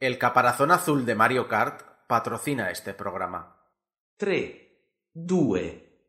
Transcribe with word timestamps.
El 0.00 0.16
caparazón 0.16 0.70
azul 0.70 1.04
de 1.04 1.16
Mario 1.16 1.48
Kart 1.48 1.82
patrocina 2.06 2.70
este 2.70 2.94
programa. 2.94 3.56
3, 4.16 4.54
2, 5.12 5.60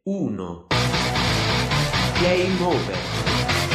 1. 0.04 0.68
Game 2.22 2.66
over. 2.68 3.69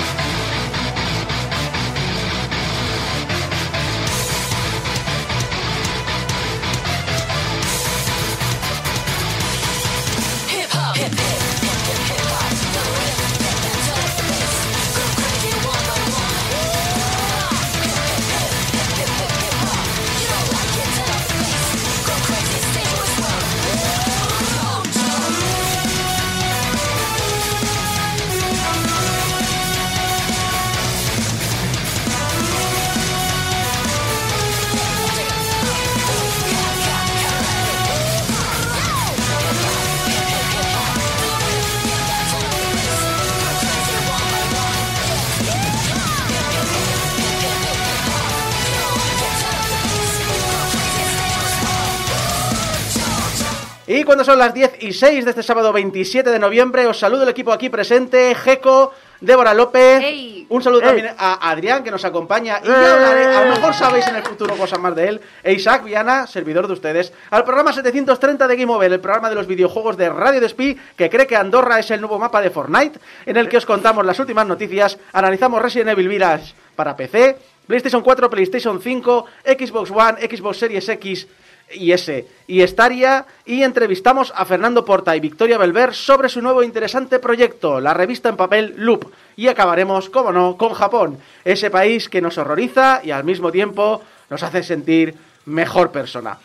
Cuando 54.04 54.24
son 54.24 54.38
las 54.38 54.52
10 54.52 54.82
y 54.82 54.92
6 54.92 55.24
de 55.24 55.30
este 55.30 55.42
sábado 55.42 55.72
27 55.72 56.30
de 56.30 56.38
noviembre, 56.38 56.86
os 56.86 56.98
saludo 56.98 57.22
el 57.22 57.28
equipo 57.30 57.52
aquí 57.52 57.70
presente, 57.70 58.34
Jeco, 58.34 58.92
Débora 59.20 59.54
López, 59.54 60.02
Ey. 60.02 60.46
un 60.50 60.62
saludo 60.62 60.82
Ey. 60.82 60.86
también 60.86 61.14
a 61.16 61.50
Adrián 61.50 61.82
que 61.82 61.90
nos 61.90 62.04
acompaña 62.04 62.60
y 62.62 62.66
ya 62.66 62.94
hablaré, 62.94 63.24
a 63.36 63.44
lo 63.44 63.54
mejor 63.54 63.72
sabéis 63.72 64.06
en 64.06 64.16
el 64.16 64.22
futuro 64.22 64.56
cosas 64.56 64.78
más 64.78 64.94
de 64.94 65.08
él, 65.08 65.20
e 65.42 65.54
Isaac 65.54 65.84
Viana, 65.84 66.26
servidor 66.26 66.66
de 66.66 66.74
ustedes, 66.74 67.12
al 67.30 67.44
programa 67.44 67.72
730 67.72 68.46
de 68.46 68.56
Game 68.56 68.72
Over, 68.72 68.92
el 68.92 69.00
programa 69.00 69.30
de 69.30 69.36
los 69.36 69.46
videojuegos 69.46 69.96
de 69.96 70.10
Radio 70.10 70.40
Despí, 70.40 70.78
que 70.96 71.08
cree 71.08 71.26
que 71.26 71.36
Andorra 71.36 71.78
es 71.78 71.90
el 71.90 72.00
nuevo 72.00 72.18
mapa 72.18 72.42
de 72.42 72.50
Fortnite, 72.50 72.98
en 73.24 73.36
el 73.36 73.48
que 73.48 73.56
os 73.56 73.66
contamos 73.66 74.04
las 74.04 74.18
últimas 74.18 74.46
noticias, 74.46 74.98
analizamos 75.12 75.62
Resident 75.62 75.90
Evil 75.90 76.08
Village 76.08 76.54
para 76.76 76.94
PC, 76.94 77.38
PlayStation 77.66 78.02
4, 78.02 78.28
PlayStation 78.28 78.80
5, 78.80 79.26
Xbox 79.44 79.90
One, 79.90 80.20
Xbox 80.20 80.58
Series 80.58 80.88
X 80.88 81.26
y 81.74 81.92
S 81.92 82.26
y 82.46 82.66
Staria 82.66 83.26
y 83.44 83.62
entrevistamos 83.62 84.32
a 84.36 84.44
Fernando 84.44 84.84
Porta 84.84 85.14
y 85.16 85.20
Victoria 85.20 85.58
Belver 85.58 85.94
sobre 85.94 86.28
su 86.28 86.40
nuevo 86.40 86.62
interesante 86.62 87.18
proyecto, 87.18 87.80
la 87.80 87.94
revista 87.94 88.28
en 88.28 88.36
papel 88.36 88.74
Loop. 88.78 89.06
Y 89.36 89.48
acabaremos, 89.48 90.10
como 90.10 90.32
no, 90.32 90.56
con 90.56 90.72
Japón, 90.74 91.18
ese 91.44 91.70
país 91.70 92.08
que 92.08 92.20
nos 92.22 92.38
horroriza 92.38 93.00
y 93.04 93.10
al 93.10 93.24
mismo 93.24 93.50
tiempo 93.50 94.02
nos 94.30 94.42
hace 94.42 94.62
sentir 94.62 95.14
mejor 95.46 95.90
persona. 95.90 96.38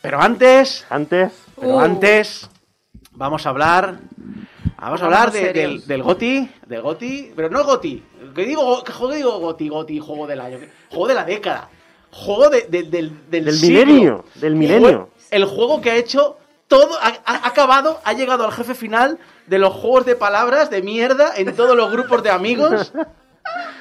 Pero 0.00 0.20
antes, 0.20 0.84
Antes, 0.90 1.32
pero 1.58 1.76
Uh. 1.76 1.80
antes 1.80 2.48
vamos 3.12 3.46
a 3.46 3.50
hablar 3.50 3.98
vamos 4.78 5.00
a 5.00 5.04
hablar 5.04 5.30
de- 5.30 5.52
del, 5.52 5.86
del 5.86 6.02
Goti, 6.02 6.50
del 6.66 6.82
Goti, 6.82 7.32
pero 7.36 7.48
no 7.50 7.62
Goti, 7.62 8.02
que 8.34 8.44
digo, 8.44 8.82
que 8.82 8.90
juego 8.92 9.14
digo 9.14 9.38
Goti, 9.38 9.68
Goti, 9.68 10.00
juego 10.00 10.26
del 10.26 10.40
año, 10.40 10.58
juego 10.90 11.06
de 11.06 11.14
la 11.14 11.24
década, 11.24 11.68
juego 12.12 12.48
de- 12.50 12.66
de- 12.68 12.82
del, 12.84 13.10
del, 13.30 13.44
Del 13.46 13.60
milenio, 13.60 14.24
del 14.36 14.54
milenio. 14.54 15.08
El 15.30 15.44
juego 15.46 15.80
que 15.80 15.90
ha 15.90 15.96
hecho 15.96 16.36
todo, 16.68 16.90
ha 17.00 17.46
acabado, 17.46 18.00
ha 18.04 18.12
llegado 18.12 18.44
al 18.44 18.52
jefe 18.52 18.74
final 18.74 19.18
de 19.46 19.58
los 19.58 19.72
juegos 19.74 20.06
de 20.06 20.14
palabras 20.14 20.70
de 20.70 20.82
mierda 20.82 21.32
en 21.36 21.54
todos 21.56 21.76
los 21.76 21.90
grupos 21.90 22.22
de 22.22 22.30
amigos. 22.30 22.92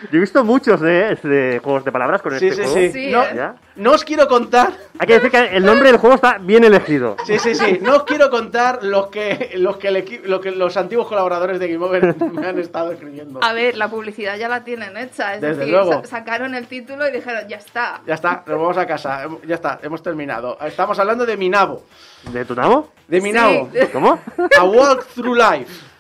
yo 0.10 0.18
he 0.18 0.20
visto 0.20 0.44
muchos 0.44 0.80
de, 0.82 1.16
de 1.24 1.60
juegos 1.64 1.84
de 1.86 1.92
palabras 1.92 2.22
con 2.22 2.38
Sí, 2.40 2.48
este 2.48 2.64
sí, 2.64 2.70
juego. 2.70 2.88
sí. 2.88 2.92
Sí, 2.92 3.12
No. 3.12 3.24
¿Ya? 3.36 3.56
no 3.76 3.92
os 3.92 4.04
quiero 4.04 4.28
contar 4.28 4.74
Hay 5.00 5.08
que 5.08 5.14
decir 5.14 5.32
que 5.32 5.56
el 5.56 5.66
nombre 5.66 5.88
del 5.90 5.98
juego 5.98 6.16
está 6.16 6.38
bien 6.40 6.64
elegido. 6.64 7.16
Sí, 7.26 7.40
sí, 7.40 7.56
sí. 7.56 7.80
No 7.82 7.96
os 7.98 8.04
quiero 8.04 8.30
contar 8.30 8.84
los 8.84 9.08
que, 9.08 9.52
los 9.56 9.78
que, 9.78 9.88
el 9.88 9.98
equi- 10.06 10.22
lo 10.24 10.42
que 10.42 10.52
los 10.52 10.76
antiguos 10.78 11.08
colaboradores 11.08 11.60
de 11.60 11.72
Game 11.72 11.84
Over 11.86 12.16
me 12.32 12.48
han 12.48 12.60
estado 12.60 12.92
escribiendo. 12.92 13.40
A 13.44 13.54
ver, 13.54 13.78
la 13.78 13.90
publicidad 13.90 14.38
ya 14.38 14.48
la 14.50 14.64
tienen 14.64 14.98
hecha. 14.98 15.36
Es 15.36 15.42
Desde 15.42 15.56
decir, 15.60 15.74
luego. 15.74 15.92
sa- 16.04 16.06
sacaron 16.06 16.54
el 16.56 16.68
título 16.68 17.08
y 17.08 17.12
dijeron, 17.12 17.48
ya 17.48 17.58
está. 17.58 18.02
Ya 18.06 18.16
está, 18.16 18.44
nos 18.46 18.60
vamos 18.60 18.78
a 18.78 18.86
casa. 18.86 19.28
Ya 19.48 19.56
está, 19.56 19.80
hemos 19.84 20.04
terminado. 20.04 20.58
Estamos 20.66 20.98
hablando 21.00 21.26
de 21.26 21.38
Minabo. 21.38 21.84
¿De 22.32 22.46
tu 22.46 22.54
nabo? 22.56 22.92
De 23.08 23.20
Minabo. 23.22 23.70
Sí. 23.74 23.80
¿Cómo? 23.94 24.20
A 24.60 24.64
Walk 24.64 25.06
Through 25.16 25.38
Life. 25.38 25.91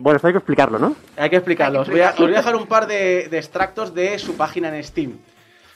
Bueno, 0.00 0.16
esto 0.16 0.28
hay 0.28 0.32
que 0.32 0.38
explicarlo, 0.38 0.78
¿no? 0.78 0.96
Hay 1.18 1.28
que 1.28 1.36
explicarlo. 1.36 1.80
Hay 1.80 1.82
Os 1.82 1.88
que 1.88 1.92
voy 1.92 2.00
a, 2.00 2.04
os 2.06 2.10
explicarlo. 2.10 2.26
voy 2.26 2.34
a 2.34 2.38
dejar 2.38 2.56
un 2.56 2.66
par 2.66 2.86
de, 2.86 3.28
de 3.28 3.36
extractos 3.38 3.94
de 3.94 4.18
su 4.18 4.34
página 4.36 4.74
en 4.74 4.82
Steam. 4.82 5.18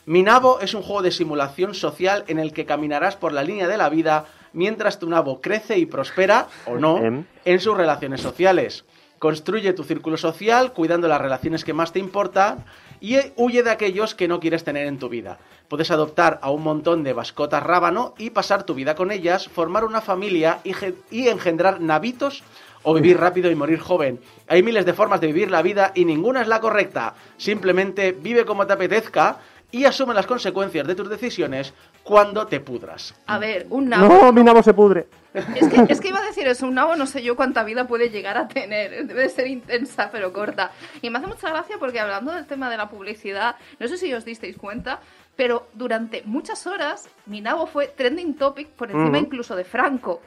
Minabo 0.06 0.60
es 0.60 0.72
un 0.74 0.82
juego 0.82 1.02
de 1.02 1.10
simulación 1.10 1.74
social 1.74 2.24
en 2.28 2.38
el 2.38 2.52
que 2.52 2.66
caminarás 2.66 3.16
por 3.16 3.32
la 3.32 3.42
línea 3.42 3.68
de 3.68 3.76
la 3.76 3.88
vida 3.90 4.24
mientras 4.54 4.98
tu 4.98 5.08
nabo 5.08 5.40
crece 5.40 5.78
y 5.78 5.86
prospera, 5.86 6.48
o 6.66 6.76
no, 6.76 6.98
Em. 6.98 7.24
en 7.44 7.60
sus 7.60 7.76
relaciones 7.76 8.20
sociales. 8.20 8.84
Construye 9.18 9.72
tu 9.72 9.84
círculo 9.84 10.16
social 10.16 10.72
cuidando 10.72 11.08
las 11.08 11.20
relaciones 11.20 11.64
que 11.64 11.72
más 11.72 11.92
te 11.92 11.98
importan 11.98 12.64
y 13.00 13.16
huye 13.36 13.62
de 13.62 13.70
aquellos 13.70 14.14
que 14.14 14.28
no 14.28 14.40
quieres 14.40 14.64
tener 14.64 14.86
en 14.86 14.98
tu 14.98 15.08
vida. 15.08 15.38
Puedes 15.68 15.90
adoptar 15.90 16.38
a 16.42 16.50
un 16.50 16.62
montón 16.62 17.04
de 17.04 17.14
mascotas 17.14 17.62
rábano 17.62 18.14
y 18.18 18.30
pasar 18.30 18.64
tu 18.64 18.74
vida 18.74 18.94
con 18.94 19.10
ellas, 19.10 19.48
formar 19.48 19.84
una 19.84 20.00
familia 20.02 20.58
y, 20.64 20.72
y 21.10 21.28
engendrar 21.28 21.80
navitos 21.80 22.42
o 22.84 22.94
vivir 22.94 23.18
rápido 23.18 23.50
y 23.50 23.54
morir 23.54 23.80
joven. 23.80 24.20
Hay 24.46 24.62
miles 24.62 24.86
de 24.86 24.94
formas 24.94 25.20
de 25.20 25.26
vivir 25.26 25.50
la 25.50 25.62
vida 25.62 25.92
y 25.94 26.04
ninguna 26.04 26.42
es 26.42 26.48
la 26.48 26.60
correcta. 26.60 27.14
Simplemente 27.36 28.12
vive 28.12 28.44
como 28.44 28.66
te 28.66 28.74
apetezca 28.74 29.38
y 29.74 29.86
asume 29.86 30.14
las 30.14 30.26
consecuencias 30.26 30.86
de 30.86 30.94
tus 30.94 31.08
decisiones 31.08 31.74
cuando 32.04 32.46
te 32.46 32.60
pudras. 32.60 33.12
A 33.26 33.38
ver, 33.38 33.66
un 33.70 33.88
nabo. 33.88 34.06
No, 34.06 34.32
mi 34.32 34.44
nabo 34.44 34.62
se 34.62 34.72
pudre. 34.72 35.08
Es, 35.34 35.68
que, 35.68 35.92
es 35.92 36.00
que 36.00 36.08
iba 36.08 36.20
a 36.20 36.24
decir 36.24 36.46
eso, 36.46 36.68
un 36.68 36.74
nabo 36.74 36.94
no 36.94 37.06
sé 37.06 37.24
yo 37.24 37.34
cuánta 37.34 37.64
vida 37.64 37.88
puede 37.88 38.10
llegar 38.10 38.38
a 38.38 38.46
tener. 38.46 39.04
Debe 39.04 39.22
de 39.22 39.28
ser 39.28 39.48
intensa, 39.48 40.10
pero 40.12 40.32
corta. 40.32 40.70
Y 41.02 41.10
me 41.10 41.18
hace 41.18 41.26
mucha 41.26 41.50
gracia 41.50 41.76
porque 41.80 41.98
hablando 41.98 42.32
del 42.32 42.46
tema 42.46 42.70
de 42.70 42.76
la 42.76 42.88
publicidad, 42.88 43.56
no 43.80 43.88
sé 43.88 43.96
si 43.96 44.14
os 44.14 44.24
disteis 44.24 44.56
cuenta, 44.56 45.00
pero 45.34 45.66
durante 45.74 46.22
muchas 46.24 46.68
horas 46.68 47.08
mi 47.26 47.40
nabo 47.40 47.66
fue 47.66 47.88
trending 47.88 48.34
topic 48.34 48.68
por 48.68 48.92
encima 48.92 49.18
incluso 49.18 49.56
de 49.56 49.64
Franco. 49.64 50.20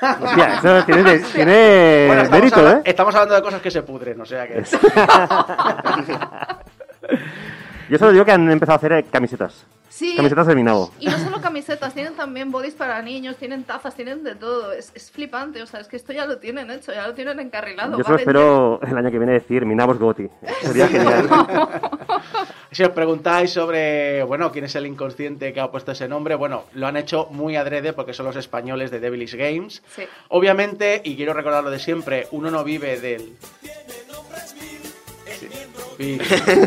Hostia, 0.00 0.54
eso 0.58 0.84
tiene, 0.86 1.18
tiene 1.18 2.04
Bueno, 2.06 2.22
estamos, 2.22 2.30
mérito, 2.30 2.70
¿eh? 2.70 2.82
estamos 2.84 3.14
hablando 3.14 3.34
de 3.34 3.42
cosas 3.42 3.60
que 3.60 3.70
se 3.70 3.82
pudren, 3.82 4.20
o 4.20 4.24
sea 4.24 4.46
que... 4.46 4.62
Yo 7.92 7.98
solo 7.98 8.12
digo 8.12 8.24
que 8.24 8.32
han 8.32 8.50
empezado 8.50 8.72
a 8.72 8.76
hacer 8.76 8.92
eh, 8.92 9.04
camisetas. 9.04 9.66
Sí. 9.90 10.16
Camisetas 10.16 10.46
de 10.46 10.54
mi 10.54 10.62
nabo. 10.62 10.90
Y 10.98 11.08
no 11.08 11.18
solo 11.18 11.42
camisetas, 11.42 11.92
tienen 11.92 12.14
también 12.14 12.50
bodies 12.50 12.72
para 12.72 13.02
niños, 13.02 13.36
tienen 13.36 13.64
tazas, 13.64 13.94
tienen 13.94 14.24
de 14.24 14.34
todo. 14.34 14.72
Es, 14.72 14.92
es 14.94 15.10
flipante, 15.10 15.60
o 15.60 15.66
sea, 15.66 15.80
es 15.80 15.88
que 15.88 15.96
esto 15.96 16.14
ya 16.14 16.24
lo 16.24 16.38
tienen 16.38 16.70
hecho, 16.70 16.90
ya 16.90 17.06
lo 17.06 17.12
tienen 17.12 17.38
encarrilado. 17.38 17.98
Yo 17.98 18.04
solo 18.04 18.16
espero 18.16 18.80
el 18.80 18.96
año 18.96 19.10
que 19.10 19.18
viene 19.18 19.34
decir 19.34 19.66
mi 19.66 19.74
nabo 19.74 19.92
es 19.92 19.98
Goti. 19.98 20.26
Sería 20.62 20.88
genial. 20.88 21.28
Si 22.70 22.82
os 22.82 22.88
preguntáis 22.88 23.50
sobre, 23.50 24.22
bueno, 24.22 24.50
quién 24.50 24.64
es 24.64 24.74
el 24.76 24.86
inconsciente 24.86 25.52
que 25.52 25.60
ha 25.60 25.70
puesto 25.70 25.92
ese 25.92 26.08
nombre, 26.08 26.36
bueno, 26.36 26.64
lo 26.72 26.86
han 26.86 26.96
hecho 26.96 27.28
muy 27.30 27.54
adrede 27.54 27.92
porque 27.92 28.14
son 28.14 28.24
los 28.24 28.36
españoles 28.36 28.90
de 28.90 28.98
Devilish 28.98 29.34
Games. 29.34 29.82
Sí. 29.94 30.04
Obviamente, 30.28 31.02
y 31.04 31.14
quiero 31.14 31.34
recordar 31.34 31.62
lo 31.62 31.70
de 31.70 31.78
siempre, 31.78 32.28
uno 32.30 32.50
no 32.50 32.64
vive 32.64 32.98
del... 32.98 33.36
Sí. 36.02 36.18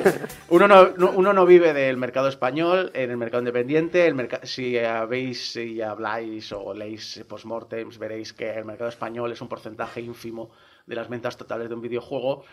Uno, 0.50 0.68
no, 0.68 0.90
no- 0.97 1.12
uno 1.12 1.34
no 1.34 1.46
vive 1.46 1.73
del 1.73 1.97
mercado 1.97 2.28
español, 2.29 2.91
en 2.94 3.12
el 3.12 3.18
mercado 3.18 3.41
independiente. 3.41 4.06
El 4.07 4.16
merca- 4.16 4.46
si 4.46 4.78
habéis, 4.78 5.51
si 5.51 5.82
habláis 5.82 6.52
o 6.53 6.73
leéis 6.73 7.23
postmortems, 7.28 7.97
veréis 7.97 8.32
que 8.32 8.49
el 8.52 8.64
mercado 8.64 8.90
español 8.90 9.32
es 9.32 9.41
un 9.41 9.47
porcentaje 9.49 9.99
ínfimo 10.02 10.52
de 10.85 10.96
las 10.96 11.09
ventas 11.09 11.35
totales 11.35 11.67
de 11.67 11.76
un 11.76 11.82
videojuego. 11.82 12.46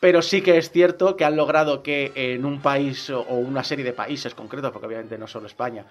Pero 0.00 0.22
sí 0.22 0.40
que 0.40 0.56
es 0.56 0.70
cierto 0.70 1.14
que 1.16 1.24
han 1.26 1.36
logrado 1.36 1.82
que 1.82 2.10
en 2.16 2.44
un 2.46 2.60
país 2.60 3.10
o 3.10 3.22
una 3.34 3.62
serie 3.62 3.84
de 3.84 3.92
países 3.92 4.34
concretos, 4.34 4.72
porque 4.72 4.86
obviamente 4.86 5.18
no 5.18 5.26
solo 5.28 5.46
España, 5.46 5.84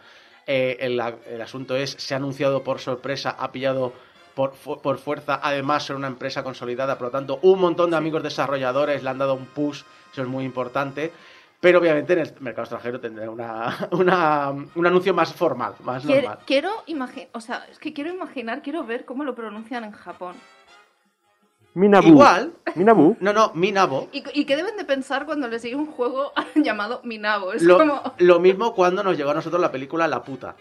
eh, 0.48 0.78
el, 0.80 1.00
el 1.28 1.42
asunto 1.42 1.76
es, 1.76 1.92
se 1.92 2.16
ha 2.16 2.18
anunciado 2.18 2.64
por 2.64 2.80
sorpresa, 2.80 3.30
ha 3.38 3.52
pillado 3.52 3.94
por, 4.34 4.54
por 4.82 4.98
fuerza, 4.98 5.40
además 5.44 5.84
ser 5.86 5.96
una 5.96 6.08
empresa 6.08 6.44
consolidada, 6.44 6.98
por 6.98 7.08
lo 7.08 7.12
tanto, 7.12 7.40
un 7.44 7.60
montón 7.60 7.92
de 7.92 7.98
amigos 7.98 8.24
desarrolladores 8.24 9.04
le 9.04 9.10
han 9.12 9.18
dado 9.20 9.36
un 9.36 9.46
push, 9.46 9.84
eso 10.12 10.22
es 10.22 10.28
muy 10.28 10.44
importante. 10.46 11.12
Pero 11.62 11.80
obviamente 11.80 12.14
en 12.14 12.20
el 12.20 12.34
mercado 12.40 12.64
extranjero 12.64 13.00
tendrá 13.02 13.30
una, 13.30 13.76
una- 13.92 14.50
un 14.76 14.88
anuncio 14.88 15.14
más 15.14 15.34
formal, 15.34 15.74
más 15.82 16.06
Quiero, 16.06 16.22
normal. 16.22 16.40
quiero 16.46 16.72
imaginar, 16.86 17.30
o 17.34 17.42
sea, 17.42 17.66
es 17.70 17.78
que 17.80 17.92
quiero 17.94 18.10
imaginar, 18.10 18.62
quiero 18.62 18.84
ver 18.86 19.04
cómo 19.04 19.24
lo 19.26 19.36
pronuncian 19.36 19.84
en 19.84 19.92
Japón. 19.92 20.36
Minabu. 21.74 22.08
Igual. 22.08 22.54
Minabu. 22.76 23.18
No, 23.22 23.34
no, 23.34 23.52
Minabo. 23.54 24.10
¿Y, 24.12 24.24
y 24.40 24.46
qué 24.46 24.56
deben 24.56 24.76
de 24.78 24.86
pensar 24.86 25.26
cuando 25.26 25.48
les 25.48 25.62
sigue 25.62 25.76
un 25.76 25.86
juego 25.88 26.32
llamado 26.56 27.02
Minabo? 27.04 27.54
Es 27.54 27.62
Lo, 27.62 27.78
como... 27.78 28.14
lo 28.18 28.40
mismo 28.40 28.74
cuando 28.74 29.04
nos 29.04 29.18
llegó 29.18 29.32
a 29.32 29.36
nosotros 29.36 29.62
la 29.62 29.72
película 29.72 30.08
La 30.08 30.24
puta. 30.24 30.56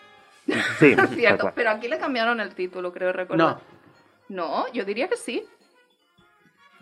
Sí, 0.79 0.95
Cierto, 1.15 1.53
pero 1.55 1.71
aquí 1.71 1.89
le 1.89 1.99
cambiaron 1.99 2.41
el 2.41 2.55
título, 2.55 2.91
creo 2.93 3.13
recordar. 3.13 3.57
No. 3.57 3.61
No, 4.31 4.73
yo 4.73 4.85
diría 4.85 5.09
que 5.09 5.17
sí. 5.17 5.45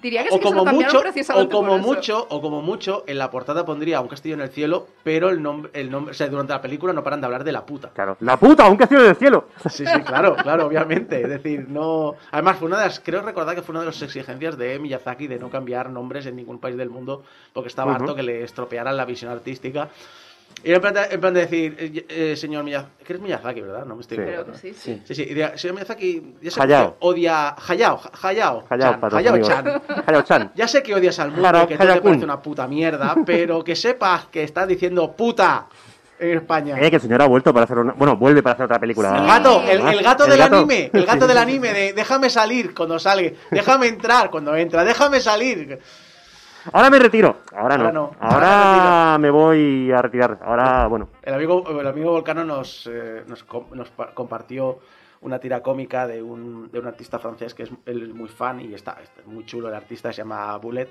Diría 0.03 0.25
que 0.25 0.31
sí 0.31 0.37
O 0.37 0.41
que 0.41 0.49
se 0.49 0.55
como 0.55 0.65
mucho, 0.67 0.99
o 0.99 1.01
precisamente 1.01 1.55
como 1.55 1.71
por 1.71 1.81
eso. 1.81 1.89
mucho, 1.89 2.27
o 2.29 2.41
como 2.43 2.63
mucho, 2.63 3.05
en 3.07 3.19
la 3.19 3.31
portada 3.31 3.65
pondría 3.65 4.01
un 4.01 4.09
castillo 4.09 4.35
en 4.35 4.43
el 4.43 4.51
cielo, 4.51 4.87
pero 5.03 5.31
el 5.31 5.43
nombre, 5.43 5.71
el 5.75 5.91
nombre, 5.91 6.13
o 6.13 6.15
sea, 6.15 6.29
durante 6.29 6.53
la 6.53 6.61
película 6.61 6.93
no 6.93 7.03
paran 7.03 7.21
de 7.21 7.27
hablar 7.27 7.45
de 7.45 7.53
la 7.53 7.65
puta. 7.65 7.91
Claro. 7.95 8.17
¡La 8.21 8.37
puta! 8.37 8.69
¡Un 8.69 8.77
castillo 8.77 9.03
del 9.03 9.17
cielo! 9.17 9.49
Sí, 9.71 9.85
sí, 9.87 10.01
claro, 10.03 10.37
claro, 10.37 10.67
obviamente. 10.67 11.21
Es 11.23 11.29
decir, 11.29 11.67
no. 11.69 12.15
Además, 12.31 12.59
fue 12.59 12.69
una 12.69 12.79
de 12.79 12.87
las. 12.87 13.01
Creo 13.01 13.23
recordar 13.23 13.55
que 13.55 13.63
fue 13.63 13.73
una 13.73 13.81
de 13.81 13.87
las 13.87 14.01
exigencias 14.03 14.57
de 14.57 14.79
Miyazaki 14.79 15.27
de 15.27 15.39
no 15.39 15.51
cambiar 15.51 15.91
nombres 15.91 16.27
en 16.27 16.37
ningún 16.37 16.59
país 16.59 16.77
del 16.77 16.91
mundo 16.91 17.23
porque 17.53 17.69
estaba 17.69 17.95
harto 17.95 18.15
que 18.15 18.23
le 18.23 18.43
estropearan 18.43 18.97
la 18.97 19.05
visión 19.05 19.31
artística. 19.31 19.89
Y 20.65 20.73
en 20.73 20.81
plan 20.81 20.95
de, 20.95 21.01
en 21.11 21.21
plan 21.21 21.33
de 21.35 21.41
decir, 21.41 21.77
eh, 21.79 22.07
eh, 22.09 22.37
señor 22.37 22.65
Miyazaki, 22.65 23.05
que 23.05 23.13
eres 23.13 23.23
Miyazaki, 23.23 23.61
¿verdad? 23.61 23.85
No 23.85 23.95
me 23.95 24.01
estoy 24.01 24.17
Sí. 24.17 24.23
Creo 24.25 24.41
equivocando. 24.41 24.61
que 24.63 24.75
sí, 24.75 24.75
sí. 24.75 25.03
Sí, 25.05 25.15
sí, 25.15 25.23
y 25.23 25.59
señor 25.59 25.75
Miyazaki, 25.75 26.35
ya 26.43 26.51
sé 26.51 26.63
Hayao. 26.63 26.91
que 26.93 26.97
odia. 27.07 27.55
Hayao, 27.69 28.01
Hayao. 28.23 28.65
Hayao, 28.69 28.91
Chan, 28.93 29.01
para 29.01 29.17
Hayao. 29.19 29.39
Chan. 29.43 29.83
Hayao-chan. 30.07 30.53
Ya 30.57 30.67
sé 30.67 30.83
que 30.83 30.95
odias 30.95 31.19
al 31.21 31.31
mundo 31.31 31.49
y 31.65 31.67
que 31.69 31.77
todo 31.79 31.93
te 31.95 32.01
parece 32.01 32.25
una 32.25 32.41
puta 32.43 32.67
mierda, 32.67 33.15
pero 33.27 33.63
que 33.63 33.77
sepas 33.77 34.27
que 34.27 34.43
estás 34.43 34.67
diciendo 34.67 35.13
puta 35.13 35.67
en 36.19 36.39
España. 36.39 36.77
Eh, 36.81 36.89
que 36.91 36.97
el 36.97 37.03
señor 37.03 37.21
ha 37.23 37.27
vuelto 37.27 37.53
para 37.53 37.65
hacer 37.65 37.77
una... 37.79 37.93
Bueno, 37.93 38.17
vuelve 38.17 38.43
para 38.43 38.55
hacer 38.55 38.65
otra 38.65 38.79
película. 38.81 39.11
Sí. 39.11 39.17
El 39.21 39.27
gato, 39.27 39.63
el, 39.69 39.83
Ah, 39.87 39.93
el 39.93 40.03
gato 40.03 40.25
el 40.25 40.31
del 40.31 40.39
gato. 40.39 40.57
anime, 40.57 40.91
el 40.93 41.05
gato 41.07 41.21
Sí, 41.23 41.29
del 41.29 41.39
anime 41.39 41.73
de 41.75 41.93
déjame 41.93 42.31
salir 42.31 42.75
cuando 42.75 42.99
salga, 42.99 43.31
déjame 43.51 43.87
entrar 43.89 44.31
cuando 44.31 44.57
entra, 44.57 44.83
déjame 44.83 45.21
salir. 45.21 45.79
Ahora 46.73 46.91
me 46.91 46.99
retiro. 46.99 47.37
Ahora 47.55 47.77
no. 47.79 47.85
Ahora 47.85 47.93
no. 47.93 48.11
Ahora, 48.21 49.05
Ahora 49.09 49.19
me 49.19 49.31
voy 49.31 49.91
a 49.93 50.03
retirar. 50.03 50.39
Ahora, 50.43 50.87
bueno. 50.87 51.09
El 51.23 51.35
amigo, 51.35 51.65
el 51.81 51.87
amigo 51.87 52.11
Volcano 52.13 52.45
nos, 52.45 52.87
eh, 52.93 53.23
nos, 53.27 53.45
com- 53.45 53.67
nos 53.73 53.91
pa- 53.91 54.13
compartió 54.15 54.79
una 55.23 55.39
tira 55.39 55.63
cómica 55.63 56.07
de 56.07 56.23
un, 56.23 56.71
de 56.71 56.79
un 56.79 56.87
artista 56.87 57.19
francés 57.19 57.55
que 57.55 57.65
es, 57.65 57.71
él 57.87 58.03
es 58.03 58.15
muy 58.15 58.29
fan 58.29 58.61
y 58.61 58.75
está, 58.75 58.99
está 59.03 59.23
muy 59.27 59.45
chulo 59.47 59.69
el 59.69 59.75
artista, 59.75 60.13
se 60.13 60.19
llama 60.19 60.57
Bullet, 60.59 60.89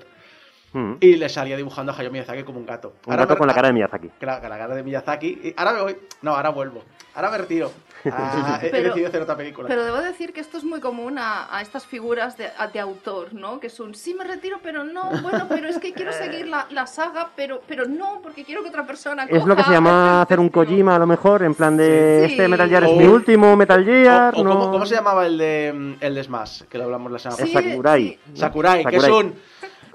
mm, 0.72 0.94
y 1.00 1.16
le 1.16 1.28
salía 1.28 1.56
dibujando 1.56 1.92
a 1.92 1.96
Hayao 1.96 2.12
Miyazaki 2.12 2.42
como 2.42 2.58
un 2.58 2.66
gato. 2.66 2.94
Un 3.06 3.12
Ahora 3.12 3.22
gato 3.24 3.34
me- 3.34 3.38
con 3.38 3.46
la 3.46 3.54
cara 3.54 3.68
de 3.68 3.74
Miyazaki. 3.74 4.08
Claro, 4.18 4.40
con 4.40 4.50
la 4.50 4.58
cara 4.58 4.74
de 4.74 4.82
Miyazaki. 4.82 5.26
Y 5.44 5.54
ahora 5.56 5.72
me 5.74 5.82
voy. 5.82 5.96
No, 6.22 6.34
ahora 6.34 6.50
vuelvo. 6.50 6.82
Ahora 7.14 7.30
me 7.30 7.38
retiro. 7.38 7.70
Ah, 8.12 8.58
he, 8.62 8.66
he 8.66 8.70
Pero- 8.70 8.84
decidido 8.88 9.08
hacer 9.08 9.22
otra 9.22 9.36
película. 9.36 9.68
Pero 9.68 9.84
debo 9.84 9.98
decir 9.98 10.32
que 10.32 10.40
esto 10.40 10.58
es 10.58 10.64
muy 10.64 10.80
común 10.80 11.18
a, 11.18 11.54
a 11.54 11.62
estas 11.62 11.86
figuras 11.86 12.36
de, 12.36 12.48
a- 12.58 12.66
de 12.68 12.80
autor, 12.80 13.32
¿no? 13.34 13.60
Que 13.60 13.68
son, 13.70 13.94
sí 13.94 14.14
me 14.14 14.24
retiro, 14.24 14.58
pero 14.62 14.84
no, 14.84 15.10
bueno, 15.22 15.46
pero 15.48 15.68
es 15.68 15.78
que 15.78 15.92
quiero 15.92 16.12
seguir 16.12 16.46
la, 16.48 16.66
la 16.70 16.86
saga, 16.86 17.28
pero, 17.36 17.62
pero 17.66 17.86
no, 17.86 18.20
porque 18.22 18.44
quiero 18.44 18.62
que 18.62 18.68
otra 18.68 18.86
persona 18.86 19.24
Es 19.24 19.44
lo 19.44 19.54
que 19.56 19.62
se 19.62 19.66
coja 19.68 19.72
llama 19.72 20.22
hacer 20.22 20.38
un 20.40 20.46
testigo". 20.48 20.64
Kojima 20.66 20.96
a 20.96 20.98
lo 20.98 21.06
mejor, 21.06 21.42
en 21.42 21.54
plan 21.54 21.76
de 21.76 22.24
Sí. 22.26 22.32
este 22.32 22.48
Metal 22.48 22.68
Gear 22.68 22.84
es 22.84 22.96
mi 22.96 23.04
último 23.06 23.56
Metal 23.56 23.84
Gear. 23.84 24.34
O- 24.34 24.40
o 24.40 24.44
no... 24.44 24.50
¿cómo, 24.58 24.70
cómo 24.70 24.86
se 24.86 24.94
llamaba 24.94 25.26
el 25.26 25.36
de, 25.38 25.72
mm, 25.74 25.94
el 26.00 26.14
de 26.14 26.24
Smash? 26.24 26.62
Que 26.62 26.78
lo 26.78 26.84
hablamos 26.84 27.12
la 27.12 27.18
semana 27.18 27.42
Es 27.42 27.48
Sí, 27.48 27.54
pasada. 27.54 27.70
Sakurai. 27.72 28.02
sí. 28.04 28.18
Sakurai, 28.34 28.84
que 28.84 28.96
es 28.96 29.08
un. 29.08 29.34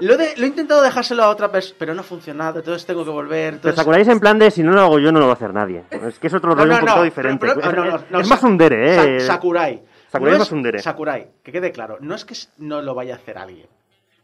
Lo, 0.01 0.18
de- 0.18 0.33
lo 0.36 0.44
he 0.44 0.48
intentado 0.48 0.81
dejárselo 0.81 1.24
a 1.24 1.30
otra 1.30 1.51
persona, 1.51 1.75
pero 1.80 1.94
no 1.94 2.01
ha 2.01 2.03
funcionado, 2.03 2.59
entonces 2.59 2.86
tengo 2.86 3.03
que 3.06 3.12
volver. 3.12 3.53
Entonces- 3.56 3.88
es 3.98 4.07
en 4.07 4.19
plan 4.19 4.38
de 4.39 4.50
si 4.51 4.63
no 4.63 4.71
lo 4.71 4.81
hago 4.81 5.00
yo 5.00 5.12
no 5.12 5.19
lo 5.19 5.27
va 5.27 5.33
a 5.33 5.36
hacer 5.36 5.53
nadie. 5.53 5.83
Es 5.92 6.18
que 6.19 6.27
es 6.27 6.33
otro 6.33 6.56
rollo 6.56 6.74
no, 6.74 6.80
un 6.80 6.86
no, 6.86 7.03
diferente. 7.03 7.48
pero- 7.48 7.62
pero- 8.09 8.19
es, 8.19 8.27
más 8.27 8.44
un 8.44 8.57
dere, 8.57 9.18
eh. 9.18 9.19
Sa- 9.21 9.33
Sakurai. 9.36 9.81
Sakurai 10.12 10.33
es 10.33 10.39
más 10.39 10.51
un 10.51 10.63
dere. 10.63 10.80
Sakurai, 10.81 11.27
que 11.44 11.51
quede 11.51 11.71
claro, 11.71 11.98
no 12.01 12.15
es 12.15 12.25
que 12.25 12.36
no 12.57 12.81
lo 12.81 12.94
vaya 12.95 13.13
a 13.13 13.18
hacer 13.18 13.38
alguien, 13.38 13.68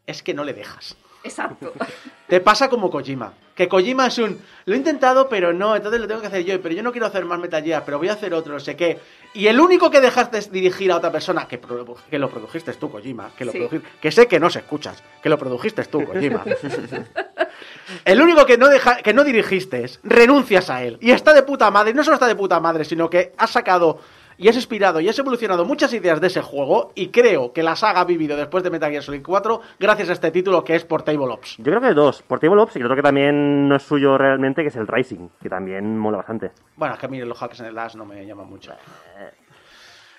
es 0.05 0.21
que 0.23 0.33
no 0.33 0.43
le 0.43 0.53
dejas. 0.53 0.97
Exacto. 1.23 1.73
Te 2.27 2.39
pasa 2.41 2.69
como 2.69 2.89
Kojima. 2.89 3.33
Que 3.55 3.67
Kojima 3.67 4.07
es 4.07 4.17
un. 4.19 4.39
Lo 4.65 4.73
he 4.73 4.77
intentado, 4.77 5.27
pero 5.29 5.51
no, 5.53 5.75
entonces 5.75 5.99
lo 5.99 6.07
tengo 6.07 6.21
que 6.21 6.27
hacer 6.27 6.43
yo. 6.43 6.61
Pero 6.61 6.75
yo 6.75 6.83
no 6.83 6.91
quiero 6.91 7.07
hacer 7.07 7.25
más 7.25 7.39
Metal 7.39 7.63
Gear, 7.63 7.83
pero 7.85 7.97
voy 7.97 8.09
a 8.09 8.13
hacer 8.13 8.33
otro, 8.33 8.53
no 8.53 8.59
sé 8.59 8.75
qué. 8.75 8.99
Y 9.33 9.47
el 9.47 9.59
único 9.59 9.89
que 9.89 9.99
dejaste 10.01 10.39
dirigir 10.51 10.91
a 10.91 10.97
otra 10.97 11.11
persona, 11.11 11.47
que, 11.47 11.57
pro- 11.57 11.95
que 12.09 12.19
lo 12.19 12.29
produjiste 12.29 12.73
tú, 12.73 12.91
Kojima, 12.91 13.31
que 13.37 13.45
lo 13.45 13.51
Sí. 13.51 13.67
que 14.01 14.11
sé 14.11 14.27
que 14.27 14.39
no 14.39 14.49
se 14.49 14.59
escuchas, 14.59 15.01
que 15.23 15.29
lo 15.29 15.37
produjiste 15.39 15.83
tú, 15.85 16.05
Kojima. 16.05 16.43
el 18.05 18.21
único 18.21 18.45
que 18.45 18.57
no, 18.57 18.67
deja, 18.67 18.97
que 18.97 19.13
no 19.13 19.23
dirigiste, 19.23 19.85
renuncias 20.03 20.69
a 20.69 20.83
él. 20.83 20.97
Y 21.01 21.11
está 21.11 21.33
de 21.33 21.43
puta 21.43 21.71
madre, 21.71 21.93
no 21.93 22.03
solo 22.03 22.15
está 22.15 22.27
de 22.27 22.35
puta 22.35 22.59
madre, 22.59 22.85
sino 22.85 23.09
que 23.09 23.33
has 23.37 23.51
sacado 23.51 23.99
y 24.37 24.47
has 24.47 24.55
inspirado 24.55 24.99
y 24.99 25.09
has 25.09 25.17
evolucionado 25.19 25.65
muchas 25.65 25.93
ideas 25.93 26.21
de 26.21 26.27
ese 26.27 26.41
juego. 26.41 26.91
Y 26.95 27.09
creo 27.09 27.53
que 27.53 27.63
la 27.63 27.75
saga 27.75 28.01
ha 28.01 28.05
vivido 28.05 28.37
después 28.37 28.63
de 28.63 28.69
Metal 28.69 28.89
Gear 28.91 29.03
Solid 29.03 29.23
4 29.23 29.61
gracias 29.79 30.09
a 30.09 30.13
este 30.13 30.31
título 30.31 30.63
que 30.63 30.75
es 30.75 30.85
Portable 30.85 31.25
Ops. 31.25 31.57
Yo 31.57 31.63
creo 31.63 31.81
que 31.81 31.93
dos. 31.93 32.21
Portable 32.21 32.61
Ops 32.61 32.75
y 32.75 32.83
otro 32.83 32.95
que 32.95 33.01
también 33.01 33.67
no 33.67 33.75
es 33.75 33.83
suyo 33.83 34.17
realmente, 34.17 34.61
que 34.61 34.69
es 34.69 34.75
el 34.75 34.87
Rising, 34.87 35.29
que 35.41 35.49
también 35.49 35.97
mola 35.97 36.17
bastante. 36.17 36.51
Bueno, 36.75 36.93
es 36.93 36.99
que 36.99 37.05
a 37.05 37.09
mí 37.09 37.19
los 37.19 37.41
hacks 37.41 37.59
en 37.59 37.67
el 37.67 37.75
Dash 37.75 37.95
no 37.95 38.05
me 38.05 38.25
llaman 38.25 38.49
mucho. 38.49 38.73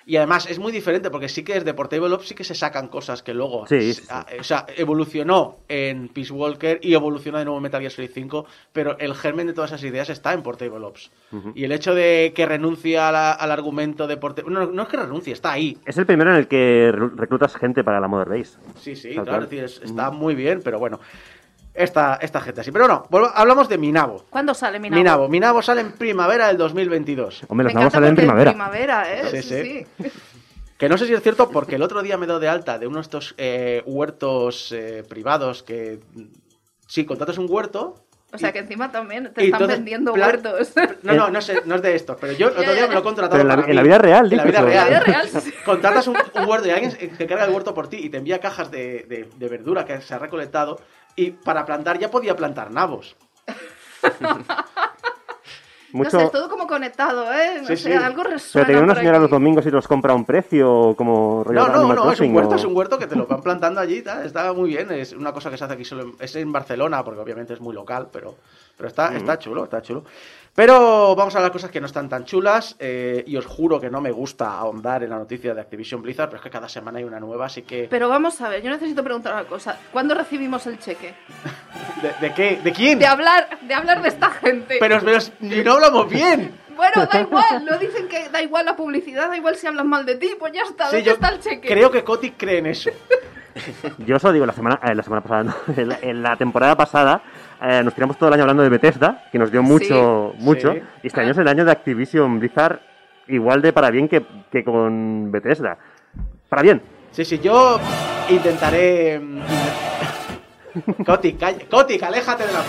Y 0.09 0.17
además 0.17 0.47
es 0.49 0.57
muy 0.57 0.71
diferente 0.71 1.11
porque 1.11 1.29
sí 1.29 1.43
que 1.43 1.55
es 1.55 1.63
de 1.63 1.71
Portable 1.75 2.11
Ops, 2.15 2.29
sí 2.29 2.33
que 2.33 2.43
se 2.43 2.55
sacan 2.55 2.87
cosas 2.87 3.21
que 3.21 3.31
luego. 3.31 3.67
Sí, 3.67 3.93
sí, 3.93 4.01
sí. 4.01 4.07
O 4.39 4.43
sea, 4.43 4.65
evolucionó 4.75 5.57
en 5.67 6.07
Peace 6.09 6.33
Walker 6.33 6.79
y 6.81 6.95
evolucionó 6.95 7.37
de 7.37 7.45
nuevo 7.45 7.57
en 7.59 7.61
Metal 7.63 7.79
Gear 7.79 7.91
Solid 7.91 8.09
5, 8.11 8.43
pero 8.73 8.97
el 8.97 9.13
germen 9.13 9.45
de 9.45 9.53
todas 9.53 9.69
esas 9.69 9.83
ideas 9.83 10.09
está 10.09 10.33
en 10.33 10.41
Portable 10.41 10.83
Ops. 10.83 11.11
Y 11.53 11.63
el 11.63 11.71
hecho 11.71 11.93
de 11.93 12.33
que 12.35 12.47
renuncie 12.47 12.97
a 12.97 13.11
la- 13.11 13.33
al 13.33 13.51
argumento 13.51 14.07
de 14.07 14.17
Portable. 14.17 14.51
No, 14.51 14.65
no 14.65 14.81
es 14.81 14.87
que 14.87 14.97
renuncie, 14.97 15.31
está 15.31 15.51
ahí. 15.51 15.77
Es 15.85 15.95
el 15.99 16.07
primero 16.07 16.31
en 16.31 16.37
el 16.37 16.47
que 16.47 16.91
re- 16.91 17.09
reclutas 17.15 17.55
gente 17.55 17.83
para 17.83 17.99
la 17.99 18.07
Mother 18.07 18.29
Base. 18.29 18.57
Sí, 18.79 18.95
sí, 18.95 19.11
claro, 19.13 19.43
es 19.43 19.49
decir, 19.51 19.63
es- 19.63 19.79
está 19.83 20.09
muy 20.09 20.33
bien, 20.33 20.61
pero 20.63 20.79
bueno. 20.79 20.99
Esta, 21.79 22.15
esta 22.21 22.41
gente 22.41 22.59
así. 22.59 22.71
Pero 22.73 22.89
no, 22.89 23.05
volva- 23.09 23.31
hablamos 23.33 23.69
de 23.69 23.77
Minabo. 23.77 24.25
¿Cuándo 24.29 24.53
sale 24.53 24.79
Minabo? 24.79 24.99
Minabo. 24.99 25.29
Minabo 25.29 25.61
sale 25.61 25.79
en 25.79 25.93
primavera 25.93 26.47
del 26.47 26.57
2022. 26.57 27.43
Hombre, 27.47 27.71
los 27.73 27.95
a 27.95 27.99
ver 28.01 28.09
en 28.09 28.15
primavera. 28.17 28.51
primavera, 28.51 29.13
¿eh? 29.13 29.41
Sí, 29.41 29.85
Sí. 29.97 30.11
Que 30.77 30.87
no 30.89 30.97
sé 30.97 31.05
si 31.07 31.13
es 31.13 31.21
cierto 31.21 31.49
porque 31.49 31.75
el 31.75 31.81
otro 31.81 32.01
día 32.01 32.17
me 32.17 32.25
he 32.25 32.27
dado 32.27 32.39
de 32.41 32.47
alta 32.49 32.77
de 32.79 32.87
uno 32.87 32.97
de 32.97 33.01
estos 33.01 33.33
eh, 33.37 33.81
huertos 33.85 34.71
eh, 34.73 35.03
privados 35.07 35.63
que... 35.63 35.99
Sí, 36.87 37.05
contratas 37.05 37.37
un 37.37 37.47
huerto... 37.49 38.03
O 38.31 38.37
sea 38.37 38.51
que 38.53 38.59
encima 38.59 38.91
también 38.91 39.23
te 39.33 39.43
están 39.45 39.45
entonces, 39.63 39.77
vendiendo 39.77 40.13
plan- 40.13 40.29
huertos. 40.29 40.71
No, 41.01 41.13
no, 41.15 41.29
no, 41.31 41.41
sé, 41.41 41.63
no 41.65 41.75
es 41.75 41.81
de 41.81 41.95
estos, 41.95 42.15
pero 42.21 42.31
yo 42.33 42.49
el 42.49 42.57
otro 42.59 42.73
día 42.75 42.87
me 42.87 42.93
lo 42.93 42.99
he 42.99 43.03
contratado 43.03 43.31
Pero 43.31 43.41
en 43.41 43.47
la- 43.47 43.55
para 43.55 43.69
en 43.69 43.75
la 43.75 43.81
mí. 43.81 43.87
vida 43.87 43.97
real, 43.97 44.31
En 44.31 44.37
la 44.37 44.43
vida 44.43 44.61
real. 44.61 44.87
En 44.87 44.93
la 44.93 44.99
vida 44.99 45.13
real, 45.23 45.27
sí. 45.41 45.51
Contratas 45.65 46.07
un, 46.07 46.15
un 46.35 46.47
huerto 46.47 46.67
y 46.67 46.71
alguien 46.71 46.91
se 46.91 47.09
se 47.15 47.25
carga 47.25 47.45
el 47.45 47.51
huerto 47.51 47.73
por 47.73 47.87
ti 47.89 47.97
y 47.97 48.09
te 48.11 48.17
envía 48.17 48.39
cajas 48.39 48.69
de, 48.69 49.05
de- 49.09 49.27
de 49.35 49.47
verdura 49.49 49.83
que 49.83 49.99
se 50.01 50.13
ha 50.13 50.19
recolectado 50.19 50.79
y 51.25 51.31
para 51.31 51.65
plantar 51.65 51.97
ya 51.99 52.09
podía 52.09 52.35
plantar 52.35 52.71
nabos. 52.71 53.15
Mucho... 55.91 56.11
No 56.17 56.19
sé, 56.19 56.25
es 56.27 56.31
todo 56.31 56.49
como 56.49 56.67
conectado, 56.67 57.33
¿eh? 57.33 57.61
No 57.61 57.67
Sí, 57.67 57.75
sé, 57.77 57.89
sí. 57.89 57.91
algo 57.93 58.21
Pero 58.21 58.35
resuena 58.35 58.67
te 58.67 58.73
viene 58.73 58.85
una 58.85 58.93
señora 58.95 59.17
aquí. 59.17 59.21
los 59.23 59.31
domingos 59.31 59.65
y 59.65 59.71
los 59.71 59.87
compra 59.87 60.13
a 60.13 60.15
un 60.15 60.23
precio 60.23 60.93
como 60.95 61.43
No, 61.49 61.67
no, 61.67 61.95
no, 61.95 62.11
es 62.11 62.19
un 62.19 62.35
huerto, 62.35 62.53
o- 62.53 62.57
es 62.57 62.63
un 62.63 62.75
huerto 62.77 62.99
que 62.99 63.07
te 63.07 63.15
lo 63.15 63.25
van 63.25 63.41
plantando 63.41 63.81
allí, 63.81 64.03
tal, 64.03 64.23
está 64.23 64.53
muy 64.53 64.69
bien, 64.69 64.91
es 64.91 65.13
una 65.13 65.33
cosa 65.33 65.49
que 65.49 65.57
se 65.57 65.63
hace 65.63 65.73
aquí 65.73 65.83
solo, 65.85 66.03
en- 66.03 66.15
es 66.19 66.35
en 66.35 66.51
Barcelona, 66.51 67.03
porque 67.03 67.21
obviamente 67.21 67.53
es 67.55 67.59
muy 67.59 67.73
local, 67.73 68.07
pero, 68.13 68.35
pero 68.77 68.87
está, 68.87 69.15
está 69.17 69.39
chulo, 69.39 69.63
está 69.63 69.81
chulo. 69.81 70.03
Pero 70.59 71.15
vamos 71.15 71.33
a 71.37 71.39
las 71.39 71.51
cosas 71.51 71.71
que 71.71 71.79
no 71.79 71.85
están 71.85 72.09
tan 72.09 72.25
chulas, 72.25 72.75
eh, 72.79 73.23
y 73.25 73.37
os 73.37 73.45
juro 73.45 73.79
que 73.79 73.89
no 73.89 74.01
me 74.01 74.11
gusta 74.11 74.57
ahondar 74.57 75.01
en 75.03 75.09
la 75.09 75.17
noticia 75.17 75.53
de 75.53 75.61
Activision 75.61 76.01
Blizzard, 76.01 76.27
pero 76.27 76.35
es 76.35 76.43
que 76.43 76.49
cada 76.49 76.67
semana 76.67 76.99
hay 76.99 77.05
una 77.05 77.17
nueva, 77.17 77.45
así 77.45 77.61
que... 77.61 77.87
Pero 77.89 78.09
vamos 78.09 78.41
a 78.41 78.49
ver, 78.49 78.61
yo 78.61 78.69
necesito 78.69 79.01
preguntar 79.01 79.35
una 79.35 79.45
cosa. 79.45 79.77
¿Cuándo 79.93 80.15
recibimos 80.15 80.67
el 80.67 80.77
cheque? 80.77 81.13
¿De, 82.01 82.27
de 82.27 82.33
qué? 82.33 82.59
¿De 82.61 82.73
quién? 82.73 82.99
De 82.99 83.05
hablar, 83.05 83.47
de 83.61 83.73
hablar 83.73 84.01
de 84.01 84.09
esta 84.09 84.31
gente. 84.31 84.75
Pero, 84.81 84.99
pero 84.99 85.17
ni 85.39 85.63
no 85.63 85.75
hablamos 85.75 86.09
bien. 86.09 86.53
Bueno, 86.75 87.05
da 87.05 87.21
igual, 87.21 87.63
no 87.63 87.77
dicen 87.77 88.09
que 88.09 88.27
da 88.27 88.41
igual 88.41 88.65
la 88.65 88.75
publicidad, 88.75 89.29
da 89.29 89.37
igual 89.37 89.55
si 89.55 89.65
hablan 89.65 89.87
mal 89.87 90.05
de 90.05 90.15
ti, 90.15 90.35
pues 90.37 90.51
ya 90.51 90.63
está, 90.63 90.87
Sí, 90.87 90.97
¿dónde 90.97 91.05
yo 91.05 91.13
está 91.13 91.29
el 91.29 91.39
cheque? 91.39 91.69
Creo 91.69 91.89
que 91.89 92.03
Kotick 92.03 92.35
cree 92.35 92.57
en 92.57 92.65
eso. 92.65 92.89
Yo 93.99 94.17
os 94.17 94.23
lo 94.23 94.33
digo, 94.33 94.45
la 94.45 94.53
semana, 94.53 94.79
eh, 94.83 94.93
la 94.93 95.03
semana 95.03 95.21
pasada, 95.21 95.43
no, 95.43 95.55
en, 95.77 95.87
la, 95.87 95.99
en 96.01 96.21
la 96.21 96.35
temporada 96.35 96.75
pasada 96.75 97.21
eh, 97.61 97.81
nos 97.83 97.93
tiramos 97.93 98.17
todo 98.17 98.27
el 98.29 98.33
año 98.33 98.43
hablando 98.43 98.63
de 98.63 98.69
Bethesda, 98.69 99.25
que 99.31 99.37
nos 99.39 99.51
dio 99.51 99.61
mucho, 99.63 100.33
Sí, 100.37 100.43
mucho. 100.43 100.73
sí. 100.73 100.81
Y 101.03 101.07
este 101.07 101.21
año 101.21 101.31
es 101.31 101.37
el 101.37 101.47
año 101.47 101.65
de 101.65 101.71
Activision 101.71 102.39
Blizzard, 102.39 102.79
igual 103.27 103.61
de 103.61 103.73
para 103.73 103.89
bien 103.91 104.07
que, 104.07 104.25
que 104.51 104.63
con 104.63 105.31
Bethesda. 105.31 105.77
Para 106.47 106.61
bien. 106.61 106.81
Sí, 107.11 107.25
sí, 107.25 107.39
yo 107.39 107.79
intentaré... 108.29 109.19
mm, 109.19 109.39
Kotick, 111.05 111.39
calla- 111.39 111.65
Kotick, 111.69 112.03
aléjate 112.03 112.45
de 112.45 112.53
la. 112.53 112.59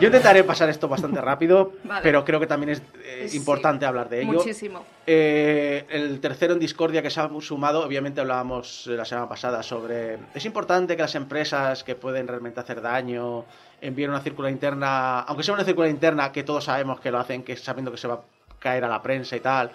Yo 0.00 0.06
intentaré 0.06 0.44
pasar 0.44 0.68
esto 0.68 0.88
bastante 0.88 1.20
rápido, 1.20 1.72
Vale. 1.84 2.00
pero 2.02 2.24
creo 2.24 2.38
que 2.40 2.46
también 2.46 2.70
es 2.70 2.82
eh, 3.04 3.26
Sí, 3.28 3.36
importante 3.36 3.84
hablar 3.86 4.08
de 4.08 4.22
ello. 4.22 4.32
Muchísimo. 4.34 4.84
Eh, 5.06 5.84
el 5.90 6.20
tercero 6.20 6.52
en 6.54 6.58
discordia 6.60 7.02
que 7.02 7.10
se 7.10 7.20
ha 7.20 7.28
sumado, 7.40 7.84
obviamente 7.84 8.20
hablábamos 8.20 8.86
la 8.86 9.04
semana 9.04 9.28
pasada 9.28 9.62
sobre... 9.62 10.18
Es 10.34 10.44
importante 10.44 10.96
que 10.96 11.02
las 11.02 11.14
empresas 11.14 11.82
que 11.84 11.94
pueden 11.94 12.28
realmente 12.28 12.60
hacer 12.60 12.80
daño 12.80 13.44
envíen 13.80 14.10
una 14.10 14.20
circular 14.20 14.50
interna, 14.50 15.20
aunque 15.20 15.42
sea 15.42 15.54
una 15.54 15.64
circular 15.64 15.90
interna 15.90 16.32
que 16.32 16.42
todos 16.42 16.64
sabemos 16.64 17.00
que 17.00 17.10
lo 17.10 17.18
hacen, 17.18 17.42
que 17.42 17.56
sabiendo 17.56 17.90
que 17.90 17.98
se 17.98 18.08
va 18.08 18.14
a 18.14 18.20
caer 18.58 18.84
a 18.84 18.88
la 18.88 19.00
prensa 19.02 19.36
y 19.36 19.40
tal, 19.40 19.70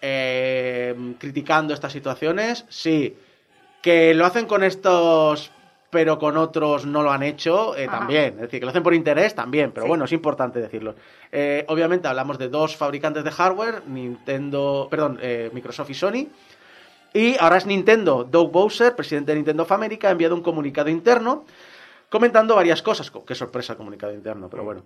eh, 0.00 0.94
criticando 1.18 1.74
estas 1.74 1.92
situaciones, 1.92 2.64
sí. 2.68 3.16
Que 3.80 4.14
lo 4.14 4.24
hacen 4.26 4.46
con 4.46 4.62
estos, 4.62 5.50
pero 5.92 6.18
con 6.18 6.38
otros 6.38 6.86
no 6.86 7.02
lo 7.02 7.12
han 7.12 7.22
hecho 7.22 7.76
eh, 7.76 7.86
también. 7.86 8.36
Es 8.36 8.40
decir, 8.40 8.60
que 8.60 8.64
lo 8.64 8.70
hacen 8.70 8.82
por 8.82 8.94
interés 8.94 9.34
también, 9.34 9.72
pero 9.72 9.84
Sí. 9.84 9.88
bueno, 9.90 10.06
es 10.06 10.12
importante 10.12 10.58
decirlo. 10.58 10.94
Eh, 11.30 11.66
obviamente 11.68 12.08
hablamos 12.08 12.38
de 12.38 12.48
dos 12.48 12.74
fabricantes 12.78 13.22
de 13.24 13.30
hardware, 13.30 13.82
Nintendo, 13.86 14.88
perdón, 14.90 15.18
eh, 15.20 15.50
Microsoft 15.52 15.90
y 15.90 15.94
Sony. 15.94 16.28
Y 17.12 17.36
ahora 17.38 17.58
es 17.58 17.66
Nintendo. 17.66 18.24
Doug 18.24 18.50
Bowser, 18.50 18.96
presidente 18.96 19.32
de 19.32 19.36
Nintendo 19.36 19.64
of 19.64 19.72
America, 19.72 20.08
ha 20.08 20.12
enviado 20.12 20.34
un 20.34 20.40
comunicado 20.42 20.88
interno 20.88 21.44
comentando 22.08 22.56
varias 22.56 22.80
cosas. 22.80 23.10
Co- 23.10 23.26
Qué 23.26 23.34
sorpresa 23.34 23.74
el 23.74 23.76
comunicado 23.76 24.14
interno, 24.14 24.48
pero 24.48 24.64
bueno. 24.64 24.84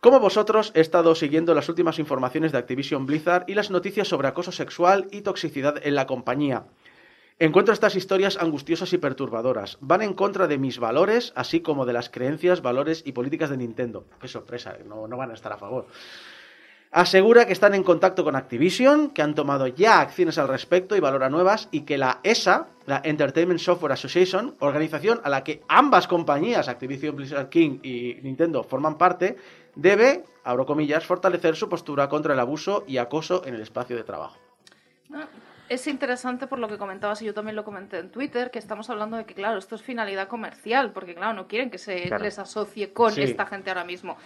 Como 0.00 0.20
vosotros, 0.20 0.72
he 0.74 0.80
estado 0.82 1.14
siguiendo 1.14 1.54
las 1.54 1.70
últimas 1.70 1.98
informaciones 1.98 2.52
de 2.52 2.58
Activision 2.58 3.06
Blizzard 3.06 3.44
y 3.48 3.54
las 3.54 3.70
noticias 3.70 4.06
sobre 4.06 4.28
acoso 4.28 4.52
sexual 4.52 5.08
y 5.10 5.22
toxicidad 5.22 5.80
en 5.82 5.94
la 5.94 6.06
compañía. 6.06 6.64
Encuentro 7.40 7.72
estas 7.72 7.94
historias 7.94 8.36
angustiosas 8.36 8.92
y 8.92 8.98
perturbadoras. 8.98 9.78
Van 9.80 10.02
en 10.02 10.14
contra 10.14 10.48
de 10.48 10.58
mis 10.58 10.80
valores, 10.80 11.32
así 11.36 11.60
como 11.60 11.86
de 11.86 11.92
las 11.92 12.10
creencias, 12.10 12.62
valores 12.62 13.04
y 13.06 13.12
políticas 13.12 13.48
de 13.50 13.56
Nintendo. 13.56 14.06
Qué 14.20 14.26
sorpresa, 14.26 14.76
no, 14.84 15.06
no 15.06 15.16
van 15.16 15.30
a 15.30 15.34
estar 15.34 15.52
a 15.52 15.56
favor. 15.56 15.86
Asegura 16.90 17.46
que 17.46 17.52
están 17.52 17.74
en 17.74 17.84
contacto 17.84 18.24
con 18.24 18.34
Activision, 18.34 19.10
que 19.10 19.22
han 19.22 19.36
tomado 19.36 19.68
ya 19.68 20.00
acciones 20.00 20.36
al 20.38 20.48
respecto 20.48 20.96
y 20.96 21.00
valora 21.00 21.28
nuevas, 21.28 21.68
y 21.70 21.82
que 21.82 21.96
la 21.96 22.18
ESA, 22.24 22.66
la 22.86 23.02
Entertainment 23.04 23.60
Software 23.60 23.92
Association, 23.92 24.56
organización 24.58 25.20
a 25.22 25.28
la 25.28 25.44
que 25.44 25.62
ambas 25.68 26.08
compañías, 26.08 26.66
Activision 26.66 27.14
Blizzard 27.14 27.50
King 27.50 27.78
y 27.84 28.16
Nintendo, 28.22 28.64
forman 28.64 28.98
parte, 28.98 29.36
debe, 29.76 30.24
abro 30.42 30.66
comillas, 30.66 31.06
fortalecer 31.06 31.54
su 31.54 31.68
postura 31.68 32.08
contra 32.08 32.34
el 32.34 32.40
abuso 32.40 32.82
y 32.88 32.96
acoso 32.96 33.44
en 33.44 33.54
el 33.54 33.60
espacio 33.60 33.94
de 33.94 34.02
trabajo. 34.02 34.38
Es 35.68 35.86
interesante 35.86 36.46
por 36.46 36.58
lo 36.58 36.68
que 36.68 36.78
comentabas 36.78 37.20
y 37.20 37.26
yo 37.26 37.34
también 37.34 37.54
lo 37.54 37.64
comenté 37.64 37.98
en 37.98 38.10
Twitter, 38.10 38.50
que 38.50 38.58
estamos 38.58 38.88
hablando 38.88 39.16
de 39.18 39.26
que, 39.26 39.34
claro, 39.34 39.58
esto 39.58 39.74
es 39.74 39.82
finalidad 39.82 40.26
comercial, 40.28 40.92
porque, 40.92 41.14
claro, 41.14 41.34
no 41.34 41.46
quieren 41.46 41.70
que 41.70 41.78
se 41.78 42.04
Claro. 42.04 42.24
les 42.24 42.38
asocie 42.38 42.92
con 42.92 43.12
Sí. 43.12 43.22
esta 43.22 43.44
gente 43.44 43.68
ahora 43.70 43.84
mismo. 43.84 44.16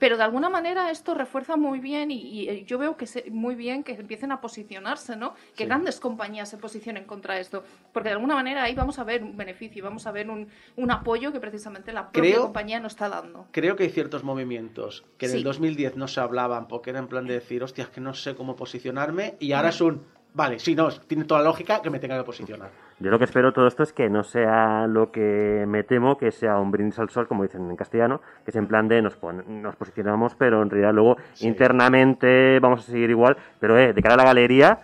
Pero 0.00 0.16
de 0.16 0.22
alguna 0.22 0.48
manera 0.48 0.92
esto 0.92 1.12
refuerza 1.14 1.56
muy 1.56 1.80
bien 1.80 2.12
y, 2.12 2.20
y, 2.20 2.48
eh, 2.48 2.64
yo 2.64 2.78
veo 2.78 2.96
que 2.96 3.06
se- 3.06 3.30
muy 3.32 3.56
bien 3.56 3.82
que 3.82 3.92
empiecen 3.94 4.30
a 4.30 4.40
posicionarse, 4.40 5.16
¿no? 5.16 5.34
Que 5.56 5.64
Sí. 5.64 5.66
grandes 5.66 5.98
compañías 5.98 6.48
se 6.48 6.56
posicionen 6.56 7.04
contra 7.04 7.38
esto. 7.40 7.64
Porque 7.92 8.08
de 8.10 8.14
alguna 8.14 8.34
manera 8.36 8.62
ahí 8.62 8.76
vamos 8.76 9.00
a 9.00 9.04
ver 9.04 9.24
un 9.24 9.36
beneficio, 9.36 9.78
y 9.80 9.82
vamos 9.82 10.06
a 10.06 10.12
ver 10.12 10.30
un, 10.30 10.46
un 10.76 10.90
apoyo 10.92 11.32
que 11.32 11.40
precisamente 11.40 11.92
la 11.92 12.10
propia 12.12 12.30
Creo- 12.32 12.42
compañía 12.42 12.78
no 12.78 12.86
está 12.86 13.08
dando. 13.08 13.46
Creo 13.50 13.74
que 13.74 13.84
hay 13.84 13.90
ciertos 13.90 14.22
movimientos 14.22 15.04
que 15.16 15.26
en 15.26 15.32
Sí. 15.32 15.38
el 15.38 15.42
2010 15.44 15.96
no 15.96 16.06
se 16.06 16.20
hablaban 16.20 16.68
porque 16.68 16.90
era 16.90 17.00
en 17.00 17.08
plan 17.08 17.26
de 17.26 17.34
decir, 17.34 17.64
hostias, 17.64 17.88
que 17.88 18.00
no 18.00 18.14
sé 18.14 18.36
cómo 18.36 18.54
posicionarme, 18.54 19.34
y 19.40 19.50
ahora 19.50 19.70
es 19.70 19.80
un, 19.80 20.04
vale, 20.34 20.58
sí, 20.58 20.74
no, 20.74 20.88
tiene 20.90 21.24
toda 21.24 21.40
la 21.40 21.46
lógica 21.48 21.80
que 21.82 21.90
me 21.90 21.98
tenga 21.98 22.16
que 22.18 22.24
posicionar. 22.24 22.70
Yo 23.00 23.10
lo 23.10 23.18
que 23.18 23.24
espero 23.24 23.52
todo 23.52 23.66
esto 23.66 23.82
es 23.84 23.92
que 23.92 24.08
no 24.10 24.24
sea 24.24 24.86
lo 24.88 25.10
que 25.12 25.64
me 25.68 25.84
temo, 25.84 26.18
que 26.18 26.30
sea 26.32 26.58
un 26.58 26.70
brindis 26.70 26.98
al 26.98 27.10
sol, 27.10 27.28
como 27.28 27.42
dicen 27.44 27.68
en 27.70 27.76
castellano, 27.76 28.20
que 28.44 28.50
es 28.50 28.56
en 28.56 28.66
plan 28.66 28.88
de 28.88 29.02
nos, 29.02 29.16
pon- 29.16 29.62
nos 29.62 29.76
posicionamos, 29.76 30.34
pero 30.34 30.62
en 30.62 30.70
realidad 30.70 30.92
luego 30.94 31.16
Sí. 31.34 31.46
internamente 31.46 32.58
vamos 32.60 32.80
a 32.88 32.90
seguir 32.90 33.10
igual. 33.10 33.36
Pero 33.60 33.78
eh, 33.78 33.92
de 33.92 34.02
cara 34.02 34.14
a 34.14 34.18
la 34.18 34.24
galería, 34.24 34.80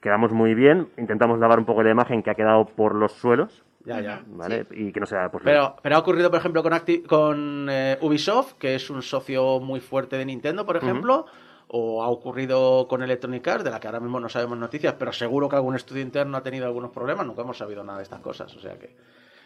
quedamos 0.00 0.32
muy 0.32 0.54
bien, 0.54 0.88
intentamos 0.98 1.38
lavar 1.38 1.58
un 1.58 1.64
poco 1.64 1.82
la 1.82 1.90
imagen 1.90 2.22
que 2.22 2.30
ha 2.30 2.34
quedado 2.34 2.66
por 2.66 2.94
los 2.94 3.12
suelos, 3.12 3.64
Ya, 3.84 4.00
ya. 4.00 4.22
¿vale? 4.26 4.66
Y 4.72 4.92
que 4.92 5.00
no 5.00 5.06
sea 5.06 5.30
pues, 5.30 5.42
Pero, 5.44 5.76
pero 5.82 5.96
ha 5.96 5.98
ocurrido, 6.00 6.30
por 6.30 6.38
ejemplo, 6.40 6.62
con, 6.62 6.72
Acti- 6.74 7.06
con 7.06 7.68
eh, 7.70 7.96
Ubisoft, 8.02 8.54
que 8.58 8.74
es 8.74 8.90
un 8.90 9.00
socio 9.02 9.58
muy 9.60 9.80
fuerte 9.80 10.16
de 10.18 10.24
Nintendo, 10.26 10.66
por 10.66 10.76
ejemplo, 10.76 11.24
o 11.68 12.02
ha 12.02 12.08
ocurrido 12.08 12.86
con 12.88 13.02
Electronic 13.02 13.46
Arts, 13.46 13.64
de 13.64 13.70
la 13.70 13.78
que 13.78 13.86
ahora 13.86 14.00
mismo 14.00 14.18
no 14.20 14.28
sabemos 14.28 14.58
noticias, 14.58 14.94
pero 14.98 15.12
seguro 15.12 15.48
que 15.48 15.56
algún 15.56 15.76
estudio 15.76 16.02
interno 16.02 16.36
ha 16.36 16.42
tenido 16.42 16.66
algunos 16.66 16.90
problemas, 16.90 17.26
nunca 17.26 17.42
hemos 17.42 17.58
sabido 17.58 17.84
nada 17.84 17.98
de 17.98 18.04
estas 18.04 18.20
cosas, 18.20 18.54
o 18.56 18.60
sea 18.60 18.78
que... 18.78 18.96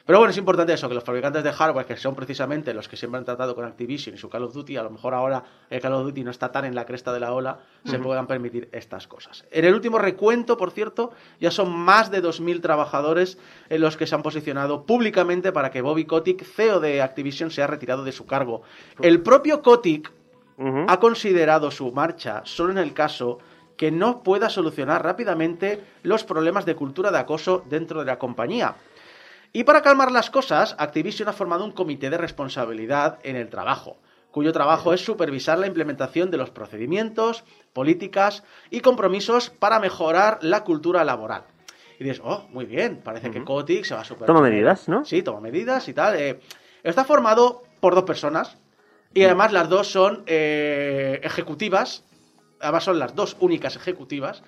Pero 0.05 0.19
bueno, 0.19 0.33
es 0.33 0.37
importante 0.37 0.73
eso, 0.73 0.88
que 0.88 0.97
los 0.97 1.05
fabricantes 1.05 1.45
de 1.45 1.52
hardware, 1.52 1.87
que 1.87 1.97
son 1.97 2.17
precisamente 2.17 2.75
los 2.75 2.88
que 2.88 2.97
siempre 2.97 3.19
han 3.19 3.25
tratado 3.25 3.55
con 3.55 3.64
Activision 3.64 4.17
y 4.17 4.19
su 4.19 4.29
Call 4.29 4.43
of 4.43 4.52
Duty, 4.52 4.76
a 4.76 4.83
lo 4.83 4.91
mejor 4.91 5.14
ahora 5.14 5.45
el 5.71 5.81
Call 5.81 5.93
of 5.93 6.02
Duty 6.02 6.25
no 6.25 6.33
está 6.33 6.50
tan 6.50 6.64
en 6.64 6.75
la 6.75 6.85
cresta 6.85 7.12
de 7.12 7.21
la 7.21 7.33
ola, 7.33 7.61
se 7.85 8.00
puedan 8.00 8.26
permitir 8.26 8.69
estas 8.73 9.07
cosas. 9.07 9.45
En 9.52 9.64
el 9.64 9.75
último 9.75 10.00
recuento, 10.00 10.57
por 10.57 10.73
cierto, 10.73 11.12
ya 11.38 11.52
son 11.52 11.71
más 11.71 12.11
de 12.11 12.21
2.000 12.21 12.61
trabajadores 12.61 13.38
en 13.69 13.81
los 13.81 13.97
que 13.97 14.09
se 14.09 14.17
han 14.17 14.25
posicionado 14.25 14.87
públicamente 14.87 15.52
para 15.52 15.71
que 15.71 15.83
Bobby 15.83 16.05
Kotick, 16.05 16.45
CEO 16.45 16.81
de 16.81 17.00
Activision, 17.00 17.52
sea 17.52 17.69
retirado 17.69 18.02
de 18.02 18.11
su 18.11 18.26
cargo. 18.26 18.62
El 19.00 19.23
propio 19.23 19.62
Kotick 19.62 20.12
Ha 20.88 21.00
considerado 21.00 21.71
su 21.71 21.92
marcha 21.92 22.42
solo 22.45 22.73
en 22.73 22.78
el 22.78 22.92
caso 22.95 23.38
que 23.76 23.90
no 23.90 24.23
pueda 24.23 24.49
solucionar 24.49 25.02
rápidamente 25.02 25.83
los 26.02 26.25
problemas 26.25 26.64
de 26.64 26.76
cultura 26.76 27.11
de 27.11 27.19
acoso 27.19 27.64
dentro 27.69 28.00
de 28.00 28.07
la 28.07 28.19
compañía. 28.19 28.76
Y 29.52 29.64
para 29.64 29.83
calmar 29.83 30.12
las 30.12 30.31
cosas, 30.31 30.76
Activision 30.78 31.28
ha 31.28 31.33
formado 31.33 31.64
un 31.64 31.73
comité 31.73 32.09
de 32.09 32.16
responsabilidad 32.16 33.19
en 33.23 33.37
el 33.37 33.49
trabajo, 33.50 33.97
cuyo 34.31 34.52
trabajo 34.52 34.92
es 34.95 35.04
supervisar 35.04 35.59
la 35.59 35.66
implementación 35.66 36.31
de 36.31 36.37
los 36.38 36.50
procedimientos, 36.50 37.45
políticas 37.73 38.45
y 38.71 38.81
compromisos 38.81 39.50
para 39.50 39.81
mejorar 39.81 40.38
la 40.42 40.64
cultura 40.64 41.04
laboral. 41.04 41.45
Y 41.99 42.04
dices, 42.04 42.23
oh, 42.25 42.47
muy 42.50 42.64
bien, 42.64 43.00
parece 43.02 43.31
que 43.31 43.45
Kotick 43.45 43.85
se 43.85 43.95
va 43.95 44.00
a 44.00 44.04
superar. 44.04 44.26
Toma 44.26 44.40
medidas, 44.40 44.88
¿no? 44.88 45.04
Sí, 45.04 45.23
toma 45.23 45.40
medidas 45.40 45.88
y 45.88 45.92
tal. 45.92 46.16
eh. 46.16 46.40
está 46.83 47.04
formado 47.04 47.62
por 47.81 47.95
dos 47.95 48.04
personas 48.04 48.62
y 49.14 49.25
además 49.25 49.52
las 49.52 49.69
dos 49.69 49.88
son 49.88 50.23
eh, 50.26 51.21
ejecutivas, 51.23 52.04
además 52.61 52.85
son 52.85 52.99
las 52.99 53.14
dos 53.14 53.37
únicas 53.40 53.76
ejecutivas 53.76 54.42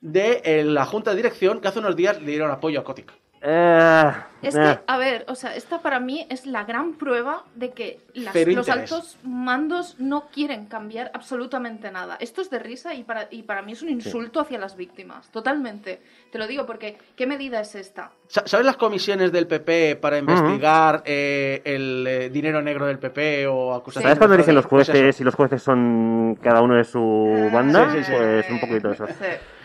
de 0.00 0.42
eh, 0.44 0.64
la 0.64 0.86
junta 0.86 1.10
de 1.10 1.16
dirección 1.16 1.60
que 1.60 1.68
hace 1.68 1.78
unos 1.78 1.96
días 1.96 2.20
le 2.20 2.30
dieron 2.30 2.50
apoyo 2.50 2.80
a 2.80 2.84
Kotick. 2.84 3.12
Eh, 3.42 4.12
Es 4.42 4.54
eh, 4.54 4.58
que, 4.60 4.78
a 4.86 4.96
ver, 4.98 5.24
o 5.28 5.34
sea, 5.34 5.54
esta 5.54 5.80
para 5.80 5.98
mí 6.00 6.26
es 6.30 6.46
la 6.46 6.64
gran 6.64 6.94
prueba 6.94 7.44
de 7.54 7.70
que 7.70 8.00
las- 8.14 8.32
los 8.56 8.66
altos 8.80 9.18
mandos 9.22 9.96
no 9.98 10.28
quieren 10.28 10.66
cambiar 10.66 11.10
absolutamente 11.14 11.90
nada. 11.90 12.16
Esto 12.20 12.40
es 12.42 12.50
de 12.50 12.58
risa 12.58 12.94
y 12.94 13.02
para, 13.04 13.28
y 13.30 13.42
para 13.42 13.62
mí 13.62 13.72
es 13.72 13.82
un 13.82 13.88
insulto 13.90 14.40
hacia 14.40 14.58
las 14.58 14.76
víctimas, 14.76 15.30
totalmente. 15.30 16.00
Te 16.32 16.38
lo 16.38 16.46
digo 16.46 16.66
porque, 16.66 16.98
¿qué 17.16 17.26
medida 17.26 17.60
es 17.60 17.74
esta? 17.74 18.10
Sa- 18.28 18.46
¿Sabes 18.46 18.64
las 18.66 18.76
comisiones 18.76 19.30
del 19.32 19.46
PP 19.46 19.96
para 19.96 20.18
investigar 20.18 21.02
eh, 21.06 21.62
el 21.64 22.06
eh, 22.06 22.28
dinero 22.30 22.60
negro 22.62 22.86
del 22.86 22.98
PP 22.98 23.46
o 23.46 23.74
acusaciones? 23.74 24.04
¿Sabes 24.16 24.18
cuando 24.18 24.36
dicen 24.36 24.54
los? 24.54 24.66
Pues 24.66 24.86
jueces 24.88 25.20
y 25.20 25.24
los 25.24 25.34
jueces 25.34 25.62
son 25.62 26.38
cada 26.42 26.60
uno 26.62 26.76
de 26.76 26.84
su 26.84 27.50
banda? 27.52 27.90
Sí, 27.92 27.98
sí, 27.98 28.04
sí. 28.04 28.12
Pues 28.12 28.50
un 28.50 28.60
poquito 28.60 28.90
eso. 28.92 29.06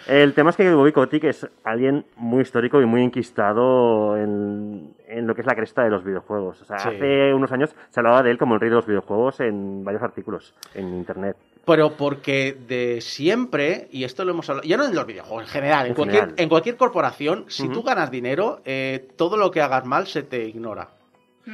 El 0.07 0.33
tema 0.33 0.51
es 0.51 0.55
que 0.55 0.71
Bobby 0.73 0.91
Kotick 0.91 1.23
es 1.23 1.47
alguien 1.63 2.05
muy 2.15 2.41
histórico 2.43 2.79
y 2.81 2.85
muy 2.85 3.01
enquistado 3.01 4.15
en, 4.17 4.93
en 5.07 5.25
lo 5.25 5.33
que 5.33 5.41
es 5.41 5.47
la 5.47 5.55
cresta 5.55 5.83
de 5.83 5.89
los 5.89 6.03
videojuegos. 6.03 6.61
O 6.61 6.65
sea, 6.65 6.77
Sí. 6.79 6.89
hace 6.89 7.33
unos 7.33 7.51
años 7.51 7.75
se 7.89 7.99
hablaba 7.99 8.21
de 8.21 8.31
él 8.31 8.37
como 8.37 8.53
el 8.55 8.59
rey 8.61 8.69
de 8.69 8.75
los 8.75 8.85
videojuegos 8.85 9.39
en 9.39 9.83
varios 9.83 10.03
artículos 10.03 10.53
en 10.75 10.89
internet. 10.93 11.35
Pero 11.65 11.93
porque 11.97 12.55
de 12.67 13.01
siempre, 13.01 13.87
y 13.91 14.03
esto 14.03 14.23
lo 14.23 14.31
hemos 14.33 14.47
hablado, 14.49 14.67
ya 14.67 14.77
no 14.77 14.85
en 14.85 14.93
los 14.93 15.07
videojuegos, 15.07 15.43
en 15.45 15.49
general, 15.49 15.85
en, 15.85 15.89
En 15.91 15.95
cualquier, 15.95 16.19
general. 16.21 16.43
en 16.43 16.49
cualquier 16.49 16.77
corporación, 16.77 17.45
si 17.47 17.67
tú 17.69 17.81
ganas 17.81 18.11
dinero, 18.11 18.61
eh, 18.65 19.07
todo 19.15 19.35
lo 19.37 19.49
que 19.49 19.61
hagas 19.61 19.85
mal 19.85 20.05
se 20.05 20.21
te 20.21 20.45
ignora. 20.47 20.89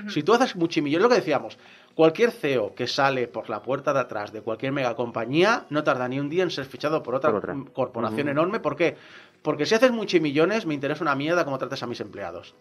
Si 0.08 0.24
tú 0.24 0.34
haces 0.34 0.55
muchimillón, 0.55 1.01
lo 1.01 1.10
que 1.10 1.15
decíamos, 1.15 1.58
cualquier 2.01 2.31
CEO 2.31 2.74
que 2.74 2.88
sale 2.88 3.27
por 3.27 3.48
la 3.48 3.62
puerta 3.62 3.93
de 3.93 4.00
atrás 4.00 4.34
de 4.34 4.41
cualquier 4.41 4.72
mega 4.72 4.96
compañía 4.96 5.67
no 5.70 5.84
tarda 5.84 6.08
ni 6.08 6.20
un 6.20 6.29
día 6.29 6.41
en 6.41 6.50
ser 6.50 6.65
fichado 6.65 7.03
por 7.03 7.13
otra, 7.13 7.29
Por 7.29 7.38
otra. 7.38 7.55
corporación 7.74 8.27
enorme. 8.27 8.60
¿Por 8.60 8.75
qué? 8.75 8.98
Porque 9.43 9.67
si 9.67 9.75
haces 9.75 9.91
muchimillones, 9.91 10.65
me 10.65 10.74
interesa 10.74 11.03
una 11.03 11.13
mierda 11.13 11.46
cómo 11.46 11.60
tratas 11.60 11.84
a 11.84 11.86
mis 11.86 12.01
empleados. 12.01 12.55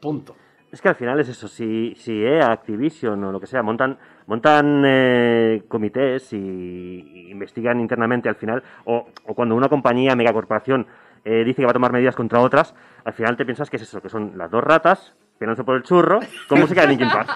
Punto. 0.00 0.34
Es 0.72 0.82
que 0.82 0.88
al 0.88 0.96
final 0.96 1.20
es 1.20 1.28
eso, 1.28 1.46
si, 1.46 1.94
si 1.94 2.20
EA, 2.20 2.50
Activision 2.50 3.22
o 3.22 3.30
lo 3.30 3.38
que 3.38 3.46
sea 3.46 3.62
montan, 3.62 3.96
montan 4.26 4.82
eh, 4.84 5.62
comités 5.68 6.32
y, 6.32 6.36
y 6.36 7.30
investigan 7.30 7.78
internamente 7.78 8.28
al 8.28 8.34
final, 8.34 8.60
o, 8.86 9.06
o 9.24 9.34
cuando 9.36 9.54
una 9.54 9.68
compañía, 9.68 10.16
megacorporación, 10.16 10.88
eh, 11.24 11.44
dice 11.44 11.62
que 11.62 11.66
va 11.66 11.70
a 11.70 11.74
tomar 11.74 11.92
medidas 11.92 12.16
contra 12.16 12.40
otras, 12.40 12.74
al 13.04 13.12
final 13.12 13.36
te 13.36 13.44
piensas 13.44 13.70
que 13.70 13.76
es 13.76 13.82
eso, 13.82 14.00
que 14.00 14.08
son 14.08 14.36
las 14.36 14.50
dos 14.50 14.64
ratas, 14.64 15.14
peleándose 15.40 15.64
por 15.64 15.76
el 15.76 15.82
churro, 15.82 16.20
con 16.46 16.60
música 16.60 16.82
de 16.82 16.88
Linkin 16.88 17.08
Park. 17.08 17.30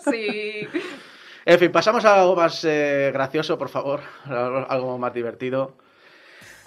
Sí. 0.10 0.66
En 1.46 1.58
fin, 1.58 1.70
pasamos 1.70 2.04
a 2.04 2.20
algo 2.20 2.34
más 2.34 2.64
eh, 2.64 3.10
gracioso, 3.12 3.56
por 3.56 3.68
favor, 3.68 4.00
algo 4.26 4.98
más 4.98 5.14
divertido. 5.14 5.76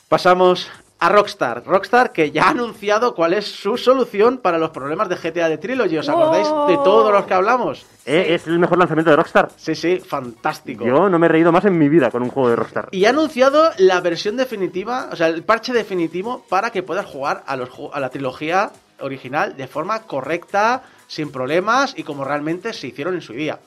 Pasamos 0.07 0.71
a 0.99 1.09
Rockstar. 1.09 1.63
Rockstar 1.65 2.13
que 2.13 2.31
ya 2.31 2.45
ha 2.45 2.49
anunciado 2.51 3.13
cuál 3.15 3.33
es 3.33 3.45
su 3.45 3.77
solución 3.77 4.37
para 4.37 4.57
los 4.57 4.69
problemas 4.69 5.09
de 5.09 5.15
GTA 5.17 5.49
de 5.49 5.57
Trilogy. 5.57 5.97
¿Os 5.97 6.07
acordáis 6.07 6.47
de 6.47 6.75
todos 6.83 7.11
los 7.11 7.25
que 7.25 7.33
hablamos? 7.33 7.85
Eh, 8.05 8.27
Es 8.35 8.47
el 8.47 8.59
mejor 8.59 8.77
lanzamiento 8.77 9.09
de 9.11 9.17
Rockstar. 9.17 9.49
Sí, 9.57 9.75
sí, 9.75 9.99
fantástico. 9.99 10.85
Yo 10.85 11.09
no 11.09 11.19
me 11.19 11.25
he 11.25 11.29
reído 11.29 11.51
más 11.51 11.65
en 11.65 11.77
mi 11.77 11.89
vida 11.89 12.09
con 12.09 12.23
un 12.23 12.29
juego 12.29 12.49
de 12.49 12.55
Rockstar. 12.55 12.87
Y 12.91 13.03
ha 13.05 13.09
anunciado 13.09 13.71
la 13.77 13.99
versión 13.99 14.37
definitiva, 14.37 15.09
o 15.11 15.15
sea, 15.17 15.27
el 15.27 15.43
parche 15.43 15.73
definitivo 15.73 16.45
para 16.47 16.69
que 16.71 16.81
puedas 16.83 17.05
jugar 17.05 17.43
a, 17.45 17.57
los, 17.57 17.69
a 17.91 17.99
la 17.99 18.09
trilogía 18.09 18.71
original 18.99 19.55
de 19.55 19.67
forma 19.67 20.03
correcta, 20.03 20.83
sin 21.07 21.31
problemas 21.31 21.93
y 21.97 22.03
como 22.03 22.23
realmente 22.23 22.73
se 22.73 22.87
hicieron 22.87 23.15
en 23.15 23.21
su 23.21 23.33
día. 23.33 23.59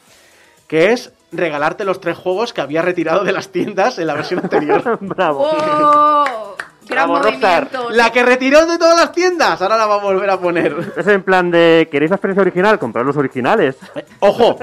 Que 0.67 0.93
es 0.93 1.13
regalarte 1.33 1.85
los 1.85 2.01
tres 2.01 2.17
juegos 2.17 2.53
que 2.53 2.61
había 2.61 2.83
retirado 2.83 3.25
de 3.25 3.33
las 3.33 3.49
tiendas 3.49 3.99
en 3.99 4.07
la 4.07 4.15
versión 4.15 4.41
anterior. 4.41 4.99
Bravo. 5.01 5.49
¡Oh! 5.53 6.57
Gran 6.89 7.09
Bravo, 7.09 7.25
movimiento. 7.25 7.91
La 7.91 8.13
que 8.13 8.23
retiró 8.23 8.65
de 8.65 8.79
todas 8.79 8.97
las 8.97 9.11
tiendas, 9.11 9.61
ahora 9.61 9.77
la 9.77 9.87
va 9.87 9.97
a 9.97 10.03
volver 10.03 10.31
a 10.31 10.39
poner. 10.39 10.93
Es 10.97 11.07
en 11.09 11.23
plan 11.23 11.51
de, 11.51 11.89
¿queréis 11.91 12.11
la 12.11 12.17
experiencia 12.17 12.43
original? 12.43 12.79
Comprad 12.79 13.05
los 13.05 13.17
originales. 13.17 13.77
Ojo, 14.21 14.57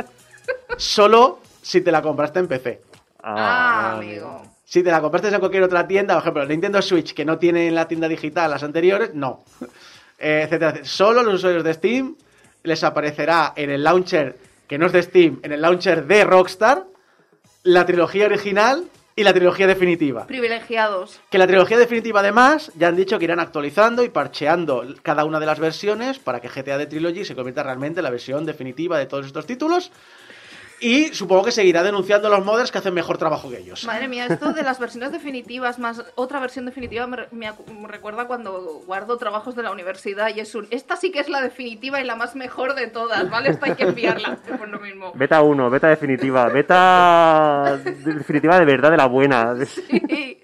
solo 0.77 1.39
si 1.61 1.81
te 1.81 1.91
la 1.91 2.01
compraste 2.01 2.39
en 2.39 2.47
PC. 2.47 2.81
Ah, 3.21 3.95
amigo. 3.97 4.41
Si 4.63 4.81
te 4.81 4.89
la 4.89 5.01
compraste 5.01 5.27
en 5.27 5.39
cualquier 5.39 5.63
otra 5.63 5.85
tienda, 5.87 6.15
por 6.15 6.23
ejemplo, 6.23 6.45
Nintendo 6.45 6.81
Switch, 6.81 7.13
que 7.13 7.25
no 7.25 7.37
tiene 7.37 7.67
en 7.67 7.75
la 7.75 7.87
tienda 7.87 8.07
digital 8.07 8.49
las 8.49 8.63
anteriores, 8.63 9.13
no. 9.13 9.43
Eh, 10.23 10.43
etcétera, 10.43 10.69
etcétera. 10.69 10.85
Solo 10.85 11.21
los 11.21 11.35
usuarios 11.35 11.65
de 11.65 11.73
Steam 11.73 12.15
les 12.63 12.81
aparecerá 12.85 13.51
en 13.57 13.69
el 13.69 13.83
launcher, 13.83 14.37
que 14.67 14.77
no 14.77 14.85
es 14.85 14.93
de 14.93 15.03
Steam, 15.03 15.41
en 15.43 15.51
el 15.51 15.61
launcher 15.61 16.05
de 16.05 16.23
Rockstar, 16.23 16.85
la 17.63 17.85
trilogía 17.85 18.25
original 18.25 18.85
y 19.17 19.23
la 19.23 19.33
trilogía 19.33 19.67
definitiva. 19.67 20.25
Privilegiados. 20.25 21.19
Que 21.29 21.37
la 21.37 21.45
trilogía 21.45 21.77
definitiva, 21.77 22.21
además, 22.21 22.71
ya 22.75 22.87
han 22.87 22.95
dicho 22.95 23.19
que 23.19 23.25
irán 23.25 23.41
actualizando 23.41 24.01
y 24.01 24.09
parcheando 24.09 24.85
cada 25.01 25.25
una 25.25 25.41
de 25.41 25.45
las 25.45 25.59
versiones 25.59 26.19
para 26.19 26.39
que 26.39 26.47
GTA 26.47 26.77
de 26.77 26.85
Trilogy 26.85 27.25
se 27.25 27.35
convierta 27.35 27.63
realmente 27.63 27.99
en 27.99 28.05
la 28.05 28.09
versión 28.09 28.45
definitiva 28.45 28.97
de 28.97 29.07
todos 29.07 29.25
estos 29.25 29.45
títulos. 29.45 29.91
Y 30.83 31.13
supongo 31.13 31.45
que 31.45 31.51
seguirá 31.51 31.81
denunciando 31.81 32.27
a 32.27 32.31
los 32.31 32.43
modders 32.43 32.69
que 32.69 32.77
hacen 32.77 32.93
mejor 32.93 33.17
trabajo 33.17 33.49
que 33.49 33.59
ellos. 33.59 33.85
Madre 33.85 34.09
mía, 34.09 34.25
esto 34.25 34.51
de 34.51 34.63
las 34.63 34.79
versiones 34.79 35.13
definitivas 35.13 35.79
más 35.79 36.03
otra 36.15 36.41
versión 36.41 36.65
definitiva 36.65 37.07
me, 37.07 37.53
recuerda 37.87 38.27
cuando 38.27 38.81
guardo 38.85 39.17
trabajos 39.17 39.55
de 39.55 39.63
la 39.63 39.71
universidad 39.71 40.35
y 40.35 40.41
es 40.41 40.53
un... 40.55 40.67
Esta 40.71 40.97
sí 40.97 41.09
que 41.09 41.21
es 41.21 41.29
la 41.29 41.39
definitiva 41.39 42.01
y 42.01 42.03
la 42.03 42.17
más 42.17 42.35
mejor 42.35 42.75
de 42.75 42.87
todas, 42.87 43.29
¿vale? 43.29 43.51
Esta 43.51 43.67
hay 43.67 43.75
que 43.75 43.83
enviarla, 43.83 44.37
por 44.57 44.67
lo 44.67 44.81
mismo. 44.81 45.13
Beta 45.15 45.41
1, 45.41 45.69
beta 45.69 45.87
definitiva, 45.87 46.49
beta 46.49 47.79
definitiva 47.81 48.59
de 48.59 48.65
verdad 48.65 48.91
de 48.91 48.97
la 48.97 49.07
buena. 49.07 49.55
Sí. 49.65 50.41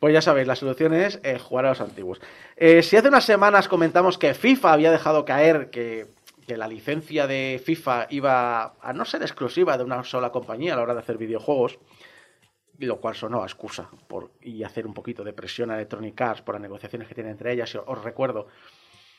Pues 0.00 0.14
ya 0.14 0.22
sabéis, 0.22 0.46
la 0.46 0.56
solución 0.56 0.94
es 0.94 1.20
eh, 1.22 1.38
jugar 1.38 1.66
a 1.66 1.70
los 1.70 1.80
antiguos. 1.82 2.18
Eh, 2.56 2.82
si 2.82 2.96
hace 2.96 3.08
unas 3.08 3.24
semanas 3.24 3.68
comentamos 3.68 4.16
que 4.16 4.32
FIFA 4.32 4.72
había 4.72 4.90
dejado 4.90 5.24
caer 5.26 5.70
que, 5.70 6.06
que 6.48 6.56
la 6.56 6.66
licencia 6.66 7.26
de 7.26 7.60
FIFA 7.62 8.06
iba 8.08 8.74
a 8.80 8.92
no 8.94 9.04
ser 9.04 9.20
exclusiva 9.20 9.76
de 9.76 9.84
una 9.84 10.02
sola 10.02 10.32
compañía 10.32 10.72
a 10.72 10.76
la 10.76 10.82
hora 10.82 10.94
de 10.94 11.00
hacer 11.00 11.18
videojuegos, 11.18 11.78
lo 12.78 12.96
cual 13.00 13.14
sonó 13.14 13.42
a 13.42 13.46
excusa 13.46 13.90
por, 14.08 14.30
y 14.40 14.62
hacer 14.62 14.86
un 14.86 14.94
poquito 14.94 15.22
de 15.22 15.34
presión 15.34 15.70
a 15.70 15.74
Electronic 15.74 16.18
Arts 16.18 16.40
por 16.40 16.54
las 16.54 16.62
negociaciones 16.62 17.06
que 17.06 17.14
tienen 17.14 17.32
entre 17.32 17.52
ellas. 17.52 17.76
Os 17.86 18.02
recuerdo, 18.02 18.46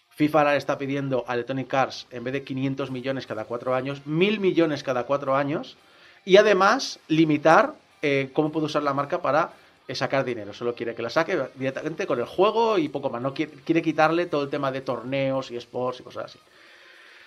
FIFA 0.10 0.40
ahora 0.40 0.56
está 0.56 0.80
pidiendo 0.80 1.24
a 1.28 1.36
Electronic 1.36 1.72
Arts, 1.72 2.08
en 2.10 2.24
vez 2.24 2.34
de 2.34 2.44
500 2.44 2.90
millones 2.90 3.28
cada 3.28 3.46
cuatro 3.46 3.76
años, 3.76 4.02
1000 4.08 4.40
millones 4.40 4.82
cada 4.82 5.04
cuatro 5.06 5.36
años, 5.36 5.78
y 6.26 6.38
además 6.38 7.00
limitar 7.08 7.76
eh, 8.02 8.32
cómo 8.34 8.52
puede 8.52 8.66
usar 8.66 8.82
la 8.82 8.96
marca 8.96 9.22
para 9.22 9.52
eh, 9.88 9.94
sacar 9.94 10.26
dinero. 10.26 10.52
Solo 10.52 10.74
quiere 10.74 10.96
que 10.96 11.04
la 11.04 11.12
saque 11.12 11.40
directamente 11.54 12.08
con 12.08 12.18
el 12.18 12.26
juego 12.26 12.80
y 12.80 12.90
poco 12.90 13.12
más. 13.12 13.22
No 13.22 13.36
quiere, 13.36 13.52
quiere 13.64 13.84
quitarle 13.84 14.26
todo 14.26 14.42
el 14.42 14.50
tema 14.50 14.72
de 14.72 14.82
torneos 14.82 15.52
y 15.52 15.58
sports 15.58 16.00
y 16.00 16.04
cosas 16.04 16.26
así. 16.26 16.40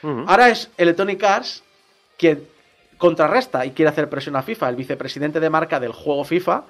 Ahora 0.03 0.49
es 0.49 0.71
Electronic 0.77 1.23
Arts 1.23 1.63
quien 2.19 2.45
contrarresta 2.99 3.67
y 3.67 3.73
quiere 3.73 3.91
hacer 3.91 4.09
presión 4.09 4.37
a 4.37 4.43
FIFA. 4.43 4.69
El 4.69 4.77
vicepresidente 4.77 5.41
de 5.41 5.51
marca 5.51 5.81
del 5.81 5.93
juego 5.93 6.25
FIFA 6.25 6.65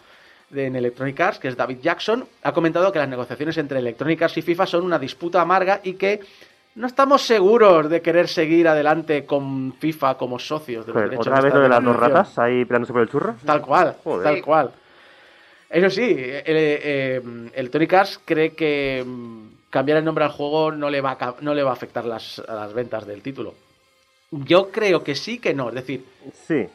de, 0.50 0.66
en 0.66 0.76
Electronic 0.76 1.20
Arts, 1.20 1.38
que 1.38 1.48
es 1.48 1.56
David 1.56 1.78
Jackson, 1.82 2.24
ha 2.42 2.52
comentado 2.52 2.90
que 2.92 2.98
las 2.98 3.08
negociaciones 3.08 3.56
entre 3.58 3.78
Electronic 3.78 4.22
Arts 4.22 4.38
y 4.38 4.42
FIFA 4.42 4.66
son 4.66 4.84
una 4.84 4.98
disputa 4.98 5.40
amarga 5.40 5.80
y 5.82 5.94
que 5.94 6.20
no 6.74 6.86
estamos 6.86 7.22
seguros 7.22 7.90
de 7.90 8.00
querer 8.00 8.28
seguir 8.28 8.66
adelante 8.66 9.26
con 9.26 9.74
FIFA 9.74 10.16
como 10.16 10.38
socios 10.38 10.86
de 10.86 10.92
los 10.92 11.02
derechos 11.02 11.26
¿Otra 11.26 11.36
de 11.36 11.42
vez 11.42 11.54
lo 11.54 11.60
de 11.60 11.68
las 11.68 11.84
dos 11.84 11.96
ratas 11.96 12.38
ahí 12.38 12.64
peleándose 12.64 12.92
por 12.92 13.02
el 13.02 13.08
churro? 13.08 13.34
Tal 13.44 13.60
cual, 13.60 13.96
Joder. 14.02 14.24
tal 14.24 14.42
cual. 14.42 14.70
Eso 15.68 15.90
sí, 15.90 16.16
el, 16.18 16.44
eh, 16.46 17.22
el 17.54 17.70
Tony 17.70 17.86
Cars 17.86 18.20
cree 18.24 18.54
que 18.54 19.02
mm, 19.06 19.46
cambiar 19.72 19.98
el 19.98 20.04
nombre 20.04 20.24
al 20.24 20.30
juego 20.30 20.70
no 20.70 20.90
le 20.90 21.00
va 21.00 21.16
a, 21.18 21.34
no 21.40 21.54
le 21.54 21.62
va 21.62 21.70
a 21.70 21.72
afectar 21.72 22.04
las, 22.04 22.38
a 22.40 22.54
las 22.54 22.74
ventas 22.74 23.06
del 23.06 23.22
título. 23.22 23.54
Yo 24.30 24.70
creo 24.70 25.02
que 25.02 25.14
sí 25.14 25.38
que 25.38 25.54
no, 25.54 25.70
es 25.70 25.74
decir, 25.74 26.04
Sí. 26.46 26.66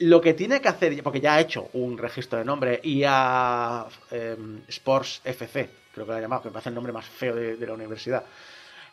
lo 0.00 0.20
que 0.20 0.34
tiene 0.34 0.60
que 0.60 0.68
hacer, 0.68 1.02
porque 1.02 1.20
ya 1.20 1.34
ha 1.36 1.40
hecho 1.40 1.68
un 1.72 1.96
registro 1.96 2.38
de 2.38 2.44
nombre, 2.44 2.80
IA 2.84 3.86
em, 4.10 4.60
Sports 4.68 5.22
FC, 5.24 5.70
creo 5.92 6.04
que 6.06 6.12
lo 6.12 6.18
ha 6.18 6.20
llamado, 6.20 6.42
que 6.42 6.48
me 6.48 6.52
parece 6.52 6.68
el 6.68 6.74
nombre 6.74 6.92
más 6.92 7.06
feo 7.06 7.34
de, 7.34 7.56
de 7.56 7.66
la 7.66 7.72
universidad. 7.72 8.24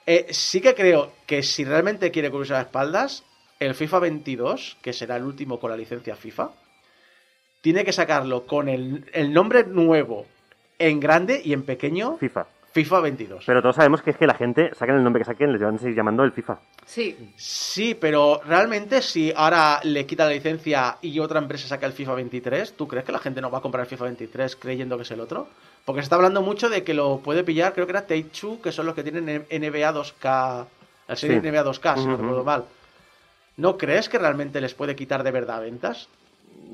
Eh, 0.05 0.27
sí 0.31 0.61
que 0.61 0.73
creo 0.73 1.11
que 1.27 1.43
si 1.43 1.63
realmente 1.65 2.09
quiere 2.09 2.31
cubrirse 2.31 2.53
las 2.53 2.65
espaldas, 2.65 3.23
el 3.59 3.75
FIFA 3.75 3.99
22, 3.99 4.77
que 4.81 4.93
será 4.93 5.17
el 5.17 5.23
último 5.23 5.59
con 5.59 5.69
la 5.71 5.77
licencia 5.77 6.15
FIFA, 6.15 6.51
tiene 7.61 7.83
que 7.85 7.91
sacarlo 7.93 8.45
con 8.47 8.69
el, 8.69 9.05
el 9.13 9.31
nombre 9.33 9.63
nuevo 9.65 10.25
en 10.79 10.99
grande 10.99 11.41
y 11.43 11.53
en 11.53 11.63
pequeño, 11.63 12.17
FIFA. 12.17 12.47
FIFA 12.73 12.99
22. 13.01 13.43
Pero 13.45 13.61
todos 13.61 13.75
sabemos 13.75 14.01
que 14.01 14.11
es 14.11 14.17
que 14.17 14.25
la 14.25 14.33
gente, 14.33 14.73
saquen 14.75 14.95
el 14.95 15.03
nombre 15.03 15.19
que 15.21 15.25
saquen, 15.25 15.51
les 15.51 15.61
van 15.61 15.75
a 15.75 15.77
seguir 15.77 15.95
llamando 15.95 16.23
el 16.23 16.31
FIFA. 16.31 16.57
Sí. 16.85 17.33
Sí, 17.35 17.95
pero 17.99 18.39
realmente 18.45 19.01
si 19.01 19.33
ahora 19.35 19.79
le 19.83 20.05
quita 20.05 20.23
la 20.25 20.31
licencia 20.31 20.97
y 21.01 21.19
otra 21.19 21.39
empresa 21.39 21.67
saca 21.67 21.85
el 21.85 21.91
FIFA 21.93 22.15
23, 22.15 22.73
¿tú 22.77 22.87
crees 22.87 23.03
que 23.05 23.11
la 23.11 23.19
gente 23.19 23.41
no 23.41 23.51
va 23.51 23.57
a 23.57 23.61
comprar 23.61 23.83
el 23.83 23.89
FIFA 23.89 24.05
23 24.05 24.55
creyendo 24.55 24.95
que 24.95 25.03
es 25.03 25.11
el 25.11 25.19
otro? 25.19 25.47
Porque 25.83 26.01
se 26.01 26.03
está 26.03 26.15
hablando 26.15 26.41
mucho 26.41 26.69
de 26.69 26.83
que 26.83 26.93
lo 26.93 27.19
puede 27.19 27.43
pillar, 27.43 27.73
creo 27.73 27.85
que 27.85 27.91
era 27.91 28.07
Take-Two, 28.07 28.61
que 28.61 28.71
son 28.71 28.85
los 28.85 28.95
que 28.95 29.03
tienen 29.03 29.25
NBA 29.49 29.91
2K, 29.93 30.65
la 31.07 31.15
serie 31.15 31.41
Sí. 31.41 31.47
NBA 31.47 31.63
2K, 31.65 31.95
si 31.97 32.05
no 32.05 32.13
Ujú. 32.13 32.21
recuerdo 32.21 32.43
mal. 32.45 32.65
¿No 33.57 33.77
crees 33.77 34.07
que 34.07 34.17
realmente 34.17 34.61
les 34.61 34.73
puede 34.73 34.95
quitar 34.95 35.23
de 35.23 35.31
verdad 35.31 35.59
ventas? 35.61 36.07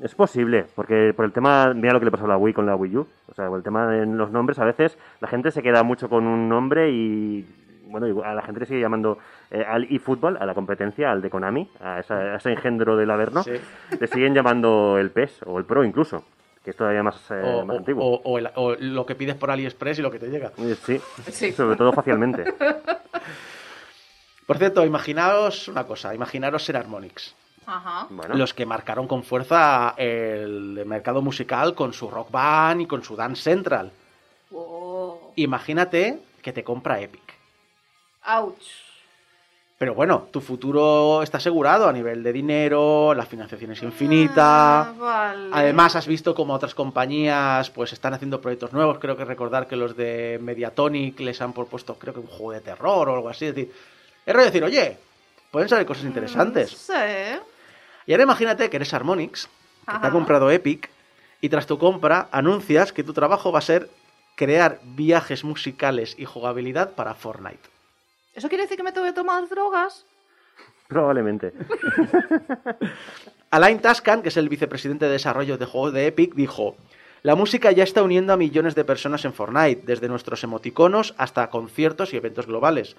Es 0.02 0.14
posible, 0.14 0.66
porque 0.76 1.12
por 1.14 1.24
el 1.24 1.32
tema, 1.32 1.72
mira 1.74 1.92
lo 1.92 1.98
que 1.98 2.04
le 2.04 2.12
pasó 2.12 2.24
a 2.24 2.28
la 2.28 2.36
Wii 2.36 2.54
con 2.54 2.66
la 2.66 2.76
Wii 2.76 2.96
U. 2.98 3.08
O 3.30 3.34
sea, 3.34 3.48
por 3.48 3.58
el 3.58 3.64
tema 3.64 3.86
de 3.88 4.06
los 4.06 4.30
nombres, 4.30 4.58
a 4.60 4.64
veces 4.64 4.96
la 5.20 5.26
gente 5.28 5.50
se 5.50 5.62
queda 5.62 5.82
mucho 5.82 6.08
con 6.08 6.24
un 6.26 6.48
nombre 6.48 6.88
y, 6.90 7.44
bueno, 7.86 8.22
a 8.22 8.32
la 8.32 8.42
gente 8.42 8.60
le 8.60 8.66
sigue 8.66 8.80
llamando 8.80 9.18
eh, 9.50 9.64
al 9.66 9.84
eFootball, 9.90 10.36
a 10.36 10.46
la 10.46 10.54
competencia, 10.54 11.10
al 11.10 11.20
de 11.20 11.30
Konami, 11.30 11.68
a, 11.80 11.98
esa- 11.98 12.34
a 12.34 12.36
ese 12.36 12.52
engendro 12.52 12.96
del 12.96 13.10
Averno, 13.10 13.42
Sí. 13.42 13.52
le 13.98 14.06
siguen 14.06 14.34
llamando 14.34 14.98
el 14.98 15.10
PES 15.10 15.40
o 15.46 15.58
el 15.58 15.64
Pro 15.64 15.82
incluso, 15.82 16.22
que 16.62 16.70
es 16.70 16.76
todavía 16.76 17.02
más, 17.02 17.28
eh, 17.32 17.42
o, 17.44 17.64
más 17.64 17.74
o- 17.76 17.78
antiguo. 17.80 18.04
o- 18.04 18.20
o 18.22 18.38
el- 18.38 18.50
o 18.54 18.76
lo 18.78 19.04
que 19.04 19.16
pides 19.16 19.34
por 19.34 19.50
AliExpress 19.50 19.98
y 19.98 20.02
lo 20.02 20.12
que 20.12 20.20
te 20.20 20.28
llega. 20.28 20.52
Eh, 20.58 20.76
Sí, 20.80 21.00
Sí. 21.32 21.50
sobre 21.52 21.76
todo 21.76 21.92
facialmente. 21.92 22.44
Por 24.46 24.56
cierto, 24.58 24.84
imaginaos 24.84 25.68
una 25.68 25.84
cosa, 25.84 26.14
imaginaros 26.14 26.64
ser 26.64 26.76
Harmonix. 26.76 27.34
Ajá. 27.68 28.06
Bueno, 28.08 28.34
Los 28.34 28.54
que 28.54 28.64
marcaron 28.64 29.06
con 29.06 29.22
fuerza 29.22 29.94
el 29.98 30.82
mercado 30.86 31.20
musical 31.20 31.74
con 31.74 31.92
su 31.92 32.08
rock 32.10 32.30
band 32.30 32.80
y 32.80 32.86
con 32.86 33.04
su 33.04 33.14
dance 33.14 33.42
central. 33.42 33.92
Imagínate 35.36 36.18
que 36.40 36.52
te 36.54 36.64
compra 36.64 36.98
Epic. 36.98 37.34
Ouch. 38.24 38.88
Pero 39.76 39.94
bueno, 39.94 40.28
tu 40.32 40.40
futuro 40.40 41.22
está 41.22 41.36
asegurado 41.36 41.88
a 41.88 41.92
nivel 41.92 42.22
de 42.22 42.32
dinero, 42.32 43.14
la 43.14 43.26
financiación 43.26 43.72
es 43.72 43.82
infinita. 43.82 44.80
Ah, 44.80 44.94
vale. 44.98 45.50
Además, 45.52 45.94
has 45.94 46.06
visto 46.06 46.34
como 46.34 46.54
otras 46.54 46.74
compañías 46.74 47.70
pues 47.70 47.92
están 47.92 48.14
haciendo 48.14 48.40
proyectos 48.40 48.72
nuevos. 48.72 48.98
Creo 48.98 49.16
que 49.16 49.24
recordar 49.24 49.68
que 49.68 49.76
los 49.76 49.94
de 49.94 50.38
Mediatonic 50.42 51.20
les 51.20 51.40
han 51.42 51.52
propuesto, 51.52 51.96
creo 51.96 52.14
que 52.14 52.20
un 52.20 52.26
juego 52.26 52.52
de 52.52 52.60
terror 52.60 53.08
o 53.08 53.14
algo 53.14 53.28
así. 53.28 53.44
Es 53.44 53.54
decir, 53.54 53.72
es 54.26 54.34
rollo 54.34 54.46
decir, 54.46 54.64
oye, 54.64 54.96
pueden 55.50 55.68
salir 55.68 55.86
cosas 55.86 56.04
interesantes. 56.04 56.70
Sí. 56.70 56.92
Y 58.08 58.12
ahora 58.12 58.24
imagínate 58.24 58.70
que 58.70 58.76
eres 58.78 58.94
Harmonix, 58.94 59.50
que 59.86 59.98
te 59.98 60.06
ha 60.06 60.10
comprado 60.10 60.50
Epic, 60.50 60.88
y 61.42 61.50
tras 61.50 61.66
tu 61.66 61.78
compra 61.78 62.28
anuncias 62.32 62.90
que 62.90 63.04
tu 63.04 63.12
trabajo 63.12 63.52
va 63.52 63.58
a 63.58 63.62
ser 63.62 63.90
crear 64.34 64.80
viajes 64.82 65.44
musicales 65.44 66.14
y 66.18 66.24
jugabilidad 66.24 66.94
para 66.94 67.14
Fortnite. 67.14 67.68
¿Eso 68.34 68.48
quiere 68.48 68.64
decir 68.64 68.78
que 68.78 68.82
me 68.82 68.92
tengo 68.92 69.06
que 69.06 69.12
tomar 69.12 69.46
drogas? 69.46 70.06
probablemente. 70.86 71.52
Alain 73.50 73.78
Tascan, 73.78 74.22
que 74.22 74.30
es 74.30 74.38
el 74.38 74.48
vicepresidente 74.48 75.04
de 75.04 75.12
desarrollo 75.12 75.58
de 75.58 75.66
juegos 75.66 75.92
de 75.92 76.06
Epic, 76.06 76.34
dijo: 76.34 76.76
La 77.22 77.34
música 77.34 77.72
ya 77.72 77.84
está 77.84 78.02
uniendo 78.02 78.32
a 78.32 78.38
millones 78.38 78.74
de 78.74 78.86
personas 78.86 79.26
en 79.26 79.34
Fortnite, 79.34 79.82
desde 79.84 80.08
nuestros 80.08 80.42
emoticonos 80.44 81.14
hasta 81.18 81.50
conciertos 81.50 82.14
y 82.14 82.16
eventos 82.16 82.46
globales. 82.46 82.96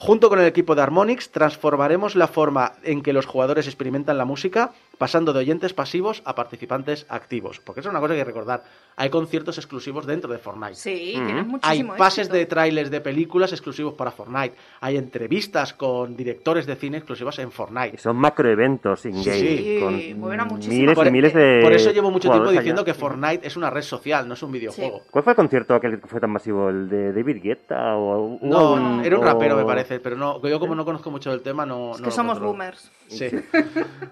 Junto 0.00 0.28
con 0.28 0.38
el 0.38 0.46
equipo 0.46 0.76
de 0.76 0.82
Harmonix, 0.82 1.30
transformaremos 1.30 2.14
la 2.14 2.28
forma 2.28 2.74
en 2.84 3.02
que 3.02 3.12
los 3.12 3.26
jugadores 3.26 3.66
experimentan 3.66 4.16
la 4.16 4.24
música, 4.24 4.72
pasando 4.98 5.32
de 5.32 5.38
oyentes 5.38 5.72
pasivos 5.72 6.22
a 6.24 6.34
participantes 6.34 7.06
activos. 7.08 7.60
Porque 7.60 7.80
eso 7.80 7.88
es 7.88 7.92
una 7.92 8.00
cosa 8.00 8.14
que 8.14 8.20
hay 8.20 8.24
que 8.24 8.30
recordar. 8.30 8.64
Hay 8.96 9.10
conciertos 9.10 9.56
exclusivos 9.58 10.06
dentro 10.06 10.30
de 10.32 10.38
Fortnite. 10.38 10.74
Sí, 10.74 11.14
Ujú. 11.16 11.24
tienes 11.24 11.44
Hay 11.44 11.48
muchísimo 11.50 11.96
pases 11.96 12.18
éxito. 12.20 12.36
de 12.36 12.46
trailers 12.46 12.90
de 12.90 13.00
películas 13.00 13.52
exclusivos 13.52 13.94
para 13.94 14.10
Fortnite. 14.10 14.56
Hay 14.80 14.96
entrevistas 14.96 15.72
con 15.72 16.16
directores 16.16 16.66
de 16.66 16.74
cine 16.76 16.96
exclusivas 16.98 17.38
en 17.38 17.52
Fortnite. 17.52 17.96
Son 17.98 18.16
macroeventos 18.16 19.04
in-game. 19.06 19.22
Sí, 19.38 19.78
con 19.80 20.18
mueven 20.20 20.40
a 20.40 20.44
muchísima 20.44 20.76
miles 20.80 20.94
Por- 20.96 21.06
y 21.06 21.10
miles 21.12 21.32
de. 21.34 21.60
Por 21.62 21.72
eso 21.72 21.92
llevo 21.92 22.10
mucho 22.10 22.28
tiempo 22.30 22.50
diciendo 22.50 22.82
allá. 22.82 22.92
que 22.92 22.98
Fortnite 22.98 23.46
es 23.46 23.56
una 23.56 23.70
red 23.70 23.82
social, 23.82 24.26
no 24.26 24.34
es 24.34 24.42
un 24.42 24.50
videojuego. 24.50 25.02
¿Cuál 25.10 25.22
fue 25.22 25.32
el 25.32 25.36
concierto 25.36 25.74
aquel 25.74 26.00
que 26.00 26.06
fue 26.08 26.20
tan 26.20 26.30
masivo? 26.30 26.68
¿El 26.68 26.88
de 26.88 27.12
David 27.12 27.40
Guetta? 27.42 27.96
O, 27.96 28.38
No, 28.42 29.02
era 29.04 29.16
un 29.16 29.24
rapero, 29.24 29.54
o- 29.54 29.58
me 29.58 29.64
parece, 29.64 30.00
pero 30.00 30.16
no, 30.16 30.42
yo 30.46 30.58
como 30.58 30.74
no 30.74 30.84
conozco 30.84 31.10
mucho 31.10 31.30
del 31.30 31.42
tema, 31.42 31.64
no. 31.64 31.92
Es 31.92 32.00
no 32.00 32.04
que 32.06 32.10
somos 32.10 32.32
controlo. 32.40 32.52
boomers. 32.52 32.90
Sí. 33.06 33.28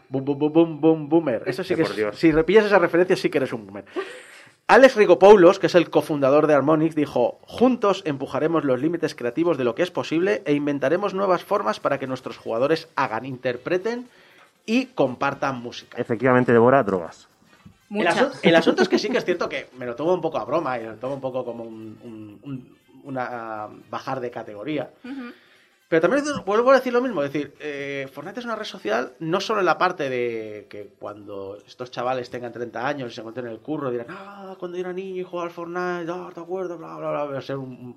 boom, 0.09 0.25
boom, 0.25 0.39
boom, 0.39 0.53
boom, 0.53 0.76
boom, 0.81 1.09
boomer. 1.09 1.43
Eso 1.47 1.63
sí 1.65 1.75
que 1.75 1.83
por 1.83 1.91
es- 1.93 1.97
Dios. 1.97 2.19
Si 2.19 2.31
repillas 2.33 2.65
esa 2.67 2.79
referencia, 2.79 3.17
sí 3.17 3.29
que 3.31 3.39
eres 3.39 3.53
un 3.53 3.67
boomer. 3.67 3.85
Alex 4.69 4.97
Rigopoulos, 4.97 5.61
que 5.61 5.69
es 5.69 5.75
el 5.77 5.91
cofundador 5.91 6.49
de 6.49 6.55
Harmonix, 6.55 6.97
dijo, 6.97 7.39
juntos 7.43 8.03
empujaremos 8.05 8.65
los 8.65 8.81
límites 8.81 9.15
creativos 9.15 9.59
de 9.59 9.65
lo 9.65 9.77
que 9.77 9.83
es 9.85 9.93
posible 9.93 10.43
e 10.45 10.55
inventaremos 10.55 11.15
nuevas 11.15 11.45
formas 11.45 11.79
para 11.79 11.99
que 12.01 12.09
nuestros 12.09 12.37
jugadores 12.37 12.89
hagan, 12.97 13.25
interpreten 13.25 14.09
y 14.65 14.87
compartan 14.87 15.61
música. 15.63 15.97
Efectivamente, 16.01 16.53
devora 16.53 16.83
drogas. 16.83 17.29
El, 17.89 17.99
Muchas. 17.99 18.17
asu- 18.17 18.39
el 18.43 18.57
asunto 18.57 18.83
es 18.83 18.89
que 18.89 18.99
sí 18.99 19.09
que 19.09 19.19
es 19.19 19.25
cierto 19.25 19.49
que 19.49 19.69
me 19.79 19.87
lo 19.87 19.95
tomo 19.95 20.13
un 20.13 20.21
poco 20.21 20.39
a 20.39 20.45
broma 20.45 20.77
y 20.79 20.83
me 20.83 20.89
lo 20.89 20.95
tomo 20.97 21.15
un 21.15 21.21
poco 21.21 21.45
como 21.45 21.63
un, 21.63 21.97
un- 22.03 22.41
un- 22.43 22.77
una 23.05 23.29
ah, 23.31 23.69
bajar 23.89 24.19
de 24.19 24.33
categoría. 24.33 24.91
Ujú. 25.05 25.31
Pero 25.89 26.01
también 26.03 26.25
vuelvo 26.45 26.73
a 26.73 26.75
decir 26.75 26.93
lo 26.93 27.01
mismo, 27.01 27.23
es 27.23 27.33
decir, 27.33 27.55
eh, 27.61 28.09
Fortnite 28.13 28.41
es 28.41 28.45
una 28.45 28.57
red 28.57 28.65
social 28.65 29.13
no 29.21 29.41
solo 29.41 29.61
en 29.61 29.67
la 29.67 29.79
parte 29.79 30.11
de 30.11 30.67
que 30.69 30.89
cuando 30.99 31.59
estos 31.65 31.93
chavales 31.93 32.29
tengan 32.29 32.53
30 32.53 32.85
años 32.89 33.13
y 33.13 33.15
se 33.15 33.21
encuentren 33.21 33.47
en 33.47 33.53
el 33.53 33.61
curro 33.61 33.93
dirán, 33.93 34.09
ah, 34.11 34.57
cuando 34.59 34.77
yo 34.77 34.81
era 34.83 34.93
niño 34.93 35.21
y 35.21 35.25
jugaba 35.25 35.47
al 35.47 35.53
Fortnite, 35.55 36.11
ah, 36.11 36.31
te 36.35 36.41
acuerdas, 36.41 36.77
bla, 36.77 36.97
bla, 36.97 37.11
bla, 37.11 37.25
va 37.27 37.39
a 37.39 37.43
ser 37.43 37.57
un 37.59 37.95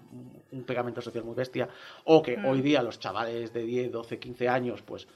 pegamento 0.67 1.01
social 1.01 1.23
muy 1.23 1.33
bestia. 1.33 1.67
O 2.03 2.21
que 2.21 2.37
Mm. 2.37 2.45
hoy 2.45 2.61
día 2.61 2.83
los 2.83 2.99
chavales 2.99 3.53
de 3.53 3.63
10, 3.63 3.91
12, 3.91 4.19
15 4.19 4.47
años, 4.47 4.83
pues 4.83 5.07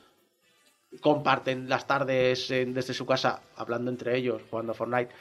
comparten 1.00 1.70
las 1.70 1.86
tardes 1.88 2.50
en- 2.52 2.74
desde 2.74 2.94
su 2.94 3.06
casa 3.06 3.42
hablando 3.56 3.92
entre 3.92 4.16
ellos, 4.18 4.42
jugando 4.50 4.72
a 4.72 4.76
Fortnite. 4.76 5.14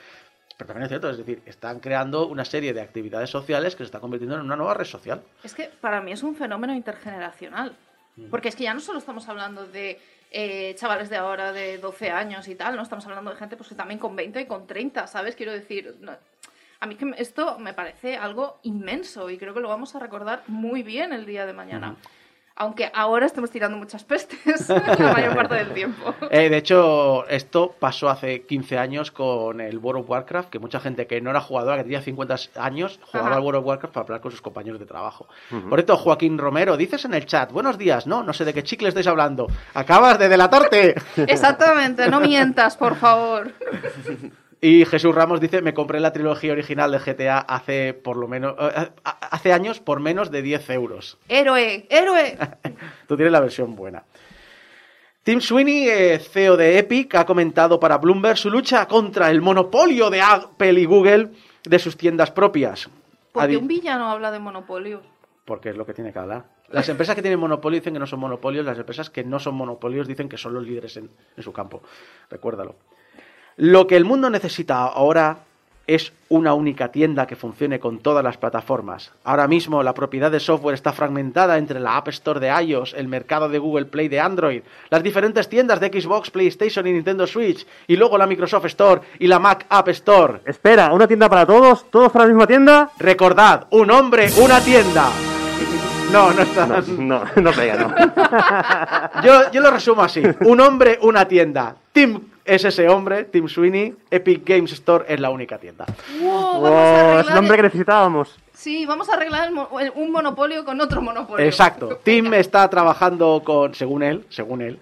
Pero 0.62 0.75
también 0.75 0.85
es 0.85 0.88
cierto, 0.90 1.11
es 1.11 1.18
decir, 1.18 1.42
están 1.44 1.81
creando 1.81 2.29
una 2.29 2.44
serie 2.44 2.72
de 2.72 2.81
actividades 2.81 3.29
sociales 3.31 3.75
que 3.75 3.79
se 3.83 3.87
está 3.87 3.98
convirtiendo 3.98 4.37
en 4.37 4.42
una 4.42 4.55
nueva 4.55 4.75
red 4.75 4.85
social. 4.85 5.20
Es 5.42 5.55
que 5.55 5.64
para 5.81 6.01
mí 6.01 6.12
es 6.12 6.22
un 6.22 6.37
fenómeno 6.37 6.72
intergeneracional. 6.72 7.75
Mm. 8.16 8.31
Porque 8.31 8.48
es 8.48 8.55
que 8.55 8.62
ya 8.64 8.72
no 8.72 8.79
solo 8.81 9.01
estamos 9.01 9.29
hablando 9.29 9.66
de 9.66 9.98
eh, 10.31 10.75
chavales 10.79 11.11
de 11.11 11.16
ahora 11.16 11.51
de 11.53 11.79
12 11.79 12.11
años 12.12 12.46
y 12.46 12.55
tal, 12.55 12.77
no 12.77 12.83
estamos 12.83 13.05
hablando 13.07 13.33
de 13.33 13.37
gente 13.38 13.57
pues 13.57 13.70
que 13.70 13.75
también 13.75 13.98
con 13.98 14.14
20 14.14 14.40
y 14.40 14.46
con 14.46 14.66
30, 14.68 15.09
¿sabes? 15.09 15.35
Quiero 15.35 15.51
decir, 15.51 15.96
no- 16.01 16.12
a 16.79 16.87
mí 16.87 16.94
que 16.94 17.12
esto 17.18 17.59
me 17.59 17.75
parece 17.75 18.16
algo 18.16 18.59
inmenso 18.62 19.31
y 19.31 19.38
creo 19.38 19.55
que 19.55 19.61
lo 19.61 19.68
vamos 19.68 19.96
a 19.96 19.98
recordar 19.98 20.42
muy 20.46 20.83
bien 20.85 21.12
el 21.12 21.27
día 21.27 21.44
de 21.44 21.53
mañana. 21.53 21.96
Aunque 22.56 22.90
ahora 22.94 23.26
estemos 23.26 23.50
tirando 23.50 23.76
muchas 23.76 24.04
pestes 24.04 24.68
la 24.68 25.12
mayor 25.12 25.34
parte 25.34 25.54
del 25.54 25.72
tiempo. 25.72 26.14
Eh, 26.30 26.48
de 26.48 26.56
hecho, 26.56 27.26
esto 27.28 27.74
pasó 27.78 28.08
hace 28.08 28.42
15 28.42 28.78
años 28.78 29.10
con 29.10 29.60
el 29.60 29.78
World 29.78 30.02
of 30.02 30.10
Warcraft, 30.10 30.50
que 30.50 30.58
mucha 30.58 30.80
gente 30.80 31.06
que 31.06 31.20
no 31.20 31.30
era 31.30 31.40
jugadora, 31.40 31.78
que 31.78 31.84
tenía 31.84 32.02
50 32.02 32.36
años, 32.56 33.00
jugaba 33.06 33.28
Ajá. 33.30 33.36
al 33.36 33.42
World 33.42 33.60
of 33.60 33.66
Warcraft 33.66 33.94
para 33.94 34.04
hablar 34.04 34.20
con 34.20 34.30
sus 34.30 34.42
compañeros 34.42 34.78
de 34.80 34.86
trabajo. 34.86 35.26
Por 35.68 35.78
esto, 35.78 35.96
Joaquín 35.96 36.38
Romero, 36.38 36.76
dices 36.76 37.04
en 37.04 37.14
el 37.14 37.26
chat, 37.26 37.50
buenos 37.52 37.78
días, 37.78 38.06
no, 38.06 38.22
no 38.22 38.32
sé 38.32 38.44
de 38.44 38.52
qué 38.52 38.62
chicle 38.62 38.88
estáis 38.88 39.06
hablando, 39.06 39.46
acabas 39.74 40.18
de 40.18 40.28
delatarte. 40.28 40.94
Exactamente, 41.16 42.08
no 42.08 42.20
mientas, 42.20 42.76
por 42.76 42.96
favor. 42.96 43.52
Y 44.64 44.85
Jesús 44.85 45.12
Ramos 45.12 45.40
dice, 45.40 45.61
me 45.61 45.75
compré 45.75 45.98
la 45.98 46.12
trilogía 46.12 46.53
original 46.53 46.92
de 46.92 47.01
GTA 47.01 47.40
hace 47.40 47.94
por 47.94 48.16
lo 48.16 48.29
menos, 48.29 48.55
eh, 48.61 48.90
hace 49.03 49.53
años 49.53 49.81
por 49.81 49.98
menos 49.98 50.31
de 50.31 50.40
10 50.40 50.70
euros. 50.70 51.18
Héroe, 51.29 51.85
héroe. 51.90 52.38
Tú 53.09 53.16
tienes 53.16 53.33
la 53.33 53.40
versión 53.40 53.75
buena. 53.75 54.05
Tim 55.25 55.40
Sweeney, 55.40 55.88
eh, 55.88 56.18
CEO 56.20 56.57
de 56.57 56.79
Epic, 56.79 57.12
ha 57.16 57.27
comentado 57.27 57.81
para 57.81 57.98
Bloomberg 57.98 58.38
su 58.38 58.51
lucha 58.51 58.87
contra 58.87 59.33
el 59.33 59.42
monopolio 59.42 60.11
de 60.11 60.20
Apple 60.20 60.81
y 60.81 60.85
Google 60.85 61.31
de 61.64 61.79
sus 61.81 61.96
tiendas 61.96 62.31
propias. 62.31 62.88
Porque 63.33 63.57
un 63.57 63.66
villano 63.66 64.12
habla 64.12 64.31
de 64.31 64.38
monopolio. 64.38 65.03
Porque 65.44 65.70
es 65.70 65.77
lo 65.77 65.85
que 65.85 65.94
tiene 65.94 66.12
que 66.12 66.20
hablar. 66.20 66.44
Las 66.70 66.88
empresas 66.88 67.16
que 67.16 67.22
tienen 67.22 67.40
monopolio 67.40 67.81
dicen 67.81 67.94
que 67.94 67.98
no 67.98 68.07
son 68.07 68.20
monopolios, 68.20 68.64
las 68.64 68.79
empresas 68.79 69.11
que 69.11 69.25
no 69.25 69.40
son 69.40 69.57
monopolios 69.57 70.07
dicen 70.07 70.29
que 70.29 70.37
son 70.38 70.55
los 70.55 70.64
líderes 70.64 70.96
en, 70.96 71.11
en 71.37 71.42
su 71.42 71.53
campo. 71.53 71.83
Recuérdalo. 72.31 72.77
Lo 73.56 73.86
que 73.86 73.96
el 73.96 74.04
mundo 74.04 74.30
necesita 74.30 74.84
ahora 74.84 75.38
es 75.86 76.12
una 76.28 76.54
única 76.54 76.88
tienda 76.88 77.26
que 77.26 77.36
funcione 77.36 77.80
con 77.80 77.98
todas 77.98 78.24
las 78.24 78.36
plataformas. 78.36 79.12
Ahora 79.24 79.48
mismo 79.48 79.82
la 79.82 79.94
propiedad 79.94 80.30
de 80.30 80.40
software 80.40 80.74
está 80.74 80.92
fragmentada 80.92 81.58
entre 81.58 81.80
la 81.80 81.96
App 81.96 82.08
Store 82.08 82.40
de 82.40 82.48
iOS, 82.48 82.94
el 82.94 83.08
mercado 83.08 83.48
de 83.48 83.58
Google 83.58 83.86
Play 83.86 84.08
de 84.08 84.20
Android, 84.20 84.62
las 84.90 85.02
diferentes 85.02 85.48
tiendas 85.48 85.80
de 85.80 85.88
Xbox, 85.88 86.30
PlayStation 86.30 86.86
y 86.86 86.92
Nintendo 86.92 87.26
Switch, 87.26 87.66
y 87.86 87.96
luego 87.96 88.16
la 88.16 88.26
Microsoft 88.26 88.66
Store 88.66 89.02
y 89.18 89.26
la 89.26 89.38
Mac 89.38 89.66
App 89.68 89.88
Store. 89.88 90.40
Espera, 90.46 90.92
¿una 90.92 91.06
tienda 91.06 91.28
para 91.28 91.46
todos? 91.46 91.90
¿Todos 91.90 92.12
para 92.12 92.24
la 92.24 92.30
misma 92.32 92.46
tienda? 92.46 92.90
Recordad, 92.98 93.66
un 93.70 93.90
hombre, 93.90 94.28
una 94.38 94.60
tienda. 94.60 95.10
No, 96.12 96.30
no 96.32 96.42
está. 96.42 96.66
No, 96.66 96.80
no, 96.98 97.24
no 97.36 97.52
pega, 97.52 97.76
no. 97.76 99.22
Yo, 99.22 99.50
yo 99.50 99.60
lo 99.62 99.70
resumo 99.70 100.02
así. 100.02 100.22
Un 100.40 100.60
hombre, 100.60 100.98
una 101.00 101.26
tienda. 101.26 101.74
Tim 101.90 102.20
es 102.44 102.64
ese 102.64 102.88
hombre, 102.88 103.24
Tim 103.24 103.48
Sweeney. 103.48 103.94
Epic 104.11 104.42
Games 104.46 104.72
Store 104.72 105.05
es 105.09 105.20
la 105.20 105.31
única 105.31 105.59
tienda. 105.59 105.87
Wow, 106.20 106.62
vamos 106.62 106.70
a 106.70 107.20
es 107.20 107.28
el 107.28 107.35
nombre 107.35 107.57
que 107.57 107.62
necesitábamos. 107.64 108.38
Sí, 108.52 108.87
vamos 108.87 109.09
a 109.09 109.14
arreglar 109.14 109.48
el 109.48 109.55
mo- 109.55 109.81
el- 109.81 109.92
un 109.94 110.12
monopolio 110.12 110.64
con 110.64 110.81
otro 110.81 111.00
monopolio. 111.02 111.44
Exacto. 111.44 111.98
Tim 112.05 112.33
está 112.35 112.68
trabajando 112.70 113.42
con, 113.44 113.74
según 113.74 114.02
él, 114.02 114.24
según 114.28 114.62
él, 114.62 114.78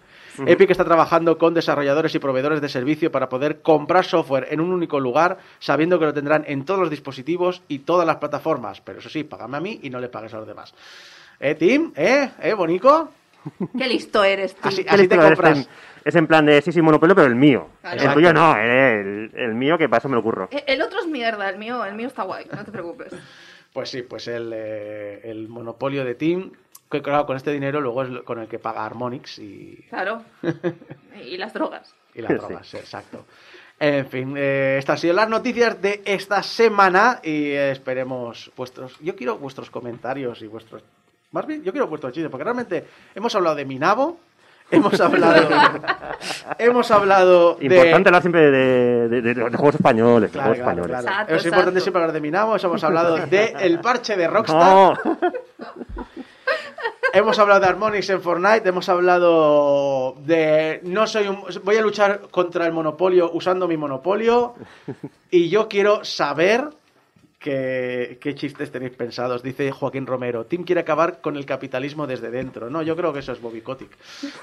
Epic 0.47 0.71
está 0.71 0.85
trabajando 0.87 1.37
con 1.37 1.53
desarrolladores 1.53 2.15
y 2.15 2.19
proveedores 2.19 2.63
de 2.63 2.69
servicio 2.71 3.13
para 3.13 3.29
poder 3.29 3.61
comprar 3.61 4.07
software 4.07 4.47
en 4.51 4.61
un 4.63 4.73
único 4.73 4.99
lugar, 4.99 5.37
sabiendo 5.59 5.99
que 5.99 6.07
lo 6.07 6.15
tendrán 6.15 6.45
en 6.47 6.65
todos 6.65 6.81
los 6.81 6.89
dispositivos 6.89 7.61
y 7.69 7.81
todas 7.81 8.07
las 8.07 8.17
plataformas. 8.17 8.81
Pero 8.81 9.01
eso 9.01 9.11
sí, 9.11 9.23
págame 9.25 9.59
a 9.59 9.61
mí 9.61 9.81
y 9.83 9.91
no 9.91 10.01
le 10.01 10.09
pagues 10.09 10.33
a 10.33 10.39
los 10.39 10.47
demás. 10.47 10.73
¿Eh, 11.41 11.57
Tim? 11.57 11.93
¿Eh? 11.95 12.31
¿Eh, 12.43 12.55
bonico? 12.55 13.11
Qué 13.79 13.89
listo 13.89 14.23
eres, 14.25 14.55
tú. 14.55 14.69
Así, 14.69 14.85
así 14.89 15.09
te. 15.09 15.17
Es 16.05 16.15
en 16.15 16.27
plan 16.27 16.47
de 16.47 16.63
sí, 16.63 16.73
sí, 16.73 16.81
monopolio, 16.81 17.15
pero 17.15 17.27
el 17.27 17.35
mío. 17.35 17.69
Claro. 17.83 18.01
El 18.03 18.13
tuyo 18.15 18.33
no, 18.33 18.57
el, 18.57 19.31
el 19.35 19.55
mío 19.55 19.77
que 19.77 19.89
para 19.89 19.99
eso 19.99 20.09
me 20.09 20.17
lo 20.17 20.23
curro. 20.23 20.49
Eh, 20.51 20.65
El 20.67 20.81
otro 20.81 21.01
es 21.01 21.07
mierda, 21.07 21.49
el 21.51 21.59
mío, 21.59 21.85
el 21.85 21.95
mío 21.95 22.09
está 22.09 22.23
guay, 22.23 22.47
no 22.55 22.65
te 22.65 22.73
preocupes. 22.73 23.13
Pues 23.73 23.89
sí, 23.89 24.03
pues 24.03 24.27
el, 24.27 24.51
eh, 24.53 25.21
el 25.31 25.49
monopolio 25.49 26.05
de 26.05 26.17
Tim, 26.17 26.51
que 26.91 27.01
claro, 27.03 27.25
con 27.25 27.37
este 27.37 27.53
dinero 27.53 27.81
luego 27.81 28.03
es 28.03 28.23
con 28.25 28.41
el 28.41 28.49
que 28.49 28.59
paga 28.59 28.85
Harmonix 28.85 29.39
y, 29.39 29.87
Claro. 29.91 30.23
Y 31.25 31.37
las 31.37 31.53
drogas. 31.55 31.95
y 32.13 32.21
las 32.21 32.33
Sí. 32.33 32.37
drogas, 32.39 32.75
exacto. 32.75 33.27
En 33.79 34.09
fin, 34.09 34.35
eh, 34.37 34.75
estas 34.79 34.95
han 34.95 34.99
sido 35.03 35.15
las 35.15 35.29
noticias 35.29 35.81
de 35.81 36.03
esta 36.05 36.43
semana 36.43 37.21
y 37.23 37.53
esperemos 37.53 38.51
vuestros... 38.57 38.99
Yo 39.01 39.15
quiero 39.15 39.39
vuestros 39.39 39.71
comentarios 39.71 40.43
y 40.43 40.49
vuestros... 40.49 40.83
Más 41.33 41.47
bien, 41.47 41.63
yo 41.63 41.73
quiero 41.73 41.87
vuestros 41.87 42.13
chistes, 42.13 42.31
porque 42.31 42.45
realmente 42.45 42.85
hemos 43.15 43.33
hablado 43.35 43.55
de 43.57 43.65
Minabo, 43.65 44.19
hemos 44.71 45.01
hablado... 45.01 45.49
hemos 46.59 46.91
hablado 46.91 47.55
de... 47.55 47.67
Importante 47.67 48.09
hablar 48.09 48.23
siempre 48.23 48.51
de, 48.51 49.09
de- 49.09 49.23
de- 49.23 49.35
de 49.35 49.57
juegos 49.57 49.77
españoles. 49.77 50.31
de 50.33 50.39
Claro, 50.39 50.55
juegos 50.55 50.65
claro, 50.65 50.81
españoles. 50.83 51.01
claro. 51.05 51.09
Exacto, 51.09 51.35
es 51.35 51.45
importante 51.47 51.69
exacto. 51.71 51.81
siempre 51.85 52.03
hablar 52.03 52.15
de 52.15 52.21
Minabo, 52.21 52.57
hemos 52.57 52.85
hablado 52.85 53.17
de 53.27 53.55
el 53.61 53.81
parche 53.81 54.17
de 54.17 54.27
Rockstar. 54.27 54.73
No, 54.75 54.95
Hemos 57.13 57.37
hablado 57.41 57.59
de 57.61 57.67
Harmonix 57.67 58.09
en 58.11 58.23
Fortnite, 58.23 58.69
hemos 58.69 58.89
hablado 58.89 60.15
de 60.25 60.79
no 60.85 61.09
soy 61.09 61.27
un, 61.27 61.43
voy 61.65 61.77
a 61.77 61.81
luchar 61.81 62.21
contra 62.31 62.67
el 62.67 62.73
monopolio 62.73 63.33
usando 63.35 63.67
mi 63.67 63.77
monopolio 63.77 64.55
y 65.29 65.49
yo 65.49 65.69
quiero 65.69 66.05
saber 66.05 66.69
qué, 67.41 68.19
qué 68.21 68.35
chistes 68.37 68.71
tenéis 68.71 68.93
pensados. 68.93 69.43
Dice 69.43 69.73
Joaquín 69.73 70.07
Romero, 70.07 70.45
Tim 70.47 70.63
quiere 70.63 70.83
acabar 70.83 71.21
con 71.21 71.37
el 71.37 71.47
capitalismo 71.47 72.07
desde 72.07 72.31
dentro. 72.31 72.71
No, 72.71 72.83
yo 72.83 72.95
creo 72.95 73.13
que 73.13 73.19
eso 73.21 73.33
es 73.33 73.41
Bobby 73.41 73.63
Kotick. 73.63 73.91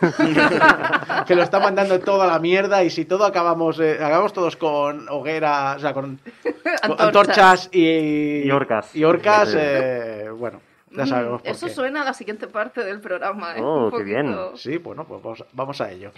que 1.27 1.35
lo 1.35 1.43
está 1.43 1.59
mandando 1.59 1.99
toda 1.99 2.27
la 2.27 2.39
mierda 2.39 2.83
y 2.83 2.89
si 2.89 3.05
todo 3.05 3.23
acabamos, 3.25 3.79
eh, 3.79 3.93
acabamos 3.95 4.33
todos 4.33 4.55
con 4.57 5.07
hogueras, 5.09 5.77
o 5.77 5.79
sea, 5.79 5.93
con, 5.93 6.19
con 6.85 6.99
Antorchas. 7.01 7.69
y, 7.71 8.41
Y 8.43 8.51
orcas. 8.51 8.95
y 8.95 9.03
orcas, 9.03 9.53
eh, 9.57 10.27
bueno, 10.35 10.59
ya 10.91 11.05
sabemos 11.05 11.41
Mm, 11.41 11.43
por 11.45 11.51
Eso 11.51 11.67
qué. 11.67 11.73
suena 11.73 12.01
a 12.01 12.05
la 12.05 12.13
siguiente 12.13 12.47
parte 12.47 12.83
del 12.83 12.99
programa, 12.99 13.55
¿eh? 13.57 13.61
Oh, 13.61 13.89
Un 13.91 13.97
qué 13.97 14.03
bien. 14.03 14.35
Sí, 14.55 14.77
bueno, 14.77 15.05
pues 15.05 15.21
vamos, 15.21 15.45
vamos 15.53 15.81
a 15.81 15.91
ello. 15.91 16.11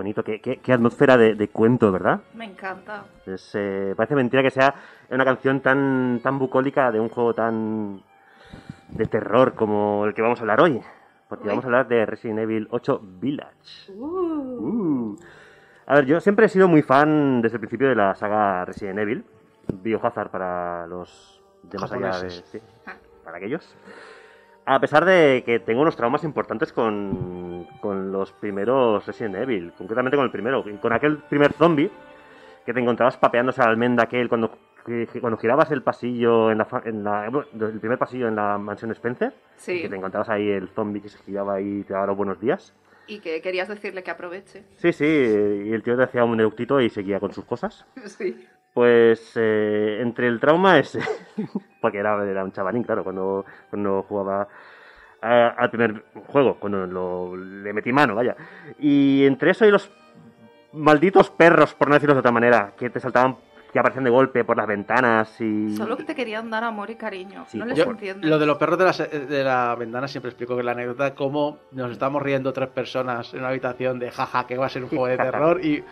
Bonito, 0.00 0.22
qué, 0.24 0.40
qué- 0.40 0.56
qué 0.58 0.72
atmósfera 0.72 1.16
de, 1.16 1.34
de 1.34 1.48
cuento, 1.48 1.92
¿verdad? 1.92 2.20
Me 2.34 2.44
encanta. 2.46 3.04
Es, 3.26 3.52
eh, 3.54 3.94
parece 3.96 4.14
mentira 4.14 4.42
que 4.42 4.50
sea 4.50 4.74
una 5.10 5.24
canción 5.24 5.60
tan, 5.60 6.20
tan 6.22 6.38
bucólica 6.38 6.90
de 6.90 6.98
un 7.00 7.08
juego 7.08 7.34
tan 7.34 8.02
de 8.88 9.06
terror 9.06 9.54
como 9.54 10.04
el 10.06 10.14
que 10.14 10.22
vamos 10.22 10.38
a 10.40 10.42
hablar 10.42 10.60
hoy. 10.60 10.80
Porque 11.28 11.44
Uy. 11.44 11.48
vamos 11.50 11.64
a 11.64 11.68
hablar 11.68 11.86
de 11.88 12.04
Resident 12.06 12.40
Evil 12.40 12.66
8 12.70 13.00
Village. 13.20 13.92
Uh, 13.94 14.58
Uh. 14.60 15.16
A 15.86 15.94
ver, 15.96 16.06
yo 16.06 16.20
siempre 16.20 16.46
he 16.46 16.48
sido 16.48 16.66
muy 16.68 16.82
fan 16.82 17.40
desde 17.42 17.56
el 17.56 17.60
principio 17.60 17.88
de 17.88 17.94
la 17.96 18.14
saga 18.14 18.64
Resident 18.64 18.98
Evil. 19.00 19.24
Biohazard 19.82 20.30
para 20.30 20.86
los 20.86 21.40
de 21.62 21.78
más 21.78 21.92
allá 21.92 22.18
de... 22.20 22.30
Sí, 22.30 22.58
Ah. 22.86 22.94
para 23.24 23.36
aquellos. 23.36 23.76
A 24.66 24.80
pesar 24.80 25.04
de 25.04 25.42
que 25.44 25.58
tengo 25.58 25.82
unos 25.82 25.96
traumas 25.96 26.22
importantes 26.22 26.72
con, 26.72 27.66
con 27.80 28.12
los 28.12 28.32
primeros 28.32 29.04
Resident 29.06 29.34
Evil, 29.36 29.72
concretamente 29.76 30.16
con 30.16 30.24
el 30.26 30.30
primero, 30.30 30.64
con 30.80 30.92
aquel 30.92 31.18
primer 31.18 31.52
zombie 31.54 31.90
que 32.64 32.72
te 32.72 32.80
encontrabas 32.80 33.16
papeándose 33.16 33.62
al 33.62 33.70
almendra 33.70 34.04
aquel 34.04 34.28
cuando, 34.28 34.56
que- 34.84 35.08
cuando 35.20 35.38
girabas 35.38 35.70
el 35.72 35.82
pasillo 35.82 36.50
en 36.52 36.58
la, 36.58 36.68
en 36.84 37.02
la- 37.02 37.26
el 37.26 37.80
primer 37.80 37.98
pasillo 37.98 38.28
en 38.28 38.36
la 38.36 38.58
mansión 38.58 38.90
Spencer, 38.92 39.32
sí. 39.56 39.82
que 39.82 39.88
te 39.88 39.96
encontrabas 39.96 40.28
ahí 40.28 40.48
el 40.50 40.68
zombie 40.68 41.00
que 41.02 41.08
se 41.08 41.18
giraba 41.24 41.54
ahí 41.54 41.78
y 41.80 41.82
te 41.84 41.94
daba 41.94 42.06
los 42.06 42.16
buenos 42.16 42.38
días. 42.38 42.74
Y 43.08 43.18
que 43.18 43.40
querías 43.42 43.66
decirle 43.66 44.04
que 44.04 44.10
aproveche. 44.12 44.64
Sí, 44.76 44.92
sí, 44.92 45.04
y 45.04 45.72
el 45.72 45.82
tío 45.82 45.96
te 45.96 46.04
hacía 46.04 46.22
un 46.22 46.38
eructito 46.38 46.80
y 46.80 46.90
seguía 46.90 47.18
con 47.18 47.32
sus 47.32 47.44
cosas. 47.44 47.84
Sí. 48.06 48.46
Pues 48.72 49.32
eh, 49.36 49.98
entre 50.00 50.28
el 50.28 50.38
trauma 50.38 50.78
ese, 50.78 51.00
porque 51.80 51.98
era, 51.98 52.22
era 52.24 52.44
un 52.44 52.52
chavalín, 52.52 52.84
claro, 52.84 53.02
cuando, 53.02 53.44
cuando 53.68 54.02
jugaba 54.04 54.46
a- 55.22 55.48
al 55.48 55.70
primer 55.70 56.04
juego, 56.28 56.54
cuando 56.60 56.86
lo, 56.86 57.36
le 57.36 57.72
metí 57.72 57.92
mano, 57.92 58.14
vaya. 58.14 58.36
Y 58.78 59.24
entre 59.26 59.50
eso 59.50 59.66
y 59.66 59.70
los 59.72 59.90
malditos 60.72 61.30
perros, 61.30 61.74
por 61.74 61.88
no 61.88 61.94
decirlo 61.94 62.14
de 62.14 62.20
otra 62.20 62.30
manera, 62.30 62.72
que 62.78 62.90
te 62.90 63.00
saltaban, 63.00 63.36
que 63.72 63.78
aparecían 63.78 64.04
de 64.04 64.10
golpe 64.10 64.44
por 64.44 64.56
las 64.56 64.66
ventanas 64.68 65.40
y... 65.40 65.76
Solo 65.76 65.96
que 65.96 66.04
te 66.04 66.14
querían 66.14 66.48
dar 66.50 66.62
amor 66.64 66.90
y 66.90 66.94
cariño. 66.96 67.44
Sí, 67.48 67.58
no 67.58 67.66
les 67.66 67.76
Yo, 67.78 67.84
entiendo. 67.84 68.26
lo 68.26 68.38
de 68.38 68.46
los 68.46 68.56
perros 68.56 68.78
de 68.78 68.84
la, 68.84 68.92
se- 68.92 69.06
de 69.08 69.44
la 69.44 69.74
ventana 69.76 70.06
siempre 70.08 70.30
explico 70.30 70.56
que 70.56 70.62
la 70.62 70.72
anécdota 70.72 71.14
cómo 71.14 71.58
nos 71.72 71.90
estamos 71.90 72.22
riendo 72.22 72.52
tres 72.52 72.68
personas 72.68 73.32
en 73.34 73.40
una 73.40 73.48
habitación 73.48 73.98
de 73.98 74.10
jaja 74.12 74.46
que 74.46 74.56
va 74.56 74.66
a 74.66 74.68
ser 74.68 74.82
un 74.84 74.88
juego 74.90 75.06
de 75.06 75.16
terror 75.18 75.64
y 75.64 75.84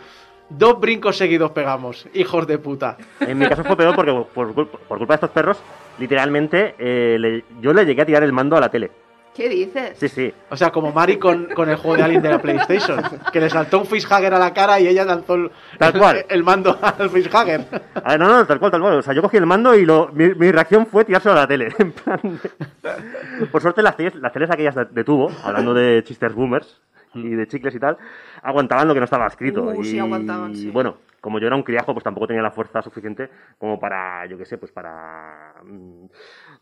dos 0.50 0.80
brincos 0.80 1.16
seguidos 1.16 1.50
pegamos, 1.52 2.06
hijos 2.14 2.46
de 2.46 2.58
puta. 2.58 2.96
En 3.20 3.38
mi 3.38 3.46
caso 3.46 3.64
fue 3.64 3.76
peor 3.76 3.94
porque 3.94 4.12
por, 4.34 4.54
culpa- 4.54 4.78
por 4.88 4.98
culpa 4.98 5.14
de 5.14 5.16
estos 5.16 5.30
perros, 5.30 5.58
literalmente, 5.98 6.74
eh, 6.78 7.16
le- 7.18 7.44
yo 7.60 7.72
le 7.72 7.84
llegué 7.84 8.02
a 8.02 8.06
tirar 8.06 8.22
el 8.22 8.32
mando 8.32 8.56
a 8.56 8.60
la 8.60 8.68
tele. 8.70 8.90
¿Qué 9.34 9.48
dices? 9.48 9.92
Sí, 9.96 10.08
sí. 10.08 10.34
O 10.50 10.56
sea, 10.56 10.70
como 10.70 10.90
Mari 10.92 11.16
con, 11.16 11.46
con 11.54 11.68
el 11.68 11.76
juego 11.76 11.96
de 11.96 12.02
Alien 12.02 12.22
de 12.22 12.28
la 12.30 12.42
PlayStation, 12.42 13.00
que 13.32 13.38
le 13.38 13.48
saltó 13.48 13.78
un 13.78 13.86
facehugger 13.86 14.34
a 14.34 14.38
la 14.38 14.52
cara 14.52 14.80
y 14.80 14.88
ella 14.88 15.04
lanzó 15.04 15.34
el, 15.36 15.50
Tal 15.78 15.92
cual. 15.96 16.26
el 16.28 16.42
mando 16.42 16.76
al 16.82 17.08
facehugger. 17.08 17.64
A 18.02 18.10
ver, 18.10 18.18
no, 18.18 18.26
no, 18.26 18.44
tal 18.46 18.58
cual, 18.58 18.72
tal 18.72 18.80
cual. 18.80 18.94
O 18.98 19.02
sea, 19.02 19.14
yo 19.14 19.22
cogí 19.22 19.36
el 19.36 19.46
mando 19.46 19.76
y 19.76 19.84
lo, 19.86 20.08
mi, 20.12 20.34
mi 20.34 20.50
reacción 20.50 20.86
fue 20.86 21.04
tirárselo 21.04 21.34
a 21.34 21.42
la 21.42 21.46
tele. 21.46 21.68
En 21.78 21.92
plan 21.92 22.18
de- 22.22 23.46
Por 23.46 23.62
suerte, 23.62 23.80
las 23.80 23.96
teles, 23.96 24.16
las 24.16 24.32
teles 24.32 24.50
aquellas 24.50 24.74
de, 24.74 24.86
de 24.86 25.04
tubo, 25.04 25.30
hablando 25.44 25.72
de 25.72 26.02
chistes 26.04 26.34
boomers 26.34 26.80
y 27.14 27.30
de 27.30 27.46
chicles 27.48 27.74
y 27.74 27.80
tal, 27.80 27.96
aguantaban 28.42 28.86
lo 28.88 28.94
que 28.94 29.00
no 29.00 29.04
estaba 29.04 29.26
escrito. 29.26 29.64
Uh, 29.64 29.80
y 29.82 29.84
sí, 29.84 29.98
aguantaban, 29.98 30.54
sí. 30.54 30.70
bueno, 30.70 30.96
como 31.20 31.38
yo 31.38 31.46
era 31.46 31.56
un 31.56 31.62
criajo, 31.62 31.92
pues 31.94 32.04
tampoco 32.04 32.26
tenía 32.28 32.42
la 32.42 32.50
fuerza 32.50 32.80
suficiente 32.82 33.28
como 33.58 33.78
para, 33.80 34.26
yo 34.26 34.38
qué 34.38 34.44
sé, 34.44 34.58
pues 34.58 34.72
para. 34.72 35.54
mm, 35.64 36.06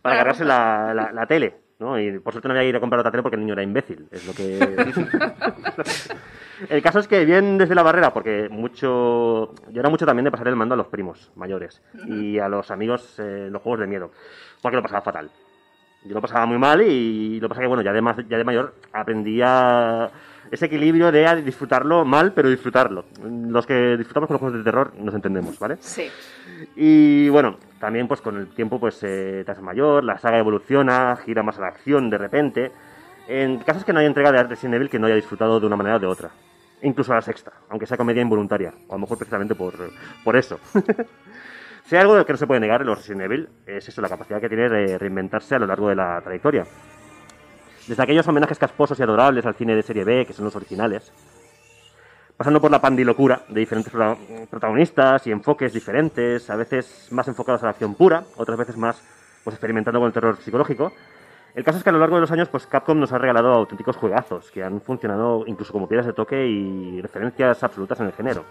Para 0.02 0.14
agarrarse 0.16 0.44
la, 0.44 0.92
la- 0.94 1.12
la 1.12 1.26
tele. 1.26 1.56
¿no? 1.78 2.00
Y 2.00 2.18
por 2.20 2.32
suerte 2.32 2.48
no 2.48 2.54
había 2.54 2.66
ir 2.70 2.76
a 2.76 2.80
comprar 2.80 3.00
otra 3.00 3.10
tele 3.10 3.22
porque 3.22 3.36
el 3.36 3.40
niño 3.42 3.52
era 3.52 3.62
imbécil. 3.62 4.08
Es 4.10 4.26
lo 4.26 4.32
que. 4.32 4.94
El 6.70 6.80
caso 6.82 6.98
es 7.00 7.06
que 7.08 7.24
bien 7.26 7.58
desde 7.58 7.74
la 7.74 7.82
barrera, 7.82 8.14
porque 8.14 8.48
mucho. 8.50 9.52
Yo 9.70 9.80
era 9.80 9.90
mucho 9.90 10.06
también 10.06 10.24
de 10.24 10.30
pasar 10.30 10.48
el 10.48 10.56
mando 10.56 10.72
a 10.74 10.78
los 10.78 10.86
primos 10.86 11.30
mayores 11.36 11.82
y 12.08 12.38
a 12.38 12.48
los 12.48 12.70
amigos 12.70 13.18
eh, 13.18 13.48
los 13.50 13.60
juegos 13.60 13.80
de 13.80 13.86
miedo, 13.86 14.10
porque 14.62 14.76
lo 14.76 14.82
pasaba 14.82 15.02
fatal. 15.02 15.30
Yo 16.02 16.14
lo 16.14 16.22
pasaba 16.22 16.46
muy 16.46 16.56
mal 16.56 16.80
y 16.80 17.40
lo 17.40 17.46
que 17.46 17.50
pasa 17.50 17.60
que, 17.60 17.66
bueno, 17.66 17.82
ya 17.82 17.92
de, 17.92 18.00
más- 18.00 18.26
ya 18.28 18.38
de 18.38 18.44
mayor 18.44 18.74
aprendí 18.92 19.40
a 19.44 20.08
ese 20.50 20.66
equilibrio 20.66 21.10
de 21.12 21.42
disfrutarlo 21.42 22.04
mal, 22.04 22.32
pero 22.32 22.48
disfrutarlo. 22.48 23.06
Los 23.22 23.66
que 23.66 23.96
disfrutamos 23.96 24.28
con 24.28 24.34
los 24.34 24.40
juegos 24.40 24.58
de 24.58 24.64
terror 24.64 24.92
nos 24.98 25.14
entendemos, 25.14 25.58
¿vale? 25.58 25.76
Sí. 25.80 26.08
Y 26.76 27.28
bueno, 27.28 27.58
también 27.80 28.08
pues 28.08 28.20
con 28.20 28.36
el 28.36 28.48
tiempo 28.48 28.78
pues 28.78 29.02
eh, 29.02 29.42
te 29.44 29.52
haces 29.52 29.62
mayor, 29.62 30.04
la 30.04 30.18
saga 30.18 30.38
evoluciona, 30.38 31.16
gira 31.16 31.42
más 31.42 31.58
a 31.58 31.62
la 31.62 31.68
acción 31.68 32.10
de 32.10 32.18
repente. 32.18 32.72
En 33.28 33.58
casos 33.58 33.84
que 33.84 33.92
no 33.92 33.98
hay 34.00 34.06
entrega 34.06 34.30
de 34.30 34.42
Resident 34.44 34.76
Evil 34.76 34.88
que 34.88 34.98
no 34.98 35.06
haya 35.06 35.16
disfrutado 35.16 35.58
de 35.58 35.66
una 35.66 35.76
manera 35.76 35.96
o 35.96 35.98
de 35.98 36.06
otra. 36.06 36.30
Incluso 36.82 37.12
a 37.12 37.16
la 37.16 37.22
sexta, 37.22 37.52
aunque 37.68 37.86
sea 37.86 37.96
comedia 37.96 38.22
involuntaria. 38.22 38.72
O 38.86 38.92
a 38.92 38.96
lo 38.96 39.00
mejor 39.00 39.18
precisamente 39.18 39.54
por, 39.54 39.74
por 40.22 40.36
eso. 40.36 40.60
si 41.84 41.96
hay 41.96 42.02
algo 42.02 42.24
que 42.24 42.32
no 42.32 42.38
se 42.38 42.46
puede 42.46 42.60
negar 42.60 42.82
en 42.82 42.86
los 42.86 42.98
Resident 42.98 43.22
Evil, 43.22 43.48
es 43.66 43.88
eso, 43.88 44.00
la 44.00 44.08
capacidad 44.08 44.40
que 44.40 44.48
tiene 44.48 44.68
de 44.68 44.98
reinventarse 44.98 45.56
a 45.56 45.58
lo 45.58 45.66
largo 45.66 45.88
de 45.88 45.96
la 45.96 46.20
trayectoria. 46.20 46.64
Desde 47.86 48.02
aquellos 48.02 48.26
homenajes 48.26 48.58
casposos 48.58 48.98
y 48.98 49.02
adorables 49.02 49.46
al 49.46 49.54
cine 49.54 49.74
de 49.76 49.82
serie 49.82 50.04
B, 50.04 50.26
que 50.26 50.32
son 50.32 50.44
los 50.44 50.56
originales, 50.56 51.12
pasando 52.36 52.60
por 52.60 52.70
la 52.70 52.80
pandilocura 52.80 53.42
de 53.48 53.60
diferentes 53.60 53.92
prota- 53.92 54.16
protagonistas 54.50 55.26
y 55.26 55.30
enfoques 55.30 55.72
diferentes, 55.72 56.50
a 56.50 56.56
veces 56.56 57.08
más 57.12 57.28
enfocados 57.28 57.62
a 57.62 57.66
la 57.66 57.70
acción 57.70 57.94
pura, 57.94 58.24
otras 58.36 58.58
veces 58.58 58.76
más 58.76 59.00
pues 59.44 59.54
experimentando 59.54 60.00
con 60.00 60.08
el 60.08 60.12
terror 60.12 60.36
psicológico. 60.38 60.92
El 61.54 61.62
caso 61.64 61.78
es 61.78 61.84
que 61.84 61.90
a 61.90 61.92
lo 61.92 62.00
largo 62.00 62.16
de 62.16 62.22
los 62.22 62.30
años, 62.32 62.48
pues 62.48 62.66
Capcom 62.66 62.98
nos 62.98 63.12
ha 63.12 63.18
regalado 63.18 63.52
auténticos 63.52 63.96
juegazos 63.96 64.50
que 64.50 64.62
han 64.64 64.80
funcionado 64.80 65.44
incluso 65.46 65.72
como 65.72 65.88
piedras 65.88 66.06
de 66.06 66.12
toque 66.12 66.44
y 66.46 67.00
referencias 67.00 67.62
absolutas 67.62 68.00
en 68.00 68.06
el 68.06 68.12
género. 68.12 68.44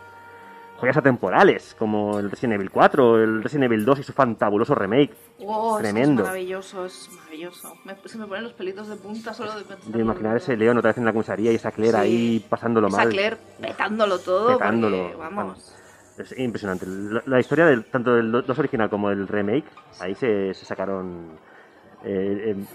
Joyas 0.79 0.97
atemporales, 0.97 1.75
como 1.79 2.19
el 2.19 2.29
Resident 2.29 2.55
Evil 2.55 2.69
4, 2.69 3.23
el 3.23 3.43
Resident 3.43 3.65
Evil 3.71 3.85
2 3.85 3.99
y 3.99 4.03
su 4.03 4.11
fantabuloso 4.13 4.75
remake. 4.75 5.11
Es 5.11 5.45
que 5.45 5.45
Tremendo. 5.79 6.23
Es 6.23 6.27
maravilloso, 6.27 6.85
es 6.85 7.09
maravilloso. 7.17 7.75
Me- 7.85 7.95
se 8.05 8.17
me 8.17 8.27
ponen 8.27 8.43
los 8.43 8.53
pelitos 8.53 8.87
de 8.89 8.97
punta 8.97 9.33
solo 9.33 9.55
de 9.55 9.63
pensar. 9.63 9.91
De 9.93 10.01
imaginar 10.01 10.35
ese 10.35 10.57
León 10.57 10.77
otra 10.77 10.89
vez 10.89 10.97
en 10.97 11.05
la 11.05 11.13
comisaría 11.13 11.51
y 11.51 11.55
esa 11.55 11.71
Claire 11.71 11.97
Sí. 11.97 12.03
ahí 12.03 12.45
pasándolo 12.49 12.87
Esa 12.89 12.97
mal. 12.97 13.09
Claire 13.09 13.37
petándolo 13.61 14.19
todo. 14.19 14.57
Petándolo, 14.57 14.97
porque, 15.13 15.15
vamos. 15.17 15.75
Es 16.17 16.37
impresionante. 16.37 16.85
La, 16.87 17.23
la 17.25 17.39
historia 17.39 17.65
del, 17.67 17.85
tanto 17.85 18.13
del 18.15 18.31
2 18.31 18.59
original 18.59 18.89
como 18.89 19.09
del 19.09 19.27
remake, 19.27 19.65
ahí 19.99 20.13
se, 20.15 20.53
se 20.53 20.65
sacaron 20.65 21.31
eh, 22.03 22.53
eh, 22.57 22.65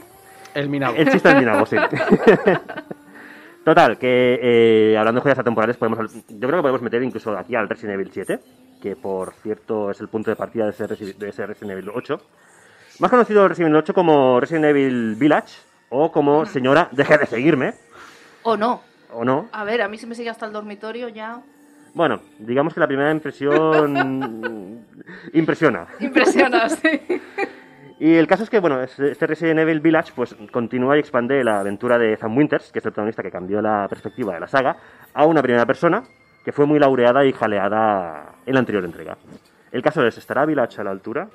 El 0.54 0.68
Minago. 0.70 0.96
el 0.96 1.10
chiste 1.10 1.28
del 1.28 1.38
Minago, 1.38 1.64
sí. 1.66 1.76
Total, 3.64 3.98
que 3.98 4.38
eh, 4.42 4.96
hablando 4.98 5.18
de 5.20 5.22
joyas 5.22 5.38
atemporales, 5.38 5.76
podemos, 5.76 5.98
yo 6.28 6.38
creo 6.48 6.58
que 6.58 6.62
podemos 6.62 6.82
meter 6.82 7.02
incluso 7.02 7.36
aquí 7.36 7.54
al 7.54 7.68
Resident 7.68 7.94
Evil 7.94 8.10
7, 8.12 8.40
que 8.80 8.96
por 8.96 9.34
cierto 9.42 9.90
es 9.90 10.00
el 10.00 10.08
punto 10.08 10.30
de 10.30 10.36
partida 10.36 10.64
de 10.64 10.70
ese, 10.70 10.88
Resi- 10.88 11.14
de 11.16 11.28
ese 11.28 11.46
Resident 11.46 11.72
Evil 11.72 11.90
8. 11.94 12.20
Más 13.00 13.10
conocido 13.10 13.46
Resident 13.46 13.68
Evil 13.68 13.82
8 13.82 13.94
como 13.94 14.40
Resident 14.40 14.64
Evil 14.66 15.14
Village, 15.16 15.58
o 15.90 16.10
como 16.10 16.46
Señora, 16.46 16.88
deje 16.92 17.18
de 17.18 17.26
seguirme, 17.26 17.74
O 18.44 18.56
no. 18.56 18.80
o 19.12 19.24
no. 19.24 19.48
A 19.52 19.64
ver, 19.64 19.82
a 19.82 19.88
mí 19.88 19.98
si 19.98 20.06
me 20.06 20.14
sigue 20.14 20.30
hasta 20.30 20.46
el 20.46 20.52
dormitorio 20.52 21.08
ya. 21.08 21.42
Bueno, 21.92 22.20
digamos 22.38 22.72
que 22.72 22.80
la 22.80 22.86
primera 22.86 23.10
impresión 23.10 24.86
impresiona. 25.34 25.86
Impresiona, 26.00 26.68
sí. 26.70 27.00
Y 28.00 28.14
el 28.14 28.26
caso 28.26 28.42
es 28.44 28.50
que, 28.50 28.58
bueno, 28.60 28.80
es- 28.82 28.98
este 28.98 29.26
Resident 29.26 29.60
Evil 29.60 29.80
Village 29.80 30.12
pues 30.16 30.34
continúa 30.50 30.96
y 30.96 31.00
expande 31.00 31.44
la 31.44 31.60
aventura 31.60 31.98
de 31.98 32.16
Sam 32.16 32.36
Winters, 32.36 32.72
que 32.72 32.78
es 32.78 32.84
el 32.86 32.92
protagonista 32.92 33.22
que 33.22 33.30
cambió 33.30 33.60
la 33.60 33.86
perspectiva 33.88 34.32
de 34.34 34.40
la 34.40 34.48
saga, 34.48 34.76
a 35.12 35.26
una 35.26 35.42
primera 35.42 35.66
persona 35.66 36.02
que 36.42 36.50
fue 36.52 36.64
muy 36.64 36.78
laureada 36.78 37.26
y 37.26 37.32
jaleada 37.32 38.36
en 38.46 38.54
la 38.54 38.60
anterior 38.60 38.84
entrega. 38.86 39.18
El 39.70 39.82
caso 39.82 40.04
es, 40.06 40.16
¿estará 40.16 40.46
Village 40.46 40.80
a 40.80 40.84
la 40.84 40.90
altura? 40.90 41.28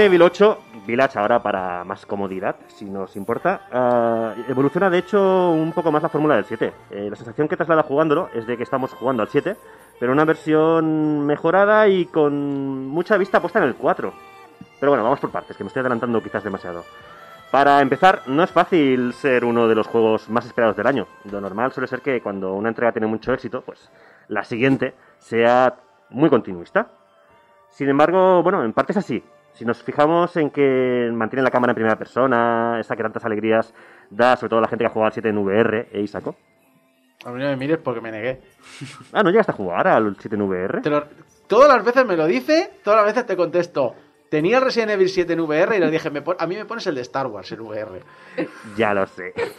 Resident 0.00 0.14
Evil 0.14 0.22
8, 0.22 0.58
Village 0.86 1.18
ahora 1.18 1.42
para 1.42 1.84
más 1.84 2.06
comodidad, 2.06 2.56
si 2.68 2.86
nos 2.86 3.16
importa, 3.16 3.66
ah, 3.70 4.34
evoluciona 4.48 4.88
de 4.88 4.96
hecho 4.96 5.50
un 5.50 5.72
poco 5.72 5.92
más 5.92 6.02
la 6.02 6.08
fórmula 6.08 6.36
del 6.36 6.46
7. 6.46 6.72
Eh, 6.90 7.08
la 7.10 7.16
sensación 7.16 7.46
que 7.46 7.56
traslada 7.56 7.82
jugándolo 7.82 8.30
es 8.32 8.46
de 8.46 8.56
que 8.56 8.62
estamos 8.62 8.94
jugando 8.94 9.22
al 9.22 9.28
7, 9.28 9.56
pero 9.98 10.12
una 10.12 10.24
versión 10.24 11.26
mejorada 11.26 11.86
y 11.86 12.06
con 12.06 12.86
mucha 12.86 13.18
vista 13.18 13.40
puesta 13.42 13.58
en 13.58 13.66
el 13.66 13.74
4. 13.74 14.10
Pero 14.80 14.90
bueno, 14.90 15.04
vamos 15.04 15.20
por 15.20 15.30
partes, 15.30 15.54
que 15.54 15.64
me 15.64 15.68
estoy 15.68 15.80
adelantando 15.80 16.22
quizás 16.22 16.44
demasiado. 16.44 16.82
Para 17.50 17.82
empezar, 17.82 18.22
no 18.26 18.42
es 18.42 18.50
fácil 18.50 19.12
ser 19.12 19.44
uno 19.44 19.68
de 19.68 19.74
los 19.74 19.86
juegos 19.86 20.30
más 20.30 20.46
esperados 20.46 20.78
del 20.78 20.86
año. 20.86 21.08
Lo 21.30 21.42
normal 21.42 21.72
suele 21.72 21.88
ser 21.88 22.00
que 22.00 22.22
cuando 22.22 22.54
una 22.54 22.70
entrega 22.70 22.92
tiene 22.92 23.06
mucho 23.06 23.34
éxito, 23.34 23.60
pues 23.60 23.90
la 24.28 24.44
siguiente 24.44 24.94
sea 25.18 25.74
muy 26.08 26.30
continuista. 26.30 26.88
Sin 27.68 27.90
embargo, 27.90 28.42
bueno, 28.42 28.64
en 28.64 28.72
parte 28.72 28.92
es 28.92 28.96
así. 28.96 29.22
Si 29.54 29.64
nos 29.64 29.82
fijamos 29.82 30.36
en 30.36 30.50
que 30.50 31.10
mantiene 31.12 31.42
la 31.42 31.50
cámara 31.50 31.72
en 31.72 31.74
primera 31.74 31.96
persona, 31.96 32.78
esa 32.80 32.96
que 32.96 33.02
tantas 33.02 33.24
alegrías 33.24 33.74
da, 34.08 34.36
sobre 34.36 34.48
todo 34.50 34.58
a 34.58 34.62
la 34.62 34.68
gente 34.68 34.82
que 34.84 34.86
ha 34.86 34.90
jugado 34.90 35.06
al 35.08 35.12
7 35.12 35.28
en 35.28 35.38
VR, 35.38 35.88
¿eh, 35.92 36.00
Isaco? 36.00 36.36
A 37.26 37.30
mí 37.30 37.38
no 37.38 37.44
me 37.46 37.56
mires 37.56 37.78
porque 37.78 38.00
me 38.00 38.10
negué. 38.10 38.40
Ah, 39.12 39.22
¿no 39.22 39.30
llegaste 39.30 39.52
a 39.52 39.56
jugar 39.56 39.86
al 39.88 40.16
7 40.18 40.34
en 40.36 40.42
VR? 40.42 40.80
Lo- 40.88 41.04
todas 41.46 41.68
las 41.68 41.84
veces 41.84 42.06
me 42.06 42.16
lo 42.16 42.26
dice, 42.26 42.70
todas 42.82 42.98
las 43.04 43.06
veces 43.14 43.26
te 43.26 43.36
contesto. 43.36 43.94
Tenía 44.30 44.58
el 44.58 44.64
Resident 44.64 44.92
Evil 44.92 45.08
7 45.08 45.32
en 45.32 45.40
VR 45.40 45.76
y 45.76 45.80
le 45.80 45.90
dije, 45.90 46.08
me 46.10 46.22
pon- 46.22 46.36
a 46.38 46.46
mí 46.46 46.56
me 46.56 46.64
pones 46.64 46.86
el 46.86 46.94
de 46.94 47.00
Star 47.02 47.26
Wars 47.26 47.50
en 47.52 47.60
VR. 47.60 48.00
Ya 48.76 48.94
lo 48.94 49.04
sé. 49.06 49.34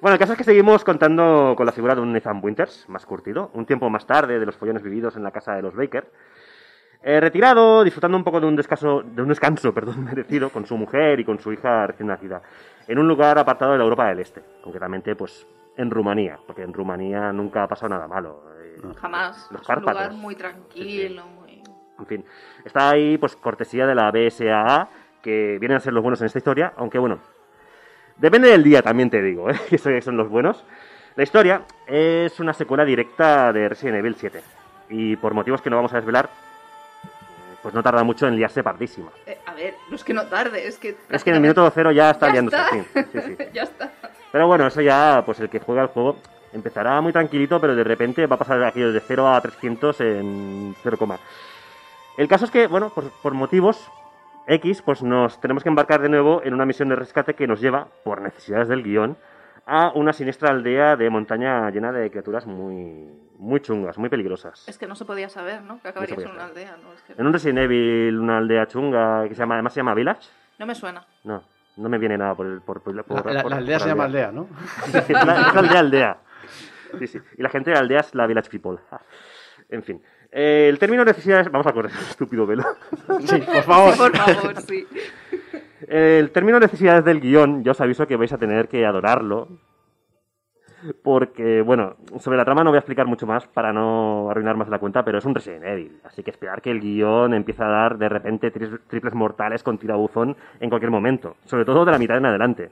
bueno, 0.00 0.14
el 0.14 0.18
caso 0.18 0.32
es 0.32 0.38
que 0.38 0.44
seguimos 0.44 0.84
contando 0.84 1.54
con 1.56 1.66
la 1.66 1.72
figura 1.72 1.94
de 1.94 2.00
un 2.00 2.12
Nathan 2.12 2.40
Winters, 2.42 2.88
más 2.88 3.04
curtido, 3.04 3.50
un 3.54 3.66
tiempo 3.66 3.90
más 3.90 4.06
tarde 4.06 4.38
de 4.38 4.46
los 4.46 4.56
follones 4.56 4.82
vividos 4.82 5.16
en 5.16 5.22
la 5.24 5.32
casa 5.32 5.54
de 5.54 5.62
los 5.62 5.74
Baker. 5.74 6.10
Eh, 7.02 7.20
retirado, 7.20 7.84
disfrutando 7.84 8.16
un 8.18 8.24
poco 8.24 8.40
de 8.40 8.46
un 8.46 8.56
descanso, 8.56 9.02
de 9.02 9.22
un 9.22 9.28
descanso 9.28 9.72
perdón, 9.74 10.04
merecido 10.04 10.50
con 10.50 10.66
su 10.66 10.76
mujer 10.76 11.20
y 11.20 11.24
con 11.24 11.38
su 11.38 11.52
hija 11.52 11.86
recién 11.86 12.08
nacida, 12.08 12.42
en 12.86 12.98
un 12.98 13.06
lugar 13.06 13.38
apartado 13.38 13.72
de 13.72 13.78
la 13.78 13.84
Europa 13.84 14.08
del 14.08 14.18
Este, 14.18 14.42
concretamente 14.62 15.14
pues 15.14 15.46
en 15.76 15.90
Rumanía, 15.90 16.38
porque 16.44 16.62
en 16.62 16.72
Rumanía 16.72 17.32
nunca 17.32 17.62
ha 17.62 17.68
pasado 17.68 17.90
nada 17.90 18.08
malo. 18.08 18.42
eh, 18.60 18.80
Jamás. 19.00 19.48
Los 19.52 19.62
es 19.62 19.68
un 19.68 19.82
lugar 19.82 20.12
muy 20.12 20.34
tranquilo, 20.34 21.24
muy... 21.26 21.62
En 22.00 22.06
fin, 22.06 22.24
está 22.64 22.90
ahí 22.90 23.16
pues 23.16 23.36
cortesía 23.36 23.86
de 23.86 23.94
la 23.94 24.10
BSAA, 24.10 24.88
que 25.22 25.58
vienen 25.60 25.76
a 25.76 25.80
ser 25.80 25.92
los 25.92 26.02
buenos 26.02 26.20
en 26.20 26.26
esta 26.26 26.38
historia, 26.38 26.72
aunque 26.76 26.98
bueno, 26.98 27.20
depende 28.16 28.48
del 28.48 28.64
día 28.64 28.82
también 28.82 29.08
te 29.10 29.22
digo, 29.22 29.50
¿eh? 29.50 29.54
que 29.68 29.76
esos 29.76 30.04
son 30.04 30.16
los 30.16 30.28
buenos. 30.28 30.64
La 31.14 31.22
historia 31.22 31.62
es 31.86 32.38
una 32.40 32.52
secuela 32.52 32.84
directa 32.84 33.52
de 33.52 33.68
Resident 33.68 33.98
Evil 33.98 34.16
7, 34.16 34.42
y 34.90 35.16
por 35.16 35.34
motivos 35.34 35.62
que 35.62 35.70
no 35.70 35.76
vamos 35.76 35.92
a 35.92 35.96
desvelar, 35.96 36.28
pues 37.68 37.74
no 37.74 37.82
tarda 37.82 38.02
mucho 38.02 38.26
en 38.26 38.34
liarse 38.34 38.62
pardísima. 38.62 39.10
Eh, 39.26 39.36
a 39.44 39.52
ver, 39.52 39.74
no 39.90 39.96
es 39.96 40.02
que 40.02 40.14
no 40.14 40.24
tarde, 40.26 40.66
es 40.66 40.78
que... 40.78 40.96
Es 41.10 41.22
que 41.22 41.28
en 41.28 41.36
el 41.36 41.42
minuto 41.42 41.70
cero 41.74 41.92
ya 41.92 42.12
está 42.12 42.28
Ya 42.28 42.32
liándose, 42.32 42.56
está. 42.56 42.72
sí, 42.72 43.08
sí, 43.12 43.20
sí. 43.36 43.36
ya 43.52 43.64
está. 43.64 43.92
Pero 44.32 44.46
bueno, 44.46 44.66
eso 44.66 44.80
ya, 44.80 45.22
pues 45.26 45.38
el 45.40 45.50
que 45.50 45.58
juega 45.60 45.82
el 45.82 45.88
juego 45.88 46.16
empezará 46.54 46.98
muy 47.02 47.12
tranquilito, 47.12 47.60
pero 47.60 47.76
de 47.76 47.84
repente 47.84 48.26
va 48.26 48.36
a 48.36 48.38
pasar 48.38 48.64
aquello 48.64 48.90
de 48.90 49.00
0 49.00 49.28
a 49.28 49.38
300 49.42 50.00
en 50.00 50.74
0, 50.82 51.18
El 52.16 52.26
caso 52.26 52.46
es 52.46 52.50
que, 52.50 52.68
bueno, 52.68 52.90
pues 52.94 53.08
por 53.22 53.34
motivos 53.34 53.90
X, 54.46 54.80
pues 54.80 55.02
nos 55.02 55.38
tenemos 55.38 55.62
que 55.62 55.68
embarcar 55.68 56.00
de 56.00 56.08
nuevo 56.08 56.40
en 56.42 56.54
una 56.54 56.64
misión 56.64 56.88
de 56.88 56.96
rescate 56.96 57.34
que 57.34 57.46
nos 57.46 57.60
lleva, 57.60 57.88
por 58.02 58.22
necesidades 58.22 58.68
del 58.68 58.82
guion, 58.82 59.18
a 59.70 59.92
una 59.94 60.12
siniestra 60.14 60.48
aldea 60.50 60.96
de 60.96 61.10
montaña 61.10 61.70
llena 61.70 61.92
de 61.92 62.10
criaturas 62.10 62.46
muy, 62.46 63.06
muy 63.38 63.60
chungas, 63.60 63.98
muy 63.98 64.08
peligrosas. 64.08 64.66
Es 64.66 64.78
que 64.78 64.86
no 64.86 64.94
se 64.96 65.04
podía 65.04 65.28
saber, 65.28 65.60
¿no? 65.62 65.78
Que 65.82 65.88
acabarías 65.88 66.14
podía 66.16 66.28
en 66.30 66.34
una 66.34 66.48
saber. 66.48 66.66
aldea, 66.68 66.76
¿no? 66.82 66.92
Es 66.94 67.02
que 67.02 67.12
En 67.20 67.26
un 67.26 67.32
Resident 67.34 67.58
Evil, 67.58 68.18
una 68.18 68.38
aldea 68.38 68.66
chunga 68.66 69.28
que 69.28 69.34
se 69.34 69.40
llama, 69.40 69.54
además 69.56 69.74
se 69.74 69.80
llama 69.80 69.94
Village. 69.94 70.28
no 70.58 70.64
me 70.66 70.74
suena. 70.74 71.04
No, 71.24 71.42
no 71.76 71.88
me 71.90 71.98
viene 71.98 72.16
nada 72.16 72.34
por 72.34 72.46
el... 72.46 72.60
Por, 72.62 72.80
por- 72.80 72.94
La, 72.94 73.02
por- 73.02 73.30
la- 73.30 73.42
por- 73.42 73.50
la 73.50 73.58
aldea 73.58 73.76
por 73.76 73.82
se 73.82 73.88
llama 73.90 74.04
aldea, 74.04 74.32
¿no? 74.32 74.48
es 74.86 75.10
la, 75.10 75.20
es 75.20 75.54
la 75.54 75.60
aldea 75.60 75.78
aldea. 75.80 76.16
Sí, 76.98 77.06
sí. 77.06 77.18
Y 77.36 77.42
la 77.42 77.50
gente 77.50 77.68
de 77.70 77.74
la 77.74 77.80
aldea 77.80 78.00
es 78.00 78.14
la 78.14 78.26
village 78.26 78.48
people. 78.50 78.78
En 79.68 79.82
fin. 79.82 80.02
Eh, 80.32 80.66
el 80.70 80.78
término 80.78 81.04
necesidades... 81.04 81.50
Vamos 81.50 81.66
a 81.66 81.72
correr, 81.72 81.92
estúpido 82.08 82.46
velo. 82.46 82.64
Sí, 83.26 83.36
por 83.42 83.62
favor. 83.64 83.96
Por 83.96 84.16
favor, 84.16 84.60
sí. 84.62 84.86
El 85.86 86.30
término 86.32 86.58
necesidades 86.58 87.04
del 87.04 87.20
guion, 87.20 87.62
yo 87.62 87.72
os 87.72 87.80
aviso 87.80 88.06
que 88.06 88.16
vais 88.16 88.32
a 88.32 88.38
tener 88.38 88.68
que 88.68 88.84
adorarlo. 88.84 89.48
Porque, 91.02 91.60
bueno, 91.60 91.96
sobre 92.20 92.36
la 92.36 92.44
trama 92.44 92.62
no 92.62 92.70
voy 92.70 92.76
a 92.76 92.80
explicar 92.80 93.06
mucho 93.06 93.26
más 93.26 93.48
para 93.48 93.72
no 93.72 94.30
arruinar 94.30 94.56
más 94.56 94.68
la 94.68 94.78
cuenta, 94.78 95.04
pero 95.04 95.18
es 95.18 95.24
un 95.24 95.34
Resident 95.34 95.64
Evil. 95.64 96.00
Así 96.04 96.22
que 96.22 96.30
esperar 96.30 96.62
que 96.62 96.70
el 96.70 96.80
guion 96.80 97.34
empiece 97.34 97.64
a 97.64 97.68
dar 97.68 97.98
de 97.98 98.08
repente 98.08 98.52
tri- 98.52 98.78
triples 98.86 99.14
mortales 99.14 99.64
con 99.64 99.76
tirabuzón 99.76 100.36
en 100.60 100.68
cualquier 100.70 100.92
momento. 100.92 101.36
Sobre 101.46 101.64
todo 101.64 101.84
de 101.84 101.90
la 101.90 101.98
mitad 101.98 102.16
en 102.16 102.26
adelante. 102.26 102.70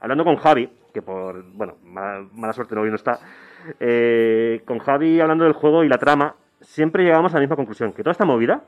Hablando 0.00 0.24
con 0.24 0.36
Javi, 0.36 0.68
que 0.92 1.00
por, 1.00 1.44
bueno, 1.52 1.76
mala, 1.84 2.26
mala 2.32 2.52
suerte 2.52 2.74
no 2.74 2.80
hoy 2.80 2.90
no 2.90 2.96
está, 2.96 3.18
eh, 3.78 4.62
con 4.64 4.78
Javi 4.78 5.20
hablando 5.20 5.44
del 5.44 5.52
juego 5.52 5.84
y 5.84 5.88
la 5.88 5.98
trama, 5.98 6.34
siempre 6.60 7.04
llegamos 7.04 7.32
a 7.32 7.36
la 7.36 7.40
misma 7.40 7.56
conclusión, 7.56 7.92
que 7.92 8.02
toda 8.02 8.12
esta 8.12 8.24
movida 8.24 8.62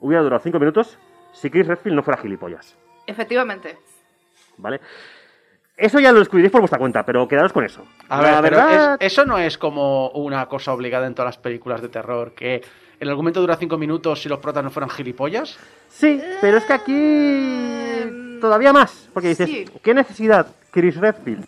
hubiera 0.00 0.22
durado 0.22 0.42
5 0.42 0.58
minutos 0.60 0.98
si 1.32 1.50
Chris 1.50 1.66
Redfield 1.66 1.96
no 1.96 2.02
fuera 2.02 2.20
gilipollas. 2.20 2.76
Efectivamente. 3.06 3.78
¿Vale? 4.58 4.80
Eso 5.76 5.98
ya 5.98 6.12
lo 6.12 6.18
descubriréis 6.20 6.52
por 6.52 6.60
vuestra 6.60 6.78
cuenta, 6.78 7.04
pero 7.04 7.26
quedaros 7.26 7.52
con 7.52 7.64
eso. 7.64 7.84
A 8.08 8.20
la 8.20 8.40
ver, 8.40 8.50
pero 8.50 8.56
verdad, 8.66 8.96
es- 9.00 9.12
eso 9.12 9.24
no 9.24 9.38
es 9.38 9.56
como 9.58 10.10
una 10.10 10.46
cosa 10.46 10.72
obligada 10.72 11.06
en 11.06 11.14
todas 11.14 11.34
las 11.34 11.38
películas 11.38 11.80
de 11.80 11.88
terror, 11.88 12.34
que 12.34 12.62
el 13.00 13.08
argumento 13.08 13.40
dura 13.40 13.56
cinco 13.56 13.78
minutos 13.78 14.22
si 14.22 14.28
los 14.28 14.38
protas 14.38 14.62
no 14.62 14.70
fueran 14.70 14.90
gilipollas. 14.90 15.58
sí, 15.88 16.22
pero 16.40 16.58
es 16.58 16.64
que 16.64 16.72
aquí 16.72 18.38
todavía 18.40 18.72
más, 18.72 19.08
porque 19.12 19.28
dices, 19.28 19.48
sí. 19.48 19.64
¿qué 19.82 19.94
necesidad 19.94 20.46
Chris 20.70 20.96
Redfield? 20.96 21.46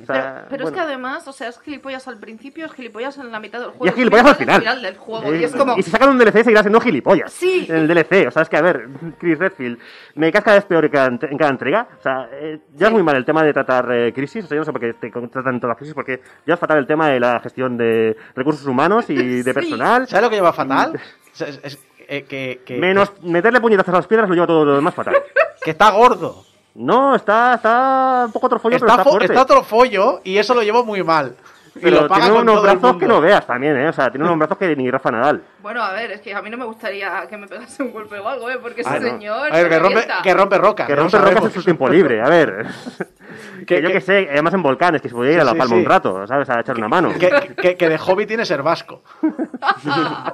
O 0.00 0.06
Pero, 0.06 0.20
sea, 0.22 0.46
pero 0.48 0.64
es 0.64 0.70
bueno. 0.70 0.74
que 0.76 0.80
además, 0.80 1.26
o 1.28 1.32
sea, 1.32 1.48
es 1.48 1.58
gilipollas 1.60 2.06
al 2.08 2.18
principio, 2.18 2.66
es 2.66 2.72
gilipollas 2.72 3.18
en 3.18 3.32
la 3.32 3.40
mitad 3.40 3.58
del 3.60 3.70
juego. 3.70 3.86
Y 3.86 3.88
es 3.88 3.94
gilipollas 3.94 4.26
al 4.26 4.34
final. 4.36 4.82
del 4.82 4.96
juego. 4.96 5.32
Eh, 5.32 5.38
y 5.40 5.44
es 5.44 5.54
como. 5.56 5.76
y 5.76 5.82
si 5.82 5.90
sacan 5.90 6.10
un 6.10 6.18
DLC 6.18 6.42
seguirá 6.44 6.60
siendo 6.62 6.80
gilipollas. 6.80 7.32
Sí. 7.32 7.66
En 7.68 7.76
el 7.76 7.88
DLC. 7.88 8.26
O 8.28 8.30
sea, 8.30 8.42
es 8.42 8.48
que, 8.48 8.56
a 8.56 8.62
ver, 8.62 8.88
Chris 9.18 9.38
Redfield, 9.38 9.78
me 10.14 10.30
caes 10.30 10.44
cada 10.44 10.56
vez 10.58 10.64
peor 10.66 10.84
en 10.84 10.90
cada, 10.90 11.06
en 11.08 11.38
cada 11.38 11.50
entrega. 11.50 11.88
O 11.98 12.02
sea, 12.02 12.28
eh, 12.32 12.60
ya 12.74 12.86
es 12.86 12.92
muy 12.92 13.02
mal 13.02 13.16
el 13.16 13.24
tema 13.24 13.42
de 13.42 13.52
tratar 13.52 13.90
eh, 13.92 14.12
crisis. 14.12 14.44
O 14.44 14.48
sea, 14.48 14.54
yo 14.56 14.60
no 14.60 14.64
sé 14.64 14.72
por 14.72 14.80
qué 14.80 14.92
te 14.94 15.10
tratan 15.10 15.58
todas 15.60 15.70
las 15.72 15.76
crisis, 15.78 15.94
porque 15.94 16.20
ya 16.46 16.54
es 16.54 16.60
fatal 16.60 16.78
el 16.78 16.86
tema 16.86 17.08
de 17.08 17.18
la 17.20 17.40
gestión 17.40 17.76
de 17.76 18.16
recursos 18.34 18.66
humanos 18.66 19.08
y 19.10 19.14
de 19.42 19.42
Sí. 19.42 19.52
personal. 19.52 20.06
¿Sabes 20.06 20.22
lo 20.22 20.30
que 20.30 20.36
lleva 20.36 20.52
fatal? 20.52 20.98
Es- 21.34 21.40
es- 21.40 21.60
es- 21.64 21.86
eh, 22.10 22.24
que, 22.24 22.62
que- 22.64 22.78
Menos 22.78 23.12
meterle 23.22 23.60
puñetazos 23.60 23.92
a 23.92 23.98
las 23.98 24.06
piedras 24.06 24.28
lo 24.28 24.34
lleva 24.34 24.46
todo 24.46 24.64
lo 24.64 24.76
demás 24.76 24.94
fatal. 24.94 25.14
que 25.62 25.72
está 25.72 25.90
gordo. 25.90 26.44
No, 26.78 27.14
está, 27.16 27.54
está 27.54 28.22
un 28.26 28.32
poco 28.32 28.48
trofollo, 28.48 28.76
pero 28.78 28.86
Está, 28.86 29.00
está 29.02 29.04
fo- 29.10 29.12
fuerte. 29.12 29.32
está 29.32 29.42
otro 29.42 29.62
follo 29.64 30.20
y 30.24 30.38
eso 30.38 30.54
lo 30.54 30.62
llevo 30.62 30.84
muy 30.84 31.02
mal. 31.02 31.34
Y 31.74 31.80
pero 31.80 32.02
lo 32.02 32.08
tiene 32.08 32.32
unos 32.32 32.60
brazos 32.62 32.96
que 32.96 33.06
no 33.06 33.20
veas 33.20 33.46
también, 33.46 33.76
¿eh? 33.76 33.88
O 33.88 33.92
sea, 33.92 34.10
tiene 34.10 34.24
unos 34.24 34.36
brazos 34.38 34.58
que 34.58 34.74
ni 34.74 34.90
Rafa 34.90 35.12
Nadal. 35.12 35.42
Bueno, 35.60 35.80
a 35.82 35.92
ver, 35.92 36.10
es 36.12 36.20
que 36.20 36.34
a 36.34 36.42
mí 36.42 36.50
no 36.50 36.56
me 36.56 36.64
gustaría 36.64 37.24
que 37.28 37.36
me 37.36 37.46
pegase 37.46 37.82
un 37.84 37.92
golpe 37.92 38.18
o 38.18 38.28
algo, 38.28 38.50
¿eh? 38.50 38.58
Porque 38.60 38.80
ese 38.80 38.90
Ah, 38.90 38.98
no. 38.98 39.08
señor. 39.08 39.52
A 39.52 39.56
ver, 39.56 39.62
se 39.64 39.68
que 39.68 39.78
rompe, 39.78 40.06
que 40.24 40.34
rompe 40.34 40.58
rocas. 40.58 40.86
Que 40.88 40.96
rompe 40.96 41.18
rocas 41.18 41.44
en 41.44 41.50
su 41.52 41.62
tiempo 41.62 41.88
libre, 41.88 42.20
a 42.20 42.28
ver. 42.28 42.66
que, 43.60 43.66
Que- 43.66 43.82
yo 43.82 43.88
que- 43.88 43.94
que 43.94 44.00
sé, 44.00 44.28
además 44.32 44.54
en 44.54 44.62
volcanes, 44.62 45.00
que 45.02 45.08
se 45.08 45.14
podía 45.14 45.32
ir 45.32 45.36
Sí, 45.36 45.40
a 45.42 45.44
La 45.44 45.54
Palma 45.54 45.74
sí. 45.76 45.80
un 45.82 45.84
rato, 45.84 46.26
¿sabes? 46.26 46.48
A 46.50 46.60
echar 46.60 46.76
una 46.76 46.88
mano. 46.88 47.12
Que, 47.16 47.54
que- 47.60 47.76
que 47.76 47.88
de 47.88 47.98
hobby 47.98 48.26
tiene 48.26 48.44
ser 48.44 48.62
vasco. 48.62 49.02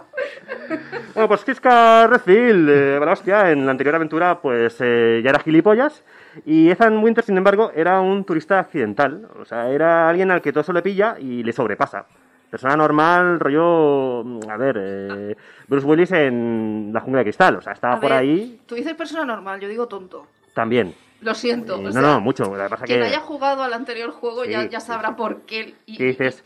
Bueno, 1.14 1.28
pues 1.28 1.44
Kiska 1.44 2.06
Redfield, 2.08 2.68
eh, 2.70 2.98
la 3.04 3.12
hostia, 3.12 3.50
en 3.50 3.64
la 3.66 3.70
anterior 3.72 3.94
aventura, 3.94 4.40
pues 4.40 4.76
eh, 4.80 5.20
ya 5.22 5.30
era 5.30 5.38
gilipollas. 5.40 6.02
Y 6.46 6.70
Ethan 6.70 6.98
Winter, 7.02 7.24
sin 7.24 7.36
embargo, 7.36 7.70
era 7.74 8.00
un 8.00 8.24
turista 8.24 8.58
accidental. 8.60 9.28
O 9.40 9.44
sea, 9.44 9.68
era 9.70 10.08
alguien 10.08 10.30
al 10.30 10.42
que 10.42 10.52
todo 10.52 10.62
eso 10.62 10.72
le 10.72 10.82
pilla 10.82 11.16
y 11.18 11.42
le 11.42 11.52
sobrepasa. 11.52 12.06
Persona 12.50 12.76
normal, 12.76 13.40
rollo. 13.40 14.22
mm, 14.24 14.40
A 14.50 14.56
ver, 14.56 14.76
eh, 14.80 15.36
Bruce 15.68 15.86
Willis 15.86 16.12
en 16.12 16.90
La 16.92 17.00
Jungla 17.00 17.18
de 17.20 17.24
Cristal. 17.24 17.56
O 17.56 17.60
sea, 17.62 17.72
estaba 17.72 17.94
A 17.94 18.00
por 18.00 18.10
ver, 18.10 18.18
ahí 18.20 18.60
Tú 18.66 18.74
dices 18.74 18.94
persona 18.94 19.24
normal, 19.24 19.60
yo 19.60 19.68
digo 19.68 19.86
tonto. 19.88 20.26
también. 20.54 20.94
Lo 21.20 21.34
siento. 21.34 21.76
Eh, 21.76 21.78
o 21.78 21.82
no, 21.82 21.92
sea, 21.92 22.02
no, 22.02 22.20
mucho. 22.20 22.44
Lo 22.44 22.62
que 22.64 22.68
pasa 22.68 22.84
Quien 22.84 23.00
que. 23.00 23.06
haya 23.06 23.20
jugado 23.20 23.62
al 23.62 23.72
anterior 23.72 24.10
juego 24.10 24.44
ya, 24.44 24.62
Sí, 24.62 24.68
ya 24.68 24.80
sí, 24.80 24.86
sabrá 24.88 25.16
por 25.16 25.40
qué. 25.42 25.74
Y, 25.86 25.96
que 25.96 26.04
dices, 26.04 26.42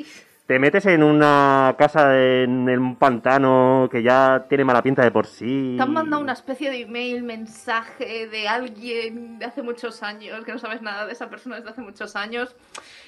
te 0.49 0.59
metes 0.59 0.87
en 0.87 1.03
una 1.03 1.75
casa 1.79 2.09
de- 2.09 2.45
en 2.45 2.67
un 2.71 2.97
pantano 2.97 3.87
que 3.93 4.03
ya 4.03 4.47
tiene 4.49 4.65
mala 4.65 4.81
pinta 4.83 5.03
de 5.05 5.11
por 5.11 5.27
sí. 5.27 5.75
Te 5.77 5.83
han 5.83 5.93
mandado 5.93 6.23
una 6.23 6.33
especie 6.33 6.71
de 6.71 6.81
email, 6.81 7.23
mensaje 7.23 8.27
de 8.29 8.49
alguien 8.49 9.39
de 9.39 9.45
hace 9.45 9.61
muchos 9.61 10.03
años, 10.03 10.43
que 10.47 10.53
no 10.53 10.59
sabes 10.59 10.81
nada 10.81 11.05
de 11.05 11.13
esa 11.13 11.29
persona 11.29 11.57
desde 11.57 11.69
hace 11.69 11.83
muchos 11.83 12.17
años, 12.17 12.57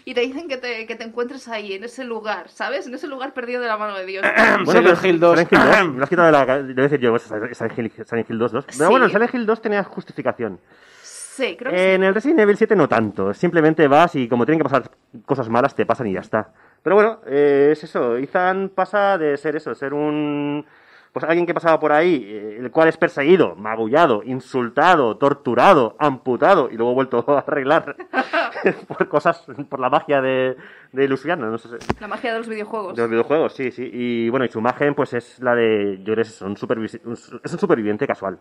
y 0.05 0.13
te 0.13 0.21
dicen 0.21 0.49
que 0.49 0.59
te, 0.59 0.85
que 0.87 0.97
te 0.97 1.05
encuentres 1.05 1.49
ahí, 1.49 1.73
en 1.73 1.83
ese 1.85 2.05
lugar, 2.05 2.51
¿sabes? 2.51 2.87
En 2.87 2.93
ese 2.93 3.07
lugar 3.07 3.33
perdido 3.33 3.63
de 3.63 3.69
la 3.69 3.79
mano 3.79 3.97
de 3.97 4.05
Dios. 4.05 4.23
Silent 4.67 4.67
pero 4.67 5.07
Hill 5.09 5.19
2. 5.19 5.39
Silent 5.39 5.53
Hill 5.53 5.61
2. 5.61 5.85
Me 5.95 5.97
lo 5.99 6.03
has 6.05 6.11
quitado 6.11 6.27
de 6.27 6.33
la. 6.33 6.63
Debo 6.63 6.83
decir 6.83 7.01
yo, 7.01 7.11
pues, 7.11 7.23
Silent 7.23 7.79
Hill, 7.79 7.91
Silent 8.07 8.29
Hill 8.29 8.39
2, 8.39 8.53
2. 8.53 8.65
Pero 8.67 8.79
Sí. 8.79 8.85
bueno, 8.91 9.07
el 9.07 9.13
Silent 9.13 9.35
Hill 9.35 9.47
2 9.47 9.63
tenía 9.63 9.83
justificación. 9.85 10.61
Sí, 11.03 11.57
creo 11.59 11.73
que 11.73 11.95
En 11.95 12.05
el 12.05 12.13
Resident 12.15 12.41
Evil 12.41 12.59
7 12.59 12.77
no 12.77 12.87
tanto. 12.87 13.33
Simplemente 13.33 13.89
vas 13.89 14.15
y 14.15 14.29
como 14.29 14.45
tienen 14.45 14.59
que 14.59 14.65
pasar 14.65 14.91
cosas 15.25 15.49
malas, 15.49 15.75
te 15.75 15.87
pasan 15.87 16.07
y 16.09 16.13
ya 16.13 16.21
está. 16.21 16.51
Pero 16.83 16.97
bueno, 16.97 17.21
eh, 17.27 17.71
es 17.73 17.85
eso. 17.85 18.17
Ethan 18.17 18.71
pasa 18.75 19.19
de 19.19 19.37
ser 19.37 19.57
eso, 19.57 19.75
ser 19.75 19.93
un. 19.95 20.65
Pues 21.13 21.25
alguien 21.25 21.45
que 21.45 21.53
pasaba 21.55 21.81
por 21.81 21.91
ahí, 21.91 22.25
eh, 22.25 22.59
el 22.61 22.71
cual 22.71 22.89
es 22.89 22.97
perseguido, 22.97 23.57
magullado, 23.57 24.23
insultado, 24.25 25.17
torturado, 25.17 25.97
amputado 25.99 26.71
y 26.71 26.77
luego 26.77 26.95
vuelto 26.95 27.25
a 27.29 27.41
arreglar 27.41 27.97
por 28.87 29.09
cosas, 29.09 29.45
por 29.69 29.81
la 29.81 29.91
magia 29.91 30.21
de, 30.23 30.57
de 30.93 31.09
Luciano, 31.09 31.51
no 31.51 31.59
sé. 31.59 31.79
La 32.01 32.07
magia 32.07 32.33
de 32.33 32.39
los 32.39 32.49
videojuegos. 32.49 32.95
De 32.95 33.03
los 33.03 33.11
videojuegos, 33.11 33.55
sí, 33.55 33.73
sí. 33.73 33.91
Y 33.93 34.29
bueno, 34.31 34.45
y 34.45 34.51
su 34.51 34.61
imagen, 34.61 34.95
pues 34.95 35.13
es 35.15 35.41
la 35.41 35.57
de. 35.57 35.99
Yo 35.99 36.05
creo 36.15 36.17
que 36.17 36.23
es 36.23 36.41
un, 36.43 36.55
supervi- 36.55 37.01
un 37.05 37.15
es 37.15 37.53
un 37.53 37.59
superviviente 37.59 38.07
casual. 38.07 38.39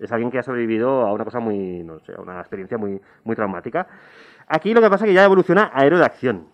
Es 0.00 0.10
alguien 0.10 0.32
que 0.32 0.38
ha 0.40 0.42
sobrevivido 0.42 1.06
a 1.06 1.12
una 1.12 1.24
cosa 1.24 1.38
muy. 1.38 1.84
No 1.84 2.00
sé, 2.00 2.12
a 2.16 2.20
una 2.20 2.40
experiencia 2.40 2.76
muy, 2.76 3.00
muy 3.22 3.36
traumática. 3.36 3.86
Aquí 4.48 4.74
lo 4.74 4.80
que 4.80 4.90
pasa 4.90 5.04
es 5.04 5.10
que 5.10 5.14
ya 5.14 5.24
evoluciona 5.24 5.70
a 5.72 5.86
héroe 5.86 6.00
de 6.00 6.06
acción. 6.06 6.46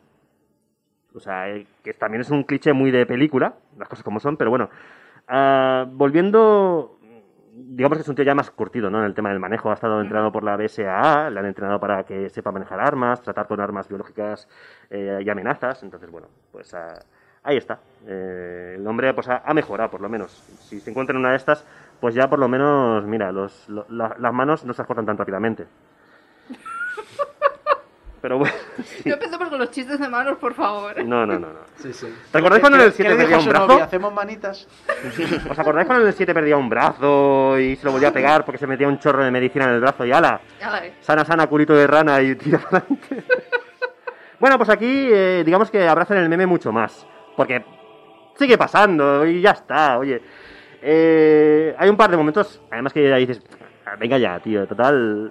O 1.16 1.20
sea, 1.20 1.48
eh, 1.48 1.66
que 1.82 1.94
también 1.94 2.20
es 2.20 2.30
un 2.30 2.44
cliché 2.44 2.72
muy 2.72 2.90
de 2.90 3.06
película, 3.06 3.54
las 3.78 3.88
cosas 3.88 4.04
como 4.04 4.20
son, 4.20 4.36
pero 4.36 4.50
bueno. 4.50 4.68
Ah, 5.28 5.86
volviendo, 5.90 6.98
digamos 7.54 7.98
que 7.98 8.02
es 8.02 8.08
un 8.08 8.14
tío 8.14 8.24
ya 8.24 8.34
más 8.34 8.50
curtido, 8.50 8.90
¿no? 8.90 8.98
En 9.00 9.06
el 9.06 9.14
tema 9.14 9.30
del 9.30 9.40
manejo, 9.40 9.70
ha 9.70 9.74
estado 9.74 10.00
entrenado 10.00 10.30
por 10.30 10.44
la 10.44 10.56
BSAA, 10.56 11.30
le 11.30 11.40
han 11.40 11.46
entrenado 11.46 11.80
para 11.80 12.04
que 12.04 12.28
sepa 12.28 12.52
manejar 12.52 12.78
armas, 12.80 13.22
tratar 13.22 13.48
con 13.48 13.60
armas 13.60 13.88
biológicas 13.88 14.46
eh, 14.90 15.20
y 15.24 15.28
amenazas, 15.30 15.82
entonces, 15.82 16.10
bueno, 16.10 16.28
pues 16.52 16.72
ah, 16.74 16.94
ahí 17.42 17.56
está. 17.56 17.80
Eh, 18.06 18.74
el 18.78 18.86
hombre 18.86 19.12
pues 19.14 19.28
ha, 19.28 19.52
mejorado, 19.54 19.90
por 19.90 20.00
lo 20.02 20.08
menos. 20.08 20.30
Si 20.60 20.80
se 20.80 20.90
encuentra 20.90 21.14
en 21.14 21.20
una 21.20 21.30
de 21.30 21.36
estas, 21.36 21.66
pues 21.98 22.14
ya 22.14 22.28
por 22.28 22.38
lo 22.38 22.46
menos, 22.46 23.04
mira, 23.06 23.32
los, 23.32 23.68
lo- 23.68 23.86
la- 23.88 24.14
las 24.18 24.32
manos 24.34 24.64
no 24.64 24.72
se 24.74 24.82
las 24.82 24.86
cortan 24.86 25.06
tan 25.06 25.16
rápidamente. 25.16 25.66
Pero 28.26 28.38
bueno, 28.38 28.54
No 29.04 29.12
empecemos 29.14 29.48
con 29.50 29.58
los 29.60 29.70
chistes 29.70 30.00
de 30.00 30.08
manos, 30.08 30.36
por 30.38 30.52
favor. 30.52 30.96
no, 31.04 31.24
no, 31.24 31.38
no. 31.38 31.46
no. 31.46 31.58
Sí, 31.76 31.92
sí. 31.92 32.12
¿Te 32.32 32.38
acordáis 32.38 32.60
cuando 32.60 32.78
en 32.80 32.86
el 32.86 32.92
7 32.92 33.04
¿Qué 33.04 33.16
le 33.16 33.20
perdía 33.22 33.38
un 33.38 33.46
brazo? 33.48 33.66
novia? 33.68 33.84
¿Hacemos 33.84 34.12
manitas? 34.12 34.66
¿Os 35.48 35.56
acordáis 35.60 35.86
cuando 35.86 36.02
en 36.02 36.08
el 36.08 36.14
7 36.14 36.34
perdía 36.34 36.56
un 36.56 36.68
brazo 36.68 37.56
y 37.60 37.76
se 37.76 37.84
lo 37.84 37.92
volvía 37.92 38.08
a 38.08 38.12
pegar 38.12 38.44
porque 38.44 38.58
se 38.58 38.66
metía 38.66 38.88
un 38.88 38.98
chorro 38.98 39.22
de 39.24 39.30
medicina 39.30 39.66
en 39.66 39.74
el 39.74 39.80
brazo 39.80 40.04
y 40.04 40.10
ala? 40.10 40.40
Sana, 41.02 41.24
sana, 41.24 41.46
culito 41.46 41.72
de 41.72 41.86
rana 41.86 42.20
y 42.20 42.34
tira 42.34 42.58
para 42.58 42.78
adelante. 42.78 43.22
bueno, 44.40 44.56
pues 44.58 44.70
aquí 44.70 45.08
eh, 45.12 45.44
digamos 45.46 45.70
que 45.70 45.86
abrazan 45.86 46.16
el 46.18 46.28
meme 46.28 46.46
mucho 46.46 46.72
más. 46.72 47.06
Porque 47.36 47.64
sigue 48.36 48.58
pasando 48.58 49.24
y 49.24 49.40
ya 49.40 49.52
está, 49.52 49.98
oye. 49.98 50.20
Eh, 50.82 51.76
hay 51.78 51.88
un 51.88 51.96
par 51.96 52.10
de 52.10 52.16
momentos, 52.16 52.60
además 52.72 52.92
que 52.92 53.08
ya 53.08 53.14
dices, 53.18 53.40
"Ah, 53.84 53.94
venga 53.96 54.18
ya, 54.18 54.40
tío, 54.40 54.66
total. 54.66 55.30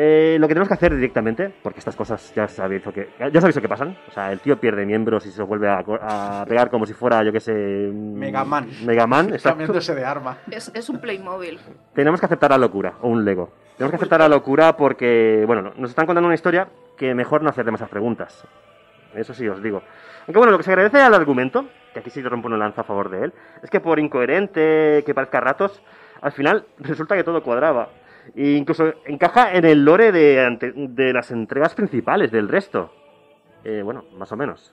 Eh, 0.00 0.36
lo 0.38 0.46
que 0.46 0.54
tenemos 0.54 0.68
que 0.68 0.74
hacer 0.74 0.94
directamente, 0.94 1.52
porque 1.60 1.80
estas 1.80 1.96
cosas 1.96 2.32
ya 2.32 2.46
sabéis 2.46 2.86
lo 2.86 2.92
que, 2.92 3.08
ya 3.18 3.40
sabéis 3.40 3.56
lo 3.56 3.62
que 3.62 3.68
pasan. 3.68 3.98
O 4.06 4.12
sea, 4.12 4.30
el 4.30 4.38
tío 4.38 4.56
pierde 4.60 4.86
miembros 4.86 5.26
y 5.26 5.32
se 5.32 5.42
vuelve 5.42 5.68
a, 5.68 5.82
a 6.02 6.44
pegar 6.46 6.70
como 6.70 6.86
si 6.86 6.92
fuera, 6.94 7.24
yo 7.24 7.32
que 7.32 7.40
sé. 7.40 7.52
Mega 7.52 8.44
Man. 8.44 8.68
Mega 8.86 9.08
Man. 9.08 9.36
Cambiándose 9.42 9.96
de 9.96 10.04
arma. 10.04 10.38
Es, 10.52 10.70
es 10.72 10.88
un 10.88 11.00
Playmobil. 11.00 11.58
Tenemos 11.94 12.20
que 12.20 12.26
aceptar 12.26 12.52
la 12.52 12.58
locura, 12.58 12.94
o 13.00 13.08
un 13.08 13.24
Lego. 13.24 13.50
Tenemos 13.76 13.90
que 13.90 13.96
aceptar 13.96 14.20
la 14.20 14.28
locura 14.28 14.76
porque, 14.76 15.42
bueno, 15.48 15.72
nos 15.76 15.90
están 15.90 16.06
contando 16.06 16.28
una 16.28 16.36
historia 16.36 16.68
que 16.96 17.12
mejor 17.16 17.42
no 17.42 17.50
hacer 17.50 17.64
demasiadas 17.64 17.90
preguntas. 17.90 18.46
Eso 19.16 19.34
sí 19.34 19.48
os 19.48 19.60
digo. 19.60 19.82
Aunque 20.28 20.38
bueno, 20.38 20.52
lo 20.52 20.58
que 20.58 20.64
se 20.64 20.70
agradece 20.70 21.00
al 21.00 21.14
argumento, 21.14 21.66
que 21.92 21.98
aquí 21.98 22.10
sí 22.10 22.22
te 22.22 22.28
rompo 22.28 22.46
una 22.46 22.56
lanza 22.56 22.82
a 22.82 22.84
favor 22.84 23.10
de 23.10 23.24
él, 23.24 23.32
es 23.64 23.68
que 23.68 23.80
por 23.80 23.98
incoherente 23.98 25.02
que 25.04 25.12
parezca 25.12 25.38
a 25.38 25.40
ratos, 25.40 25.82
al 26.20 26.30
final 26.30 26.66
resulta 26.78 27.16
que 27.16 27.24
todo 27.24 27.42
cuadraba. 27.42 27.88
E 28.34 28.52
incluso 28.52 28.94
encaja 29.06 29.54
en 29.54 29.64
el 29.64 29.84
lore 29.84 30.12
de, 30.12 30.74
de 30.74 31.12
las 31.12 31.30
entregas 31.30 31.74
principales 31.74 32.30
del 32.30 32.48
resto. 32.48 32.92
Eh, 33.64 33.82
bueno, 33.82 34.04
más 34.16 34.30
o 34.32 34.36
menos. 34.36 34.72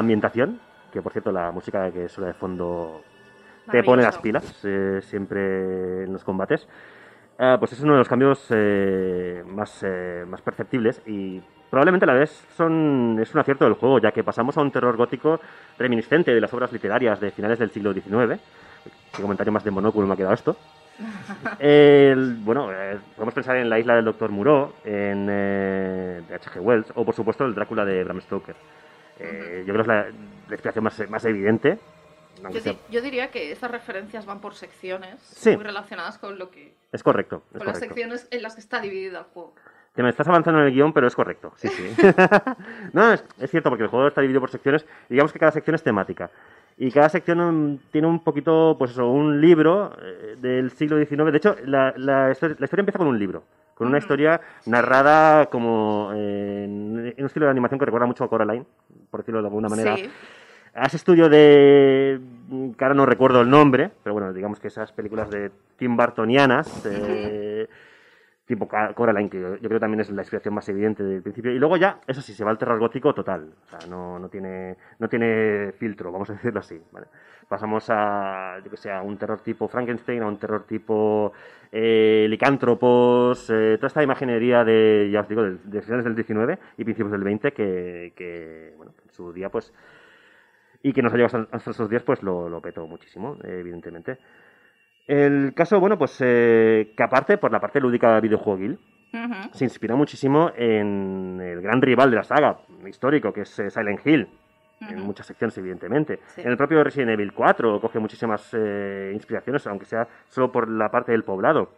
Ambientación, 0.00 0.58
que 0.92 1.00
por 1.02 1.12
cierto 1.12 1.30
la 1.32 1.50
música 1.52 1.90
que 1.90 2.08
suena 2.08 2.28
de 2.28 2.34
fondo 2.34 3.00
te 3.70 3.82
pone 3.84 4.02
las 4.02 4.18
pilas 4.22 4.60
eh, 4.64 4.98
siempre 5.02 6.04
en 6.04 6.12
los 6.12 6.24
combates. 6.24 6.66
Ah, 7.38 7.56
pues 7.58 7.72
es 7.72 7.80
uno 7.80 7.92
de 7.92 7.98
los 7.98 8.08
cambios 8.08 8.46
eh, 8.50 9.42
más, 9.46 9.82
eh, 9.82 10.24
más 10.26 10.42
perceptibles 10.42 11.00
y 11.06 11.40
probablemente 11.70 12.04
a 12.04 12.08
la 12.08 12.14
vez 12.14 12.30
son, 12.56 13.16
es 13.20 13.32
un 13.32 13.40
acierto 13.40 13.64
del 13.64 13.74
juego, 13.74 13.98
ya 13.98 14.10
que 14.12 14.22
pasamos 14.24 14.58
a 14.58 14.60
un 14.60 14.70
terror 14.70 14.96
gótico 14.96 15.40
reminiscente 15.78 16.34
de 16.34 16.40
las 16.40 16.52
obras 16.52 16.70
literarias 16.72 17.18
de 17.20 17.30
finales 17.30 17.58
del 17.58 17.70
siglo 17.70 17.94
XIX. 17.94 18.38
Qué 19.16 19.22
comentario 19.22 19.52
más 19.52 19.64
de 19.64 19.70
monóculo 19.70 20.06
me 20.06 20.14
ha 20.14 20.16
quedado 20.16 20.34
esto. 20.34 20.56
El- 21.58 22.36
bueno, 22.44 22.70
eh, 22.72 22.98
podemos 23.14 23.32
pensar 23.34 23.56
en 23.56 23.70
la 23.70 23.78
isla 23.78 23.94
del 23.96 24.04
Doctor 24.04 24.30
Moreau, 24.30 24.72
en 24.84 25.26
eh, 25.30 26.22
de 26.28 26.34
H.G. 26.34 26.60
Wells, 26.60 26.92
o 26.94 27.04
por 27.04 27.14
supuesto 27.14 27.44
el 27.46 27.54
Drácula 27.54 27.84
de 27.86 28.04
Bram 28.04 28.20
Stoker. 28.20 28.56
Eh, 29.20 29.64
Yo 29.66 29.72
creo 29.74 29.76
que 29.76 29.82
es 29.82 29.86
la, 29.88 29.94
la 30.04 30.54
explicación 30.54 30.84
más, 30.84 31.10
más 31.10 31.24
evidente. 31.24 31.78
Yo, 32.52 32.60
sea- 32.60 32.72
di- 32.72 32.78
yo 32.90 33.02
diría 33.02 33.30
que 33.30 33.52
estas 33.52 33.70
referencias 33.70 34.24
van 34.24 34.40
por 34.40 34.54
secciones 34.54 35.20
Sí. 35.20 35.54
muy 35.54 35.64
relacionadas 35.64 36.16
con 36.18 36.38
lo 36.38 36.50
que 36.50 36.74
Es 36.92 37.02
correcto. 37.02 37.42
Es 37.52 37.58
con 37.58 37.66
las 37.66 37.76
correcto. 37.76 37.94
secciones 37.94 38.28
en 38.30 38.42
las 38.42 38.54
que 38.54 38.60
está 38.60 38.80
dividido 38.80 39.18
el 39.18 39.24
juego. 39.26 39.54
Te 39.94 40.02
me 40.02 40.08
estás 40.08 40.26
avanzando 40.28 40.60
en 40.60 40.66
el 40.66 40.72
guion, 40.72 40.92
pero 40.92 41.06
es 41.08 41.14
correcto. 41.16 41.52
Sí, 41.56 41.68
sí. 41.68 41.94
no, 42.92 43.12
es, 43.12 43.24
es 43.38 43.50
cierto, 43.50 43.68
porque 43.68 43.84
el 43.84 43.90
juego 43.90 44.08
está 44.08 44.20
dividido 44.20 44.40
por 44.40 44.50
secciones 44.50 44.86
y 45.08 45.14
digamos 45.14 45.32
que 45.32 45.38
cada 45.38 45.52
sección 45.52 45.74
es 45.74 45.82
temática. 45.82 46.30
Y 46.78 46.90
cada 46.92 47.08
sección 47.10 47.80
tiene 47.92 48.06
un 48.06 48.24
poquito, 48.24 48.76
pues 48.78 48.92
eso, 48.92 49.06
un 49.10 49.40
libro 49.40 49.92
eh, 50.00 50.36
del 50.40 50.70
siglo 50.70 50.96
XIX. 50.96 51.30
De 51.30 51.36
hecho, 51.36 51.56
la, 51.66 51.92
la 51.96 52.30
historia, 52.30 52.56
la 52.58 52.64
historia 52.64 52.80
empieza 52.80 52.98
con 52.98 53.08
un 53.08 53.18
libro, 53.18 53.42
con 53.74 53.88
una 53.88 53.98
historia 53.98 54.40
narrada 54.64 55.46
como 55.46 56.12
eh, 56.14 56.64
en, 56.64 57.12
en 57.14 57.14
un 57.20 57.26
estilo 57.26 57.44
de 57.46 57.50
animación 57.50 57.78
que 57.78 57.84
recuerda 57.84 58.06
mucho 58.06 58.24
a 58.24 58.30
Coraline, 58.30 58.64
por 59.10 59.20
decirlo 59.20 59.40
de 59.40 59.48
alguna 59.48 59.68
manera. 59.68 59.96
Sí. 59.96 60.08
A 60.74 60.86
ese 60.86 60.96
estudio 60.96 61.28
de. 61.28 62.20
que 62.78 62.84
ahora 62.84 62.94
no 62.94 63.04
recuerdo 63.04 63.40
el 63.40 63.50
nombre, 63.50 63.90
pero 64.04 64.14
bueno, 64.14 64.32
digamos 64.32 64.60
que 64.60 64.68
esas 64.68 64.92
películas 64.92 65.28
de 65.30 65.50
Tim 65.76 65.96
Burtonianas, 65.96 66.86
eh, 66.86 67.49
tipo 68.50 68.66
Coraline, 68.66 69.30
que 69.30 69.40
yo, 69.40 69.56
creo 69.60 69.78
también 69.78 70.00
es 70.00 70.10
la 70.10 70.22
inspiración 70.22 70.54
más 70.54 70.68
evidente 70.68 71.04
del 71.04 71.22
principio. 71.22 71.52
Y 71.52 71.58
luego 71.60 71.76
ya, 71.76 72.00
eso 72.04 72.20
sí, 72.20 72.34
se 72.34 72.42
va 72.42 72.50
al 72.50 72.58
terror 72.58 72.80
gótico 72.80 73.14
total. 73.14 73.54
O 73.62 73.68
sea, 73.68 73.88
no, 73.88 74.18
no, 74.18 74.28
tiene, 74.28 74.76
no 74.98 75.08
tiene 75.08 75.72
filtro, 75.78 76.10
vamos 76.10 76.28
a 76.30 76.32
decirlo 76.34 76.58
así. 76.58 76.82
¿vale? 76.90 77.06
Pasamos 77.48 77.86
a, 77.90 78.58
yo 78.64 78.68
que 78.68 78.76
sé, 78.76 78.92
un 78.92 79.16
terror 79.16 79.40
tipo 79.40 79.68
Frankenstein, 79.68 80.22
a 80.22 80.26
un 80.26 80.36
terror 80.36 80.64
tipo 80.66 81.32
eh, 81.70 82.26
licántropos, 82.28 83.48
eh, 83.50 83.76
toda 83.76 83.86
esta 83.86 84.02
imaginería 84.02 84.64
de, 84.64 85.08
ya 85.12 85.20
os 85.20 85.28
digo, 85.28 85.44
de, 85.44 85.56
de 85.62 85.82
finales 85.82 86.04
del 86.04 86.16
19 86.16 86.58
y 86.76 86.84
principios 86.84 87.12
del 87.12 87.22
20 87.22 87.52
que, 87.52 88.12
que, 88.16 88.74
bueno, 88.76 88.92
en 89.04 89.12
su 89.12 89.32
día, 89.32 89.48
pues, 89.48 89.72
y 90.82 90.92
que 90.92 91.02
nos 91.02 91.12
ha 91.12 91.16
llegado 91.16 91.38
hasta, 91.38 91.56
hasta 91.56 91.70
estos 91.70 91.88
días, 91.88 92.02
pues 92.02 92.20
lo, 92.24 92.48
lo 92.48 92.60
petó 92.60 92.84
muchísimo, 92.88 93.36
evidentemente. 93.44 94.18
El 95.10 95.54
caso, 95.54 95.80
bueno, 95.80 95.98
pues 95.98 96.18
que 96.18 96.94
aparte, 97.02 97.36
por 97.36 97.50
la 97.50 97.58
parte 97.58 97.80
lúdica 97.80 98.14
de 98.14 98.20
videojueguil, 98.20 98.78
Ujú. 99.12 99.34
se 99.50 99.64
inspiró 99.64 99.96
muchísimo 99.96 100.52
en 100.56 101.40
el 101.42 101.60
gran 101.60 101.82
rival 101.82 102.10
de 102.10 102.16
la 102.18 102.22
saga 102.22 102.58
histórico, 102.86 103.32
que 103.32 103.40
es 103.40 103.58
eh, 103.58 103.70
Silent 103.70 104.06
Hill, 104.06 104.28
en 104.82 105.00
muchas 105.00 105.26
secciones, 105.26 105.58
evidentemente. 105.58 106.20
Sí. 106.28 106.42
En 106.42 106.50
el 106.50 106.56
propio 106.56 106.84
Resident 106.84 107.10
Evil 107.10 107.32
4 107.32 107.80
coge 107.80 107.98
muchísimas 107.98 108.54
eh, 108.54 109.10
inspiraciones, 109.12 109.66
aunque 109.66 109.84
sea 109.84 110.06
solo 110.28 110.52
por 110.52 110.68
la 110.70 110.92
parte 110.92 111.10
del 111.10 111.24
poblado. 111.24 111.72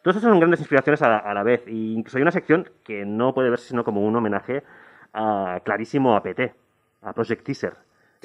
Todas 0.00 0.16
esas 0.18 0.30
son 0.30 0.38
grandes 0.38 0.60
inspiraciones 0.60 1.02
a 1.02 1.08
la, 1.08 1.18
a 1.18 1.34
la 1.34 1.42
vez, 1.42 1.66
e 1.66 1.72
incluso 1.72 2.16
hay 2.18 2.22
una 2.22 2.30
sección 2.30 2.70
que 2.84 3.04
no 3.04 3.34
puede 3.34 3.50
verse 3.50 3.66
sino 3.66 3.82
como 3.82 4.02
un 4.02 4.14
homenaje 4.14 4.62
a, 5.12 5.58
clarísimo 5.64 6.14
a 6.14 6.22
PT, 6.22 6.54
a 7.02 7.12
Project 7.12 7.44
Teaser. 7.44 7.74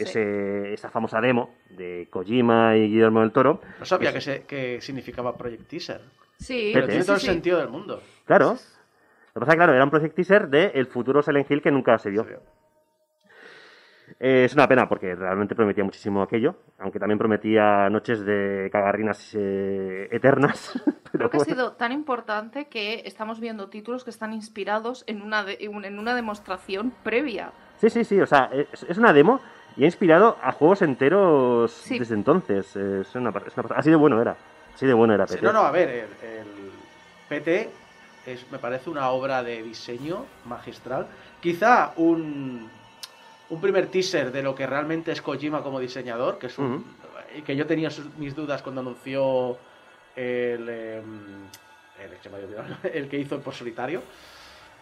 Sí. 0.05 0.09
Ese- 0.19 0.73
esa 0.73 0.89
famosa 0.89 1.19
demo 1.21 1.55
de 1.69 2.07
Kojima 2.09 2.75
y 2.77 2.87
Guillermo 2.89 3.21
del 3.21 3.31
Toro. 3.31 3.61
No 3.79 3.85
sabía 3.85 4.11
que, 4.13 4.21
se, 4.21 4.43
que 4.43 4.79
significaba 4.81 5.35
Project 5.37 5.67
Teaser. 5.67 6.01
Sí, 6.37 6.71
Pero 6.73 6.87
tiene 6.87 7.01
sí, 7.01 7.05
todo 7.07 7.15
el 7.15 7.21
sí. 7.21 7.27
sentido 7.27 7.59
del 7.59 7.69
mundo. 7.69 8.01
Claro. 8.25 8.51
Lo 8.53 9.33
que 9.33 9.39
pasa 9.41 9.51
es 9.51 9.55
que, 9.55 9.57
claro, 9.57 9.73
era 9.73 9.83
un 9.83 9.89
Project 9.89 10.15
Teaser 10.15 10.47
del 10.47 10.85
futuro 10.87 11.21
Silent 11.21 11.49
Hill 11.51 11.61
que 11.61 11.71
nunca 11.71 11.97
se 11.97 12.09
vio. 12.09 12.25
Eh, 14.19 14.45
es 14.45 14.53
una 14.53 14.67
pena 14.67 14.89
porque 14.89 15.13
realmente 15.15 15.53
prometía 15.55 15.83
muchísimo 15.83 16.23
aquello, 16.23 16.55
aunque 16.79 16.97
también 16.99 17.19
prometía 17.19 17.87
noches 17.91 18.25
de 18.25 18.67
cagarrinas 18.71 19.33
eh, 19.37 20.07
eternas. 20.11 20.73
Pero 21.11 21.29
Creo 21.29 21.29
que 21.29 21.37
ha 21.37 21.55
sido 21.55 21.73
tan 21.73 21.91
importante 21.91 22.67
que 22.69 23.03
estamos 23.05 23.39
viendo 23.39 23.69
títulos 23.69 24.03
que 24.03 24.09
están 24.09 24.33
inspirados 24.33 25.03
en 25.07 25.21
una, 25.21 25.43
de- 25.43 25.57
en 25.61 25.99
una 25.99 26.15
demostración 26.15 26.91
previa. 27.03 27.51
Sí, 27.77 27.89
sí, 27.91 28.03
sí, 28.03 28.19
o 28.19 28.25
sea, 28.25 28.49
es, 28.51 28.83
es 28.83 28.97
una 28.97 29.13
demo 29.13 29.39
y 29.75 29.83
ha 29.83 29.85
inspirado 29.85 30.37
a 30.41 30.51
juegos 30.51 30.81
enteros 30.81 31.71
Sí. 31.71 31.99
desde 31.99 32.15
entonces. 32.15 32.75
Eh, 32.75 33.01
Es 33.01 33.15
una, 33.15 33.29
es 33.45 33.57
una- 33.57 33.75
así 33.75 33.89
de 33.89 33.95
bueno 33.95 34.21
era. 34.21 34.35
Así 34.73 34.85
de 34.85 34.93
bueno 34.93 35.13
era 35.13 35.27
Sí, 35.27 35.35
PT. 35.35 35.45
no, 35.45 35.53
no, 35.53 35.59
a 35.61 35.71
ver, 35.71 35.89
el, 35.89 36.27
el 36.27 36.71
PT 37.27 37.69
es, 38.25 38.49
me 38.51 38.59
parece 38.59 38.89
una 38.89 39.09
obra 39.09 39.43
de 39.43 39.61
diseño 39.63 40.25
magistral. 40.45 41.07
Quizá 41.41 41.93
un, 41.97 42.69
un 43.49 43.61
primer 43.61 43.87
teaser 43.87 44.31
de 44.31 44.43
lo 44.43 44.53
que 44.55 44.67
realmente 44.67 45.11
es 45.11 45.21
Kojima 45.21 45.61
como 45.63 45.79
diseñador, 45.79 46.37
que 46.39 46.47
es 46.47 46.57
un, 46.59 46.85
que 47.45 47.55
yo 47.55 47.65
tenía 47.65 47.89
sus- 47.89 48.13
mis 48.17 48.35
dudas 48.35 48.61
cuando 48.61 48.81
anunció 48.81 49.57
el, 50.15 50.69
em, 50.69 51.47
el, 51.99 52.11
el 52.93 53.09
que 53.09 53.17
hizo 53.17 53.35
el 53.35 53.41
por 53.41 53.53
solitario. 53.53 54.01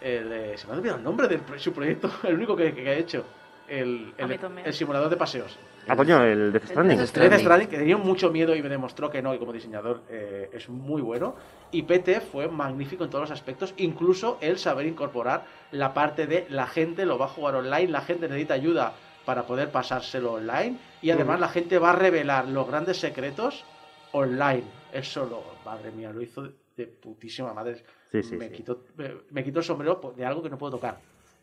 el, 0.02 0.32
eh, 0.32 0.58
se 0.58 0.68
me 0.68 0.74
ha 0.74 0.76
olvidado 0.78 1.00
el 1.00 1.04
nombre 1.04 1.28
de 1.28 1.40
su 1.60 1.74
proyecto, 1.74 2.10
el 2.24 2.36
único 2.36 2.56
que, 2.56 2.74
que 2.74 2.88
ha 2.90 2.94
hecho. 2.94 3.24
El, 3.68 4.14
el, 4.18 4.40
el 4.64 4.74
simulador 4.74 5.10
de 5.10 5.18
paseos. 5.18 5.58
Ah, 5.88 5.96
coño, 5.96 6.22
el 6.24 6.52
Death 6.52 6.68
Stranding. 6.68 6.98
Death 6.98 7.14
Death 7.14 7.40
Stranding, 7.40 7.70
que 7.70 7.78
tenía 7.78 7.98
mucho 7.98 8.30
miedo 8.30 8.56
y 8.56 8.62
me 8.62 8.70
demostró 8.70 9.10
que 9.10 9.22
no, 9.22 9.34
y 9.34 9.40
como 9.40 9.54
diseñador 9.54 10.02
eh, 10.10 10.50
es 10.52 10.68
muy 10.68 11.02
bueno. 11.02 11.36
Y 11.72 11.84
PT 11.84 12.22
fue 12.22 12.50
magnífico 12.50 13.06
en 13.06 13.10
todos 13.10 13.24
los 13.24 13.32
aspectos, 13.32 13.74
incluso 13.78 14.38
el 14.42 14.58
saber 14.58 14.86
incorporar 14.86 15.46
la 15.72 15.94
parte 15.94 16.28
de 16.28 16.46
la 16.50 16.68
gente 16.68 17.06
lo 17.06 17.18
va 17.18 17.26
a 17.26 17.30
jugar 17.30 17.56
online, 17.56 17.88
la 17.88 18.02
gente 18.02 18.28
necesita 18.28 18.54
ayuda 18.54 18.94
para 19.26 19.44
poder 19.44 19.72
pasárselo 19.72 20.34
online, 20.34 20.78
y 21.02 21.12
además 21.12 21.40
la 21.40 21.50
gente 21.50 21.78
va 21.80 21.92
a 21.92 21.96
revelar 21.96 22.48
los 22.48 22.68
grandes 22.68 22.98
secretos 22.98 23.66
online. 24.12 24.64
Eso 24.92 25.26
lo, 25.26 25.44
madre 25.66 25.92
mía, 25.92 26.12
lo 26.12 26.22
hizo 26.22 26.50
de 26.76 26.88
putísima 26.88 27.54
madre. 27.54 27.84
Sí, 28.12 28.24
sí, 28.24 28.38
me, 28.38 28.48
sí. 28.48 28.56
Quitó, 28.56 28.84
me, 28.96 29.12
me 29.32 29.44
quitó 29.44 29.60
el 29.60 29.66
sombrero 29.66 30.14
de 30.16 30.26
algo 30.26 30.42
que 30.42 30.50
no 30.50 30.58
puedo 30.58 30.72
tocar. 30.72 31.00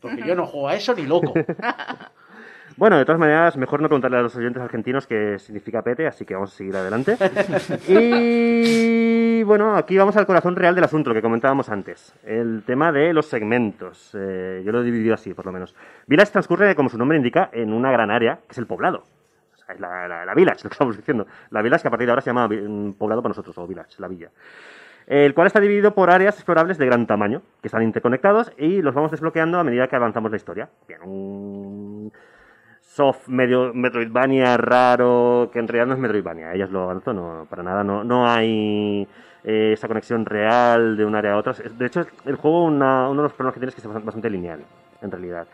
Porque 0.09 0.27
yo 0.27 0.35
no 0.35 0.45
juego 0.45 0.67
a 0.69 0.75
eso 0.75 0.93
ni 0.93 1.05
loco. 1.05 1.33
Bueno, 2.77 2.97
de 2.97 3.05
todas 3.05 3.19
maneras, 3.19 3.55
mejor 3.55 3.81
no 3.81 3.87
preguntarle 3.87 4.17
a 4.17 4.21
los 4.21 4.35
oyentes 4.35 4.61
argentinos 4.61 5.07
qué 5.07 5.39
significa 5.39 5.81
pete, 5.81 6.07
así 6.07 6.25
que 6.25 6.33
vamos 6.33 6.53
a 6.53 6.57
seguir 6.57 6.75
adelante. 6.75 7.15
Y 7.87 9.43
bueno, 9.43 9.77
aquí 9.77 9.97
vamos 9.97 10.17
al 10.17 10.25
corazón 10.25 10.57
real 10.57 10.75
del 10.75 10.83
asunto, 10.83 11.09
lo 11.11 11.13
que 11.13 11.21
comentábamos 11.21 11.69
antes. 11.69 12.13
El 12.25 12.63
tema 12.65 12.91
de 12.91 13.13
los 13.13 13.27
segmentos. 13.27 14.11
Eh, 14.13 14.61
yo 14.65 14.73
lo 14.73 14.81
he 14.81 14.83
dividido 14.83 15.13
así, 15.13 15.33
por 15.33 15.45
lo 15.45 15.53
menos. 15.53 15.73
Village 16.07 16.31
transcurre, 16.33 16.75
como 16.75 16.89
su 16.89 16.97
nombre 16.97 17.17
indica, 17.17 17.49
en 17.53 17.71
una 17.71 17.91
gran 17.91 18.11
área, 18.11 18.39
que 18.45 18.51
es 18.51 18.57
el 18.57 18.67
poblado. 18.67 19.03
O 19.53 19.57
sea, 19.57 19.75
es 19.75 19.79
la, 19.79 20.07
la, 20.09 20.25
la 20.25 20.33
Village, 20.33 20.63
lo 20.63 20.69
que 20.69 20.73
estamos 20.73 20.97
diciendo. 20.97 21.27
La 21.51 21.61
Village 21.61 21.83
que 21.83 21.87
a 21.87 21.91
partir 21.91 22.07
de 22.07 22.11
ahora 22.11 22.21
se 22.21 22.29
llama 22.29 22.49
poblado 22.97 23.21
para 23.21 23.29
nosotros, 23.29 23.57
o 23.57 23.67
Village, 23.67 23.95
la 23.99 24.07
villa. 24.09 24.31
El 25.07 25.35
cual 25.35 25.47
está 25.47 25.59
dividido 25.59 25.93
por 25.93 26.09
áreas 26.09 26.35
explorables 26.35 26.77
de 26.77 26.85
gran 26.87 27.05
tamaño, 27.05 27.41
que 27.61 27.67
están 27.67 27.83
interconectados 27.83 28.51
y 28.57 28.81
los 28.81 28.95
vamos 28.95 29.11
desbloqueando 29.11 29.59
a 29.59 29.63
medida 29.63 29.87
que 29.87 29.95
avanzamos 29.95 30.31
la 30.31 30.37
historia. 30.37 30.69
Bien, 30.87 31.01
un 31.03 32.11
soft 32.81 33.27
medio 33.27 33.73
Metroidvania 33.73 34.57
raro, 34.57 35.49
que 35.53 35.59
en 35.59 35.67
realidad 35.67 35.87
no 35.87 35.93
es 35.93 35.99
Metroidvania, 35.99 36.53
ellas 36.53 36.71
lo 36.71 36.83
avanzó, 36.83 37.13
no, 37.13 37.45
para 37.49 37.61
nada, 37.61 37.83
no, 37.83 38.03
no 38.03 38.27
hay 38.27 39.07
eh, 39.43 39.73
esa 39.73 39.87
conexión 39.87 40.25
real 40.25 40.97
de 40.97 41.05
un 41.05 41.13
área 41.13 41.33
a 41.33 41.37
otra. 41.37 41.53
De 41.53 41.85
hecho, 41.85 42.05
el 42.25 42.35
juego, 42.35 42.63
uno 42.63 43.13
de 43.13 43.21
los 43.21 43.33
problemas 43.33 43.53
que 43.53 43.59
tiene 43.59 43.69
es 43.69 43.75
que 43.75 43.81
es 43.81 44.05
bastante 44.05 44.29
lineal, 44.29 44.61
en 45.01 45.11
realidad. 45.11 45.45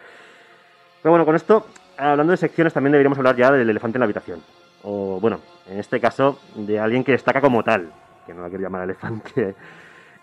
Pero 1.01 1.11
bueno, 1.11 1.25
con 1.25 1.35
esto, 1.35 1.65
hablando 1.97 2.31
de 2.31 2.37
secciones, 2.37 2.73
también 2.73 2.91
deberíamos 2.91 3.17
hablar 3.17 3.35
ya 3.35 3.51
del 3.51 3.69
elefante 3.69 3.97
en 3.97 3.99
la 3.99 4.05
habitación. 4.05 4.39
O, 4.83 5.19
bueno, 5.19 5.39
en 5.67 5.79
este 5.79 5.99
caso, 5.99 6.39
de 6.55 6.79
alguien 6.79 7.03
que 7.03 7.11
destaca 7.11 7.41
como 7.41 7.63
tal, 7.63 7.91
que 8.25 8.33
no 8.33 8.41
la 8.41 8.49
quiero 8.49 8.63
llamar 8.63 8.83
elefante. 8.83 9.55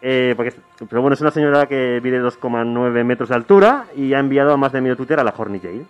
Eh, 0.01 0.35
porque 0.37 0.55
pero 0.89 1.03
bueno, 1.03 1.15
es 1.15 1.21
una 1.21 1.33
señora 1.33 1.67
que 1.67 2.01
mide 2.01 2.23
2,9 2.23 3.03
metros 3.03 3.31
de 3.31 3.35
altura 3.35 3.87
y 3.97 4.15
ha 4.15 4.21
enviado 4.21 4.53
a 4.53 4.57
más 4.57 4.71
de 4.71 4.81
medio 4.81 4.95
Twitter 4.97 5.19
a 5.19 5.25
la 5.25 5.35
Horny 5.37 5.59
Jail. 5.59 5.85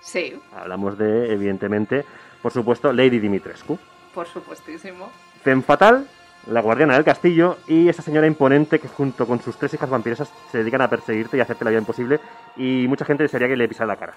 Sí, 0.00 0.40
Hablamos 0.56 0.98
de, 0.98 1.32
evidentemente, 1.32 2.04
por 2.42 2.50
supuesto, 2.50 2.92
Lady 2.92 3.20
Dimitrescu. 3.20 3.78
por 4.12 4.26
supuestísimo. 4.26 5.08
Femme 5.44 5.62
Fatal, 5.62 6.04
la 6.48 6.60
guardiana 6.62 6.94
del 6.94 7.04
castillo, 7.04 7.58
y 7.68 7.88
esa 7.88 8.02
señora 8.02 8.26
imponente 8.26 8.80
que 8.80 8.88
junto 8.88 9.24
con 9.24 9.40
sus 9.40 9.56
tres 9.56 9.72
hijas 9.72 9.88
vampiresas 9.88 10.32
se 10.50 10.58
dedican 10.58 10.82
a 10.82 10.90
perseguirte 10.90 11.36
y 11.36 11.40
hacerte 11.40 11.64
la 11.64 11.70
vida 11.70 11.78
imposible. 11.78 12.18
Y 12.56 12.86
mucha 12.88 13.04
gente 13.04 13.22
desearía 13.22 13.46
que 13.46 13.56
le 13.56 13.68
pisara 13.68 13.86
la 13.86 13.96
cara. 13.96 14.14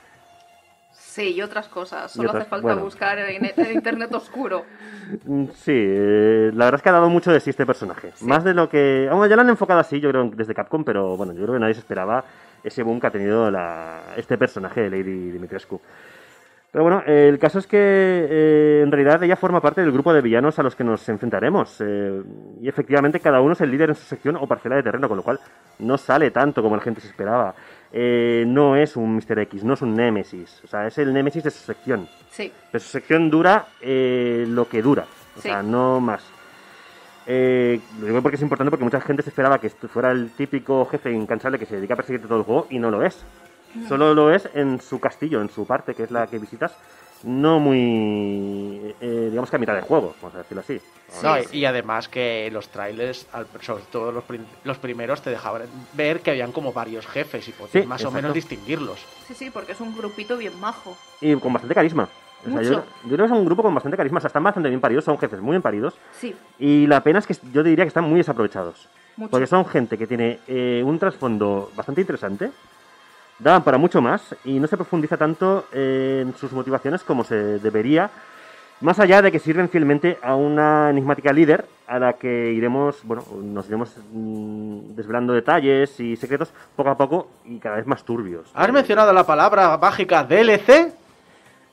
Sí, 1.17 1.33
y 1.33 1.41
otras 1.41 1.67
cosas. 1.67 2.11
Solo 2.11 2.29
otras- 2.29 2.41
hace 2.43 2.49
falta 2.51 2.67
bueno. 2.67 2.83
buscar 2.83 3.17
en 3.17 3.43
el 3.43 3.71
internet 3.71 4.13
oscuro. 4.13 4.63
Mm, 5.25 5.45
Sí, 5.55 5.71
eh, 5.73 6.51
la 6.53 6.65
verdad 6.65 6.75
es 6.79 6.81
que 6.83 6.89
ha 6.89 6.91
dado 6.91 7.09
mucho 7.09 7.31
de 7.31 7.39
sí 7.39 7.49
este 7.49 7.65
personaje. 7.65 8.11
Más 8.21 8.43
de 8.43 8.53
lo 8.53 8.67
que. 8.69 9.07
Vamos, 9.09 9.27
ya 9.29 9.35
lo 9.37 9.41
han 9.41 9.49
enfocado 9.49 9.79
así, 9.79 9.99
yo 10.01 10.09
creo, 10.09 10.29
desde 10.35 10.53
Capcom, 10.53 10.83
pero 10.83 11.15
bueno, 11.17 11.31
yo 11.33 11.41
creo 11.43 11.53
que 11.55 11.59
nadie 11.61 11.73
se 11.73 11.79
esperaba 11.79 12.23
ese 12.63 12.83
boom 12.83 12.99
que 12.99 13.07
ha 13.07 13.11
tenido 13.11 13.49
la- 13.49 14.01
este 14.17 14.37
personaje 14.37 14.81
de 14.81 14.89
Lady 14.91 15.31
Dimitrescu. 15.31 15.79
Pero 16.71 16.83
bueno, 16.83 17.01
eh, 17.07 17.29
el 17.29 17.39
caso 17.39 17.57
es 17.59 17.65
que 17.67 17.77
eh, 17.79 18.81
en 18.83 18.91
realidad 18.91 19.23
ella 19.23 19.37
forma 19.37 19.61
parte 19.61 19.79
del 19.81 19.91
grupo 19.93 20.13
de 20.13 20.21
villanos 20.21 20.59
a 20.59 20.63
los 20.63 20.75
que 20.75 20.83
nos 20.83 21.07
enfrentaremos. 21.09 21.77
eh, 21.79 22.21
y 22.61 22.67
efectivamente 22.67 23.19
cada 23.21 23.39
uno 23.41 23.53
es 23.53 23.61
el 23.61 23.71
líder 23.71 23.89
en 23.89 23.95
su 23.95 24.03
sección 24.03 24.35
o 24.35 24.45
parcela 24.45 24.75
de 24.75 24.83
terreno, 24.83 25.07
con 25.07 25.17
lo 25.17 25.23
cual 25.23 25.39
no 25.79 25.97
sale 25.97 26.29
tanto 26.31 26.61
como 26.61 26.75
la 26.75 26.81
gente 26.83 26.99
se 27.01 27.07
esperaba. 27.07 27.55
Eh, 27.91 28.43
no 28.47 28.75
es 28.75 28.95
un 28.97 29.15
Mr. 29.15 29.39
X, 29.39 29.63
no 29.63 29.73
es 29.75 29.81
un 29.81 29.95
Némesis. 29.95 30.61
O 30.63 30.67
sea, 30.67 30.87
es 30.87 30.97
el 30.97 31.13
Némesis 31.13 31.43
de 31.43 31.51
su 31.51 31.59
sección. 31.63 32.07
Sí, 32.31 32.51
Pero 32.71 32.83
su 32.83 32.89
sección 32.89 33.29
dura 33.29 33.67
eh, 33.81 34.45
lo 34.47 34.67
que 34.67 34.81
dura, 34.81 35.05
o 35.37 35.41
Sí. 35.41 35.47
sea, 35.49 35.63
no 35.63 35.99
más. 35.99 36.23
Eh, 37.25 37.79
lo 37.99 38.07
digo 38.07 38.21
porque 38.21 38.37
es 38.37 38.41
importante 38.41 38.69
porque 38.71 38.85
mucha 38.85 39.01
gente 39.01 39.21
se 39.23 39.29
esperaba 39.29 39.59
que 39.59 39.69
fuera 39.69 40.11
el 40.11 40.29
típico 40.31 40.85
jefe 40.85 41.11
incansable 41.11 41.59
que 41.59 41.65
se 41.65 41.75
dedica 41.75 41.93
a 41.93 41.97
perseguirte 41.97 42.27
todo 42.27 42.37
el 42.39 42.45
juego 42.45 42.67
y 42.69 42.79
no 42.79 42.89
lo 42.91 43.03
es. 43.03 43.23
Solo 43.87 44.13
lo 44.15 44.33
es 44.33 44.47
en 44.53 44.79
su 44.81 44.99
castillo, 44.99 45.41
en 45.41 45.49
su 45.49 45.67
parte, 45.67 45.93
que 45.93 46.03
es 46.03 46.11
la 46.11 46.25
que 46.27 46.39
visitas, 46.39 46.75
no 47.23 47.59
muy, 47.59 48.95
eh, 49.01 49.27
digamos 49.29 49.49
que 49.49 49.55
a 49.55 49.59
mitad 49.59 49.73
del 49.75 49.83
juego, 49.83 50.13
vamos 50.21 50.35
a 50.35 50.39
decirlo 50.39 50.61
así. 50.61 50.79
No, 51.23 51.37
Sí, 51.41 51.59
y, 51.59 51.65
además 51.65 52.09
que 52.09 52.49
los 52.51 52.67
trailers, 52.67 53.27
al- 53.31 53.47
sobre 53.61 53.83
todo 53.91 54.11
los, 54.11 54.23
prim- 54.25 54.45
los 54.65 54.77
primeros, 54.77 55.21
te 55.21 55.29
dejaban 55.29 55.63
ver 55.93 56.19
que 56.21 56.31
habían 56.31 56.51
como 56.51 56.73
varios 56.73 57.07
jefes 57.07 57.47
y 57.47 57.51
podías 57.53 57.71
Sí, 57.71 57.87
más 57.87 58.03
o 58.03 58.11
menos 58.11 58.33
distinguirlos. 58.33 58.99
sí, 59.25 59.33
sí, 59.33 59.49
porque 59.49 59.71
es 59.71 59.79
un 59.79 59.95
grupito 59.95 60.37
bien 60.37 60.59
majo. 60.59 60.97
Y 61.21 61.33
con 61.35 61.53
bastante 61.53 61.73
carisma. 61.75 62.09
O 62.45 62.49
sea, 62.51 62.61
yo, 62.61 62.69
Mucho. 62.71 62.83
yo 63.03 63.15
creo 63.15 63.17
que 63.19 63.33
es 63.33 63.39
un 63.39 63.45
grupo 63.45 63.63
con 63.63 63.73
bastante 63.73 63.97
carisma, 63.97 64.17
o 64.17 64.21
sea, 64.21 64.27
están 64.27 64.43
bastante 64.43 64.69
bien 64.69 64.81
paridos, 64.81 65.05
son 65.05 65.17
jefes 65.17 65.39
muy 65.41 65.51
bien 65.51 65.61
paridos. 65.61 65.95
Sí, 66.19 66.35
Y 66.59 66.85
la 66.87 67.01
pena 67.01 67.19
es 67.19 67.25
que 67.27 67.35
yo 67.53 67.63
diría 67.63 67.83
que 67.85 67.89
están 67.89 68.03
muy 68.03 68.17
desaprovechados. 68.17 68.87
mucho. 69.15 69.31
Porque 69.31 69.47
son 69.47 69.65
gente 69.65 69.97
que 69.97 70.07
tiene 70.07 70.39
eh, 70.47 70.83
un 70.85 70.99
trasfondo 70.99 71.71
bastante 71.75 72.01
interesante, 72.01 72.51
daban 73.39 73.63
para 73.63 73.77
mucho 73.77 74.01
más 74.01 74.35
y 74.43 74.59
no 74.59 74.67
se 74.67 74.77
profundiza 74.77 75.17
tanto 75.17 75.65
en 75.71 76.33
sus 76.39 76.51
motivaciones 76.51 77.03
como 77.03 77.23
se 77.23 77.59
debería, 77.59 78.09
más 78.79 78.99
allá 78.99 79.21
de 79.21 79.31
que 79.31 79.39
sirven 79.39 79.69
fielmente 79.69 80.19
a 80.21 80.35
una 80.35 80.89
enigmática 80.89 81.33
líder 81.33 81.65
a 81.87 81.99
la 81.99 82.13
que 82.13 82.51
iremos, 82.51 82.97
bueno, 83.03 83.23
nos 83.41 83.67
iremos 83.67 83.95
mm, 84.11 84.95
desvelando 84.95 85.33
detalles 85.33 85.99
y 85.99 86.15
secretos 86.15 86.51
poco 86.75 86.89
a 86.89 86.97
poco 86.97 87.27
y 87.45 87.57
cada 87.57 87.77
vez 87.77 87.87
más 87.87 88.03
turbios. 88.03 88.49
¿Has 88.53 88.71
mencionado 88.71 89.11
la 89.13 89.25
palabra 89.25 89.77
mágica 89.77 90.23
DLC? 90.23 90.93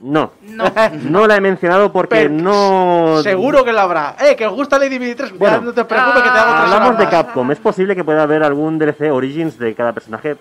No, 0.01 0.33
No, 0.43 0.65
no 1.11 1.27
la 1.27 1.37
he 1.37 1.41
mencionado 1.41 1.93
porque 1.93 2.17
Pero 2.17 2.31
no... 2.31 3.21
Seguro 3.23 3.65
que 3.65 3.73
la 3.73 3.83
habrá. 3.83 4.17
¡Eh, 4.21 4.37
que 4.37 4.47
os 4.47 4.55
gusta 4.55 4.79
Lady 4.79 4.99
Dimitrescu! 4.99 5.39
Bueno, 5.39 5.59
Ya 5.59 5.63
no 5.63 5.73
te 5.73 5.85
preocupes 5.85 6.23
que 6.23 6.31
te 6.31 6.39
hago 6.39 6.53
tres 6.53 6.73
Hablamos 6.73 6.99
de. 6.99 7.09
Capcom. 7.09 7.51
Es 7.51 7.59
posible 7.59 7.95
que 7.95 8.05
pueda 8.05 8.23
haber 8.23 8.43
algún 8.43 8.79
DLC 8.79 9.13
Origins 9.13 9.59
de 9.59 9.75
cada 9.75 9.93
personaje. 9.93 10.37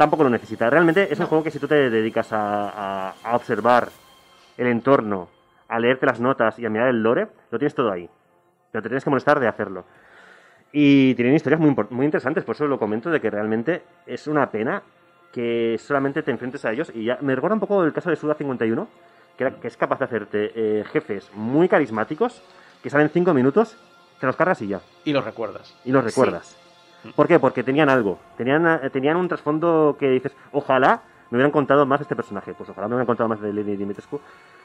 Tampoco 0.00 0.22
lo 0.24 0.30
necesita. 0.30 0.70
Realmente 0.70 1.12
es 1.12 1.20
un 1.20 1.26
juego 1.26 1.44
que 1.44 1.50
si 1.50 1.58
tú 1.58 1.68
te 1.68 1.90
dedicas 1.90 2.32
a, 2.32 2.70
a- 3.10 3.14
a 3.22 3.36
observar 3.36 3.90
el 4.56 4.66
entorno, 4.68 5.28
a 5.68 5.78
leerte 5.78 6.06
las 6.06 6.18
notas 6.18 6.58
y 6.58 6.64
a 6.64 6.70
mirar 6.70 6.88
el 6.88 7.02
lore, 7.02 7.26
lo 7.50 7.58
tienes 7.58 7.74
todo 7.74 7.92
ahí. 7.92 8.08
Pero 8.72 8.80
te 8.82 8.88
tienes 8.88 9.04
que 9.04 9.10
molestar 9.10 9.38
de 9.38 9.46
hacerlo. 9.46 9.84
Y 10.72 11.14
tienen 11.16 11.34
historias 11.34 11.60
muy, 11.60 11.76
muy 11.90 12.06
interesantes, 12.06 12.44
por 12.44 12.54
eso 12.54 12.66
lo 12.66 12.78
comento, 12.78 13.10
de 13.10 13.20
que 13.20 13.28
realmente 13.28 13.82
es 14.06 14.26
una 14.26 14.50
pena 14.50 14.82
que 15.32 15.76
solamente 15.78 16.22
te 16.22 16.30
enfrentes 16.30 16.64
a 16.64 16.72
ellos. 16.72 16.90
Y 16.94 17.04
ya 17.04 17.18
me 17.20 17.34
recuerda 17.34 17.52
un 17.56 17.60
poco 17.60 17.84
el 17.84 17.92
caso 17.92 18.08
de 18.08 18.16
Suda 18.16 18.32
51, 18.32 18.88
que, 19.36 19.44
era- 19.44 19.56
que 19.60 19.68
es 19.68 19.76
capaz 19.76 19.98
de 19.98 20.04
hacerte 20.06 20.52
eh, 20.54 20.84
jefes 20.90 21.30
muy 21.34 21.68
carismáticos, 21.68 22.42
que 22.82 22.88
salen 22.88 23.10
5 23.10 23.34
minutos, 23.34 23.76
te 24.18 24.24
los 24.24 24.34
cargas 24.36 24.62
y 24.62 24.68
ya 24.68 24.80
Y 25.04 25.12
lo 25.12 25.20
recuerdas. 25.20 25.76
y 25.84 25.92
los 25.92 26.02
recuerdas. 26.02 26.56
¿Por 27.14 27.26
qué? 27.26 27.38
Porque 27.38 27.62
tenían 27.62 27.88
algo. 27.88 28.18
Tenían, 28.36 28.66
eh, 28.82 28.90
tenían 28.90 29.16
un 29.16 29.28
trasfondo 29.28 29.96
que 29.98 30.08
dices, 30.08 30.32
ojalá 30.52 31.02
me 31.30 31.36
hubieran 31.36 31.52
contado 31.52 31.86
más 31.86 32.00
de 32.00 32.02
este 32.04 32.16
personaje. 32.16 32.54
Pues 32.54 32.68
ojalá 32.68 32.88
me 32.88 32.94
hubieran 32.94 33.06
contado 33.06 33.28
más 33.28 33.40
de 33.40 33.52
Lady 33.52 33.76
Dimitrescu. 33.76 34.20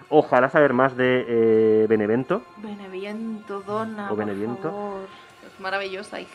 Ojalá 0.09 0.49
saber 0.49 0.73
más 0.73 0.95
de 0.97 1.25
eh, 1.27 1.85
Benevento. 1.87 2.41
Beneviento, 2.57 3.61
Donna, 3.61 4.11
O 4.11 4.15
por 4.15 4.25
favor. 4.27 5.07
Es 5.45 5.59
maravillosa. 5.59 6.19
Y 6.19 6.27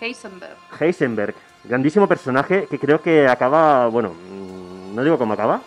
Heisenberg. 0.00 0.56
Heisenberg. 0.80 1.34
Grandísimo 1.64 2.06
personaje 2.06 2.66
que 2.66 2.78
creo 2.78 3.00
que 3.00 3.28
acaba, 3.28 3.86
bueno, 3.88 4.10
mm, 4.10 4.94
no 4.94 5.04
digo 5.04 5.18
cómo 5.18 5.34
acaba. 5.34 5.60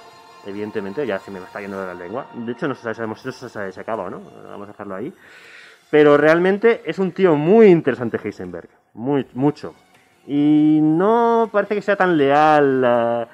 Evidentemente, 0.45 1.05
ya 1.05 1.19
se 1.19 1.29
me 1.29 1.39
está 1.39 1.59
yendo 1.61 1.79
de 1.79 1.87
la 1.87 1.93
lengua. 1.93 2.27
De 2.33 2.53
hecho, 2.53 2.67
no 2.67 2.75
sabemos 2.75 3.21
si 3.21 3.29
eso 3.29 3.49
se 3.49 3.79
acaba 3.79 4.03
o 4.03 4.09
no. 4.09 4.21
Vamos 4.49 4.67
a 4.67 4.71
dejarlo 4.71 4.95
ahí. 4.95 5.13
Pero 5.89 6.17
realmente 6.17 6.81
es 6.85 6.99
un 6.99 7.11
tío 7.11 7.35
muy 7.35 7.67
interesante 7.67 8.19
Heisenberg. 8.21 8.69
Muy, 8.97 9.25
mucho. 9.33 9.75
Y 10.25 10.79
no 10.81 11.49
parece 11.51 11.75
que 11.75 11.81
sea 11.81 11.95
tan 11.95 12.17
leal 12.17 12.83
ah, 12.83 13.27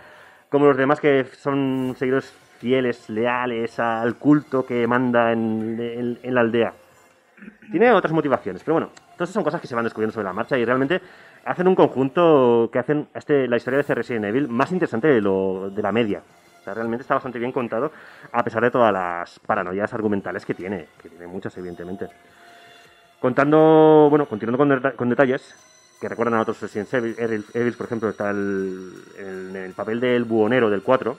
como 0.49 0.65
los 0.67 0.77
demás 0.77 0.99
que 0.99 1.25
son 1.39 1.95
seguidores 1.97 2.31
fieles, 2.59 3.09
leales 3.09 3.79
al 3.79 4.15
culto 4.15 4.65
que 4.65 4.85
manda 4.85 5.31
en, 5.31 5.79
en- 5.79 6.19
en 6.21 6.35
la 6.35 6.41
aldea. 6.41 6.73
Tiene 7.71 7.91
otras 7.91 8.13
motivaciones, 8.13 8.61
pero 8.63 8.75
bueno, 8.75 8.89
todas 9.15 9.29
esas 9.29 9.33
son 9.33 9.43
cosas 9.43 9.59
que 9.59 9.67
se 9.67 9.75
van 9.75 9.83
descubriendo 9.85 10.13
sobre 10.13 10.25
la 10.25 10.33
marcha 10.33 10.57
y 10.57 10.63
realmente 10.65 11.01
hacen 11.45 11.67
un 11.67 11.75
conjunto 11.75 12.69
que 12.71 12.79
hacen 12.79 13.07
este, 13.13 13.47
la 13.47 13.57
historia 13.57 13.77
de 13.77 13.81
este 13.81 13.95
Resident 13.95 14.25
Evil 14.25 14.47
más 14.47 14.71
interesante 14.71 15.07
de, 15.07 15.21
lo, 15.21 15.69
de 15.69 15.81
la 15.81 15.91
media. 15.91 16.21
O 16.59 16.63
sea, 16.63 16.73
realmente 16.73 17.01
está 17.01 17.15
bastante 17.15 17.39
bien 17.39 17.51
contado, 17.51 17.91
a 18.31 18.43
pesar 18.43 18.63
de 18.63 18.71
todas 18.71 18.93
las 18.93 19.39
paranoias 19.39 19.93
argumentales 19.93 20.45
que 20.45 20.53
tiene, 20.53 20.87
que 21.01 21.09
tiene 21.09 21.27
muchas, 21.27 21.57
evidentemente. 21.57 22.07
Contando, 23.27 24.07
bueno, 24.09 24.25
continuando 24.25 24.57
con, 24.57 24.67
deta- 24.67 24.91
con 24.97 25.07
detalles, 25.07 25.55
que 26.01 26.09
recuerdan 26.09 26.33
a 26.37 26.41
otros 26.41 26.59
Resident 26.59 26.93
Evil, 26.93 27.15
Evil- 27.53 27.73
por 27.77 27.85
ejemplo, 27.85 28.09
está 28.09 28.29
el, 28.31 28.91
en 29.17 29.55
el 29.55 29.71
papel 29.71 30.01
del 30.01 30.25
buhonero 30.25 30.69
del 30.69 30.81
4. 30.81 31.17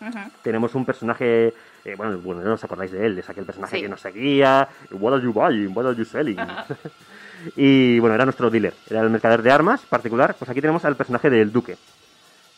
Ujú. 0.00 0.18
Tenemos 0.42 0.74
un 0.74 0.86
personaje, 0.86 1.52
eh, 1.84 1.94
bueno, 1.94 2.12
el 2.12 2.16
buhonero, 2.16 2.54
¿os 2.54 2.64
acordáis 2.64 2.90
de 2.90 3.04
él? 3.04 3.18
Es 3.18 3.28
aquel 3.28 3.44
personaje 3.44 3.76
Sí. 3.76 3.82
que 3.82 3.88
nos 3.90 4.00
seguía, 4.00 4.66
what 4.92 5.12
are 5.12 5.22
you 5.22 5.30
buying, 5.30 5.76
what 5.76 5.84
are 5.84 5.94
you 5.94 6.06
selling? 6.06 6.38
y 7.56 7.98
bueno, 7.98 8.14
era 8.14 8.24
nuestro 8.24 8.48
dealer, 8.48 8.72
era 8.88 9.02
el 9.02 9.10
mercader 9.10 9.42
de 9.42 9.50
armas 9.50 9.82
particular. 9.82 10.34
Pues 10.38 10.50
aquí 10.50 10.62
tenemos 10.62 10.82
al 10.86 10.96
personaje 10.96 11.28
del 11.28 11.52
duque, 11.52 11.76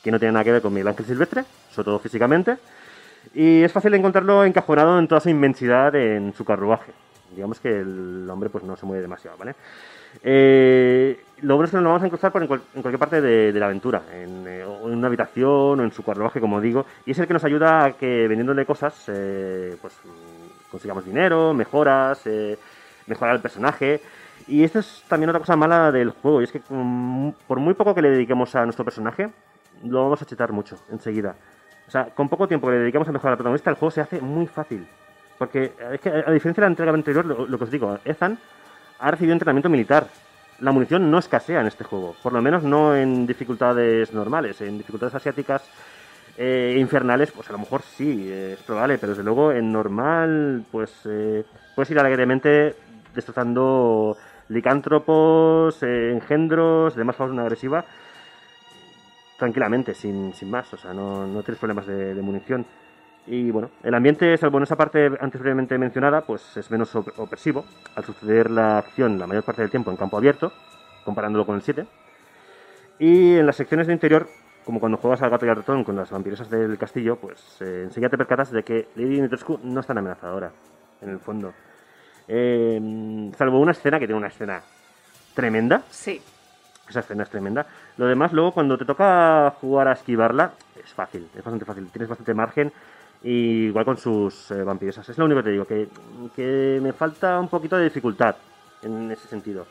que 0.04 0.12
no 0.12 0.20
tiene 0.20 0.30
nada 0.34 0.44
que 0.44 0.52
ver 0.52 0.62
con 0.62 0.72
Miguel 0.72 0.86
Ángel 0.86 1.04
Silvestre, 1.06 1.44
sobre 1.72 1.86
todo 1.86 1.98
físicamente. 1.98 2.58
Y 3.34 3.64
es 3.64 3.72
fácil 3.72 3.92
encontrarlo 3.94 4.44
encajonado 4.44 5.00
en 5.00 5.08
toda 5.08 5.20
su 5.20 5.30
inmensidad 5.30 5.92
en 5.96 6.32
su 6.32 6.44
carruaje. 6.44 6.92
Digamos 7.34 7.60
que 7.60 7.80
el 7.80 8.28
hombre 8.30 8.50
pues 8.50 8.64
no 8.64 8.76
se 8.76 8.86
mueve 8.86 9.02
demasiado, 9.02 9.36
¿vale? 9.36 9.54
Eh, 10.22 11.20
lo 11.42 11.56
bueno 11.56 11.64
es 11.66 11.70
que 11.70 11.76
nos 11.76 11.84
vamos 11.84 12.02
a 12.02 12.06
encontrar 12.06 12.32
por 12.32 12.42
en, 12.42 12.48
cual- 12.48 12.62
en 12.74 12.82
cualquier 12.82 12.98
parte 12.98 13.20
de, 13.20 13.52
de 13.52 13.60
la 13.60 13.66
aventura, 13.66 14.02
en, 14.12 14.46
eh, 14.46 14.64
o 14.64 14.88
en 14.88 14.94
una 14.98 15.08
habitación 15.08 15.80
o 15.80 15.82
en 15.82 15.92
su 15.92 16.02
carruaje, 16.04 16.40
como 16.40 16.60
digo, 16.60 16.86
y 17.04 17.10
es 17.10 17.18
el 17.18 17.26
que 17.26 17.32
nos 17.34 17.44
ayuda 17.44 17.84
a 17.84 17.92
que 17.92 18.28
vendiéndole 18.28 18.64
cosas, 18.64 19.04
eh, 19.08 19.76
pues 19.80 19.94
consigamos 20.70 21.04
dinero, 21.04 21.52
mejoras, 21.54 22.26
eh, 22.26 22.56
mejorar 23.06 23.34
el 23.36 23.42
personaje. 23.42 24.00
Y 24.46 24.62
esto 24.62 24.78
es 24.78 25.02
también 25.08 25.30
otra 25.30 25.40
cosa 25.40 25.56
mala 25.56 25.90
del 25.90 26.10
juego, 26.10 26.40
y 26.40 26.44
es 26.44 26.52
que 26.52 26.60
mm, 26.68 27.30
por 27.46 27.58
muy 27.58 27.74
poco 27.74 27.94
que 27.94 28.02
le 28.02 28.10
dediquemos 28.10 28.54
a 28.54 28.64
nuestro 28.64 28.84
personaje, 28.84 29.28
lo 29.84 30.02
vamos 30.04 30.22
a 30.22 30.26
chetar 30.26 30.52
mucho 30.52 30.76
enseguida. 30.90 31.34
O 31.86 31.90
sea, 31.90 32.06
con 32.06 32.28
poco 32.28 32.48
tiempo 32.48 32.66
que 32.68 32.74
le 32.74 32.78
dedicamos 32.80 33.08
a 33.08 33.12
mejorar 33.12 33.32
al 33.32 33.36
protagonista, 33.38 33.70
el 33.70 33.76
juego 33.76 33.90
se 33.90 34.00
hace 34.00 34.20
muy 34.20 34.46
fácil. 34.46 34.86
Porque 35.38 35.72
es 35.92 36.00
que, 36.00 36.10
a 36.10 36.30
diferencia 36.30 36.60
de 36.60 36.66
la 36.66 36.66
entrega 36.68 36.92
anterior, 36.92 37.24
lo, 37.24 37.46
lo 37.46 37.58
que 37.58 37.64
os 37.64 37.70
digo, 37.70 37.98
Ethan 38.04 38.38
ha 38.98 39.10
recibido 39.10 39.32
entrenamiento 39.32 39.68
militar. 39.68 40.06
La 40.60 40.70
munición 40.70 41.10
no 41.10 41.18
escasea 41.18 41.60
en 41.60 41.66
este 41.66 41.84
juego, 41.84 42.14
por 42.22 42.32
lo 42.32 42.40
menos 42.40 42.62
no 42.62 42.94
en 42.94 43.26
dificultades 43.26 44.12
normales, 44.12 44.60
en 44.60 44.78
dificultades 44.78 45.14
asiáticas 45.16 45.68
eh, 46.38 46.76
infernales, 46.78 47.32
pues 47.32 47.48
a 47.48 47.52
lo 47.52 47.58
mejor 47.58 47.82
sí, 47.82 48.30
es 48.30 48.60
probable, 48.62 48.98
pero 48.98 49.10
desde 49.10 49.24
luego 49.24 49.52
en 49.52 49.72
normal, 49.72 50.64
pues 50.70 50.92
eh, 51.06 51.44
puedes 51.74 51.90
ir 51.90 51.98
alegremente 51.98 52.74
destrozando 53.14 54.16
licántropos, 54.48 55.82
eh, 55.82 56.12
engendros, 56.12 56.94
demás 56.94 57.16
fauna 57.16 57.42
agresiva, 57.42 57.84
tranquilamente, 59.38 59.94
sin, 59.94 60.32
sin 60.34 60.50
más, 60.50 60.72
o 60.72 60.76
sea, 60.76 60.92
no, 60.92 61.26
no 61.26 61.42
tienes 61.42 61.58
problemas 61.58 61.86
de, 61.86 62.14
de 62.14 62.22
munición. 62.22 62.64
Y 63.26 63.50
bueno, 63.50 63.70
el 63.82 63.94
ambiente, 63.94 64.36
salvo 64.36 64.58
en 64.58 64.64
esa 64.64 64.76
parte 64.76 65.10
antes 65.20 65.40
brevemente 65.40 65.78
mencionada, 65.78 66.20
pues 66.22 66.56
es 66.58 66.70
menos 66.70 66.94
op- 66.94 67.18
opresivo, 67.18 67.64
al 67.96 68.04
suceder 68.04 68.50
la 68.50 68.78
acción 68.78 69.18
la 69.18 69.26
mayor 69.26 69.44
parte 69.44 69.62
del 69.62 69.70
tiempo 69.70 69.90
en 69.90 69.96
campo 69.96 70.18
abierto, 70.18 70.52
comparándolo 71.04 71.46
con 71.46 71.56
el 71.56 71.62
7. 71.62 71.86
Y 72.98 73.36
en 73.36 73.46
las 73.46 73.56
secciones 73.56 73.86
de 73.86 73.94
interior, 73.94 74.28
como 74.64 74.78
cuando 74.78 74.98
juegas 74.98 75.22
al 75.22 75.30
gato 75.30 75.46
y 75.46 75.48
al 75.48 75.56
ratón 75.56 75.84
con 75.84 75.96
las 75.96 76.10
vampiresas 76.10 76.50
del 76.50 76.76
castillo, 76.76 77.16
pues 77.16 77.60
eh, 77.60 77.82
enseguida 77.84 78.10
te 78.10 78.18
percatas 78.18 78.50
de 78.50 78.62
que 78.62 78.88
Lady 78.94 79.14
Dimitrescu 79.16 79.58
no 79.62 79.80
es 79.80 79.86
tan 79.86 79.96
amenazadora, 79.98 80.50
en 81.00 81.08
el 81.10 81.18
fondo. 81.18 81.52
Eh, 82.28 83.30
salvo 83.36 83.58
una 83.60 83.72
escena 83.72 83.98
que 83.98 84.06
tiene 84.06 84.18
una 84.18 84.28
escena 84.28 84.60
tremenda, 85.34 85.82
Sí. 85.90 86.20
esa 86.88 87.00
escena 87.00 87.22
es 87.22 87.30
tremenda. 87.30 87.66
Lo 87.96 88.06
demás, 88.06 88.32
luego, 88.32 88.52
cuando 88.52 88.76
te 88.78 88.84
toca 88.84 89.54
jugar 89.60 89.88
a 89.88 89.92
esquivarla, 89.92 90.52
es 90.82 90.92
fácil, 90.92 91.26
es 91.34 91.42
bastante 91.42 91.64
fácil. 91.64 91.88
Tienes 91.90 92.08
bastante 92.08 92.34
margen. 92.34 92.72
Y 93.24 93.66
igual 93.66 93.84
con 93.84 93.96
sus 93.96 94.50
eh, 94.50 94.62
vampiresas. 94.62 95.08
Es 95.08 95.18
lo 95.18 95.24
único 95.24 95.40
que 95.40 95.44
te 95.44 95.50
digo, 95.50 95.64
que, 95.64 95.88
que 96.36 96.78
me 96.80 96.92
falta 96.92 97.40
un 97.40 97.48
poquito 97.48 97.76
de 97.76 97.84
dificultad 97.84 98.36
en 98.82 99.10
ese 99.10 99.26
sentido. 99.26 99.66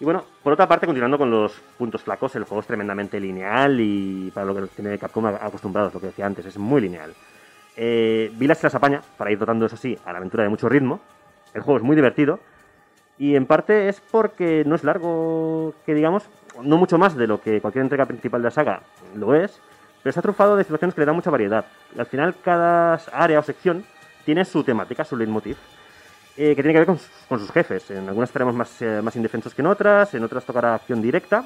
Y 0.00 0.04
bueno, 0.04 0.24
por 0.42 0.52
otra 0.52 0.66
parte, 0.66 0.86
continuando 0.86 1.16
con 1.16 1.30
los 1.30 1.52
puntos 1.78 2.02
flacos, 2.02 2.34
el 2.36 2.44
juego 2.44 2.60
es 2.60 2.66
tremendamente 2.66 3.20
lineal 3.20 3.78
y 3.80 4.30
para 4.34 4.46
lo 4.46 4.54
que 4.54 4.62
tiene 4.74 4.98
Capcom 4.98 5.26
acostumbrados, 5.26 5.94
lo 5.94 6.00
que 6.00 6.06
decía 6.06 6.26
antes, 6.26 6.44
es 6.44 6.58
muy 6.58 6.82
lineal. 6.82 7.14
Eh, 7.76 8.30
Village 8.34 8.62
se 8.62 8.66
las 8.66 8.74
apaña 8.74 9.02
para 9.16 9.30
ir 9.30 9.38
dotando, 9.38 9.66
eso 9.66 9.76
sí, 9.76 9.96
a 10.04 10.12
la 10.12 10.18
aventura 10.18 10.42
de 10.42 10.50
mucho 10.50 10.68
ritmo. 10.68 11.00
El 11.54 11.62
juego 11.62 11.78
es 11.78 11.84
muy 11.84 11.96
divertido. 11.96 12.40
Y 13.18 13.36
en 13.36 13.46
parte 13.46 13.88
es 13.88 14.00
porque 14.00 14.64
no 14.66 14.74
es 14.74 14.84
largo, 14.84 15.74
que 15.86 15.94
digamos, 15.94 16.24
no 16.62 16.76
mucho 16.76 16.98
más 16.98 17.16
de 17.16 17.26
lo 17.26 17.40
que 17.40 17.62
cualquier 17.62 17.82
entrega 17.82 18.04
principal 18.04 18.42
de 18.42 18.46
la 18.46 18.50
saga 18.50 18.82
lo 19.14 19.34
es, 19.34 19.60
pero 20.06 20.10
está 20.12 20.22
trufado 20.22 20.54
de 20.54 20.62
situaciones 20.62 20.94
que 20.94 21.00
le 21.00 21.06
dan 21.06 21.16
mucha 21.16 21.30
variedad. 21.32 21.64
Al 21.98 22.06
final, 22.06 22.36
cada 22.40 22.94
área 23.12 23.40
o 23.40 23.42
sección 23.42 23.84
tiene 24.24 24.44
su 24.44 24.62
temática, 24.62 25.02
su 25.04 25.16
leitmotiv, 25.16 25.56
eh, 26.36 26.54
que 26.54 26.62
tiene 26.62 26.74
que 26.74 26.78
ver 26.78 26.86
con, 26.86 27.00
con 27.28 27.40
sus 27.40 27.50
jefes. 27.50 27.90
En 27.90 28.06
algunas 28.06 28.28
estaremos 28.30 28.54
más, 28.54 28.80
eh, 28.82 29.00
más 29.02 29.16
indefensos 29.16 29.52
que 29.52 29.62
en 29.62 29.66
otras, 29.66 30.14
en 30.14 30.22
otras 30.22 30.44
tocará 30.44 30.76
acción 30.76 31.02
directa, 31.02 31.44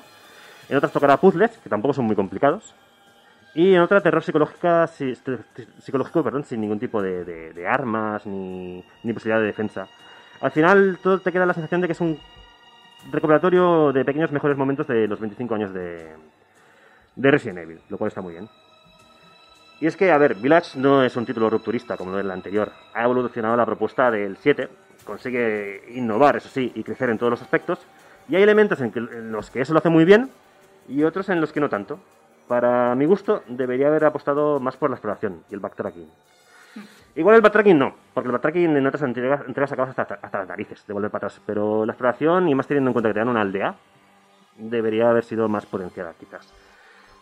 en 0.69 0.77
otras 0.77 0.93
tocará 0.93 1.17
puzzles, 1.17 1.53
que 1.57 1.71
tampoco 1.71 1.95
son 1.95 2.05
muy 2.05 2.15
complicados, 2.15 2.75
y 3.55 3.73
en 3.73 3.81
otra 3.81 4.03
terror 4.03 4.23
psicológica, 4.23 4.87
si- 4.89 5.15
psicológico 5.83 6.23
perdón, 6.23 6.45
sin 6.45 6.61
ningún 6.61 6.79
tipo 6.79 7.01
de, 7.01 7.25
de- 7.25 7.55
de 7.55 7.67
armas 7.67 8.27
ni, 8.27 8.85
ni 9.05 9.13
posibilidad 9.15 9.41
de 9.41 9.47
defensa. 9.47 9.89
Al 10.43 10.51
final 10.51 10.99
todo 11.03 11.19
te 11.19 11.33
queda 11.33 11.47
la 11.47 11.55
sensación 11.55 11.81
de 11.81 11.87
que 11.87 11.93
es 11.95 12.01
un 12.03 12.19
recopilatorio 13.11 13.91
de 13.95 14.05
pequeños 14.05 14.31
mejores 14.33 14.59
momentos 14.59 14.87
de 14.87 15.09
los 15.09 15.19
25 15.19 15.55
años 15.55 15.73
de, 15.73 16.15
de 17.17 17.31
Resident 17.31 17.59
Evil, 17.59 17.81
lo 17.89 17.99
cual 17.99 18.09
está 18.09 18.21
muy 18.21 18.33
bien. 18.33 18.49
Y 19.81 19.87
es 19.87 19.97
que, 19.97 20.13
a 20.13 20.19
ver, 20.19 20.35
Village 20.35 20.79
no 20.79 21.03
es 21.03 21.17
un 21.17 21.25
título 21.25 21.49
rupturista 21.49 21.97
como 21.97 22.11
lo 22.11 22.19
era 22.19 22.27
el 22.27 22.31
anterior. 22.31 22.71
Ha 22.93 23.05
evolucionado 23.05 23.57
la 23.57 23.65
propuesta 23.65 24.11
del 24.11 24.37
7, 24.37 24.69
consigue 25.05 25.85
innovar, 25.95 26.37
eso 26.37 26.49
sí, 26.49 26.71
y 26.75 26.83
crecer 26.83 27.09
en 27.09 27.19
todos 27.19 27.31
los 27.31 27.43
aspectos. 27.43 27.79
Y 28.29 28.37
hay 28.37 28.43
elementos 28.43 28.81
en 28.81 29.33
los 29.33 29.51
que 29.51 29.63
eso 29.63 29.73
lo 29.73 29.79
hace 29.79 29.89
muy 29.89 30.05
bien 30.05 30.31
y 30.87 31.03
otros 31.05 31.29
en 31.31 31.41
los 31.41 31.53
que 31.53 31.61
no 31.61 31.69
tanto. 31.69 31.99
Para 32.47 32.95
mi 32.95 33.07
gusto, 33.07 33.43
debería 33.47 33.87
haber 33.87 34.05
apostado 34.05 34.61
más 34.61 34.77
por 34.77 34.91
la 34.91 34.97
exploración 34.97 35.45
y 35.51 35.55
el 35.55 35.61
backtracking. 35.61 36.09
Igual 37.15 37.37
el 37.37 37.43
backtracking 37.43 37.79
no, 37.79 37.95
porque 38.13 38.27
el 38.27 38.33
backtracking 38.33 38.77
en 38.77 38.87
otras 38.87 39.03
entregas, 39.03 39.43
entregas 39.47 39.73
acabas 39.73 39.97
hasta, 39.97 40.19
hasta 40.21 40.39
las 40.39 40.49
narices 40.49 40.87
de 40.87 40.93
volver 40.93 41.11
para 41.11 41.29
atrás. 41.29 41.41
Pero 41.47 41.87
la 41.87 41.93
exploración, 41.93 42.49
y 42.49 42.55
más 42.55 42.67
teniendo 42.67 42.91
en 42.91 42.93
cuenta 42.93 43.09
que 43.09 43.15
te 43.15 43.21
dan 43.21 43.29
una 43.29 43.41
aldea, 43.41 43.75
debería 44.57 45.11
haber 45.11 45.25
sido 45.25 45.49
más 45.49 45.65
potenciada, 45.67 46.13
quizás. 46.19 46.53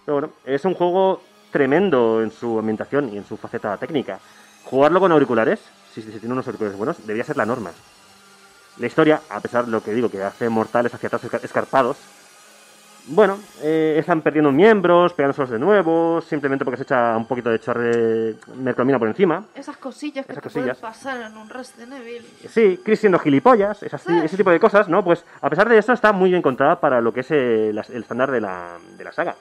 Pero 0.09 0.21
bueno, 0.21 0.33
es 0.47 0.65
un 0.65 0.73
juego 0.73 1.21
tremendo 1.53 2.23
en 2.23 2.31
su 2.31 2.59
ambientación 2.59 3.11
y 3.13 3.19
en 3.19 3.27
su 3.27 3.37
faceta 3.37 3.77
técnica. 3.77 4.19
Jugarlo 4.65 5.01
con 5.01 5.13
auriculares, 5.13 5.61
si 5.93 6.01
se 6.01 6.19
tiene 6.19 6.33
unos 6.33 6.47
auriculares 6.47 6.79
buenos, 6.79 6.97
debería 7.07 7.25
ser 7.25 7.37
la 7.37 7.45
norma. 7.45 7.73
La 8.79 8.87
historia, 8.87 9.21
a 9.29 9.39
pesar 9.41 9.67
de 9.67 9.71
lo 9.71 9.83
que 9.83 9.93
digo, 9.93 10.09
que 10.11 10.23
hace 10.23 10.49
mortales 10.49 10.95
hacia 10.95 11.09
atrás 11.09 11.23
esca- 11.25 11.45
escarpados, 11.45 11.99
bueno, 13.09 13.39
eh, 13.61 13.97
están 13.99 14.23
perdiendo 14.23 14.51
miembros, 14.51 15.13
pegándoselos 15.13 15.51
de 15.51 15.59
nuevo, 15.59 16.23
simplemente 16.23 16.65
porque 16.65 16.79
se 16.79 16.83
echa 16.85 17.15
un 17.15 17.27
poquito 17.27 17.51
de 17.51 17.61
chorre 17.61 18.37
mercromina 18.57 18.99
por 18.99 19.09
encima. 19.09 19.45
Esas 19.55 19.77
cosillas 19.77 20.25
que 20.25 20.33
Esas 20.33 20.43
te 20.43 20.49
cosillas. 20.49 20.79
pueden 20.79 20.95
pasar 20.95 21.21
en 21.21 21.37
un 21.37 21.51
Resident 21.51 21.93
Evil. 21.93 22.27
Sí, 22.49 22.81
Chris 22.83 23.01
siendo 23.01 23.19
gilipollas, 23.19 23.83
Ah. 23.83 24.25
ese 24.25 24.37
tipo 24.39 24.49
de 24.49 24.59
cosas, 24.59 24.89
¿no? 24.89 25.05
Pues 25.05 25.23
a 25.43 25.51
pesar 25.51 25.69
de 25.69 25.77
eso 25.77 25.93
está 25.93 26.13
muy 26.13 26.31
bien 26.31 26.41
contada 26.41 26.81
para 26.81 27.03
lo 27.03 27.13
que 27.13 27.21
es 27.21 27.31
el, 27.31 27.77
el 27.91 28.03
estándar 28.03 28.31
de 28.31 28.41
la, 28.41 28.79
de 28.97 29.05
la 29.05 29.13
saga. 29.13 29.37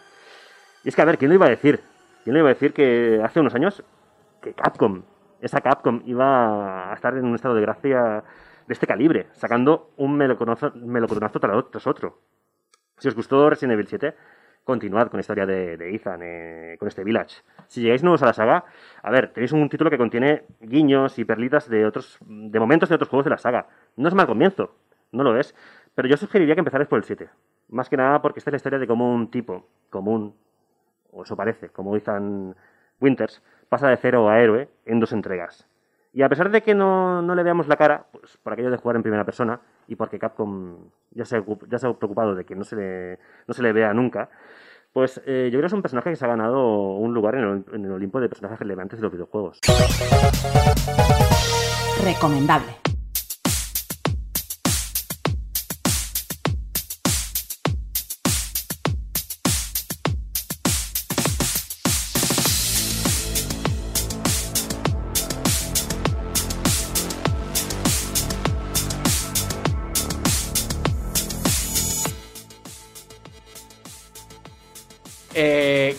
Y 0.88 0.90
es 0.90 0.96
que, 0.96 1.02
a 1.02 1.06
ver, 1.06 1.18
¿quién 1.18 1.28
lo 1.28 1.36
iba 1.36 1.48
a 1.48 1.50
decir? 1.50 1.82
¿Quién 2.24 2.34
lo 2.34 2.40
iba 2.40 2.50
a 2.50 2.54
decir 2.54 2.72
que 2.72 3.20
hace 3.22 3.42
unos 3.42 3.54
años 3.54 3.84
que 4.42 4.54
Capcom, 4.54 5.04
esa 5.42 5.60
Capcom, 5.60 6.02
iba 6.06 6.90
a 6.90 6.94
estar 6.94 7.14
en 7.18 7.26
un 7.26 7.36
estado 7.36 7.56
de 7.56 7.62
gracia 7.62 8.24
de 8.66 8.74
este 8.74 8.88
calibre, 8.88 9.28
sacando 9.34 9.92
un 9.98 10.18
tras 10.18 11.34
tras 11.72 11.88
otro? 11.88 12.22
Si 13.00 13.10
os 13.10 13.16
gustó 13.16 13.50
Resident 13.50 13.74
Evil 13.74 13.88
7, 13.88 14.16
continuad 14.64 15.10
con 15.10 15.18
la 15.18 15.22
historia 15.24 15.46
de, 15.46 15.76
de 15.76 15.94
Ethan, 15.94 16.22
eh, 16.24 16.78
con 16.80 16.88
este 16.88 17.04
Village. 17.04 17.42
Si 17.68 17.82
llegáis 17.82 18.02
nuevos 18.02 18.24
a 18.24 18.28
la 18.28 18.34
saga, 18.34 18.64
a 19.04 19.12
ver, 19.12 19.34
tenéis 19.34 19.52
un 19.52 19.68
título 19.68 19.90
que 19.90 19.98
contiene 19.98 20.46
guiños 20.62 21.20
y 21.20 21.26
perlitas 21.26 21.68
de 21.68 21.86
otros, 21.86 22.18
de 22.22 22.60
momentos 22.62 22.88
de 22.88 22.96
otros 22.96 23.10
juegos 23.10 23.26
de 23.26 23.32
la 23.32 23.38
saga. 23.38 23.68
No 23.98 24.08
es 24.08 24.14
mal 24.14 24.26
comienzo, 24.26 24.78
no 25.12 25.24
lo 25.24 25.38
es, 25.38 25.54
pero 25.96 26.08
yo 26.08 26.16
sugeriría 26.16 26.56
que 26.56 26.62
empezarais 26.62 26.88
por 26.88 27.00
el 27.00 27.04
7. 27.04 27.28
Más 27.72 27.90
que 27.90 27.98
nada 27.98 28.22
porque 28.22 28.40
esta 28.40 28.52
es 28.52 28.54
la 28.54 28.58
historia 28.58 28.80
de 28.80 28.88
cómo 28.88 29.14
un 29.14 29.30
tipo 29.30 29.68
común, 29.90 30.34
o 31.18 31.24
eso 31.24 31.36
parece, 31.36 31.70
como 31.70 31.96
Ethan 31.96 32.56
Winters, 33.02 33.42
pasa 33.70 33.90
de 33.90 33.98
cero 33.98 34.30
a 34.30 34.40
héroe 34.40 34.70
en 34.86 35.00
dos 35.00 35.12
entregas. 35.12 35.68
Y 36.14 36.24
a 36.24 36.30
pesar 36.30 36.50
de 36.50 36.64
que 36.64 36.74
no, 36.74 37.22
no 37.22 37.36
le 37.36 37.44
veamos 37.44 37.68
la 37.68 37.76
cara, 37.76 38.06
pues 38.12 38.38
por 38.38 38.54
aquello 38.54 38.72
de 38.72 38.78
jugar 38.78 38.96
en 38.96 39.04
primera 39.04 39.26
persona 39.26 39.60
y 39.88 39.96
porque 39.96 40.18
Capcom 40.18 40.90
ya 41.12 41.26
se, 41.26 41.44
ya 41.70 41.78
se 41.78 41.88
ha 41.88 41.94
preocupado 41.94 42.34
de 42.34 42.46
que 42.46 42.56
no 42.56 42.64
se 42.64 42.76
le, 42.76 43.20
no 43.48 43.54
se 43.54 43.62
le 43.62 43.74
vea 43.74 43.94
nunca, 43.94 44.30
pues 44.94 45.22
eh, 45.26 45.50
yo 45.52 45.60
creo 45.60 45.62
que 45.62 45.68
es 45.68 45.74
un 45.74 45.82
personaje 45.82 46.10
que 46.10 46.16
se 46.16 46.26
ha 46.26 46.30
ganado 46.30 46.96
un 46.96 47.14
lugar 47.14 47.36
en 47.36 47.86
el 47.86 47.92
Olimpo 47.92 48.20
de 48.20 48.30
personajes 48.30 48.58
relevantes 48.60 49.00
de 49.00 49.04
los 49.04 49.12
videojuegos. 49.12 49.60
Recomendable. 52.04 52.87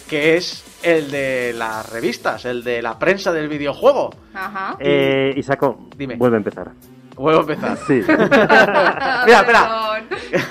Que 0.09 0.37
es 0.37 0.65
el 0.83 1.11
de 1.11 1.53
las 1.57 1.89
revistas, 1.91 2.45
el 2.45 2.65
de 2.65 2.83
la 2.83 2.99
prensa 2.99 3.33
del 3.33 3.49
videojuego. 3.49 4.11
Ajá. 4.35 4.77
Eh, 4.81 5.33
Isaco, 5.37 5.89
Dime. 5.97 6.17
vuelve 6.17 6.37
a 6.37 6.39
empezar. 6.39 6.71
Vuelvo 7.15 7.41
a 7.41 7.43
empezar. 7.43 7.79
Sí. 7.87 7.95
Mira, 8.07 9.41
espera. 9.41 10.01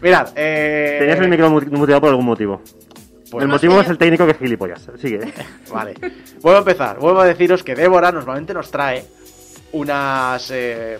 Mirad, 0.00 0.28
eh... 0.34 0.96
Tenías 1.00 1.18
el 1.20 1.28
micro 1.28 1.50
mu- 1.50 1.60
muteado 1.78 2.00
por 2.00 2.10
algún 2.10 2.24
motivo. 2.26 2.60
Pues 3.30 3.42
el 3.44 3.48
motivo 3.48 3.80
es 3.80 3.88
el 3.88 3.98
técnico 3.98 4.24
que 4.26 4.32
es 4.32 4.38
gilipollas. 4.38 4.88
Sigue. 5.00 5.32
Vale. 5.72 5.94
Vuelvo 6.40 6.56
a 6.56 6.60
empezar. 6.60 6.98
Vuelvo 6.98 7.20
a 7.20 7.26
deciros 7.26 7.62
que 7.62 7.74
Débora 7.74 8.10
normalmente 8.12 8.52
nos 8.52 8.70
trae 8.70 9.04
unas 9.72 10.50
eh, 10.50 10.98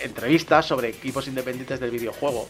entrevistas 0.00 0.66
sobre 0.66 0.88
equipos 0.88 1.26
independientes 1.28 1.80
del 1.80 1.90
videojuego. 1.90 2.48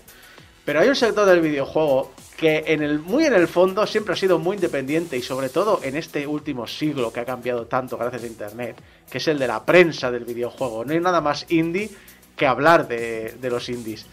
Pero 0.65 0.81
hay 0.81 0.89
un 0.89 0.95
sector 0.97 1.27
del 1.27 1.41
videojuego 1.41 2.13
que 2.37 2.65
en 2.67 2.83
el, 2.83 2.99
muy 2.99 3.25
en 3.25 3.35
el 3.35 3.49
fondo 3.49 3.87
siempre 3.87 4.15
ha 4.15 4.17
sido 4.17 4.39
muy 4.39 4.57
independiente 4.57 5.17
y 5.17 5.23
sobre 5.23 5.49
todo 5.49 5.81
en 5.83 5.97
este 5.97 6.27
último 6.27 6.67
siglo 6.67 7.13
que 7.13 7.21
ha 7.21 7.25
cambiado 7.25 7.67
tanto 7.67 7.97
gracias 7.97 8.25
a 8.25 8.27
Internet, 8.27 8.77
que 9.09 9.19
es 9.19 9.29
el 9.29 9.39
de 9.39 9.47
la 9.47 9.65
prensa 9.65 10.11
del 10.11 10.25
videojuego. 10.25 10.85
No 10.85 10.93
hay 10.93 11.01
nada 11.01 11.21
más 11.21 11.47
indie 11.51 11.91
que 12.37 12.47
hablar 12.47 12.89
de, 12.89 13.37
de 13.41 13.51
los 13.51 13.69
indies. 13.69 14.07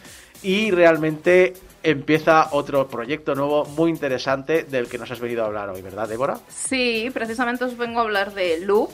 Y 0.44 0.72
realmente 0.72 1.54
empieza 1.84 2.50
otro 2.52 2.88
proyecto 2.88 3.36
nuevo 3.36 3.66
muy 3.66 3.90
interesante 3.90 4.64
del 4.64 4.88
que 4.88 4.98
nos 4.98 5.10
has 5.12 5.20
venido 5.20 5.44
a 5.44 5.48
hablar 5.48 5.70
hoy, 5.70 5.82
¿verdad, 5.82 6.08
Débora? 6.08 6.40
Sí, 6.48 7.10
precisamente 7.14 7.66
os 7.66 7.78
vengo 7.78 8.00
a 8.00 8.04
hablar 8.04 8.34
de 8.34 8.60
Loop, 8.60 8.92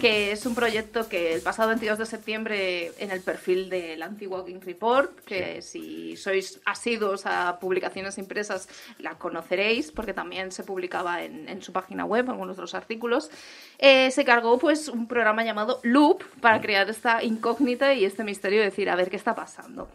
que 0.00 0.32
es 0.32 0.44
un 0.46 0.54
proyecto 0.54 1.08
que 1.08 1.34
el 1.34 1.40
pasado 1.40 1.68
22 1.68 1.98
de 1.98 2.06
septiembre 2.06 2.92
en 2.98 3.10
el 3.10 3.20
perfil 3.20 3.70
del 3.70 4.00
Game 4.00 4.60
Report, 4.60 5.18
que 5.20 5.62
si 5.62 6.16
sois 6.16 6.60
asiduos 6.64 7.26
a 7.26 7.58
publicaciones 7.58 8.18
impresas 8.18 8.68
la 8.98 9.14
conoceréis, 9.14 9.90
porque 9.90 10.12
también 10.12 10.52
se 10.52 10.62
publicaba 10.62 11.22
en, 11.22 11.48
en 11.48 11.62
su 11.62 11.72
página 11.72 12.04
web 12.04 12.28
algunos 12.28 12.56
de 12.56 12.62
los 12.62 12.74
artículos, 12.74 13.30
eh, 13.78 14.10
se 14.10 14.24
cargó 14.24 14.58
pues 14.58 14.88
un 14.88 15.06
programa 15.06 15.44
llamado 15.44 15.80
Loop 15.82 16.22
para 16.40 16.60
crear 16.60 16.88
esta 16.90 17.22
incógnita 17.22 17.94
y 17.94 18.04
este 18.04 18.24
misterio 18.24 18.58
de 18.60 18.66
decir 18.66 18.90
a 18.90 18.96
ver 18.96 19.10
qué 19.10 19.16
está 19.16 19.34
pasando. 19.34 19.88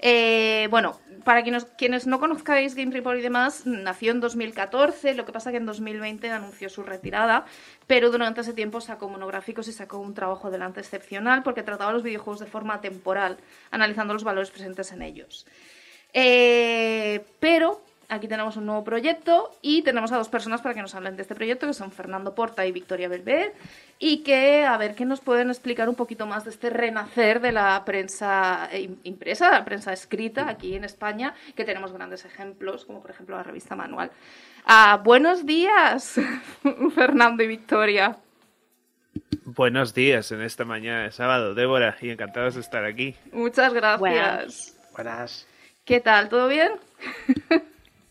Eh, 0.00 0.68
bueno, 0.70 1.00
para 1.24 1.42
quienes, 1.42 2.06
no 2.06 2.20
conozcáis 2.20 2.74
Game 2.74 2.92
Report 2.92 3.18
y 3.18 3.22
demás, 3.22 3.66
nació 3.66 4.12
en 4.12 4.20
2014, 4.20 5.14
lo 5.14 5.26
que 5.26 5.32
pasa 5.32 5.50
que 5.50 5.56
en 5.56 5.66
2020 5.66 6.30
anunció 6.30 6.68
su 6.68 6.82
retirada, 6.82 7.44
pero 7.86 8.10
durante 8.10 8.42
ese 8.42 8.52
tiempo 8.52 8.80
sacó 8.80 9.08
monográficos 9.08 9.66
y 9.68 9.72
sacó 9.72 9.98
un 9.98 10.14
trabajo 10.14 10.48
adelante 10.48 10.80
excepcional 10.80 11.42
porque 11.42 11.62
trataba 11.62 11.92
los 11.92 12.02
videojuegos 12.02 12.40
de 12.40 12.46
forma 12.46 12.80
temporal, 12.80 13.38
analizando 13.70 14.14
los 14.14 14.24
valores 14.24 14.50
presentes 14.50 14.92
en 14.92 15.02
ellos. 15.02 15.46
Eh, 16.14 17.24
pero 17.40 17.82
aquí 18.10 18.26
tenemos 18.28 18.56
un 18.56 18.64
nuevo 18.66 18.84
proyecto 18.84 19.50
y 19.60 19.82
tenemos 19.82 20.12
a 20.12 20.16
dos 20.16 20.28
personas 20.28 20.60
para 20.62 20.74
que 20.74 20.80
nos 20.82 20.94
hablen 20.94 21.16
de 21.16 21.22
este 21.22 21.34
proyecto, 21.34 21.66
que 21.66 21.74
son 21.74 21.92
Fernando 21.92 22.34
Porta 22.34 22.64
y 22.64 22.72
Victoria 22.72 23.08
Belver, 23.08 23.52
y 23.98 24.22
que 24.22 24.64
a 24.64 24.76
ver 24.78 24.94
qué 24.94 25.04
nos 25.04 25.20
pueden 25.20 25.50
explicar 25.50 25.88
un 25.88 25.94
poquito 25.94 26.26
más 26.26 26.44
de 26.44 26.50
este 26.50 26.70
renacer 26.70 27.40
de 27.40 27.52
la 27.52 27.84
prensa 27.84 28.68
im- 28.72 28.96
impresa, 29.04 29.50
la 29.50 29.64
prensa 29.64 29.92
escrita 29.92 30.48
aquí 30.48 30.74
en 30.74 30.84
España, 30.84 31.34
que 31.54 31.64
tenemos 31.64 31.92
grandes 31.92 32.24
ejemplos, 32.24 32.84
como 32.84 33.00
por 33.02 33.10
ejemplo 33.10 33.36
la 33.36 33.42
revista 33.42 33.76
Manual. 33.76 34.10
Ah, 34.64 35.00
buenos 35.02 35.44
días, 35.46 36.18
Fernando 36.94 37.42
y 37.42 37.46
Victoria. 37.46 38.16
Buenos 39.44 39.94
días 39.94 40.30
en 40.32 40.42
esta 40.42 40.64
mañana 40.64 41.02
de 41.04 41.10
sábado, 41.10 41.54
Débora, 41.54 41.96
y 42.00 42.10
encantados 42.10 42.54
de 42.54 42.60
estar 42.60 42.84
aquí. 42.84 43.16
Muchas 43.32 43.72
gracias. 43.74 43.98
Buenas. 44.00 44.76
Buenas. 44.92 45.46
¿Qué 45.84 46.00
tal? 46.00 46.28
¿Todo 46.28 46.48
bien? 46.48 46.72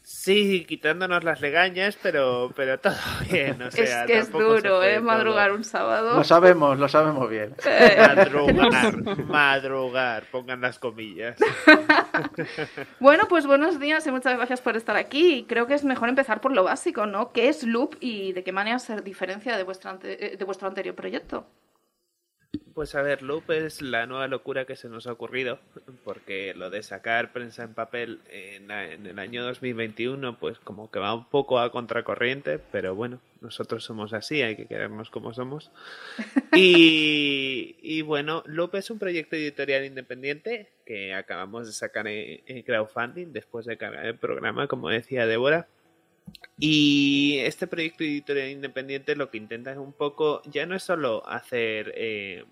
Sí, 0.09 0.63
quitándonos 0.65 1.25
las 1.25 1.41
legañas, 1.41 1.97
pero, 2.01 2.53
pero 2.55 2.79
todo 2.79 2.93
bien, 3.29 3.61
o 3.61 3.69
sea, 3.69 4.03
es 4.05 4.07
que 4.07 4.17
es 4.19 4.31
duro, 4.31 4.81
¿eh? 4.81 4.93
todo. 4.95 5.03
Madrugar 5.03 5.51
un 5.51 5.65
sábado. 5.65 6.15
Lo 6.15 6.23
sabemos, 6.23 6.79
lo 6.79 6.87
sabemos 6.87 7.29
bien. 7.29 7.53
Madrugar, 7.97 9.25
madrugar, 9.25 10.23
pongan 10.31 10.61
las 10.61 10.79
comillas. 10.79 11.37
Bueno, 12.99 13.25
pues 13.27 13.45
buenos 13.45 13.79
días 13.81 14.07
y 14.07 14.11
muchas 14.11 14.37
gracias 14.37 14.61
por 14.61 14.77
estar 14.77 14.95
aquí. 14.95 15.45
Creo 15.47 15.67
que 15.67 15.73
es 15.73 15.83
mejor 15.83 16.07
empezar 16.09 16.39
por 16.41 16.53
lo 16.53 16.63
básico, 16.63 17.05
¿no? 17.05 17.31
¿Qué 17.33 17.49
es 17.49 17.63
Loop 17.63 17.95
y 17.99 18.31
de 18.31 18.43
qué 18.43 18.51
manera 18.53 18.79
se 18.79 19.01
diferencia 19.01 19.57
de, 19.57 19.63
vuestra 19.63 19.91
ante- 19.91 20.33
eh, 20.33 20.37
de 20.37 20.45
vuestro 20.45 20.67
anterior 20.69 20.95
proyecto? 20.95 21.45
Pues 22.77 22.93
a 22.93 23.01
ver, 23.01 23.23
Loop 23.23 23.49
es 23.49 23.81
la 23.81 24.05
nueva 24.05 24.27
locura 24.27 24.65
que 24.65 24.75
se 24.75 24.87
nos 24.87 25.07
ha 25.07 25.11
ocurrido, 25.11 25.57
porque 26.03 26.53
lo 26.53 26.69
de 26.69 26.83
sacar 26.83 27.33
prensa 27.33 27.63
en 27.63 27.73
papel 27.73 28.19
en, 28.29 28.69
el 28.69 29.17
año 29.17 29.43
2021, 29.43 30.37
pues 30.37 30.59
como 30.59 30.91
que 30.91 30.99
va 30.99 31.15
un 31.15 31.27
poco 31.27 31.57
a 31.59 31.71
contracorriente, 31.71 32.59
pero 32.59 32.93
bueno, 32.93 33.19
nosotros 33.41 33.83
somos 33.83 34.13
así, 34.13 34.43
hay 34.43 34.55
que 34.55 34.67
querernos 34.67 35.09
como 35.09 35.33
somos. 35.33 35.71
Y, 36.55 37.77
y 37.81 38.03
bueno, 38.03 38.43
Loop 38.45 38.75
es 38.75 38.91
un 38.91 38.99
proyecto 38.99 39.35
editorial 39.35 39.83
independiente 39.83 40.69
que 40.85 41.15
acabamos 41.15 41.65
de 41.65 41.73
sacar 41.73 42.07
en, 42.07 42.41
en 42.45 42.61
crowdfunding 42.61 43.33
después 43.33 43.65
de 43.65 43.77
cargar 43.77 44.05
el 44.05 44.19
programa, 44.19 44.67
como 44.67 44.89
decía 44.89 45.25
Débora. 45.25 45.67
Y 46.59 47.39
este 47.39 47.65
proyecto 47.65 48.03
editorial 48.03 48.49
independiente 48.49 49.15
lo 49.15 49.31
que 49.31 49.37
intenta 49.37 49.71
es 49.71 49.77
un 49.79 49.93
poco, 49.93 50.43
ya 50.45 50.67
no 50.67 50.75
es 50.75 50.83
solo 50.83 51.27
hacer 51.27 51.91
eh, 51.95 52.45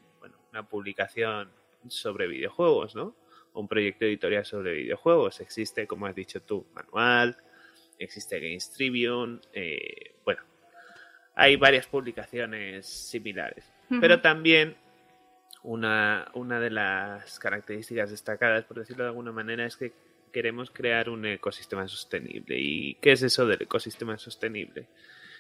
una 0.56 0.68
publicación 0.68 1.50
sobre 1.90 2.28
videojuegos, 2.28 2.96
¿no? 2.96 3.14
Un 3.54 3.68
proyecto 3.68 4.06
editorial 4.06 4.46
sobre 4.46 4.74
videojuegos. 4.74 5.42
Existe, 5.42 5.86
como 5.86 6.06
has 6.06 6.16
dicho 6.16 6.42
tú, 6.42 6.66
manual, 6.74 7.38
existe 8.00 8.40
Games 8.40 8.72
Tribune, 8.72 9.40
eh, 9.54 10.16
bueno, 10.24 10.42
hay 11.36 11.58
varias 11.58 11.88
publicaciones 11.88 12.86
similares. 12.88 13.70
Pero 14.02 14.22
también 14.22 14.76
una, 15.62 16.32
una 16.34 16.60
de 16.60 16.72
las 16.72 17.38
características 17.38 18.10
destacadas, 18.10 18.64
por 18.64 18.80
decirlo 18.80 19.04
de 19.04 19.10
alguna 19.10 19.32
manera, 19.32 19.66
es 19.66 19.76
que 19.76 19.94
queremos 20.32 20.72
crear 20.72 21.10
un 21.10 21.26
ecosistema 21.26 21.88
sostenible. 21.88 22.58
¿Y 22.58 22.96
qué 22.96 23.12
es 23.12 23.22
eso 23.22 23.46
del 23.46 23.62
ecosistema 23.62 24.18
sostenible? 24.18 24.88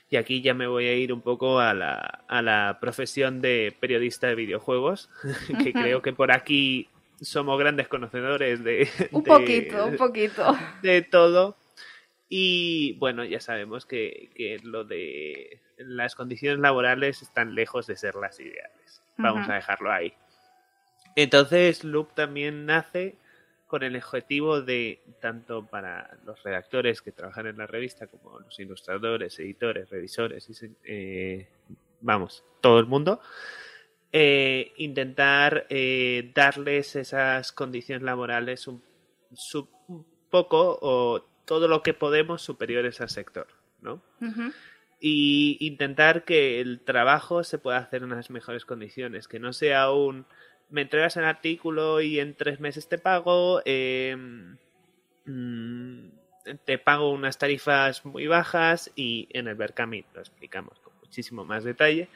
Y 0.10 0.18
aquí 0.18 0.42
ya 0.42 0.54
me 0.54 0.68
voy 0.68 0.86
a 0.88 0.94
ir 0.96 1.12
un 1.12 1.22
poco 1.22 1.60
a 1.60 1.74
la, 1.74 2.24
a 2.28 2.42
la 2.42 2.78
profesión 2.80 3.42
de 3.42 3.76
periodista 3.80 4.28
de 4.28 4.36
videojuegos, 4.36 5.10
que 5.64 5.74
creo 5.74 6.02
que 6.02 6.14
por 6.14 6.32
aquí 6.32 6.90
somos 7.22 7.58
grandes 7.60 7.88
conocedores 7.88 8.64
de, 8.64 8.88
Un 9.12 9.24
de- 9.24 9.30
poquito, 9.30 9.86
un 9.88 9.98
poquito. 9.98 10.56
de 10.82 11.02
todo. 11.02 11.58
Y 12.30 12.94
bueno, 13.00 13.24
ya 13.24 13.40
sabemos 13.40 13.86
que, 13.86 14.30
que 14.36 14.60
lo 14.64 14.84
de 14.84 15.62
las 15.78 16.16
condiciones 16.16 16.60
laborales 16.60 17.22
están 17.22 17.54
lejos 17.56 17.88
de 17.88 17.96
ser 17.96 18.16
las 18.16 18.40
ideales. 18.40 19.02
Vamos 19.18 19.48
a 19.50 19.56
dejarlo 19.56 19.92
ahí. 19.92 20.14
Entonces, 21.16 21.84
Loop 21.84 22.14
también 22.14 22.66
nace 22.66 23.16
con 23.68 23.84
el 23.84 23.96
objetivo 23.96 24.62
de, 24.62 25.02
tanto 25.20 25.66
para 25.66 26.18
los 26.26 26.42
redactores 26.44 27.02
que 27.02 27.12
trabajan 27.12 27.48
en 27.48 27.58
la 27.58 27.68
revista, 27.68 28.08
como 28.08 28.40
los 28.40 28.60
ilustradores, 28.60 29.40
editores, 29.40 29.90
revisores, 29.90 30.48
eh, 30.84 31.48
vamos, 32.02 32.44
todo 32.62 32.80
el 32.80 32.86
mundo, 32.86 33.20
eh, 34.12 34.72
intentar 34.78 35.66
eh, 35.70 36.32
darles 36.34 36.96
esas 36.96 37.52
condiciones 37.52 38.04
laborales 38.04 38.68
un, 38.68 38.84
poco 40.30 40.78
o 40.82 41.22
todo 41.46 41.68
lo 41.68 41.82
que 41.82 41.94
podemos 41.94 42.42
superiores 42.42 43.02
al 43.02 43.10
sector, 43.10 43.48
¿no? 43.82 44.02
Y 45.00 45.58
intentar 45.60 46.24
que 46.24 46.62
el 46.62 46.80
trabajo 46.80 47.44
se 47.44 47.58
pueda 47.58 47.78
hacer 47.78 48.04
en 48.04 48.12
unas 48.12 48.30
mejores 48.30 48.64
condiciones, 48.64 49.28
que 49.28 49.40
no 49.40 49.54
sea 49.54 49.92
un 49.92 50.26
me 50.70 50.82
entregas 50.82 51.18
el 51.18 51.26
artículo 51.26 52.02
y 52.02 52.20
en 52.20 52.36
tres 52.36 52.60
meses 52.60 52.88
te 52.88 52.98
pago, 52.98 53.62
eh, 53.66 54.16
mm, 55.26 56.08
te 56.66 56.78
pago 56.78 57.12
unas 57.12 57.38
tarifas 57.38 58.06
muy 58.06 58.28
bajas 58.28 58.92
y 58.96 59.28
en 59.32 59.48
el 59.48 59.56
Berkami 59.56 60.06
lo 60.14 60.22
explicamos 60.22 60.80
con 60.80 60.94
muchísimo 61.02 61.46
más 61.46 61.64
detalle, 61.64 62.10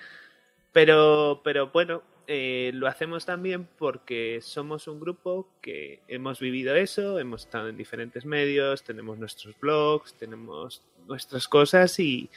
pero, 0.72 1.42
pero 1.44 1.68
bueno, 1.68 2.04
eh, 2.28 2.72
lo 2.76 2.88
hacemos 2.88 3.26
también 3.26 3.68
porque 3.78 4.40
somos 4.44 4.88
un 4.88 5.00
grupo 5.00 5.50
que 5.62 6.02
hemos 6.08 6.40
vivido 6.40 6.76
eso, 6.76 7.18
hemos 7.18 7.46
estado 7.46 7.70
en 7.70 7.78
diferentes 7.78 8.24
medios, 8.24 8.84
tenemos 8.84 9.18
nuestros 9.18 9.60
blogs, 9.60 10.14
tenemos 10.14 10.84
nuestras 11.08 11.48
cosas 11.48 12.00
y, 12.00 12.30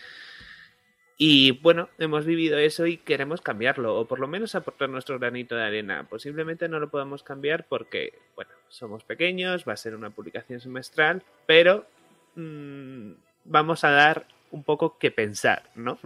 y 1.17 1.53
bueno, 1.61 1.89
hemos 1.99 2.25
vivido 2.25 2.59
eso 2.59 2.87
y 2.87 2.97
queremos 2.97 3.41
cambiarlo, 3.41 3.97
o 3.97 4.07
por 4.07 4.19
lo 4.19 4.29
menos 4.29 4.55
aportar 4.55 4.89
nuestro 4.89 5.19
granito 5.19 5.57
de 5.57 5.65
arena. 5.65 6.07
Posiblemente 6.09 6.69
no 6.69 6.81
lo 6.81 6.91
podamos 6.91 7.23
cambiar 7.23 7.67
porque, 7.69 8.19
bueno, 8.35 8.51
somos 8.69 9.05
pequeños, 9.05 9.65
va 9.69 9.75
a 9.75 9.77
ser 9.77 9.95
una 9.95 10.11
publicación 10.11 10.61
semestral, 10.61 11.23
pero 11.47 11.87
mm, 12.35 13.13
vamos 13.45 13.85
a 13.85 13.91
dar 13.91 14.27
un 14.51 14.65
poco 14.65 14.99
que 14.99 15.11
pensar, 15.11 15.71
¿no? 15.75 15.99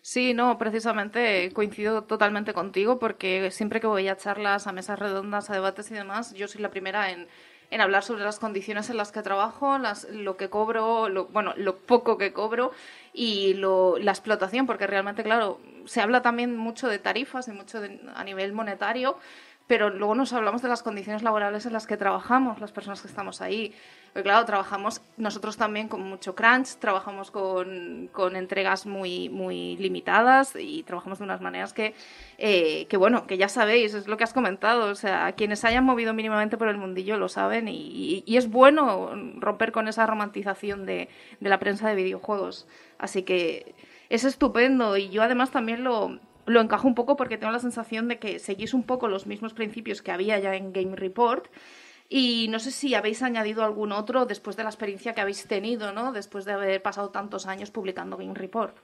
Sí, 0.00 0.34
no, 0.34 0.58
precisamente 0.58 1.50
coincido 1.52 2.04
totalmente 2.04 2.52
contigo 2.52 2.98
porque 2.98 3.50
siempre 3.50 3.80
que 3.80 3.86
voy 3.86 4.08
a 4.08 4.16
charlas, 4.16 4.66
a 4.66 4.72
mesas 4.72 4.98
redondas, 4.98 5.48
a 5.48 5.54
debates 5.54 5.90
y 5.90 5.94
demás, 5.94 6.34
yo 6.34 6.46
soy 6.46 6.60
la 6.60 6.70
primera 6.70 7.10
en, 7.10 7.26
en 7.74 7.80
hablar 7.80 8.04
sobre 8.04 8.22
las 8.22 8.38
condiciones 8.38 8.88
en 8.88 8.96
las 8.96 9.10
que 9.10 9.20
trabajo, 9.20 9.78
las, 9.78 10.04
lo 10.10 10.36
que 10.36 10.48
cobro, 10.48 11.08
lo, 11.08 11.26
bueno, 11.26 11.52
lo 11.56 11.76
poco 11.78 12.16
que 12.18 12.32
cobro 12.32 12.70
y 13.12 13.54
lo, 13.54 13.98
la 13.98 14.12
explotación, 14.12 14.64
porque 14.66 14.86
realmente, 14.86 15.24
claro, 15.24 15.58
se 15.84 16.00
habla 16.00 16.22
también 16.22 16.56
mucho 16.56 16.86
de 16.88 17.00
tarifas 17.00 17.48
y 17.48 17.50
mucho 17.50 17.80
de- 17.80 18.00
a 18.14 18.22
nivel 18.22 18.52
monetario, 18.52 19.18
pero 19.66 19.88
luego 19.90 20.14
nos 20.14 20.32
hablamos 20.34 20.60
de 20.62 20.68
las 20.68 20.82
condiciones 20.82 21.22
laborales 21.22 21.64
en 21.64 21.72
las 21.72 21.86
que 21.86 21.96
trabajamos, 21.96 22.60
las 22.60 22.70
personas 22.72 23.00
que 23.00 23.08
estamos 23.08 23.40
ahí. 23.40 23.72
Porque 24.12 24.24
claro, 24.24 24.44
trabajamos 24.44 25.00
nosotros 25.16 25.56
también 25.56 25.88
con 25.88 26.02
mucho 26.02 26.34
crunch, 26.34 26.76
trabajamos 26.78 27.30
con, 27.30 28.08
con 28.12 28.36
entregas 28.36 28.84
muy, 28.86 29.28
muy 29.30 29.76
limitadas 29.78 30.54
y 30.58 30.82
trabajamos 30.84 31.18
de 31.18 31.24
unas 31.24 31.40
maneras 31.40 31.72
que, 31.72 31.94
eh, 32.38 32.86
que, 32.88 32.96
bueno, 32.96 33.26
que 33.26 33.38
ya 33.38 33.48
sabéis, 33.48 33.94
es 33.94 34.06
lo 34.06 34.16
que 34.16 34.24
has 34.24 34.34
comentado. 34.34 34.90
O 34.90 34.94
sea, 34.94 35.32
quienes 35.32 35.64
hayan 35.64 35.84
movido 35.84 36.12
mínimamente 36.14 36.56
por 36.58 36.68
el 36.68 36.76
mundillo 36.76 37.16
lo 37.16 37.28
saben 37.28 37.66
y, 37.68 37.74
y- 37.76 38.22
y 38.26 38.36
es 38.36 38.50
bueno 38.50 39.12
romper 39.40 39.72
con 39.72 39.88
esa 39.88 40.06
romantización 40.06 40.86
de, 40.86 41.08
de 41.40 41.48
la 41.48 41.58
prensa 41.58 41.88
de 41.88 41.94
videojuegos. 41.96 42.66
Así 42.98 43.22
que 43.22 43.74
es 44.10 44.24
estupendo 44.24 44.96
y 44.96 45.08
yo 45.08 45.22
además 45.22 45.50
también 45.50 45.82
lo, 45.84 46.18
lo 46.46 46.60
encajo 46.60 46.88
un 46.88 46.94
poco 46.94 47.16
porque 47.16 47.38
tengo 47.38 47.52
la 47.52 47.58
sensación 47.58 48.08
de 48.08 48.18
que 48.18 48.38
seguís 48.38 48.74
un 48.74 48.84
poco 48.84 49.08
los 49.08 49.26
mismos 49.26 49.54
principios 49.54 50.02
que 50.02 50.12
había 50.12 50.38
ya 50.38 50.54
en 50.54 50.72
Game 50.72 50.96
Report 50.96 51.46
y 52.08 52.48
no 52.48 52.58
sé 52.58 52.70
si 52.70 52.94
habéis 52.94 53.22
añadido 53.22 53.64
algún 53.64 53.92
otro 53.92 54.26
después 54.26 54.56
de 54.56 54.62
la 54.62 54.68
experiencia 54.68 55.14
que 55.14 55.20
habéis 55.20 55.46
tenido, 55.46 55.92
¿no? 55.92 56.12
Después 56.12 56.44
de 56.44 56.52
haber 56.52 56.82
pasado 56.82 57.10
tantos 57.10 57.46
años 57.46 57.70
publicando 57.70 58.16
Game 58.16 58.34
Report. 58.34 58.76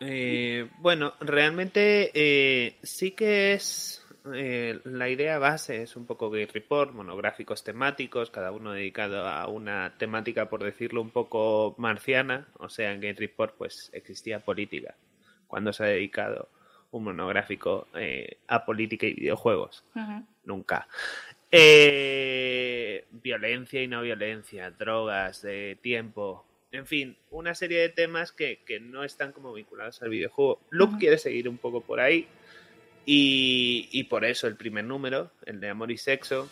Eh, 0.00 0.68
bueno, 0.78 1.14
realmente 1.20 2.10
eh, 2.14 2.78
sí 2.82 3.10
que 3.10 3.52
es 3.52 4.02
eh, 4.34 4.80
la 4.84 5.08
idea 5.08 5.38
base 5.38 5.82
es 5.82 5.96
un 5.96 6.06
poco 6.06 6.30
Game 6.30 6.46
Report, 6.46 6.92
monográficos 6.92 7.64
temáticos, 7.64 8.30
cada 8.30 8.52
uno 8.52 8.72
dedicado 8.72 9.26
a 9.26 9.46
una 9.48 9.94
temática, 9.98 10.48
por 10.48 10.62
decirlo 10.62 11.00
un 11.00 11.10
poco 11.10 11.74
marciana. 11.78 12.48
O 12.58 12.68
sea, 12.68 12.92
en 12.92 13.00
Game 13.00 13.14
Report 13.14 13.54
pues 13.56 13.90
existía 13.92 14.40
política, 14.40 14.94
cuando 15.50 15.72
se 15.72 15.82
ha 15.82 15.86
dedicado 15.88 16.48
un 16.92 17.04
monográfico 17.04 17.88
eh, 17.94 18.38
a 18.48 18.64
política 18.64 19.06
y 19.06 19.14
videojuegos. 19.14 19.84
Nunca. 20.44 20.88
Eh, 21.50 23.04
violencia 23.10 23.82
y 23.82 23.88
no 23.88 24.02
violencia, 24.02 24.70
drogas, 24.70 25.42
de 25.42 25.76
tiempo, 25.82 26.46
en 26.72 26.86
fin, 26.86 27.16
una 27.30 27.54
serie 27.54 27.80
de 27.80 27.88
temas 27.88 28.30
que, 28.30 28.60
que 28.64 28.78
no 28.78 29.02
están 29.02 29.32
como 29.32 29.52
vinculados 29.52 30.00
al 30.02 30.10
videojuego. 30.10 30.60
Ujú. 30.72 30.98
quiere 30.98 31.18
seguir 31.18 31.48
un 31.48 31.58
poco 31.58 31.80
por 31.80 32.00
ahí 32.00 32.28
y, 33.04 33.88
y 33.90 34.04
por 34.04 34.24
eso 34.24 34.46
el 34.46 34.56
primer 34.56 34.84
número, 34.84 35.32
el 35.44 35.58
de 35.58 35.68
Amor 35.68 35.90
y 35.90 35.98
Sexo, 35.98 36.48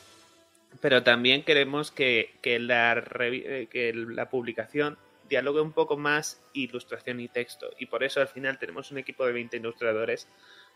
pero 0.80 1.02
también 1.04 1.44
queremos 1.44 1.90
que, 1.90 2.34
que 2.42 2.58
la, 2.58 3.04
eh, 3.20 3.68
que 3.70 3.94
la 3.94 4.28
publicación 4.28 4.98
dialogue 5.28 5.60
un 5.60 5.72
poco 5.72 5.96
más 5.96 6.40
ilustración 6.52 7.20
y 7.20 7.28
texto. 7.28 7.70
Y 7.78 7.86
por 7.86 8.04
eso 8.04 8.20
al 8.20 8.28
final 8.28 8.58
tenemos 8.58 8.90
un 8.90 8.98
equipo 8.98 9.26
de 9.26 9.32
20 9.32 9.56
ilustradores 9.56 10.28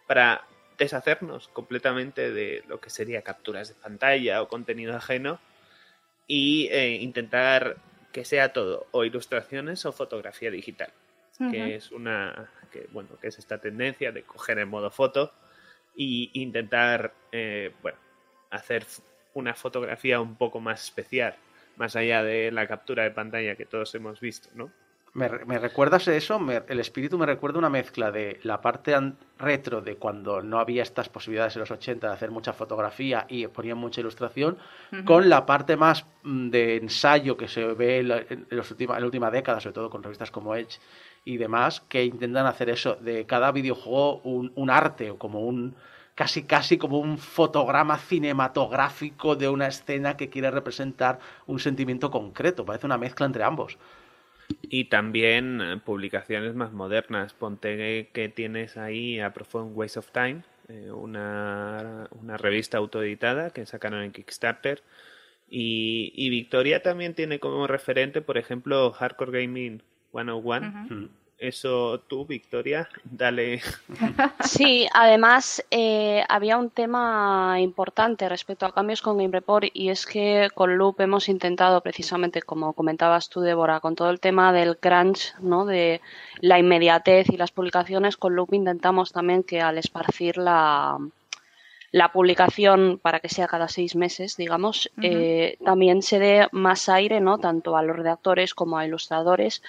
para 0.07 0.47
deshacernos 0.79 1.49
completamente 1.49 2.33
de 2.33 2.65
lo 2.67 2.81
que 2.81 2.91
sería 2.91 3.23
capturas 3.23 3.69
de 3.69 3.75
pantalla 3.75 4.43
o 4.43 4.49
contenido 4.49 4.97
ajeno 4.97 5.39
y 6.27 6.69
eh, 6.71 6.97
intentar 7.01 7.77
que 8.13 8.25
sea 8.25 8.53
todo 8.53 8.87
o 8.91 9.05
ilustraciones 9.05 9.85
o 9.87 9.93
fotografía 9.93 10.51
digital 10.51 10.93
que 11.51 11.75
es 11.75 11.91
una 11.91 12.51
que 12.71 12.87
bueno 12.93 13.19
que 13.21 13.29
es 13.29 13.39
esta 13.39 13.59
tendencia 13.59 14.13
de 14.13 14.23
coger 14.23 14.59
el 14.59 14.67
modo 14.67 14.91
foto 14.91 15.33
y 15.97 16.31
intentar 16.35 17.15
eh, 17.33 17.73
bueno 17.83 17.99
hacer 18.51 18.87
una 19.35 19.55
fotografía 19.55 20.21
un 20.21 20.37
poco 20.37 20.61
más 20.61 20.85
especial 20.85 21.37
más 21.83 21.97
allá 21.97 22.23
de 22.23 22.51
la 22.53 22.67
captura 22.67 23.03
de 23.03 23.11
pantalla 23.11 23.57
que 23.57 23.67
todos 23.67 23.95
hemos 23.95 24.21
visto 24.21 24.49
no 24.55 24.71
¿Me, 25.15 25.29
me 25.45 25.59
recuerdas 25.59 26.09
eso? 26.09 26.39
Me- 26.39 26.63
el 26.69 26.81
espíritu 26.81 27.19
me 27.19 27.27
recuerda 27.27 27.59
una 27.59 27.69
mezcla 27.69 28.11
de 28.11 28.41
la 28.45 28.63
parte 28.63 28.95
retro 29.39 29.83
de 29.83 29.97
cuando 29.97 30.41
no 30.41 30.59
había 30.59 30.83
estas 30.83 31.11
posibilidades 31.11 31.55
en 31.57 31.61
los 31.61 31.71
80 31.71 32.09
de 32.09 32.15
hacer 32.15 32.31
mucha 32.31 32.55
fotografía 32.55 33.27
y 33.29 33.47
ponían 33.49 33.77
mucha 33.77 34.01
ilustración, 34.01 34.57
con 35.05 35.29
la 35.29 35.45
parte 35.45 35.77
más 35.77 36.07
mm, 36.23 36.49
de 36.49 36.77
ensayo 36.77 37.37
que 37.37 37.47
se 37.47 37.63
ve 37.75 37.99
en 37.99 38.09
la, 38.09 38.19
en 38.21 38.47
los 38.49 38.71
última, 38.71 38.95
en 38.95 39.01
la 39.03 39.07
última 39.07 39.31
década, 39.31 39.61
sobre 39.61 39.75
todo 39.75 39.91
con 39.91 40.03
revistas 40.03 40.31
como 40.31 40.55
Edge 40.57 40.79
y 41.27 41.37
demás, 41.37 41.83
que 41.91 42.03
intentan 42.05 42.47
hacer 42.47 42.71
eso, 42.71 42.95
de 42.95 43.27
cada 43.27 43.53
videojuego 43.53 44.23
un, 44.25 44.51
un 44.55 44.71
arte 44.71 45.11
o 45.11 45.19
como 45.19 45.41
un 45.41 45.75
casi 46.15 46.43
casi 46.45 46.79
como 46.79 46.99
un 46.99 47.19
fotograma 47.19 47.99
cinematográfico 47.99 49.37
de 49.37 49.49
una 49.49 49.69
escena 49.69 50.17
que 50.17 50.29
quiere 50.29 50.51
representar 50.51 51.19
un 51.47 51.59
sentimiento 51.59 52.11
concreto, 52.11 52.65
parece 52.65 52.87
una 52.87 52.99
mezcla 52.99 53.27
entre 53.27 53.45
ambos. 53.45 53.79
y 54.63 54.87
también 54.87 55.61
eh, 55.63 55.77
publicaciones 55.79 56.55
más 56.55 56.73
modernas 56.73 57.33
ponte 57.33 58.09
que 58.13 58.29
tienes 58.29 58.77
ahí 58.77 59.19
a 59.21 59.33
Profound 59.33 59.77
Waste 59.77 59.99
of 60.01 60.11
Time 60.13 60.43
eh, 60.69 60.91
una, 60.93 62.09
una 62.21 62.37
revista 62.37 62.79
autoeditada 62.79 63.51
que 63.51 63.65
sacaron 63.67 64.03
en 64.03 64.13
Kickstarter 64.13 64.83
y, 65.49 66.13
y 66.17 66.31
Victoria 66.31 66.83
también 66.83 67.15
tiene 67.15 67.39
como 67.39 67.67
referente 67.67 68.21
por 68.21 68.37
ejemplo 68.39 68.93
Hardcore 68.93 69.43
Gaming 69.43 69.83
101 70.13 70.69
Ujú. 70.69 70.95
Mm. 70.95 71.09
Eso 71.43 71.99
tú, 72.07 72.25
Victoria, 72.25 72.89
dale. 73.03 73.61
Sí, 74.45 74.87
además 74.95 75.65
eh, 75.73 76.23
había 76.29 76.57
un 76.57 76.71
tema 76.71 77.57
importante 77.59 78.29
respecto 78.29 78.65
a 78.65 78.73
cambios 78.73 79.03
con 79.03 79.19
Game 79.19 79.33
Report 79.33 79.67
y 79.73 79.89
es 79.89 80.07
que 80.07 80.51
con 80.55 80.79
Loop 80.79 81.01
hemos 81.01 81.29
intentado 81.29 81.81
precisamente, 81.81 82.43
como 82.43 82.75
comentabas 82.75 83.29
tú, 83.29 83.41
Débora, 83.41 83.81
con 83.81 83.97
todo 83.97 84.11
el 84.11 84.21
tema 84.21 84.53
del 84.53 84.77
crunch, 84.77 85.35
¿no? 85.41 85.67
De 85.67 86.01
la 86.41 86.61
inmediatez 86.61 87.29
y 87.29 87.37
las 87.37 87.51
publicaciones, 87.51 88.17
con 88.17 88.37
Loop 88.37 88.55
intentamos 88.55 89.11
también 89.11 89.43
que 89.43 89.61
al 89.61 89.79
esparcir 89.79 90.37
la, 90.37 90.97
la 91.91 92.13
publicación 92.13 93.01
para 93.03 93.19
que 93.19 93.29
sea 93.29 93.49
cada 93.49 93.67
seis 93.67 93.97
meses, 93.97 94.37
digamos, 94.37 94.93
eh, 95.03 95.59
también 95.65 96.03
se 96.03 96.21
dé 96.21 96.47
más 96.53 96.89
aire, 96.89 97.21
¿no? 97.21 97.39
Tanto 97.39 97.77
a 97.77 97.83
los 97.83 97.97
redactores 97.97 98.55
como 98.55 98.79
a 98.79 98.87
ilustradores 98.87 99.61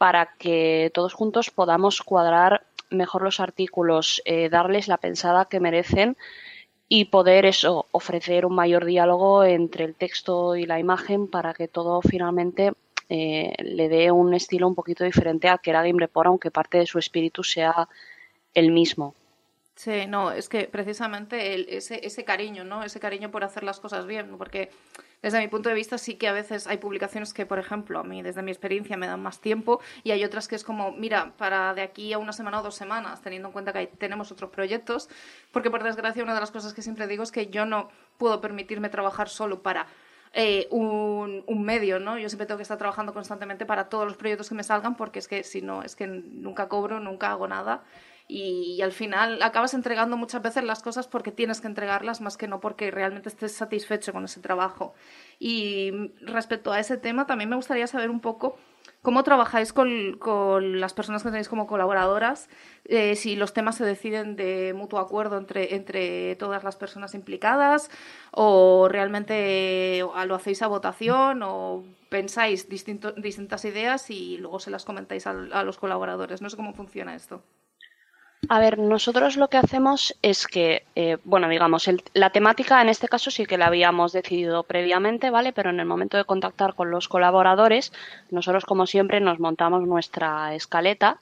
para 0.00 0.30
que 0.38 0.90
todos 0.94 1.12
juntos 1.12 1.50
podamos 1.50 2.00
cuadrar 2.00 2.64
mejor 2.88 3.20
los 3.20 3.38
artículos, 3.38 4.22
eh, 4.24 4.48
darles 4.48 4.88
la 4.88 4.96
pensada 4.96 5.44
que 5.44 5.60
merecen 5.60 6.16
y 6.88 7.04
poder 7.04 7.44
eso, 7.44 7.84
ofrecer 7.92 8.46
un 8.46 8.54
mayor 8.54 8.86
diálogo 8.86 9.44
entre 9.44 9.84
el 9.84 9.94
texto 9.94 10.56
y 10.56 10.64
la 10.64 10.80
imagen 10.80 11.28
para 11.28 11.52
que 11.52 11.68
todo 11.68 12.00
finalmente 12.00 12.72
eh, 13.10 13.52
le 13.62 13.90
dé 13.90 14.10
un 14.10 14.32
estilo 14.32 14.68
un 14.68 14.74
poquito 14.74 15.04
diferente 15.04 15.50
a 15.50 15.58
que 15.58 15.68
era 15.68 15.82
Game 15.82 16.00
Report, 16.00 16.28
aunque 16.28 16.50
parte 16.50 16.78
de 16.78 16.86
su 16.86 16.98
espíritu 16.98 17.44
sea 17.44 17.86
el 18.54 18.70
mismo. 18.70 19.14
Sí, 19.82 20.06
no, 20.06 20.30
es 20.30 20.50
que 20.50 20.64
precisamente 20.68 21.54
el- 21.54 21.66
ese, 21.70 22.04
ese 22.06 22.22
cariño, 22.22 22.64
¿no? 22.64 22.82
Ese 22.84 23.00
cariño 23.00 23.30
por 23.30 23.44
hacer 23.44 23.62
las 23.64 23.80
cosas 23.80 24.04
bien, 24.06 24.36
porque 24.36 24.68
desde 25.22 25.40
mi 25.40 25.48
punto 25.48 25.70
de 25.70 25.74
vista 25.74 25.96
sí 25.96 26.16
que 26.16 26.28
a 26.28 26.34
veces 26.34 26.66
hay 26.66 26.76
publicaciones 26.76 27.32
que, 27.32 27.46
por 27.46 27.58
ejemplo, 27.58 27.98
a 27.98 28.04
mí 28.04 28.20
desde 28.20 28.42
mi 28.42 28.50
experiencia 28.50 28.98
me 28.98 29.06
dan 29.06 29.22
más 29.22 29.40
tiempo 29.40 29.80
y 30.04 30.10
hay 30.10 30.22
otras 30.22 30.48
que 30.48 30.56
es 30.56 30.64
como, 30.64 30.92
mira, 30.92 31.32
para 31.38 31.72
de 31.72 31.80
aquí 31.80 32.12
a 32.12 32.18
una 32.18 32.34
semana 32.34 32.60
o 32.60 32.62
dos 32.62 32.74
semanas, 32.74 33.22
teniendo 33.22 33.48
en 33.48 33.52
cuenta 33.52 33.72
que 33.72 33.78
hay- 33.78 33.86
tenemos 33.86 34.30
otros 34.30 34.50
proyectos, 34.50 35.08
porque 35.50 35.70
por 35.70 35.82
desgracia 35.82 36.22
una 36.22 36.34
de 36.34 36.40
las 36.40 36.50
cosas 36.50 36.74
que 36.74 36.82
siempre 36.82 37.06
digo 37.06 37.22
es 37.22 37.32
que 37.32 37.46
yo 37.46 37.64
no 37.64 37.88
puedo 38.18 38.38
permitirme 38.42 38.90
trabajar 38.90 39.30
solo 39.30 39.62
para 39.62 39.86
eh, 40.32 40.68
un, 40.70 41.42
un 41.48 41.62
medio, 41.64 41.98
¿no? 41.98 42.16
Yo 42.18 42.28
siempre 42.28 42.46
tengo 42.46 42.58
que 42.58 42.62
estar 42.62 42.78
trabajando 42.78 43.12
constantemente 43.12 43.66
para 43.66 43.88
todos 43.88 44.06
los 44.06 44.16
proyectos 44.16 44.48
que 44.48 44.54
me 44.54 44.62
salgan 44.62 44.94
porque 44.96 45.18
es 45.18 45.26
que 45.26 45.42
si 45.42 45.60
no, 45.62 45.82
es 45.82 45.96
que 45.96 46.06
nunca 46.06 46.68
cobro, 46.68 47.00
nunca 47.00 47.30
hago 47.32 47.48
nada 47.48 47.82
y, 48.30 48.80
al 48.82 48.92
final 48.92 49.42
acabas 49.42 49.74
entregando 49.74 50.16
muchas 50.16 50.42
veces 50.42 50.64
las 50.64 50.82
cosas 50.82 51.08
porque 51.08 51.32
tienes 51.32 51.60
que 51.60 51.66
entregarlas 51.66 52.20
más 52.20 52.36
que 52.36 52.48
no 52.48 52.60
porque 52.60 52.90
realmente 52.90 53.28
estés 53.28 53.52
satisfecho 53.52 54.12
con 54.12 54.24
ese 54.24 54.40
trabajo. 54.40 54.94
Y 55.38 56.12
respecto 56.22 56.72
a 56.72 56.80
ese 56.80 56.96
tema, 56.96 57.26
también 57.26 57.50
me 57.50 57.56
gustaría 57.56 57.86
saber 57.86 58.10
un 58.10 58.20
poco 58.20 58.56
cómo 59.02 59.24
trabajáis 59.24 59.72
con, 59.72 60.16
con 60.18 60.80
las 60.80 60.94
personas 60.94 61.22
que 61.22 61.30
tenéis 61.30 61.48
como 61.48 61.66
colaboradoras, 61.66 62.48
eh, 62.84 63.16
si 63.16 63.36
los 63.36 63.52
temas 63.52 63.76
se 63.76 63.84
deciden 63.84 64.36
de 64.36 64.74
mutuo 64.74 64.98
acuerdo 64.98 65.38
entre, 65.38 65.74
entre 65.74 66.36
todas 66.36 66.64
las 66.64 66.76
personas 66.76 67.14
implicadas 67.14 67.90
o 68.32 68.88
realmente 68.90 69.98
eh, 70.00 70.04
lo 70.26 70.34
hacéis 70.34 70.62
a 70.62 70.66
votación 70.66 71.42
o 71.42 71.84
pensáis 72.10 72.68
distinto- 72.68 73.12
distintas 73.12 73.64
ideas 73.64 74.10
y 74.10 74.36
luego 74.38 74.60
se 74.60 74.70
las 74.70 74.84
comentáis 74.84 75.26
a 75.26 75.64
los 75.64 75.78
colaboradores. 75.78 76.42
No 76.42 76.50
sé 76.50 76.56
cómo 76.56 76.74
funciona 76.74 77.14
esto. 77.14 77.42
A 78.48 78.58
ver, 78.58 78.78
nosotros 78.78 79.36
lo 79.36 79.48
que 79.48 79.58
hacemos 79.58 80.16
es 80.22 80.46
que, 80.46 80.84
eh, 80.94 81.18
bueno, 81.24 81.48
digamos, 81.48 81.86
el- 81.88 82.02
la 82.14 82.30
temática 82.30 82.80
en 82.80 82.88
este 82.88 83.06
caso 83.06 83.30
sí 83.30 83.44
que 83.44 83.58
la 83.58 83.66
habíamos 83.66 84.12
decidido 84.12 84.62
previamente, 84.64 85.30
¿vale? 85.30 85.52
Pero 85.52 85.70
en 85.70 85.78
el 85.78 85.86
momento 85.86 86.16
de 86.16 86.24
contactar 86.24 86.74
con 86.74 86.90
los 86.90 87.06
colaboradores, 87.06 87.92
nosotros 88.30 88.64
como 88.64 88.86
siempre 88.86 89.20
nos 89.20 89.38
montamos 89.40 89.86
nuestra 89.86 90.54
escaleta, 90.54 91.18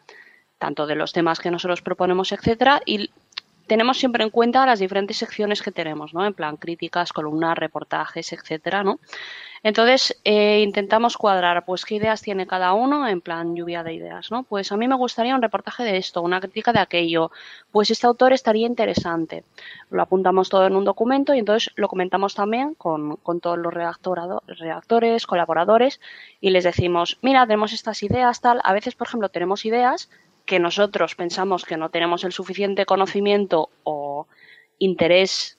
tanto 0.59 0.87
de 0.87 0.95
los 0.95 1.13
temas 1.13 1.41
que 1.41 1.51
nosotros 1.51 1.83
proponemos, 1.83 2.33
etcétera, 2.33 2.81
y 2.87 3.11
tenemos 3.69 3.99
siempre 3.99 4.25
en 4.25 4.31
cuenta 4.31 4.67
las 4.67 4.81
diferentes 4.81 5.19
secciones 5.19 5.63
que 5.63 5.71
tenemos, 5.71 6.15
¿no? 6.15 6.27
En 6.27 6.35
plan 6.35 6.57
críticas, 6.57 7.13
columnas, 7.13 7.57
reportajes, 7.57 8.33
etcétera, 8.33 8.83
¿no? 8.83 8.99
Entonces, 9.63 10.19
eh, 10.25 10.61
intentamos 10.61 11.17
cuadrar, 11.17 11.65
pues, 11.65 11.85
qué 11.85 11.97
ideas 11.97 12.23
tiene 12.23 12.47
cada 12.47 12.73
uno 12.73 13.09
en 13.09 13.21
plan 13.21 13.57
lluvia 13.57 13.83
de 13.83 13.95
ideas, 13.95 14.31
¿no? 14.31 14.45
Pues 14.45 14.71
a 14.71 14.77
mí 14.77 14.87
me 14.87 14.95
gustaría 14.95 15.35
un 15.35 15.43
reportaje 15.43 15.83
de 15.85 15.97
esto, 15.97 16.23
una 16.23 16.41
crítica 16.41 16.73
de 16.73 16.79
aquello, 16.79 17.31
pues 17.73 17.91
este 17.91 18.07
autor 18.07 18.33
estaría 18.33 18.67
interesante. 18.67 19.45
Lo 19.91 20.03
apuntamos 20.03 20.49
todo 20.49 20.67
en 20.67 20.77
un 20.77 20.85
documento 20.85 21.35
y 21.35 21.41
entonces 21.41 21.73
lo 21.77 21.89
comentamos 21.89 22.35
también 22.35 22.75
con, 22.75 23.17
con 23.17 23.41
todos 23.41 23.59
los 23.59 23.75
redactores, 23.75 25.27
colaboradores 25.27 26.01
y 26.41 26.51
les 26.51 26.65
decimos, 26.65 27.19
mira, 27.23 27.47
tenemos 27.47 27.73
estas 27.73 28.03
ideas, 28.03 28.41
tal. 28.41 28.61
A 28.65 28.73
veces, 28.73 28.95
por 28.95 29.09
ejemplo, 29.09 29.29
tenemos 29.29 29.65
ideas 29.65 30.09
que 30.49 30.59
nosotros 30.59 31.15
pensamos 31.15 31.65
que 31.67 31.77
no 31.77 31.91
tenemos 31.91 32.25
el 32.25 32.33
suficiente 32.33 32.87
conocimiento 32.87 33.69
o 33.85 34.27
interés 34.79 35.59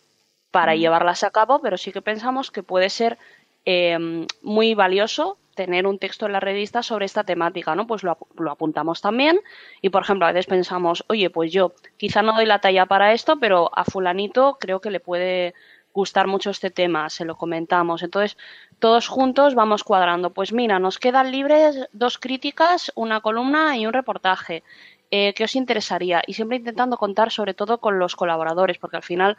para 0.52 0.76
llevarlas 0.76 1.24
a 1.24 1.30
cabo, 1.30 1.62
pero 1.62 1.78
sí 1.78 1.92
que 1.92 2.02
pensamos 2.02 2.50
que 2.50 2.64
puede 2.64 2.90
ser 2.90 3.20
eh, 3.66 4.26
muy 4.42 4.74
valioso 4.74 5.38
tener 5.54 5.86
un 5.86 6.00
texto 6.00 6.26
en 6.26 6.32
la 6.32 6.40
revista 6.40 6.82
sobre 6.82 7.06
esta 7.06 7.24
temática, 7.24 7.76
¿no? 7.76 7.86
Pues 7.86 8.02
lo, 8.02 8.12
ap- 8.12 8.40
lo 8.40 8.50
apuntamos 8.50 9.00
también 9.02 9.40
y, 9.82 9.90
por 9.90 10.02
ejemplo, 10.02 10.26
a 10.26 10.32
veces 10.32 10.48
pensamos, 10.48 11.04
oye, 11.08 11.30
pues 11.30 11.52
yo 11.52 11.74
quizá 11.98 12.24
no 12.24 12.34
doy 12.34 12.46
la 12.48 12.60
talla 12.60 12.88
para 12.88 13.14
esto, 13.14 13.38
pero 13.40 13.70
a 13.78 13.84
fulanito 13.86 14.58
creo 14.60 14.80
que 14.82 14.90
le 14.90 15.00
puede 15.02 15.54
gustar 15.94 16.28
mucho 16.28 16.50
este 16.50 16.70
tema, 16.70 17.10
se 17.10 17.26
lo 17.26 17.36
comentamos. 17.36 18.04
Entonces, 18.04 18.38
todos 18.80 19.08
juntos 19.08 19.56
vamos 19.56 19.84
cuadrando. 19.84 20.32
Pues 20.32 20.54
mira, 20.54 20.80
nos 20.80 21.00
quedan 21.00 21.32
libres 21.32 21.88
dos 21.92 22.18
críticas, 22.18 22.92
una 22.96 23.22
columna 23.22 23.78
y 23.78 23.86
un 23.86 23.94
reportaje. 23.94 24.64
Eh, 25.12 25.34
¿Qué 25.34 25.44
os 25.44 25.56
interesaría? 25.56 26.22
Y 26.28 26.34
siempre 26.34 26.58
intentando 26.58 26.98
contar 26.98 27.32
sobre 27.32 27.56
todo 27.56 27.80
con 27.80 27.98
los 27.98 28.16
colaboradores, 28.16 28.78
porque 28.78 28.98
al 28.98 29.04
final 29.04 29.38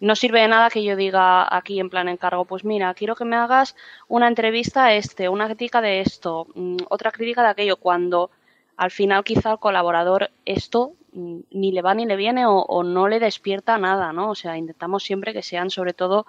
no 0.00 0.16
sirve 0.16 0.40
de 0.40 0.48
nada 0.48 0.70
que 0.70 0.82
yo 0.82 0.96
diga 0.96 1.54
aquí 1.54 1.78
en 1.78 1.90
plan 1.90 2.08
encargo, 2.08 2.46
pues 2.46 2.64
mira, 2.64 2.94
quiero 2.94 3.14
que 3.14 3.26
me 3.26 3.36
hagas 3.36 3.76
una 4.08 4.28
entrevista 4.28 4.86
a 4.86 4.94
este, 4.94 5.28
una 5.28 5.46
crítica 5.46 5.82
de 5.82 6.00
esto, 6.00 6.46
mm, 6.54 6.78
otra 6.88 7.12
crítica 7.12 7.42
de 7.42 7.48
aquello, 7.50 7.76
cuando 7.76 8.30
al 8.78 8.90
final 8.90 9.22
quizá 9.22 9.50
al 9.50 9.58
colaborador 9.58 10.30
esto 10.46 10.94
ni 11.12 11.72
le 11.72 11.82
va 11.82 11.94
ni 11.94 12.06
le 12.06 12.16
viene 12.16 12.44
o, 12.46 12.82
no 12.82 13.08
le 13.08 13.18
despierta 13.18 13.78
nada, 13.78 14.12
¿no? 14.12 14.30
O 14.30 14.34
sea, 14.34 14.56
intentamos 14.56 15.02
siempre 15.02 15.32
que 15.32 15.42
sean 15.42 15.70
sobre 15.70 15.92
todo 15.92 16.26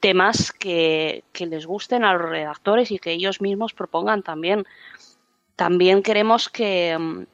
temas 0.00 0.52
que, 0.52 1.24
les 1.38 1.66
gusten 1.66 2.04
a 2.04 2.12
los 2.14 2.28
redactores 2.28 2.90
y 2.90 2.98
que 2.98 3.12
ellos 3.12 3.40
mismos 3.40 3.74
propongan 3.74 4.22
también. 4.22 4.66
También 5.56 6.02
queremos 6.02 6.48
que, 6.48 7.26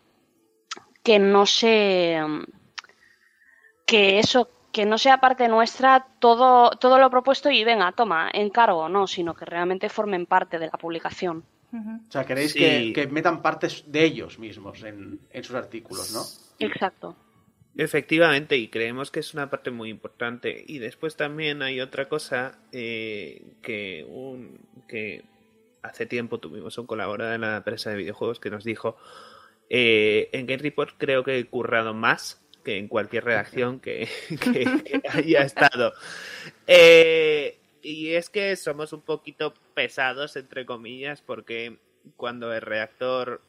que 1.02 1.18
no 1.18 1.46
se 1.46 2.20
que 3.86 4.18
eso 4.18 4.48
que 4.72 4.86
no 4.86 4.98
sea 4.98 5.20
parte 5.20 5.46
nuestra 5.48 6.06
todo 6.18 6.70
todo 6.70 6.98
lo 6.98 7.10
propuesto 7.10 7.50
y 7.50 7.62
venga 7.64 7.92
toma 7.92 8.30
encargo 8.32 8.88
no 8.88 9.06
sino 9.06 9.34
que 9.34 9.44
realmente 9.44 9.90
formen 9.90 10.24
parte 10.24 10.58
de 10.58 10.66
la 10.66 10.78
publicación 10.78 11.44
O 11.74 12.12
sea, 12.12 12.24
queréis 12.24 12.52
Sí. 12.52 12.58
que, 12.60 12.92
que 12.94 13.06
metan 13.08 13.42
partes 13.42 13.84
de 13.86 14.04
ellos 14.04 14.38
mismos 14.38 14.82
en, 14.84 15.18
en 15.30 15.44
sus 15.44 15.56
artículos, 15.56 16.12
¿no? 16.12 16.22
exacto 16.66 17.16
Efectivamente, 17.76 18.56
y 18.56 18.68
creemos 18.68 19.10
que 19.10 19.18
es 19.18 19.34
una 19.34 19.50
parte 19.50 19.72
muy 19.72 19.90
importante. 19.90 20.64
Y 20.68 20.78
después 20.78 21.16
también 21.16 21.60
hay 21.60 21.80
otra 21.80 22.08
cosa 22.08 22.56
eh, 22.70 23.42
que, 23.62 24.06
un, 24.08 24.60
que 24.86 25.24
hace 25.82 26.06
tiempo 26.06 26.38
tuvimos 26.38 26.78
un 26.78 26.86
colaborador 26.86 27.34
en 27.34 27.40
la 27.40 27.56
empresa 27.56 27.90
de 27.90 27.96
videojuegos 27.96 28.38
que 28.38 28.50
nos 28.50 28.62
dijo, 28.62 28.96
eh, 29.68 30.28
en 30.32 30.46
Game 30.46 30.62
Report 30.62 30.94
creo 30.96 31.24
que 31.24 31.36
he 31.36 31.44
currado 31.46 31.94
más 31.94 32.40
que 32.62 32.78
en 32.78 32.86
cualquier 32.86 33.24
redacción 33.24 33.80
que, 33.80 34.08
que- 34.28 34.38
que 35.02 35.08
haya 35.08 35.40
estado. 35.42 35.92
Eh, 36.68 37.58
y 37.84 38.14
es 38.14 38.30
que 38.30 38.56
somos 38.56 38.92
un 38.92 39.02
poquito 39.02 39.54
pesados, 39.74 40.36
entre 40.36 40.64
comillas, 40.64 41.20
porque 41.20 41.78
cuando 42.16 42.52
el 42.52 42.62
redactor... 42.62 43.42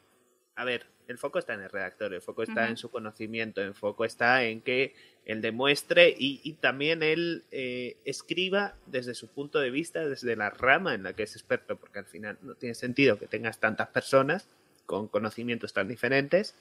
A 0.56 0.64
ver, 0.66 0.86
el 1.08 1.18
foco 1.18 1.40
está 1.40 1.54
en 1.54 1.62
el 1.62 1.70
redactor, 1.70 2.14
el 2.14 2.22
foco 2.22 2.44
está 2.44 2.68
en 2.68 2.78
su 2.78 2.90
conocimiento, 2.90 3.62
el 3.62 3.74
foco 3.74 4.06
está 4.06 4.44
en 4.44 4.62
que 4.62 4.94
él 5.26 5.42
demuestre 5.42 6.16
y, 6.18 6.42
y 6.44 6.54
también 6.54 7.04
él 7.04 7.44
eh, 7.52 7.98
escriba 8.06 8.76
desde 8.86 9.14
su 9.14 9.28
punto 9.28 9.60
de 9.60 9.70
vista, 9.70 10.08
desde 10.08 10.36
la 10.36 10.50
rama 10.50 10.94
en 10.94 11.04
la 11.04 11.14
que 11.14 11.24
es 11.24 11.36
experto, 11.36 11.78
porque 11.78 12.00
al 12.00 12.06
final 12.06 12.38
no 12.42 12.56
tiene 12.56 12.76
sentido 12.76 13.20
que 13.20 13.28
tengas 13.28 13.60
tantas 13.60 13.90
personas 13.90 14.48
con 14.86 15.08
conocimientos 15.08 15.74
tan 15.74 15.88
diferentes 15.88 16.56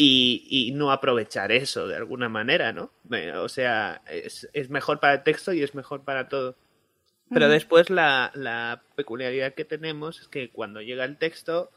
y, 0.00 0.46
y 0.48 0.70
no 0.70 0.92
aprovechar 0.92 1.50
eso 1.50 1.88
de 1.88 1.96
alguna 1.96 2.28
manera, 2.28 2.72
¿no? 2.72 2.92
O 3.42 3.48
sea, 3.48 4.00
es, 4.08 4.48
es 4.52 4.70
mejor 4.70 5.00
para 5.00 5.14
el 5.14 5.22
texto 5.24 5.52
y 5.52 5.64
es 5.64 5.74
mejor 5.74 6.04
para 6.04 6.28
todo. 6.28 6.56
Pero 7.30 7.48
después 7.48 7.90
la, 7.90 8.30
la 8.34 8.84
peculiaridad 8.94 9.54
que 9.54 9.64
tenemos 9.64 10.20
es 10.20 10.28
que 10.28 10.50
cuando 10.50 10.82
llega 10.82 11.04
el 11.04 11.18
texto, 11.18 11.72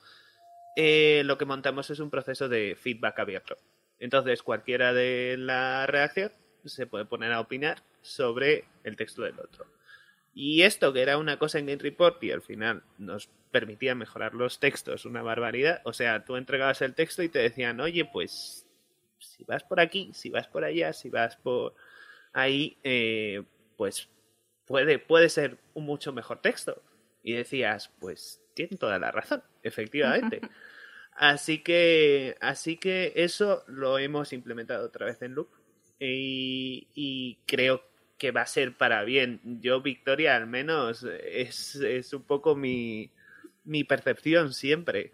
eh, 0.76 1.24
lo 1.26 1.39
que 1.39 1.45
montamos 1.45 1.89
es 1.89 1.99
un 1.99 2.11
proceso 2.11 2.47
de 2.47 2.78
feedback 2.80 3.17
abierto. 3.17 3.57
Entonces 3.97 4.43
cualquiera 4.43 4.93
de 4.93 5.38
la 5.39 5.88
redacción 5.88 6.32
se 6.63 6.86
puede 6.86 7.05
poner 7.05 7.32
a 7.32 7.39
opinar 7.39 7.82
sobre 8.03 8.65
el 8.84 8.97
texto 8.97 9.24
del 9.24 9.39
otro. 9.39 9.65
Y 10.34 10.62
esto 10.62 10.94
que 10.94 11.02
era 11.02 11.18
una 11.18 11.38
cosa 11.38 11.60
en 11.60 11.66
Game 11.66 11.82
Report 11.82 12.24
y 12.24 12.32
al 12.32 12.42
final 12.42 12.84
nos 12.98 13.30
permitía 13.52 13.96
mejorar 13.96 14.34
los 14.34 14.60
textos 14.60 15.06
una 15.06 15.22
barbaridad. 15.22 15.82
O 15.84 15.94
sea, 15.94 16.24
tú 16.24 16.38
entregabas 16.38 16.82
el 16.82 16.96
texto 16.96 17.22
y 17.22 17.30
te 17.30 17.40
decían, 17.40 17.80
oye, 17.82 18.06
pues 18.06 18.66
si 19.20 19.44
vas 19.44 19.64
por 19.64 19.80
aquí, 19.80 20.12
si 20.14 20.30
vas 20.30 20.48
por 20.48 20.64
allá, 20.64 20.94
si 20.94 21.10
vas 21.10 21.36
por 21.36 21.76
ahí, 22.34 22.78
eh, 22.84 23.44
pues 23.78 24.10
puede, 24.66 25.00
puede 25.00 25.30
ser 25.30 25.58
un 25.74 25.86
mucho 25.86 26.14
mejor 26.14 26.42
texto. 26.42 26.82
Y 27.24 27.34
decías, 27.34 27.92
pues 28.00 28.42
tienen 28.54 28.78
toda 28.78 29.00
la 29.00 29.12
razón, 29.12 29.44
efectivamente. 29.64 30.42
Así 31.14 31.62
que, 31.62 32.38
así 32.40 32.78
que 32.78 33.12
eso 33.16 33.66
lo 33.68 34.00
hemos 34.00 34.32
implementado 34.32 34.86
otra 34.86 35.06
vez 35.06 35.22
en 35.22 35.36
Loop 35.36 35.50
y, 36.00 36.88
y 36.96 37.38
creo 37.46 37.84
que 38.22 38.30
va 38.30 38.41
a 38.41 38.45
ser 38.45 38.78
para 38.78 39.03
bien. 39.03 39.41
Yo, 39.43 39.82
Victoria, 39.82 40.36
al 40.36 40.45
menos 40.45 41.03
es, 41.24 41.74
es 41.74 42.13
un 42.13 42.22
poco 42.22 42.55
mi, 42.55 43.09
mi 43.63 43.84
percepción 43.84 44.53
siempre. 44.53 45.11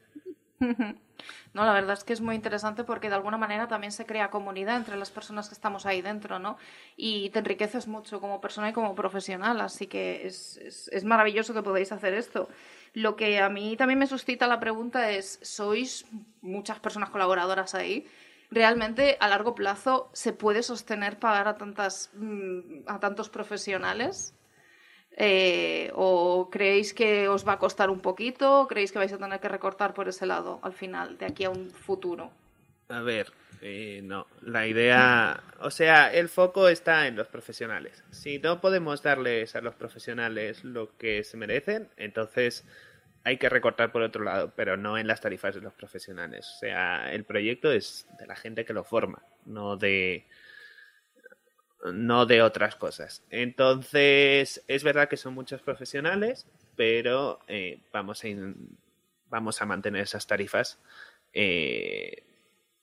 No, 1.53 1.65
la 1.65 1.73
verdad 1.73 1.93
es 1.93 2.03
que 2.03 2.13
es 2.13 2.21
muy 2.21 2.35
interesante 2.35 2.83
porque 2.83 3.09
de 3.09 3.15
alguna 3.15 3.37
manera 3.37 3.67
también 3.67 3.91
se 3.91 4.05
crea 4.05 4.29
comunidad 4.29 4.77
entre 4.77 4.97
las 4.97 5.09
personas 5.09 5.47
que 5.47 5.55
estamos 5.55 5.87
ahí 5.87 6.03
dentro, 6.03 6.37
¿no? 6.37 6.57
Y 6.95 7.31
te 7.31 7.39
enriqueces 7.39 7.87
mucho 7.87 8.21
como 8.21 8.39
persona 8.39 8.69
y 8.69 8.73
como 8.73 8.93
profesional, 8.93 9.59
así 9.61 9.87
que 9.87 10.27
es, 10.27 10.57
es, 10.57 10.87
es 10.89 11.03
maravilloso 11.03 11.55
que 11.55 11.63
podáis 11.63 11.91
hacer 11.91 12.13
esto. 12.13 12.49
Lo 12.93 13.15
que 13.15 13.39
a 13.39 13.49
mí 13.49 13.75
también 13.77 13.97
me 13.97 14.05
suscita 14.05 14.45
la 14.45 14.59
pregunta 14.59 15.09
es, 15.09 15.39
¿sois 15.41 16.05
muchas 16.41 16.79
personas 16.79 17.09
colaboradoras 17.09 17.73
ahí? 17.73 18.05
¿Realmente 18.49 19.17
a 19.19 19.27
largo 19.27 19.55
plazo 19.55 20.09
se 20.13 20.31
puede 20.33 20.63
sostener 20.63 21.19
pagar 21.19 21.47
a, 21.47 21.57
tantas, 21.57 22.11
mm, 22.13 22.87
a 22.87 22.99
tantos 22.99 23.29
profesionales? 23.29 24.33
Eh, 25.19 25.91
¿O 25.95 26.49
creéis 26.49 26.93
que 26.93 27.27
os 27.27 27.45
va 27.45 27.53
a 27.53 27.59
costar 27.59 27.89
un 27.89 27.99
poquito? 27.99 28.61
¿O 28.61 28.67
creéis 28.67 28.91
que 28.91 28.99
vais 28.99 29.11
a 29.11 29.17
tener 29.17 29.39
que 29.39 29.49
recortar 29.49 29.93
por 29.93 30.07
ese 30.07 30.25
lado 30.25 30.59
al 30.61 30.73
final, 30.73 31.17
de 31.17 31.25
aquí 31.25 31.43
a 31.43 31.49
un 31.49 31.71
futuro? 31.71 32.31
A 32.89 33.01
ver, 33.01 33.33
eh, 33.61 34.01
no, 34.03 34.27
la 34.41 34.67
idea, 34.67 35.43
o 35.59 35.71
sea, 35.71 36.13
el 36.13 36.29
foco 36.29 36.69
está 36.69 37.07
en 37.07 37.15
los 37.15 37.27
profesionales. 37.27 38.03
Si 38.11 38.39
no 38.39 38.61
podemos 38.61 39.01
darles 39.01 39.55
a 39.55 39.61
los 39.61 39.75
profesionales 39.75 40.63
lo 40.63 40.95
que 40.97 41.23
se 41.23 41.35
merecen, 41.35 41.89
entonces 41.97 42.63
hay 43.27 43.37
que 43.37 43.49
recortar 43.49 43.91
por 43.91 44.01
otro 44.03 44.23
lado, 44.23 44.53
pero 44.55 44.77
no 44.77 44.97
en 44.97 45.05
las 45.05 45.19
tarifas 45.19 45.53
de 45.53 45.61
los 45.61 45.73
profesionales. 45.73 46.47
O 46.55 46.59
sea, 46.59 47.11
el 47.13 47.25
proyecto 47.25 47.71
es 47.71 48.07
de 48.17 48.25
la 48.25 48.35
gente 48.37 48.63
que 48.63 48.71
lo 48.73 48.83
forma, 48.85 49.21
no 49.45 49.75
de 49.75 50.25
no 51.93 52.25
de 52.25 52.41
otras 52.41 52.75
cosas. 52.75 53.23
Entonces, 53.29 54.63
es 54.67 54.83
verdad 54.83 55.07
que 55.09 55.17
son 55.17 55.33
muchos 55.33 55.61
profesionales, 55.61 56.47
pero 56.75 57.39
eh, 57.47 57.79
vamos 57.93 58.23
a 58.23 58.27
in- 58.29 58.77
vamos 59.29 59.61
a 59.61 59.65
mantener 59.65 60.01
esas 60.03 60.25
tarifas 60.25 60.79
eh, 61.33 62.23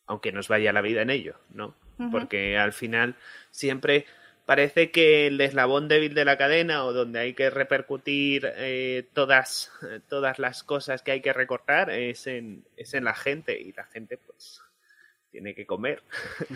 aunque 0.07 0.31
nos 0.31 0.49
vaya 0.49 0.73
la 0.73 0.83
vida 0.83 1.01
en 1.03 1.11
ello, 1.11 1.37
¿no? 1.51 1.75
Porque 2.11 2.59
al 2.59 2.73
final 2.73 3.17
siempre 3.51 4.05
parece 4.47 4.91
que 4.91 5.27
el 5.29 5.41
eslabón 5.41 5.89
débil 5.89 6.15
de 6.15 6.25
la 6.25 6.37
cadena 6.39 6.85
o 6.85 6.93
donde 6.93 7.21
hay 7.21 7.35
que 7.35 7.51
repercutir 7.51 8.51
eh, 8.57 9.07
todas, 9.13 9.73
todas 10.09 10.39
las 10.39 10.63
cosas 10.63 11.03
que 11.03 11.13
hay 11.13 11.21
que 11.21 11.33
recortar 11.33 11.91
es 11.91 12.27
en, 12.27 12.65
es 12.77 12.95
en 12.95 13.05
la 13.05 13.15
gente 13.15 13.59
y 13.61 13.73
la 13.73 13.85
gente 13.85 14.19
pues 14.19 14.61
tiene 15.31 15.55
que 15.55 15.67
comer. 15.67 16.03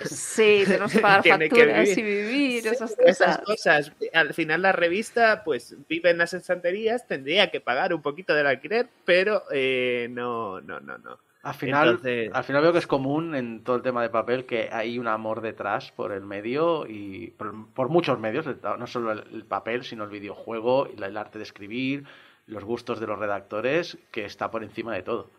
Sí, 0.04 0.62
tenemos 0.66 0.92
que 0.92 1.00
pagar 1.00 1.22
Tiene 1.22 1.50
que 1.50 1.66
facturas 1.66 1.96
vivir. 1.96 1.98
y 1.98 2.02
vivir, 2.02 2.66
esas 2.68 2.96
Esas 3.04 3.38
cosas. 3.38 3.90
cosas. 3.90 3.92
Al 4.12 4.34
final 4.34 4.62
la 4.62 4.72
revista 4.72 5.42
pues 5.44 5.76
vive 5.88 6.10
en 6.10 6.18
las 6.18 6.32
estanterías, 6.34 7.06
tendría 7.06 7.50
que 7.50 7.60
pagar 7.60 7.92
un 7.92 8.02
poquito 8.02 8.34
del 8.34 8.46
alquiler, 8.46 8.88
pero 9.04 9.42
eh, 9.50 10.06
no, 10.10 10.60
no, 10.60 10.78
no, 10.80 10.96
no. 10.98 11.18
Al 11.42 11.54
final, 11.54 11.88
Entonces- 11.88 12.30
al 12.34 12.44
final 12.44 12.62
veo 12.62 12.72
que 12.72 12.78
es 12.80 12.86
común 12.86 13.34
en 13.34 13.62
todo 13.62 13.76
el 13.76 13.82
tema 13.82 14.02
de 14.02 14.10
papel 14.10 14.44
que 14.44 14.68
hay 14.72 14.98
un 14.98 15.06
amor 15.06 15.40
detrás 15.40 15.92
por 15.92 16.12
el 16.12 16.22
medio 16.22 16.84
y 16.86 17.28
por, 17.38 17.68
por 17.74 17.88
muchos 17.88 18.18
medios, 18.18 18.46
no 18.78 18.86
solo 18.86 19.12
el, 19.12 19.24
el 19.32 19.44
papel, 19.44 19.84
sino 19.84 20.04
el 20.04 20.10
videojuego, 20.10 20.86
el 20.86 21.16
arte 21.16 21.38
de 21.38 21.44
escribir, 21.44 22.04
los 22.46 22.64
gustos 22.64 22.98
de 22.98 23.06
los 23.06 23.18
redactores, 23.18 23.98
que 24.10 24.24
está 24.24 24.50
por 24.50 24.64
encima 24.64 24.94
de 24.94 25.02
todo. 25.02 25.30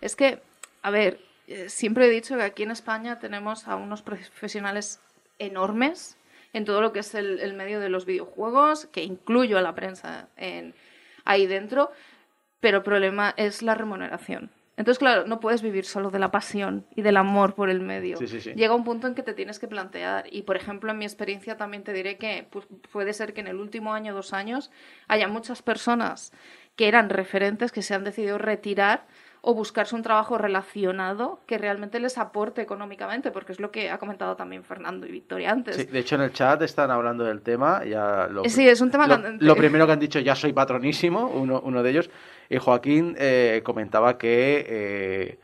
Es 0.00 0.14
que, 0.14 0.40
a 0.82 0.90
ver, 0.90 1.18
eh, 1.48 1.68
siempre 1.68 2.06
he 2.06 2.10
dicho 2.10 2.36
que 2.36 2.42
aquí 2.42 2.62
en 2.62 2.70
España 2.70 3.18
tenemos 3.18 3.66
a 3.66 3.74
unos 3.76 4.02
profesionales 4.02 5.00
enormes 5.38 6.16
en 6.52 6.64
todo 6.64 6.80
lo 6.80 6.92
que 6.92 7.00
es 7.00 7.14
el, 7.14 7.40
el 7.40 7.54
medio 7.54 7.80
de 7.80 7.88
los 7.88 8.06
videojuegos, 8.06 8.86
que 8.86 9.02
incluyo 9.02 9.58
a 9.58 9.62
la 9.62 9.74
prensa 9.74 10.28
en, 10.36 10.74
ahí 11.24 11.46
dentro, 11.46 11.90
pero 12.60 12.78
el 12.78 12.82
problema 12.84 13.34
es 13.36 13.62
la 13.62 13.74
remuneración. 13.74 14.50
Entonces, 14.80 14.98
claro, 14.98 15.26
no 15.26 15.40
puedes 15.40 15.60
vivir 15.60 15.84
solo 15.84 16.10
de 16.10 16.18
la 16.18 16.30
pasión 16.30 16.86
y 16.96 17.02
del 17.02 17.18
amor 17.18 17.54
por 17.54 17.68
el 17.68 17.80
medio. 17.80 18.16
Sí, 18.16 18.26
sí, 18.26 18.40
sí. 18.40 18.54
Llega 18.54 18.74
un 18.74 18.82
punto 18.82 19.06
en 19.06 19.14
que 19.14 19.22
te 19.22 19.34
tienes 19.34 19.58
que 19.58 19.68
plantear. 19.68 20.24
Y, 20.32 20.40
por 20.44 20.56
ejemplo, 20.56 20.90
en 20.90 20.96
mi 20.96 21.04
experiencia 21.04 21.58
también 21.58 21.84
te 21.84 21.92
diré 21.92 22.16
que 22.16 22.46
pues, 22.48 22.66
puede 22.90 23.12
ser 23.12 23.34
que 23.34 23.42
en 23.42 23.48
el 23.48 23.56
último 23.56 23.92
año 23.92 24.12
o 24.12 24.16
dos 24.16 24.32
años 24.32 24.70
haya 25.06 25.28
muchas 25.28 25.60
personas 25.60 26.32
que 26.76 26.88
eran 26.88 27.10
referentes 27.10 27.72
que 27.72 27.82
se 27.82 27.92
han 27.92 28.04
decidido 28.04 28.38
retirar 28.38 29.04
o 29.42 29.52
buscarse 29.52 29.94
un 29.94 30.02
trabajo 30.02 30.38
relacionado 30.38 31.40
que 31.46 31.58
realmente 31.58 32.00
les 32.00 32.16
aporte 32.16 32.62
económicamente, 32.62 33.30
porque 33.30 33.52
es 33.52 33.60
lo 33.60 33.70
que 33.70 33.90
ha 33.90 33.98
comentado 33.98 34.34
también 34.34 34.64
Fernando 34.64 35.06
y 35.06 35.10
Victoria 35.10 35.50
antes. 35.50 35.76
Sí, 35.76 35.84
de 35.84 35.98
hecho, 35.98 36.14
en 36.14 36.22
el 36.22 36.32
chat 36.32 36.60
están 36.62 36.90
hablando 36.90 37.24
del 37.24 37.42
tema. 37.42 37.84
Ya 37.84 38.28
lo, 38.30 38.44
Sí, 38.44 38.66
es 38.66 38.80
un 38.80 38.90
tema 38.90 39.06
lo, 39.06 39.14
candente. 39.16 39.44
lo 39.44 39.56
primero 39.56 39.86
que 39.86 39.92
han 39.92 40.00
dicho, 40.00 40.18
ya 40.20 40.34
soy 40.34 40.54
patronísimo, 40.54 41.28
uno, 41.28 41.60
uno 41.62 41.82
de 41.82 41.90
ellos. 41.90 42.10
Y 42.50 42.58
Joaquín 42.58 43.14
eh, 43.16 43.62
comentaba 43.64 44.18
que, 44.18 44.66
eh, 44.68 45.38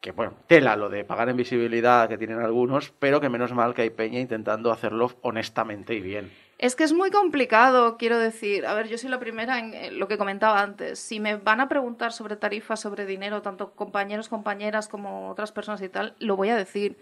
que, 0.00 0.10
bueno, 0.10 0.34
tela 0.48 0.74
lo 0.74 0.88
de 0.88 1.04
pagar 1.04 1.28
en 1.28 1.36
visibilidad 1.36 2.08
que 2.08 2.18
tienen 2.18 2.40
algunos, 2.40 2.92
pero 2.98 3.20
que 3.20 3.28
menos 3.28 3.52
mal 3.54 3.72
que 3.72 3.82
hay 3.82 3.90
Peña 3.90 4.18
intentando 4.18 4.72
hacerlo 4.72 5.12
honestamente 5.22 5.94
y 5.94 6.00
bien. 6.00 6.30
Es 6.58 6.74
que 6.74 6.82
es 6.82 6.92
muy 6.92 7.10
complicado, 7.10 7.96
quiero 7.96 8.18
decir. 8.18 8.66
A 8.66 8.74
ver, 8.74 8.88
yo 8.88 8.98
soy 8.98 9.10
la 9.10 9.20
primera 9.20 9.60
en 9.60 9.74
eh, 9.74 9.90
lo 9.92 10.08
que 10.08 10.18
comentaba 10.18 10.60
antes. 10.60 10.98
Si 10.98 11.20
me 11.20 11.36
van 11.36 11.60
a 11.60 11.68
preguntar 11.68 12.12
sobre 12.12 12.34
tarifas, 12.34 12.80
sobre 12.80 13.06
dinero, 13.06 13.42
tanto 13.42 13.72
compañeros, 13.72 14.28
compañeras 14.28 14.88
como 14.88 15.30
otras 15.30 15.52
personas 15.52 15.80
y 15.82 15.88
tal, 15.88 16.16
lo 16.18 16.36
voy 16.36 16.48
a 16.48 16.56
decir. 16.56 16.98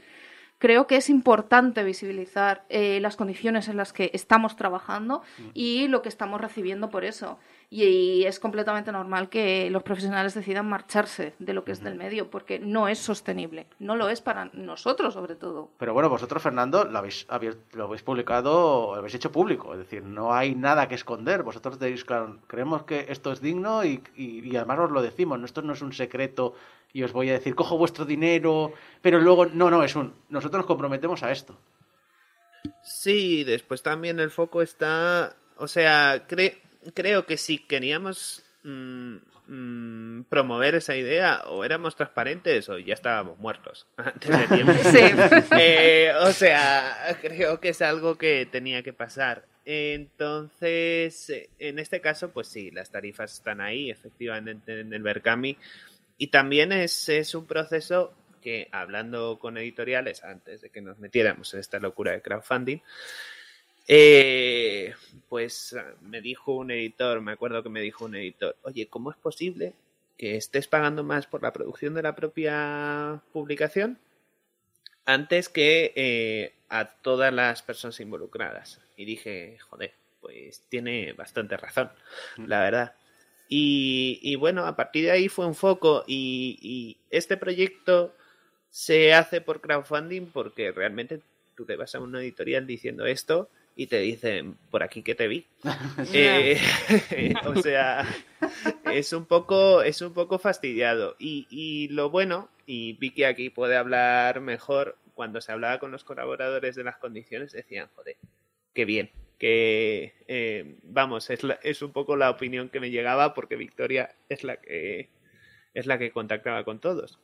Creo 0.59 0.87
que 0.87 0.97
es 0.97 1.09
importante 1.09 1.85
visibilizar 1.85 2.65
eh, 2.69 2.99
las 3.01 3.17
condiciones 3.17 3.69
en 3.69 3.77
las 3.77 3.93
que 3.93 4.11
estamos 4.13 4.57
trabajando 4.57 5.23
y 5.55 5.87
lo 5.87 6.03
que 6.03 6.09
estamos 6.09 6.41
recibiendo 6.41 6.91
por 6.91 7.05
eso. 7.05 7.39
Y, 7.71 7.85
y 7.85 8.25
es 8.25 8.41
completamente 8.41 8.91
normal 8.93 9.29
que 9.29 9.69
los 9.69 9.83
profesionales 9.83 10.33
decidan 10.33 10.67
marcharse 10.67 11.35
de 11.39 11.53
lo 11.53 11.65
que 11.65 11.73
es 11.73 11.83
del 11.83 11.97
medio, 11.97 12.31
porque 12.31 12.59
no 12.59 12.89
es 12.89 12.99
sostenible. 12.99 13.67
No 13.79 13.95
lo 13.95 14.09
es 14.09 14.23
para 14.23 14.47
nosotros, 14.55 15.13
sobre 15.13 15.35
todo. 15.37 15.69
Pero 15.79 15.93
bueno, 15.93 16.09
vosotros, 16.09 16.43
Fernando, 16.43 16.85
lo 16.85 16.99
habéis, 16.99 17.27
lo 17.75 17.85
habéis 17.85 18.03
publicado, 18.03 18.93
lo 18.93 18.95
habéis 18.95 19.17
hecho 19.17 19.31
público. 19.31 19.75
Es 19.75 19.81
decir, 19.81 20.03
no 20.03 20.33
hay 20.33 20.55
nada 20.55 20.89
que 20.89 20.95
esconder. 20.95 21.43
Vosotros 21.43 21.79
decís, 21.79 22.07
claro, 22.07 22.39
creemos 22.47 22.85
que 22.85 23.05
esto 23.11 23.33
es 23.33 23.43
digno 23.43 23.85
y, 23.85 24.03
y- 24.17 24.49
y 24.51 24.57
además 24.57 24.79
os 24.79 24.91
lo 24.91 25.03
decimos. 25.03 25.39
¿no? 25.39 25.45
Esto 25.45 25.61
no 25.61 25.75
es 25.75 25.83
un 25.83 25.93
secreto 25.93 26.55
y 26.95 27.03
os 27.03 27.13
voy 27.13 27.29
a 27.29 27.35
decir, 27.35 27.55
cojo 27.55 27.77
vuestro 27.77 28.07
dinero, 28.07 28.73
pero 29.03 29.21
luego, 29.21 29.45
no, 29.45 29.69
no, 29.71 29.83
es 29.85 29.95
un. 29.95 30.15
Nosotros 30.31 30.61
nos 30.61 30.67
comprometemos 30.67 31.23
a 31.23 31.31
esto. 31.33 31.55
Sí, 32.83 33.45
después 33.45 33.83
también 33.83 34.19
el 34.21 34.31
foco 34.31 34.63
está, 34.63 35.37
o 35.59 35.69
sea, 35.69 36.27
cre- 36.27 36.57
creo 36.95 37.27
que 37.27 37.37
si 37.37 37.59
queríamos 37.59 38.45
mm, 38.63 39.17
mm, 39.47 40.25
promover 40.29 40.77
esa 40.77 40.97
idea, 40.97 41.43
o 41.47 41.65
éramos 41.65 41.97
transparentes 41.97 42.69
o 42.69 42.79
ya 42.79 42.95
estábamos 42.95 43.39
muertos 43.39 43.87
antes 43.97 44.31
de 44.31 44.57
tiempo. 44.57 44.73
Sí. 44.85 44.99
Eh, 45.61 46.13
o 46.21 46.33
sea, 46.33 47.19
creo 47.21 47.61
que 47.61 47.71
es 47.71 47.83
algo 47.83 48.17
que 48.17 48.47
tenía 48.47 48.83
que 48.83 48.93
pasar. 48.93 49.45
Entonces, 49.65 51.31
en 51.59 51.79
este 51.79 52.01
caso, 52.01 52.31
pues 52.33 52.49
sí, 52.49 52.71
las 52.71 52.91
tarifas 52.91 53.35
están 53.35 53.61
ahí, 53.61 53.91
efectivamente, 53.91 54.81
en 54.81 54.95
el 54.95 55.03
Berkami. 55.03 55.59
Y 56.17 56.29
también 56.29 56.73
es, 56.73 57.09
es 57.11 57.35
un 57.35 57.47
proceso 57.47 58.15
que, 58.41 58.69
hablando 58.73 59.39
con 59.39 59.59
editoriales 59.59 60.25
antes 60.25 60.63
de 60.63 60.71
que 60.71 60.81
nos 60.81 60.99
metiéramos 60.99 61.53
en 61.53 61.61
esta 61.61 61.79
locura 61.79 62.13
de 62.13 62.23
crowdfunding, 62.23 62.79
eh, 63.89 64.95
pues 65.31 65.73
ah, 65.73 65.95
me 66.03 66.21
dijo 66.21 66.53
un 66.53 66.71
editor, 66.71 67.23
me 67.23 67.33
acuerdo 67.33 67.63
que 67.63 67.71
me 67.71 67.81
dijo 67.81 68.05
un 68.05 68.15
editor, 68.15 68.55
oye, 68.63 68.87
¿cómo 68.89 69.11
es 69.11 69.17
posible 69.17 69.75
que 70.19 70.37
estés 70.37 70.69
pagando 70.69 71.03
más 71.05 71.27
por 71.27 71.43
la 71.43 71.55
producción 71.55 71.95
de 71.95 72.03
la 72.03 72.15
propia 72.15 73.23
publicación 73.33 73.99
antes 75.07 75.49
que 75.49 75.93
eh, 75.97 76.53
a 76.69 76.85
todas 76.85 77.33
las 77.33 77.63
personas 77.63 77.99
involucradas? 78.01 78.81
Y 78.95 79.07
dije, 79.07 79.59
joder, 79.71 79.95
pues 80.21 80.63
tiene 80.69 81.15
bastante 81.15 81.57
razón, 81.57 81.91
la 82.37 82.61
verdad. 82.61 82.95
Y, 83.49 84.21
y 84.23 84.35
bueno, 84.37 84.67
a 84.67 84.77
partir 84.77 85.07
de 85.07 85.13
ahí 85.13 85.29
fue 85.31 85.47
un 85.47 85.55
foco 85.55 86.05
y, 86.07 86.59
y 86.61 86.99
este 87.09 87.39
proyecto 87.39 88.15
se 88.69 89.15
hace 89.15 89.41
por 89.41 89.63
crowdfunding 89.63 90.27
porque 90.27 90.73
realmente 90.73 91.23
tú 91.55 91.65
te 91.65 91.77
vas 91.77 91.95
a 91.95 92.01
una 92.01 92.21
editorial 92.21 92.67
diciendo 92.67 93.07
esto 93.07 93.49
y 93.79 93.87
te 93.87 94.01
dicen 94.01 94.57
por 94.73 94.83
aquí 94.83 95.03
que 95.03 95.15
te 95.15 95.29
vi. 95.29 95.47
Eh, 96.13 96.59
o 97.47 97.55
sea, 97.63 98.05
es 98.93 99.13
un 99.13 99.25
poco, 99.25 99.83
es 99.83 100.03
un 100.03 100.13
poco 100.13 100.39
fastidiado. 100.41 101.15
Y, 101.21 101.47
y 101.49 101.87
lo 101.89 102.11
bueno, 102.11 102.49
y 102.67 102.95
Vicky 102.95 103.23
aquí 103.23 103.51
puede 103.51 103.77
hablar 103.77 104.41
mejor, 104.41 104.99
cuando 105.15 105.41
se 105.41 105.53
hablaba 105.53 105.79
con 105.79 105.93
los 105.93 106.03
colaboradores 106.05 106.75
de 106.75 106.83
las 106.85 106.97
condiciones, 106.97 107.53
decían, 107.53 107.89
joder, 107.95 108.17
qué 108.75 108.85
bien. 108.85 109.11
Que 109.39 110.15
eh, 110.27 110.75
vamos, 110.83 111.31
es, 111.31 111.45
la- 111.45 111.61
es 111.63 111.81
un 111.81 111.93
poco 111.93 112.17
la 112.17 112.31
opinión 112.31 112.71
que 112.71 112.81
me 112.81 112.91
llegaba 112.91 113.33
porque 113.35 113.55
Victoria 113.55 114.11
es 114.29 114.43
la 114.43 114.57
que 114.57 115.09
es 115.75 115.87
la 115.87 115.99
que 115.99 116.11
contactaba 116.11 116.65
con 116.65 116.81
todos. 116.81 117.21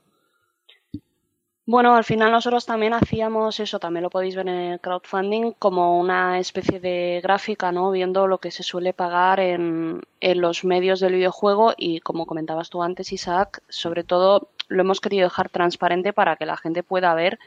Bueno, 1.67 1.95
al 1.97 2.05
final 2.05 2.31
nosotros 2.31 2.67
también 2.67 2.93
hacíamos 2.93 3.59
eso, 3.59 3.79
también 3.79 4.03
lo 4.03 4.11
podéis 4.11 4.37
ver 4.37 4.47
en 4.49 4.55
el 4.55 4.81
crowdfunding, 4.81 5.53
como 5.53 5.99
una 5.99 6.39
especie 6.39 6.79
de 6.79 7.21
gráfica, 7.23 7.73
¿no? 7.73 7.91
Viendo 7.91 8.27
lo 8.27 8.37
que 8.39 8.51
se 8.51 8.63
suele 8.63 8.93
pagar 8.93 9.41
en, 9.41 10.03
en 10.21 10.41
los 10.43 10.65
medios 10.65 11.01
del 11.01 11.15
videojuego 11.15 11.73
y 11.77 12.01
como 12.01 12.27
comentabas 12.27 12.69
tú 12.69 12.83
antes, 12.83 13.13
Isaac, 13.15 13.63
sobre 13.71 14.05
todo 14.05 14.51
lo 14.69 14.83
hemos 14.83 15.01
querido 15.01 15.25
dejar 15.25 15.49
transparente 15.49 16.13
para 16.13 16.37
que 16.37 16.45
la 16.45 16.59
gente 16.59 16.83
pueda 16.83 17.15
ver 17.15 17.39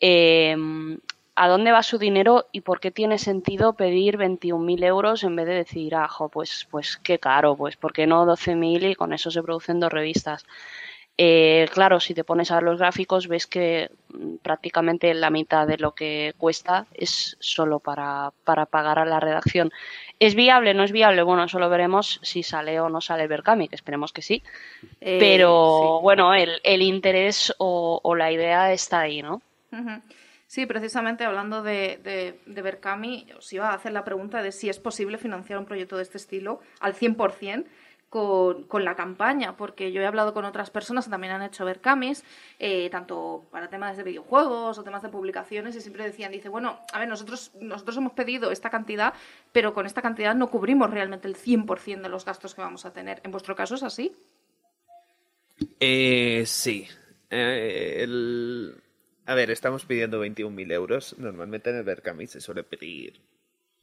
eh, 0.00 0.56
a 1.36 1.48
dónde 1.48 1.72
va 1.72 1.82
su 1.82 1.98
dinero 1.98 2.46
y 2.52 2.60
por 2.62 2.80
qué 2.80 2.90
tiene 2.90 3.18
sentido 3.18 3.74
pedir 3.74 4.16
21.000 4.18 4.84
euros 4.84 5.24
en 5.24 5.36
vez 5.36 5.46
de 5.46 5.54
decir, 5.54 5.94
ah, 5.96 6.08
jo, 6.08 6.28
pues, 6.28 6.66
pues 6.70 6.96
qué 6.98 7.18
caro, 7.18 7.56
pues 7.56 7.76
¿por 7.76 7.92
qué 7.92 8.06
no 8.06 8.24
12.000 8.26 8.84
y 8.84 8.94
con 8.94 9.12
eso 9.12 9.30
se 9.30 9.42
producen 9.42 9.80
dos 9.80 9.92
revistas? 9.92 10.44
Eh, 11.16 11.68
claro, 11.72 12.00
si 12.00 12.12
te 12.12 12.24
pones 12.24 12.50
a 12.50 12.56
ver 12.56 12.64
los 12.64 12.78
gráficos, 12.80 13.28
ves 13.28 13.46
que 13.46 13.88
mm, 14.08 14.36
prácticamente 14.42 15.14
la 15.14 15.30
mitad 15.30 15.64
de 15.66 15.78
lo 15.78 15.92
que 15.92 16.34
cuesta 16.38 16.86
es 16.92 17.36
solo 17.38 17.78
para, 17.78 18.32
para 18.42 18.66
pagar 18.66 18.98
a 18.98 19.04
la 19.04 19.20
redacción. 19.20 19.70
¿Es 20.18 20.34
viable? 20.34 20.74
¿No 20.74 20.82
es 20.82 20.90
viable? 20.90 21.22
Bueno, 21.22 21.44
eso 21.44 21.60
lo 21.60 21.68
veremos 21.70 22.18
si 22.22 22.42
sale 22.42 22.80
o 22.80 22.88
no 22.88 23.00
sale 23.00 23.28
Berkami, 23.28 23.68
que 23.68 23.76
esperemos 23.76 24.12
que 24.12 24.22
sí. 24.22 24.42
Eh, 25.00 25.18
Pero 25.20 25.98
sí. 25.98 26.02
bueno, 26.02 26.34
el, 26.34 26.60
el 26.64 26.82
interés 26.82 27.54
o, 27.58 28.00
o 28.02 28.14
la 28.16 28.32
idea 28.32 28.72
está 28.72 29.00
ahí, 29.00 29.22
¿no? 29.22 29.40
Sí, 30.46 30.66
precisamente 30.66 31.24
hablando 31.24 31.62
de, 31.62 31.98
de, 32.02 32.40
de 32.46 32.62
Berkami, 32.62 33.26
os 33.36 33.52
iba 33.52 33.70
a 33.70 33.74
hacer 33.74 33.92
la 33.92 34.04
pregunta 34.04 34.40
de 34.42 34.52
si 34.52 34.68
es 34.68 34.78
posible 34.78 35.18
financiar 35.18 35.58
un 35.58 35.64
proyecto 35.64 35.96
de 35.96 36.04
este 36.04 36.18
estilo 36.18 36.60
al 36.80 36.94
100% 36.94 37.64
con, 38.14 38.84
la 38.84 38.94
campaña, 38.94 39.56
porque 39.56 39.90
yo 39.90 40.00
he 40.00 40.06
hablado 40.06 40.32
con 40.32 40.44
otras 40.44 40.70
personas 40.70 41.06
que 41.06 41.10
también 41.10 41.32
han 41.32 41.42
hecho 41.42 41.64
Berkamis, 41.64 42.22
eh, 42.60 42.88
tanto 42.90 43.44
para 43.50 43.68
temas 43.68 43.96
de 43.96 44.04
videojuegos 44.04 44.78
o 44.78 44.84
temas 44.84 45.02
de 45.02 45.08
publicaciones, 45.08 45.74
y 45.74 45.80
siempre 45.80 46.04
decían, 46.04 46.30
dice, 46.30 46.48
bueno, 46.48 46.78
a 46.92 47.00
ver, 47.00 47.08
nosotros, 47.08 47.50
nosotros 47.60 47.96
hemos 47.96 48.12
pedido 48.12 48.52
esta 48.52 48.70
cantidad, 48.70 49.14
pero 49.50 49.74
con 49.74 49.84
esta 49.84 50.00
cantidad 50.00 50.32
no 50.36 50.48
cubrimos 50.48 50.90
realmente 50.90 51.26
el 51.26 51.34
100% 51.34 52.02
de 52.02 52.08
los 52.08 52.24
gastos 52.24 52.54
que 52.54 52.60
vamos 52.60 52.84
a 52.84 52.92
tener. 52.92 53.20
¿En 53.24 53.32
vuestro 53.32 53.56
caso 53.56 53.74
es 53.74 53.82
así? 53.82 54.14
Eh, 55.80 56.44
sí. 56.46 56.86
Eh, 57.30 58.06
A 59.26 59.34
ver, 59.34 59.50
estamos 59.50 59.86
pidiendo 59.86 60.24
21.000 60.24 60.72
euros. 60.72 61.18
Normalmente 61.18 61.70
en 61.70 61.76
el 61.76 61.82
Berkami 61.82 62.28
se 62.28 62.40
suele 62.40 62.62
pedir 62.62 63.20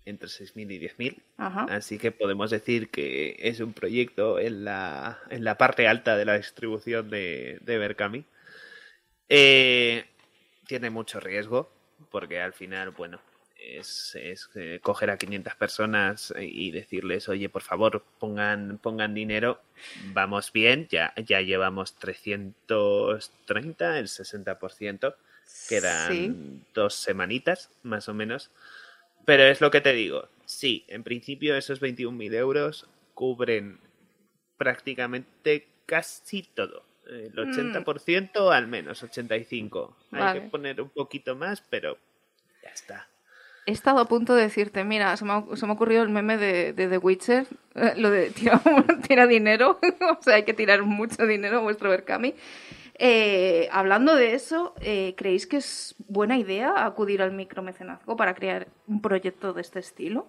entre 0.06 0.30
6.000 0.30 0.72
y 0.72 0.80
10.000. 0.80 1.18
Ajá. 1.38 1.66
Así 1.70 1.98
que 1.98 2.12
podemos 2.12 2.52
decir 2.52 2.90
que 2.90 3.36
es 3.40 3.60
un 3.60 3.74
proyecto 3.74 4.40
en 4.40 4.64
la, 4.66 5.20
en 5.30 5.44
la 5.44 5.58
parte 5.58 5.88
alta 5.88 6.16
de 6.18 6.26
la 6.26 6.38
distribución 6.38 7.10
de, 7.10 7.60
de 7.62 7.78
Berkami. 7.78 8.26
Eh, 9.30 10.06
tiene 10.68 10.90
mucho 10.90 11.20
riesgo, 11.20 11.72
porque 12.10 12.42
al 12.42 12.54
final, 12.54 12.92
bueno, 12.92 13.20
es, 13.58 14.16
es, 14.16 14.50
eh, 14.56 14.80
coger 14.82 15.12
a 15.12 15.18
500 15.18 15.56
personas 15.56 16.34
y 16.40 16.72
decirles, 16.72 17.30
oye, 17.30 17.48
por 17.48 17.62
favor, 17.62 18.04
pongan, 18.20 18.80
pongan 18.80 19.14
dinero, 19.14 19.62
vamos 20.14 20.52
bien, 20.52 20.88
ya, 20.90 21.14
ya 21.16 21.42
llevamos 21.42 21.96
330, 21.96 24.00
el 24.00 24.08
60%, 24.08 25.16
quedan 25.70 26.12
Sí. 26.12 26.64
dos 26.74 26.96
semanitas, 26.96 27.70
más 27.84 28.10
o 28.10 28.14
menos. 28.14 28.52
Pero 29.26 29.44
es 29.44 29.62
lo 29.62 29.72
que 29.72 29.82
te 29.82 29.94
digo, 29.94 30.28
sí, 30.46 30.86
en 30.88 31.04
principio 31.04 31.56
esos 31.56 31.82
21.000 31.82 32.34
euros 32.36 32.88
cubren 33.14 33.80
prácticamente 34.58 35.68
casi 35.86 36.44
todo. 36.44 36.84
El 37.08 37.34
80% 37.34 38.54
al 38.54 38.68
menos, 38.68 39.04
85%. 39.04 39.96
Hay 40.12 40.20
Vale. 40.20 40.42
que 40.42 40.50
poner 40.50 40.82
un 40.82 40.90
poquito 40.90 41.36
más, 41.36 41.62
pero 41.62 41.98
ya 42.64 42.70
está. 42.70 43.08
He 43.66 43.72
estado 43.72 44.00
a 44.00 44.06
punto 44.06 44.34
de 44.34 44.44
decirte, 44.44 44.84
mira, 44.84 45.16
se 45.18 45.26
me 45.26 45.34
ha, 45.34 45.44
se 45.56 45.66
me 45.66 45.72
ha 45.72 45.76
ocurrido 45.76 46.02
el 46.02 46.10
meme 46.10 46.38
de, 46.38 46.74
de 46.74 46.88
The 46.88 46.98
Witcher, 46.98 47.48
eh, 47.76 47.94
lo 47.98 48.10
de 48.10 48.32
tira, 48.32 48.62
tira 49.08 49.28
dinero, 49.28 49.80
o 50.20 50.24
sea, 50.24 50.36
hay 50.36 50.44
que 50.44 50.54
tirar 50.54 50.84
mucho 50.84 51.26
dinero 51.28 51.60
a 51.60 51.62
vuestro 51.62 51.90
Berkami. 51.90 52.34
Eh, 53.04 53.68
hablando 53.72 54.14
de 54.14 54.36
eso, 54.36 54.76
eh, 54.80 55.16
¿creéis 55.18 55.48
que 55.48 55.58
es 55.58 55.96
buena 56.08 56.38
idea 56.38 56.86
acudir 56.86 57.24
al 57.24 57.32
micromecenazgo 57.32 58.16
para 58.16 58.36
crear 58.36 58.68
un 58.86 59.02
proyecto 59.02 59.54
de 59.54 59.62
este 59.62 59.80
estilo? 59.80 60.28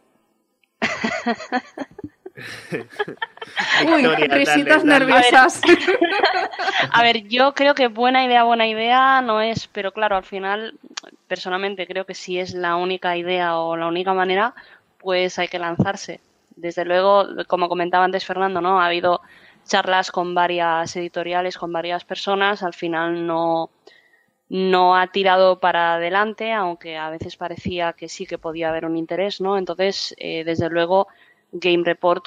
Uy, 3.84 4.06
risitas 4.06 4.46
dale, 4.46 4.64
dale. 4.66 4.84
nerviosas. 4.86 5.60
A 6.92 7.02
ver, 7.02 7.28
yo 7.28 7.52
creo 7.52 7.74
que 7.74 7.88
buena 7.88 8.24
idea, 8.24 8.44
buena 8.44 8.66
idea 8.66 9.20
no 9.20 9.42
es, 9.42 9.66
pero 9.66 9.92
claro, 9.92 10.16
al 10.16 10.24
final, 10.24 10.78
personalmente 11.28 11.86
creo 11.86 12.06
que 12.06 12.14
si 12.14 12.38
es 12.38 12.54
la 12.54 12.76
única 12.76 13.18
idea 13.18 13.58
o 13.58 13.76
la 13.76 13.86
única 13.86 14.14
manera, 14.14 14.54
pues 14.96 15.38
hay 15.38 15.48
que 15.48 15.58
lanzarse. 15.58 16.22
Desde 16.56 16.86
luego, 16.86 17.26
como 17.48 17.68
comentaba 17.68 18.06
antes 18.06 18.24
Fernando, 18.24 18.62
¿no? 18.62 18.80
Ha 18.80 18.86
habido 18.86 19.20
charlas 19.72 20.10
con 20.10 20.34
varias 20.34 20.94
editoriales, 20.96 21.56
con 21.56 21.72
varias 21.72 22.04
personas, 22.04 22.62
al 22.62 22.74
final 22.74 23.26
no, 23.26 23.70
no 24.50 24.94
ha 24.94 25.06
tirado 25.06 25.60
para 25.60 25.94
adelante, 25.94 26.52
aunque 26.52 26.98
a 26.98 27.08
veces 27.08 27.38
parecía 27.38 27.94
que 27.94 28.10
sí 28.10 28.26
que 28.26 28.36
podía 28.36 28.68
haber 28.68 28.84
un 28.84 28.98
interés, 28.98 29.40
¿no? 29.40 29.56
Entonces, 29.56 30.14
eh, 30.18 30.44
desde 30.44 30.68
luego, 30.68 31.08
Game 31.52 31.84
Report, 31.84 32.26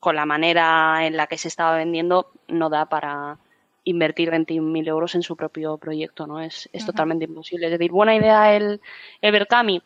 con 0.00 0.16
la 0.16 0.24
manera 0.24 1.06
en 1.06 1.18
la 1.18 1.26
que 1.26 1.36
se 1.36 1.48
estaba 1.48 1.76
vendiendo, 1.76 2.32
no 2.48 2.70
da 2.70 2.86
para 2.86 3.38
invertir 3.84 4.30
21.000 4.30 4.88
euros 4.88 5.14
en 5.14 5.22
su 5.22 5.36
propio 5.36 5.76
proyecto, 5.76 6.26
¿no? 6.26 6.40
Es, 6.40 6.70
es 6.72 6.86
totalmente 6.86 7.26
imposible. 7.26 7.66
Es 7.66 7.72
decir, 7.72 7.90
buena 7.92 8.16
idea 8.16 8.56
el, 8.56 8.80
el 9.20 9.32
Berkami. 9.32 9.82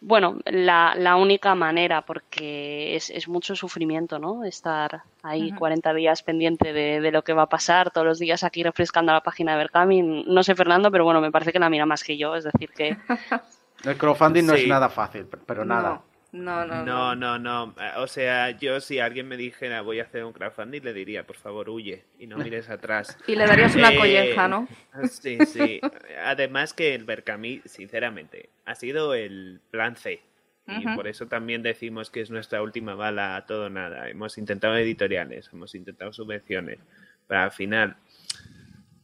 Bueno, 0.00 0.38
la, 0.44 0.94
la 0.96 1.16
única 1.16 1.54
manera, 1.56 2.02
porque 2.02 2.94
es, 2.94 3.10
es 3.10 3.26
mucho 3.26 3.56
sufrimiento, 3.56 4.18
¿no? 4.20 4.44
Estar 4.44 5.02
ahí 5.24 5.50
40 5.52 5.92
días 5.94 6.22
pendiente 6.22 6.72
de, 6.72 7.00
de 7.00 7.10
lo 7.10 7.22
que 7.24 7.32
va 7.32 7.42
a 7.42 7.48
pasar, 7.48 7.90
todos 7.90 8.06
los 8.06 8.18
días 8.20 8.44
aquí 8.44 8.62
refrescando 8.62 9.12
la 9.12 9.22
página 9.22 9.52
de 9.52 9.58
Berkami. 9.58 10.02
No 10.26 10.42
sé, 10.44 10.54
Fernando, 10.54 10.90
pero 10.92 11.04
bueno, 11.04 11.20
me 11.20 11.32
parece 11.32 11.52
que 11.52 11.58
la 11.58 11.68
mira 11.68 11.84
más 11.84 12.04
que 12.04 12.16
yo. 12.16 12.36
Es 12.36 12.44
decir, 12.44 12.70
que 12.70 12.96
El 13.84 13.96
crowdfunding 13.96 14.44
no 14.46 14.54
Sí. 14.54 14.62
es 14.62 14.68
nada 14.68 14.88
fácil, 14.88 15.26
pero- 15.26 15.42
pero 15.44 15.64
nada. 15.64 15.88
No, 15.90 16.02
no, 16.44 16.64
no. 16.66 16.84
No, 16.84 17.14
no, 17.14 17.38
no. 17.38 17.74
Eh, 17.80 17.90
O 17.98 18.06
sea, 18.06 18.50
yo 18.50 18.80
si 18.80 18.98
alguien 18.98 19.28
me 19.28 19.36
dijera 19.36 19.82
voy 19.82 20.00
a 20.00 20.04
hacer 20.04 20.24
un 20.24 20.32
crowdfunding, 20.32 20.82
le 20.82 20.92
diría, 20.92 21.26
por 21.26 21.36
favor, 21.36 21.68
huye 21.70 22.04
y 22.18 22.26
no 22.26 22.36
mires 22.38 22.68
atrás. 22.70 23.16
Y 23.26 23.34
le 23.36 23.46
darías 23.46 23.74
una 23.76 23.92
Eh, 23.92 23.96
colleja, 23.98 24.48
¿no? 24.48 24.68
Sí, 25.10 25.38
sí. 25.46 25.80
Además 26.24 26.72
que 26.74 26.94
el 26.94 27.04
Berkami, 27.04 27.62
sinceramente, 27.64 28.48
ha 28.64 28.74
sido 28.74 29.14
el 29.14 29.60
plan 29.70 29.96
C. 29.96 30.22
Y 30.70 30.86
por 30.94 31.08
eso 31.08 31.26
también 31.28 31.62
decimos 31.62 32.10
que 32.10 32.20
es 32.20 32.30
nuestra 32.30 32.60
última 32.62 32.94
bala 32.94 33.36
a 33.36 33.46
todo 33.46 33.70
nada. 33.70 34.10
Hemos 34.10 34.36
intentado 34.36 34.76
editoriales, 34.76 35.48
hemos 35.50 35.74
intentado 35.74 36.12
subvenciones. 36.12 36.78
Pero 37.26 37.40
al 37.40 37.52
final, 37.52 37.96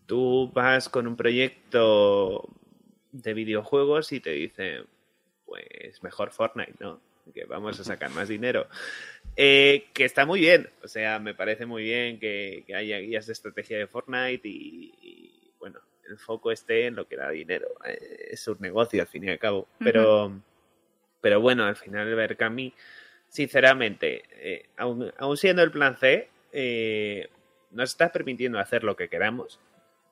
tú 0.05 0.51
vas 0.53 0.91
con 0.91 1.07
un 1.07 1.17
proyecto 1.17 2.47
de 3.13 3.33
videojuegos 3.33 4.13
y 4.13 4.21
te 4.21 4.33
dicen, 4.33 4.85
pues 5.47 6.03
mejor 6.03 6.33
Fortnite, 6.33 6.75
¿no? 6.81 7.01
Que 7.33 7.45
vamos 7.47 7.81
a 7.81 7.85
sacar 7.85 8.11
más 8.11 8.29
dinero. 8.29 8.69
Eh, 9.37 9.87
que 9.95 10.05
está 10.05 10.27
muy 10.27 10.41
bien, 10.41 10.69
o 10.83 10.89
sea, 10.89 11.19
me 11.19 11.35
parece 11.35 11.67
muy 11.67 11.83
bien 11.83 12.21
que, 12.21 12.65
que 12.67 12.75
haya 12.75 12.99
guías 12.99 13.27
de 13.27 13.33
estrategia 13.33 13.79
de 13.79 13.87
Fortnite 13.87 14.47
y, 14.47 14.93
y, 15.03 15.53
bueno, 15.59 15.81
el 16.09 16.19
foco 16.19 16.53
esté 16.53 16.87
en 16.87 16.97
lo 16.97 17.09
que 17.09 17.17
da 17.17 17.31
dinero. 17.31 17.69
Eh, 17.85 18.29
es 18.33 18.47
un 18.47 18.59
negocio 18.61 19.01
al 19.01 19.09
fin 19.09 19.25
y 19.25 19.31
al 19.31 19.39
cabo. 19.39 19.67
Pero, 19.79 20.41
pero 21.21 21.41
bueno, 21.41 21.65
al 21.65 21.77
final 21.77 22.15
Berkami, 22.15 22.73
sinceramente, 23.29 24.25
eh, 24.33 24.69
aun, 24.77 25.13
aun 25.19 25.37
siendo 25.37 25.63
el 25.63 25.71
plan 25.73 25.97
C, 25.97 26.29
eh, 26.53 27.29
nos 27.73 27.91
está 27.91 28.13
permitiendo 28.13 28.59
hacer 28.59 28.85
lo 28.85 28.95
que 28.97 29.09
queramos. 29.09 29.59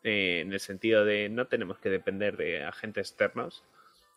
eh, 0.05 0.41
en 0.41 0.53
el 0.53 0.61
sentido 0.61 1.05
de 1.05 1.29
no 1.29 1.47
tenemos 1.47 1.79
que 1.79 1.91
depender 1.91 2.37
de 2.37 2.65
agentes 2.65 3.11
externos. 3.11 3.65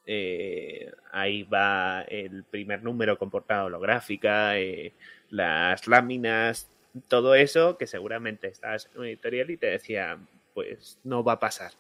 Eh, 0.08 0.92
ahí 1.12 1.44
va 1.44 2.02
el 2.04 2.44
primer 2.44 2.84
número 2.84 3.18
con 3.18 3.30
portada 3.32 3.66
holográfica, 3.66 4.58
eh, 4.60 4.94
las 5.30 5.88
láminas, 5.88 6.70
todo 7.08 7.36
eso 7.36 7.78
que 7.78 7.88
seguramente 7.88 8.48
estabas 8.48 8.90
en 8.94 9.00
una 9.00 9.08
editorial 9.10 9.50
y 9.50 9.58
te 9.58 9.68
decía, 9.68 10.18
pues 10.54 11.00
no 11.04 11.24
va 11.24 11.34
a 11.34 11.40
pasar, 11.40 11.72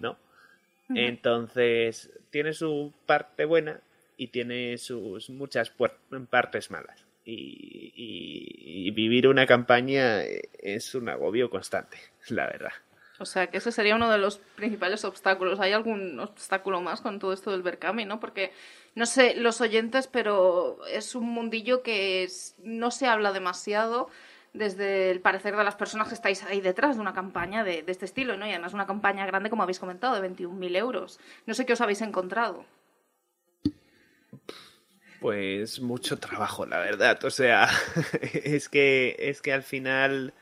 ¿no? 0.00 0.16
Entonces, 0.96 2.10
tiene 2.30 2.52
su 2.52 2.92
parte 3.06 3.44
buena 3.44 3.80
y 4.16 4.28
tiene 4.28 4.78
sus 4.78 5.28
muchas 5.30 5.72
partes 6.30 6.70
malas. 6.70 7.04
Y, 7.24 7.92
y- 7.96 8.86
y 8.88 8.90
vivir 8.90 9.26
una 9.28 9.46
campaña 9.46 10.22
eh, 10.24 10.42
es 10.58 10.94
un 10.94 11.08
agobio 11.08 11.48
constante, 11.50 11.96
la 12.28 12.46
verdad. 12.46 12.72
O 13.20 13.26
sea, 13.26 13.46
que 13.46 13.58
ese 13.58 13.70
sería 13.70 13.94
uno 13.94 14.10
de 14.10 14.18
los 14.18 14.38
principales 14.56 15.04
obstáculos. 15.04 15.60
¿Hay 15.60 15.72
algún 15.72 16.18
obstáculo 16.18 16.80
más 16.80 17.00
con 17.00 17.20
todo 17.20 17.32
esto 17.32 17.52
del 17.52 17.62
Berkami, 17.62 18.04
no? 18.04 18.18
Porque, 18.18 18.52
no 18.96 19.06
sé, 19.06 19.34
los 19.36 19.60
oyentes, 19.60 20.08
pero 20.08 20.84
es 20.86 21.14
un 21.14 21.30
mundillo 21.30 21.82
que 21.82 22.28
no 22.58 22.90
se 22.90 23.06
habla 23.06 23.32
demasiado 23.32 24.08
desde 24.52 25.10
el 25.10 25.20
parecer 25.20 25.56
de 25.56 25.64
las 25.64 25.76
personas 25.76 26.08
que 26.08 26.14
estáis 26.14 26.42
ahí 26.44 26.60
detrás 26.60 26.96
de 26.96 27.02
una 27.02 27.14
campaña 27.14 27.62
de, 27.62 27.82
de 27.82 27.92
este 27.92 28.04
estilo, 28.04 28.36
¿no? 28.36 28.46
Y 28.46 28.50
además 28.50 28.74
una 28.74 28.86
campaña 28.86 29.26
grande, 29.26 29.50
como 29.50 29.62
habéis 29.62 29.78
comentado, 29.78 30.20
de 30.20 30.28
21.000 30.28 30.76
euros. 30.76 31.20
No 31.46 31.54
sé 31.54 31.66
qué 31.66 31.74
os 31.74 31.80
habéis 31.80 32.02
encontrado. 32.02 32.64
Pues 35.20 35.80
mucho 35.80 36.18
trabajo, 36.18 36.66
la 36.66 36.78
verdad. 36.80 37.24
O 37.24 37.30
sea, 37.30 37.68
es 38.22 38.68
que, 38.68 39.16
es 39.18 39.40
que 39.40 39.52
al 39.52 39.62
final, 39.62 40.34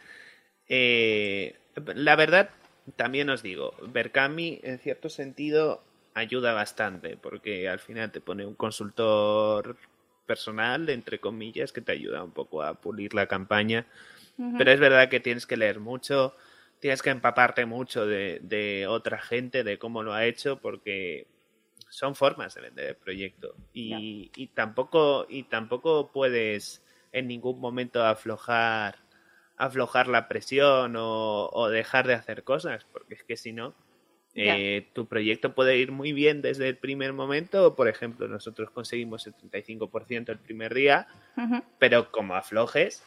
eh, 0.69 1.57
la 1.95 2.17
verdad, 2.17 2.51
también 2.97 3.31
os 3.31 3.43
digo, 3.43 3.75
Berkami 3.89 4.61
en 4.63 4.79
cierto 4.79 5.09
sentido 5.09 5.83
ayuda 6.15 6.53
bastante, 6.53 7.17
porque 7.17 7.69
al 7.69 7.79
final 7.79 8.11
te 8.13 8.21
pone 8.21 8.47
un 8.47 8.55
consultor 8.55 9.77
personal, 10.27 10.89
entre 10.89 11.19
comillas, 11.19 11.73
que 11.73 11.81
te 11.81 11.93
ayuda 11.93 12.23
un 12.23 12.33
poco 12.33 12.63
a 12.63 12.75
pulir 12.75 13.15
la 13.15 13.27
campaña. 13.27 13.87
Pero 14.59 14.73
es 14.73 14.81
verdad 14.81 15.09
que 15.09 15.21
tienes 15.21 15.47
que 15.47 15.57
leer 15.57 15.79
mucho, 15.79 16.35
tienes 16.81 17.03
que 17.03 17.11
empaparte 17.11 17.65
mucho 17.67 18.07
de, 18.07 18.41
de 18.43 18.87
otra 18.89 19.19
gente, 19.19 19.63
de 19.63 19.79
cómo 19.79 20.03
lo 20.03 20.15
ha 20.15 20.25
hecho, 20.25 20.59
porque 20.59 21.27
son 21.91 22.15
formas 22.15 22.55
de 22.55 22.63
vender 22.63 22.87
el 22.89 22.97
proyecto. 22.97 23.55
Y, 23.73 24.31
y 24.35 24.47
tampoco 24.49 25.27
y 25.29 25.45
tampoco 25.45 26.11
puedes 26.11 26.83
en 27.13 27.29
ningún 27.29 27.61
momento 27.61 28.05
aflojar 28.05 29.02
aflojar 29.57 30.09
la 30.09 30.29
presión 30.29 30.97
o, 30.97 31.49
o 31.53 31.69
dejar 31.69 32.07
de 32.07 32.15
hacer 32.15 32.43
cosas 32.45 32.85
porque 32.93 33.15
es 33.15 33.23
que 33.25 33.37
si 33.37 33.53
no 33.53 33.75
eh, 34.35 34.89
tu 34.95 35.07
proyecto 35.07 35.55
puede 35.55 35.77
ir 35.77 35.93
muy 35.93 36.13
bien 36.15 36.41
desde 36.41 36.69
el 36.69 36.77
primer 36.79 37.13
momento 37.13 37.75
por 37.75 37.87
ejemplo 37.89 38.29
nosotros 38.29 38.71
conseguimos 38.71 39.27
el 39.27 39.35
35% 39.35 40.33
el 40.33 40.39
primer 40.39 40.73
día 40.75 41.07
pero 41.79 42.11
como 42.11 42.35
aflojes 42.35 43.03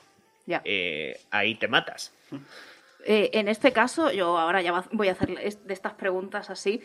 Ya. 0.46 0.62
eh, 0.66 1.20
ahí 1.32 1.56
te 1.56 1.68
matas 1.68 2.14
Eh, 3.08 3.30
en 3.34 3.48
este 3.48 3.72
caso, 3.72 4.12
yo 4.12 4.36
ahora 4.38 4.64
ya 4.64 4.84
voy 4.92 5.10
a 5.10 5.12
hacer 5.12 5.30
de 5.30 5.74
estas 5.74 5.94
preguntas 5.94 6.50
así. 6.50 6.82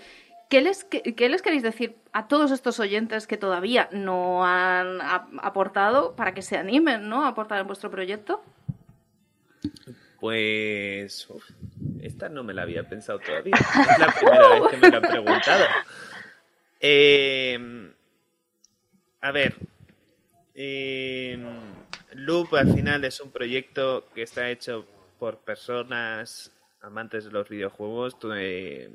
¿Qué 0.51 0.61
les, 0.61 0.85
qué, 0.85 1.01
qué 1.15 1.31
les 1.31 1.41
queréis 1.41 1.63
decir 1.63 1.97
a 2.13 2.29
todos 2.29 2.51
estos 2.51 2.79
oyentes 2.79 3.27
que 3.27 3.39
todavía 3.39 3.89
no 3.93 4.45
han 4.45 5.01
ap- 5.01 5.31
aportado 5.43 6.15
para 6.17 6.35
que 6.35 6.43
se 6.43 6.59
animen 6.59 7.09
¿no? 7.09 7.25
a 7.25 7.29
aportar 7.29 7.61
en 7.61 7.67
vuestro 7.69 7.91
proyecto? 7.91 8.43
Pues 10.21 11.29
uf, 11.31 11.45
esta 12.01 12.29
no 12.29 12.45
me 12.45 12.53
la 12.53 12.63
había 12.63 12.89
pensado 12.89 13.19
todavía. 13.19 13.55
Es 13.57 13.99
la 13.99 14.13
primera 14.13 14.49
vez 14.49 14.63
que 14.71 14.77
me 14.77 14.91
lo 14.91 14.97
han 14.97 15.03
preguntado. 15.03 15.65
Eh, 16.81 17.93
a 19.21 19.33
ver, 19.33 19.55
eh, 20.55 21.39
Loop 22.13 22.55
al 22.55 22.73
final 22.75 23.05
es 23.05 23.21
un 23.21 23.31
proyecto 23.31 24.09
que 24.15 24.23
está 24.23 24.51
hecho 24.51 24.87
por 25.19 25.39
personas 25.39 26.53
amantes 26.83 27.25
de 27.25 27.31
los 27.31 27.49
videojuegos. 27.49 28.19
Tu, 28.19 28.33
eh, 28.33 28.91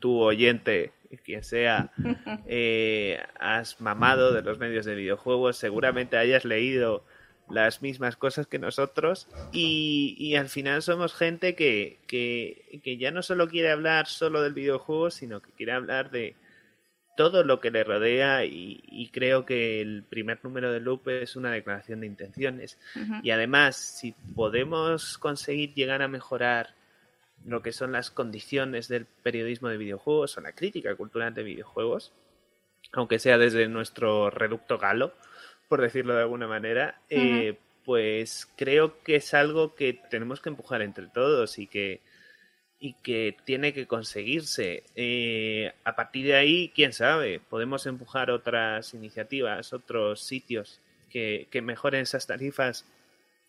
tu 0.00 0.18
oyente 0.18 0.92
quien 1.18 1.44
sea, 1.44 1.90
eh, 2.46 3.22
has 3.38 3.80
mamado 3.80 4.32
de 4.32 4.42
los 4.42 4.58
medios 4.58 4.84
de 4.84 4.94
videojuegos, 4.94 5.56
seguramente 5.56 6.16
hayas 6.16 6.44
leído 6.44 7.04
las 7.52 7.82
mismas 7.82 8.16
cosas 8.16 8.46
que 8.46 8.58
nosotros 8.58 9.28
y, 9.52 10.16
y 10.18 10.36
al 10.36 10.48
final 10.48 10.82
somos 10.82 11.14
gente 11.14 11.54
que, 11.54 11.98
que, 12.06 12.80
que 12.82 12.96
ya 12.96 13.10
no 13.10 13.22
solo 13.22 13.48
quiere 13.48 13.70
hablar 13.70 14.06
solo 14.06 14.42
del 14.42 14.54
videojuego, 14.54 15.10
sino 15.10 15.40
que 15.40 15.52
quiere 15.52 15.72
hablar 15.72 16.10
de 16.10 16.34
todo 17.16 17.44
lo 17.44 17.60
que 17.60 17.70
le 17.70 17.84
rodea 17.84 18.46
y, 18.46 18.82
y 18.86 19.08
creo 19.10 19.44
que 19.44 19.82
el 19.82 20.02
primer 20.02 20.40
número 20.42 20.72
de 20.72 20.80
Loop 20.80 21.08
es 21.08 21.36
una 21.36 21.52
declaración 21.52 22.00
de 22.00 22.06
intenciones. 22.06 22.78
Y 23.22 23.30
además, 23.30 23.76
si 23.76 24.12
podemos 24.34 25.18
conseguir 25.18 25.74
llegar 25.74 26.00
a 26.00 26.08
mejorar 26.08 26.74
lo 27.44 27.60
que 27.60 27.72
son 27.72 27.92
las 27.92 28.10
condiciones 28.10 28.88
del 28.88 29.04
periodismo 29.04 29.68
de 29.68 29.76
videojuegos 29.76 30.38
o 30.38 30.40
la 30.40 30.52
crítica 30.52 30.94
cultural 30.94 31.34
de 31.34 31.42
videojuegos, 31.42 32.12
aunque 32.92 33.18
sea 33.18 33.36
desde 33.36 33.68
nuestro 33.68 34.30
reducto 34.30 34.78
galo, 34.78 35.12
por 35.72 35.80
decirlo 35.80 36.14
de 36.14 36.20
alguna 36.20 36.46
manera, 36.46 37.00
eh, 37.08 37.56
pues 37.86 38.46
creo 38.56 39.02
que 39.02 39.16
es 39.16 39.32
algo 39.32 39.74
que 39.74 39.98
tenemos 40.10 40.42
que 40.42 40.50
empujar 40.50 40.82
entre 40.82 41.06
todos 41.06 41.58
y 41.58 41.66
que 41.66 42.02
y 42.78 42.92
que 43.02 43.34
tiene 43.46 43.72
que 43.72 43.86
conseguirse. 43.86 44.82
Eh, 44.96 45.72
a 45.84 45.96
partir 45.96 46.26
de 46.26 46.34
ahí, 46.34 46.70
quién 46.74 46.92
sabe, 46.92 47.40
podemos 47.40 47.86
empujar 47.86 48.30
otras 48.30 48.92
iniciativas, 48.92 49.72
otros 49.72 50.20
sitios 50.20 50.78
que, 51.08 51.48
que 51.50 51.62
mejoren 51.62 52.02
esas 52.02 52.26
tarifas 52.26 52.84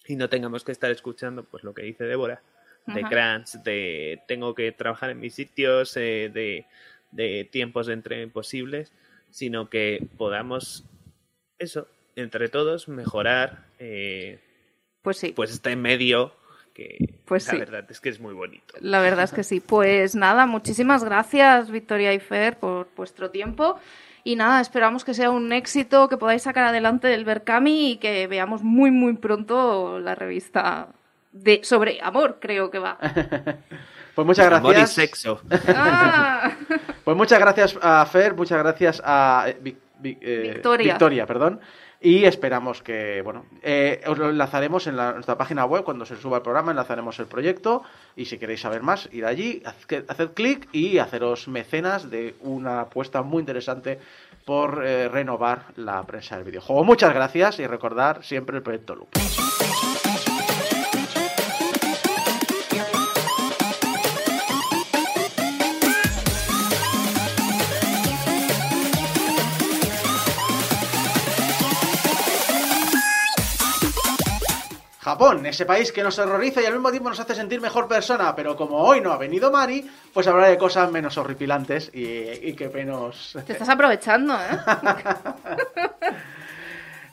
y 0.08 0.16
no 0.16 0.30
tengamos 0.30 0.64
que 0.64 0.72
estar 0.72 0.91
escuchando 0.91 1.44
pues 1.44 1.66
lo 1.66 1.74
que 1.74 1.82
dice 1.82 2.06
Débora 2.06 2.41
de 2.88 3.02
Ajá. 3.02 3.10
crunch, 3.10 3.62
de 3.66 4.22
tengo 4.30 4.56
que 4.56 4.72
trabajar 4.72 5.10
en 5.10 5.20
mis 5.20 5.36
sitios, 5.36 5.98
eh, 5.98 6.32
de, 6.34 6.68
de 7.12 7.44
tiempos 7.52 7.88
de 7.88 7.95
entrega 7.95 8.22
imposibles, 8.22 8.94
sino 9.30 9.70
que 9.70 10.08
podamos 10.18 10.86
eso, 11.60 11.88
entre 12.15 12.49
todos, 12.49 12.88
mejorar 12.88 13.65
eh, 13.80 14.40
Pues 15.02 15.18
sí. 15.18 15.34
pues 15.35 15.52
este 15.52 15.76
medio 15.76 16.34
que 16.73 16.98
Pues 17.26 17.45
la 17.48 17.52
sí. 17.53 17.60
verdad 17.60 17.85
es 17.90 17.99
que 17.99 18.10
es 18.10 18.19
muy 18.19 18.34
bonito. 18.34 18.73
La 18.80 18.99
verdad 19.02 19.23
es 19.26 19.31
que 19.31 19.44
sí. 19.44 19.60
Pues 19.60 20.15
nada, 20.15 20.45
muchísimas 20.45 21.03
gracias 21.03 21.69
Victoria 21.69 22.14
y 22.14 22.19
Fer 22.19 22.57
por 22.57 22.88
vuestro 22.95 23.30
tiempo. 23.30 23.80
Y 24.26 24.35
nada, 24.38 24.61
esperamos 24.61 25.03
que 25.03 25.14
sea 25.14 25.30
un 25.31 25.52
éxito, 25.52 26.07
que 26.07 26.15
podáis 26.18 26.44
sacar 26.44 26.64
adelante 26.64 27.14
el 27.14 27.26
Berkami 27.26 27.91
y 27.91 27.98
que 27.98 28.26
veamos 28.27 28.64
muy, 28.64 28.90
muy 28.90 29.14
pronto 29.18 29.99
la 29.99 30.15
revista 30.15 30.88
de 31.34 31.60
sobre 31.64 31.99
amor, 32.02 32.38
creo 32.40 32.69
que 32.72 32.80
va. 32.80 32.98
Pues 34.15 34.27
muchas 34.27 34.45
Amor 34.53 34.73
y 34.73 34.77
gracias. 34.77 34.91
sexo. 35.10 35.41
Ah, 35.69 36.52
Pues 37.03 37.18
muchas 37.18 37.40
gracias 37.40 37.76
a 37.81 38.06
Fer, 38.06 38.35
muchas 38.35 38.60
gracias 38.60 39.02
a 39.03 39.45
eh, 39.48 39.57
Vic- 39.60 39.77
Vic- 39.99 40.19
eh, 40.22 40.52
Victoria. 40.84 41.26
perdón. 41.26 41.60
Y 42.05 42.25
esperamos 42.25 42.84
que, 42.84 43.21
bueno, 43.21 43.45
eh, 43.61 44.01
os 44.05 44.17
lo 44.17 44.30
enlazaremos 44.30 44.88
en 44.88 44.97
la- 44.97 45.13
nuestra 45.13 45.38
página 45.38 45.63
web 45.63 45.85
cuando 45.85 46.05
se 46.05 46.17
suba 46.17 46.35
el 46.38 46.43
programa, 46.43 46.71
enlazaremos 46.71 47.17
el 47.19 47.27
proyecto 47.27 47.81
y 48.17 48.25
si 48.25 48.38
queréis 48.38 48.59
saber 48.59 48.81
más, 48.84 49.07
ir 49.13 49.25
allí, 49.25 49.63
haced 49.65 50.31
clic 50.34 50.67
y 50.73 50.97
haceros 50.97 51.47
mecenas 51.47 52.09
de 52.11 52.35
una 52.41 52.81
apuesta 52.81 53.21
muy 53.21 53.39
interesante 53.39 53.99
por 54.45 54.85
eh, 54.85 55.07
renovar 55.07 55.67
la 55.77 56.03
prensa 56.03 56.35
del 56.35 56.43
videojuego. 56.43 56.84
Muchas 56.84 57.13
gracias 57.13 57.59
y 57.59 57.67
recordar 57.67 58.21
siempre 58.21 58.57
el 58.57 58.63
proyecto 58.63 58.95
Loop. 58.95 59.07
Japón, 75.24 75.45
ese 75.45 75.66
país 75.66 75.91
que 75.91 76.04
nos 76.04 76.20
horroriza 76.20 76.62
y 76.62 76.66
al 76.66 76.74
mismo 76.74 76.91
tiempo 76.91 77.10
nos 77.10 77.20
hace 77.20 77.34
sentir 77.36 77.62
mejor 77.62 77.88
persona, 77.88 78.36
pero 78.36 78.56
como 78.58 78.78
hoy 78.78 79.00
no 79.02 79.12
ha 79.14 79.18
venido 79.18 79.52
Mari, 79.52 79.90
pues 80.14 80.28
hablará 80.28 80.50
de 80.50 80.58
cosas 80.58 80.91
menos 80.91 81.18
horripilantes 81.18 81.90
y, 81.94 82.04
y 82.04 82.54
que 82.56 82.68
menos... 82.70 83.38
te 83.45 83.54
estás 83.54 83.70
aprovechando, 83.70 84.36
¿eh? 84.36 84.60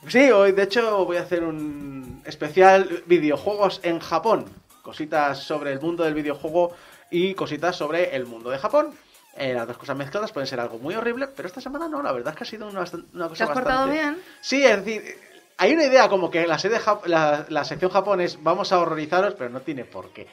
Sí, 0.07 0.31
hoy 0.31 0.51
de 0.51 0.63
hecho 0.63 1.05
voy 1.05 1.17
a 1.17 1.21
hacer 1.21 1.43
un 1.43 2.21
especial 2.25 3.03
videojuegos 3.05 3.79
en 3.83 3.99
Japón. 3.99 4.45
Cositas 4.81 5.37
sobre 5.43 5.71
el 5.71 5.79
mundo 5.79 6.03
del 6.03 6.15
videojuego 6.15 6.73
y 7.11 7.35
cositas 7.35 7.75
sobre 7.75 8.15
el 8.15 8.25
mundo 8.25 8.49
de 8.49 8.57
Japón. 8.57 8.95
Eh, 9.37 9.53
las 9.53 9.67
dos 9.67 9.77
cosas 9.77 9.95
mezcladas 9.95 10.31
pueden 10.31 10.47
ser 10.47 10.59
algo 10.59 10.79
muy 10.79 10.95
horrible, 10.95 11.27
pero 11.27 11.47
esta 11.47 11.61
semana 11.61 11.87
no, 11.87 12.01
la 12.01 12.11
verdad 12.11 12.33
es 12.33 12.37
que 12.37 12.43
ha 12.43 12.47
sido 12.47 12.67
una, 12.67 12.83
una 13.13 13.29
cosa 13.29 13.45
¿Te 13.45 13.51
has 13.51 13.57
portado 13.57 13.87
bastante- 13.87 13.93
bien? 13.93 14.17
Sí, 14.41 14.65
es 14.65 14.83
decir, 14.83 15.15
hay 15.61 15.73
una 15.73 15.83
idea 15.85 16.09
como 16.09 16.31
que 16.31 16.47
la, 16.47 16.57
sede 16.57 16.79
la, 17.05 17.45
la 17.49 17.63
sección 17.63 17.91
Japón 17.91 18.19
es 18.19 18.41
vamos 18.41 18.71
a 18.71 18.79
horrorizaros, 18.79 19.35
pero 19.35 19.49
no 19.51 19.61
tiene 19.61 19.85
por 19.85 20.09
qué. 20.09 20.27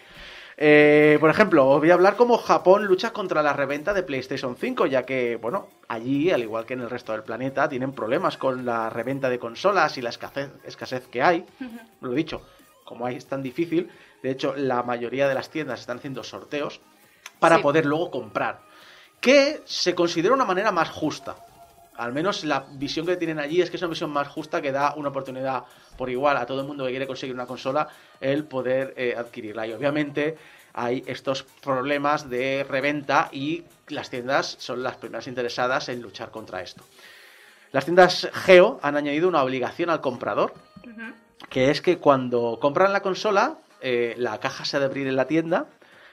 Eh, 0.56 1.18
por 1.20 1.28
ejemplo, 1.30 1.68
os 1.68 1.78
voy 1.80 1.90
a 1.90 1.94
hablar 1.94 2.16
cómo 2.16 2.38
Japón 2.38 2.86
lucha 2.86 3.12
contra 3.12 3.42
la 3.42 3.52
reventa 3.52 3.92
de 3.94 4.02
PlayStation 4.02 4.56
5, 4.56 4.86
ya 4.86 5.04
que, 5.04 5.36
bueno, 5.36 5.68
allí, 5.86 6.30
al 6.30 6.42
igual 6.42 6.64
que 6.66 6.72
en 6.74 6.80
el 6.80 6.90
resto 6.90 7.12
del 7.12 7.22
planeta, 7.22 7.68
tienen 7.68 7.92
problemas 7.92 8.36
con 8.38 8.64
la 8.64 8.88
reventa 8.90 9.28
de 9.28 9.38
consolas 9.38 9.98
y 9.98 10.02
la 10.02 10.08
escasez, 10.08 10.50
escasez 10.64 11.06
que 11.08 11.22
hay. 11.22 11.44
Lo 12.00 12.12
he 12.12 12.16
dicho, 12.16 12.42
como 12.84 13.04
hay, 13.06 13.16
es 13.16 13.26
tan 13.26 13.42
difícil, 13.42 13.88
de 14.22 14.30
hecho, 14.30 14.54
la 14.56 14.82
mayoría 14.82 15.28
de 15.28 15.34
las 15.34 15.50
tiendas 15.50 15.78
están 15.80 15.98
haciendo 15.98 16.24
sorteos 16.24 16.80
para 17.38 17.56
Sí. 17.58 17.62
poder 17.62 17.84
luego 17.86 18.10
comprar. 18.10 18.60
Que 19.20 19.60
se 19.64 19.94
considera 19.94 20.34
una 20.34 20.44
manera 20.44 20.72
más 20.72 20.88
justa. 20.90 21.36
Al 21.98 22.12
menos 22.12 22.44
la 22.44 22.64
visión 22.74 23.04
que 23.04 23.16
tienen 23.16 23.40
allí 23.40 23.60
es 23.60 23.70
que 23.70 23.76
es 23.76 23.82
una 23.82 23.90
visión 23.90 24.10
más 24.10 24.28
justa 24.28 24.62
que 24.62 24.70
da 24.70 24.94
una 24.94 25.08
oportunidad 25.08 25.64
por 25.96 26.08
igual 26.08 26.36
a 26.36 26.46
todo 26.46 26.60
el 26.60 26.66
mundo 26.66 26.84
que 26.84 26.90
quiere 26.90 27.08
conseguir 27.08 27.34
una 27.34 27.46
consola 27.46 27.88
el 28.20 28.44
poder 28.44 28.94
eh, 28.96 29.16
adquirirla. 29.18 29.66
Y 29.66 29.72
obviamente 29.72 30.38
hay 30.74 31.02
estos 31.08 31.42
problemas 31.42 32.30
de 32.30 32.64
reventa 32.68 33.28
y 33.32 33.64
las 33.88 34.10
tiendas 34.10 34.56
son 34.60 34.84
las 34.84 34.96
primeras 34.96 35.26
interesadas 35.26 35.88
en 35.88 36.00
luchar 36.00 36.30
contra 36.30 36.62
esto. 36.62 36.84
Las 37.72 37.84
tiendas 37.84 38.28
Geo 38.32 38.78
han 38.80 38.96
añadido 38.96 39.28
una 39.28 39.42
obligación 39.42 39.90
al 39.90 40.00
comprador, 40.00 40.54
que 41.50 41.72
es 41.72 41.82
que 41.82 41.98
cuando 41.98 42.58
compran 42.60 42.92
la 42.92 43.02
consola, 43.02 43.58
eh, 43.80 44.14
la 44.18 44.38
caja 44.38 44.64
se 44.64 44.76
ha 44.76 44.80
de 44.80 44.86
abrir 44.86 45.08
en 45.08 45.16
la 45.16 45.26
tienda 45.26 45.66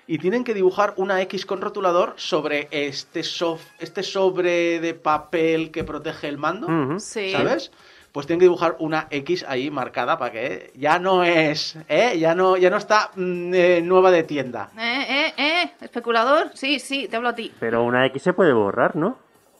y 0.07 0.17
tienen 0.19 0.43
que 0.43 0.53
dibujar 0.53 0.93
una 0.97 1.21
X 1.23 1.45
con 1.45 1.61
rotulador 1.61 2.13
sobre 2.17 2.67
este, 2.71 3.21
sof- 3.21 3.73
este 3.79 4.03
sobre 4.03 4.79
de 4.79 4.93
papel 4.93 5.71
que 5.71 5.83
protege 5.83 6.27
el 6.27 6.37
mando. 6.37 6.67
Sí. 6.99 7.31
¿sabes? 7.31 7.71
Pues 8.11 8.27
tienen 8.27 8.39
que 8.39 8.45
dibujar 8.45 8.77
una 8.79 9.07
X 9.09 9.43
ahí 9.47 9.69
marcada 9.69 10.17
para 10.17 10.31
que 10.31 10.71
ya 10.75 10.99
no 10.99 11.23
es, 11.25 11.77
¿eh? 11.89 12.17
Ya 12.17 12.33
no, 12.33 12.55
ya 12.55 12.69
no 12.69 12.77
está 12.77 13.11
mm, 13.15 13.53
eh, 13.53 13.81
nueva 13.83 14.09
de 14.09 14.23
tienda. 14.23 14.69
Eh, 14.79 15.05
eh, 15.09 15.33
eh, 15.37 15.71
especulador. 15.81 16.51
Sí, 16.53 16.79
sí, 16.79 17.07
te 17.09 17.17
hablo 17.17 17.27
a 17.29 17.35
ti. 17.35 17.51
Pero 17.59 17.83
una 17.83 18.05
X 18.05 18.21
se 18.23 18.31
puede 18.33 18.53
borrar, 18.53 18.95
¿no? 18.95 19.17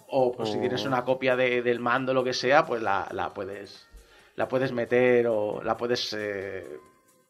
O 0.07 0.31
pues 0.31 0.49
si 0.51 0.59
tienes 0.59 0.85
una 0.85 1.03
copia 1.03 1.35
de- 1.35 1.63
del 1.63 1.80
mando 1.81 2.13
lo 2.13 2.23
que 2.23 2.34
sea, 2.34 2.65
pues 2.65 2.81
la, 2.81 3.07
la 3.11 3.34
puedes 3.34 3.88
la 4.38 4.47
puedes 4.47 4.72
meter 4.72 5.27
o 5.27 5.61
la 5.63 5.76
puedes 5.76 6.13
eh, 6.17 6.65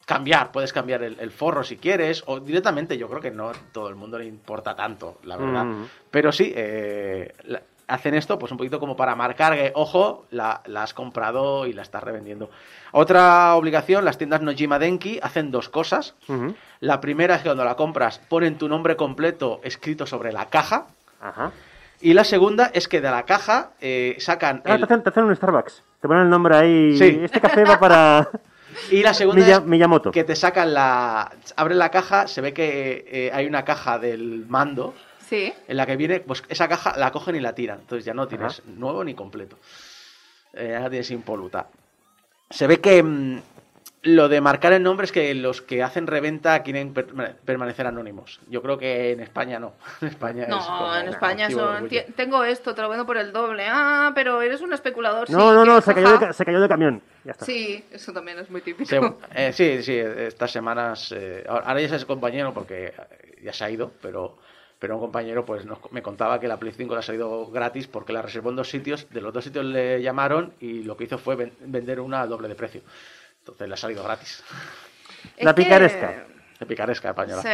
cambiar, 0.06 0.52
puedes 0.52 0.72
cambiar 0.72 1.03
el, 1.03 1.19
el 1.19 1.32
forro 1.32 1.64
si 1.64 1.77
quieres, 1.77 2.23
o 2.27 2.40
directamente 2.40 2.98
yo 2.98 3.07
creo 3.10 3.22
que 3.22 3.32
no 3.32 3.52
todo 3.72 3.90
el 3.90 3.95
mundo 3.95 4.18
le 4.19 4.26
importa 4.26 4.76
tanto, 4.76 5.19
la 5.23 5.36
verdad. 5.38 5.65
Mm. 5.65 5.86
Pero 6.11 6.32
sí, 6.32 6.53
eh, 6.56 7.34
la- 7.45 7.61
hacen 7.88 8.15
esto 8.15 8.40
pues 8.40 8.52
un 8.52 8.57
poquito 8.57 8.80
como 8.80 8.95
para 8.95 9.15
marcar 9.15 9.53
que, 9.56 9.72
ojo, 9.76 10.26
la, 10.32 10.61
la 10.65 10.84
has 10.84 10.94
comprado 10.95 11.68
y 11.68 11.73
la 11.73 11.84
estás 11.84 12.03
revendiendo. 12.03 12.49
Otra 12.91 13.53
obligación, 13.56 14.06
las 14.06 14.18
tiendas 14.18 14.41
Nojima 14.41 14.80
Denki 14.80 15.19
hacen 15.22 15.52
dos 15.52 15.69
cosas. 15.69 16.15
La 16.80 16.99
primera 17.02 17.36
es 17.36 17.41
que 17.41 17.49
cuando 17.49 17.64
la 17.65 17.76
compras 17.76 18.19
ponen 18.27 18.57
tu 18.57 18.68
nombre 18.69 18.95
completo 18.95 19.60
escrito 19.64 20.06
sobre 20.07 20.32
la 20.32 20.48
caja. 20.49 20.88
Ajá. 21.22 21.52
Y 22.02 22.14
la 22.14 22.23
segunda 22.23 22.72
es 22.73 22.88
que 22.88 23.02
de 23.02 23.10
la 23.11 23.23
caja 23.23 23.72
eh, 23.82 24.15
sacan 24.19 24.61
Ah, 24.65 24.73
el- 24.73 24.80
te, 24.80 24.86
hacen, 24.86 25.03
te 25.03 25.10
hacen 25.10 25.23
un 25.26 25.36
Starbucks. 25.36 25.84
Te 26.02 26.07
ponen 26.07 26.23
el 26.23 26.30
nombre 26.30 26.56
ahí. 26.56 26.98
Sí. 26.98 27.19
Este 27.23 27.40
café 27.41 27.64
va 27.65 27.80
para 27.80 28.30
y 28.92 29.02
la 29.04 29.14
segunda 29.14 29.42
Miya- 29.46 29.58
es 29.58 29.64
Miyamoto. 29.66 30.12
que 30.12 30.24
te 30.24 30.36
sacan 30.36 30.74
la 30.74 31.32
abren 31.56 31.78
la 31.78 31.90
caja, 31.92 32.28
se 32.28 32.42
ve 32.42 32.54
que 32.54 33.06
eh, 33.08 33.32
hay 33.34 33.46
una 33.48 33.64
caja 33.66 34.00
del 34.00 34.46
mando 34.48 34.94
Sí. 35.28 35.52
en 35.68 35.78
la 35.78 35.86
que 35.86 35.96
viene, 35.96 36.20
pues 36.20 36.44
esa 36.50 36.68
caja 36.68 36.96
la 36.98 37.12
cogen 37.12 37.36
y 37.36 37.40
la 37.40 37.56
tiran, 37.56 37.80
entonces 37.82 38.06
ya 38.06 38.14
no 38.14 38.28
tienes 38.28 38.62
nuevo 38.68 39.04
ni 39.04 39.16
completo. 39.16 39.58
Eh, 40.54 40.78
ya 40.80 40.90
tienes 40.90 41.10
impoluta. 41.12 41.68
Se 42.50 42.68
ve 42.68 42.80
que 42.80 43.02
mm, 43.02 43.42
lo 44.06 44.30
de 44.30 44.40
marcar 44.40 44.72
el 44.73 44.82
nombre 44.82 45.06
es 45.06 45.11
que 45.11 45.34
los 45.36 45.61
que 45.61 45.84
hacen 45.84 46.07
reventa 46.07 46.64
quieren 46.64 46.94
per- 46.94 47.36
permanecer 47.44 47.86
anónimos. 47.88 48.40
Yo 48.48 48.61
creo 48.61 48.77
que 48.77 49.11
en 49.11 49.19
España 49.19 49.60
no. 49.60 49.73
En 50.02 50.07
España 50.07 50.44
es 50.44 50.49
como 50.56 50.80
No, 50.88 50.95
en 50.98 51.07
España 51.10 51.49
son. 51.49 51.90
Tengo 52.15 52.44
esto, 52.44 52.73
te 52.73 52.82
lo 52.82 52.90
vendo 52.90 53.06
por 53.06 53.18
el 53.18 53.32
doble. 53.34 53.65
Ah, 53.68 54.11
pero 54.15 54.41
eres 54.41 54.61
un 54.61 54.73
especulador. 54.73 55.30
No, 55.30 55.40
sí, 55.40 55.45
no, 55.45 55.53
no, 55.53 55.82
¿quieres 55.82 55.84
se 55.86 55.94
cayó, 55.94 56.18
de, 56.19 56.34
se 56.34 56.45
cayó 56.45 56.61
de 56.61 56.68
camión. 56.68 57.02
Ya 57.23 57.32
está. 57.32 57.45
Sí, 57.45 57.84
eso 57.91 58.14
también 58.14 58.40
es 58.40 58.49
muy 58.49 58.61
típico. 58.61 58.88
Sí, 58.90 58.95
eh, 59.36 59.52
sí, 59.53 59.84
sí, 59.84 59.98
estas 59.98 60.52
semanas. 60.52 61.11
eh, 61.15 61.44
ahora 61.48 61.82
ya 61.82 61.95
es 61.95 62.06
compañero 62.06 62.53
porque 62.53 62.86
eh, 62.88 62.94
ya 63.44 63.53
se 63.53 63.64
ha 63.65 63.69
ido, 63.69 63.91
pero, 64.02 64.38
Pero 64.77 64.95
un 64.95 65.02
compañero 65.02 65.45
pues 65.45 65.65
nos- 65.65 65.80
me 65.91 66.02
contaba 66.03 66.40
que 66.40 66.48
la 66.48 66.57
Play 66.57 66.73
5 66.73 66.94
le 66.94 66.99
ha 66.99 67.02
salido 67.02 67.48
gratis 67.49 67.88
porque 67.88 68.14
la 68.14 68.22
reservó 68.22 68.49
en 68.52 68.57
dos 68.57 68.69
sitios, 68.69 69.07
de 69.10 69.22
los 69.22 69.34
dos 69.34 69.44
sitios 69.45 69.65
le 69.65 70.02
llamaron 70.02 70.53
y 70.60 70.84
lo 70.84 70.95
que 70.95 71.06
hizo 71.06 71.18
fue 71.18 71.36
ven- 71.36 71.53
vender 71.61 71.99
una 72.02 72.22
al 72.22 72.30
doble 72.30 72.48
de 72.49 72.56
precio. 72.56 72.82
Entonces 73.46 73.68
le 73.68 73.74
ha 73.76 73.78
salido 73.78 74.04
gratis. 74.04 74.44
Es 75.38 75.44
La 75.44 75.54
que- 75.54 75.62
picaresca. 75.64 76.26
De 76.60 76.66
picaresca 76.66 77.10
española. 77.10 77.44
Sí. 77.44 77.50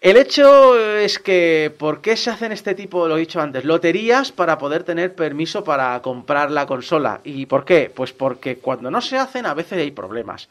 El 0.00 0.16
hecho 0.16 0.78
es 0.98 1.18
que, 1.18 1.72
¿por 1.78 2.00
qué 2.00 2.16
se 2.16 2.30
hacen 2.30 2.52
este 2.52 2.74
tipo, 2.74 3.06
lo 3.08 3.16
he 3.16 3.20
dicho 3.20 3.40
antes, 3.40 3.64
loterías 3.64 4.30
para 4.32 4.58
poder 4.58 4.82
tener 4.84 5.14
permiso 5.14 5.64
para 5.64 6.00
comprar 6.02 6.50
la 6.50 6.66
consola? 6.66 7.20
¿Y 7.24 7.46
por 7.46 7.64
qué? 7.64 7.90
Pues 7.94 8.12
porque 8.12 8.58
cuando 8.58 8.90
no 8.90 9.00
se 9.00 9.16
hacen 9.18 9.46
a 9.46 9.54
veces 9.54 9.78
hay 9.78 9.90
problemas. 9.92 10.48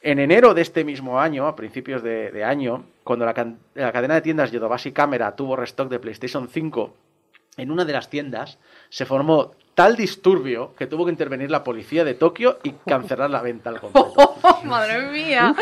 En 0.00 0.18
enero 0.18 0.54
de 0.54 0.62
este 0.62 0.82
mismo 0.84 1.20
año, 1.20 1.46
a 1.46 1.54
principios 1.54 2.02
de, 2.02 2.30
de 2.32 2.42
año, 2.44 2.84
cuando 3.04 3.24
la, 3.24 3.34
la 3.74 3.92
cadena 3.92 4.14
de 4.14 4.20
tiendas 4.22 4.50
Yodobashi 4.50 4.90
Camera 4.92 5.34
tuvo 5.36 5.54
restock 5.56 5.88
de 5.88 6.00
PlayStation 6.00 6.48
5, 6.48 6.94
en 7.56 7.70
una 7.70 7.84
de 7.84 7.92
las 7.92 8.08
tiendas 8.08 8.58
se 8.88 9.04
formó 9.06 9.52
tal 9.74 9.96
disturbio 9.96 10.74
que 10.76 10.86
tuvo 10.86 11.04
que 11.06 11.10
intervenir 11.10 11.50
la 11.50 11.64
policía 11.64 12.04
de 12.04 12.14
Tokio 12.14 12.58
y 12.62 12.72
cancelar 12.86 13.30
la 13.30 13.40
venta 13.42 13.70
al 13.70 13.80
completo. 13.80 14.36
Madre 14.64 15.10
mía. 15.10 15.54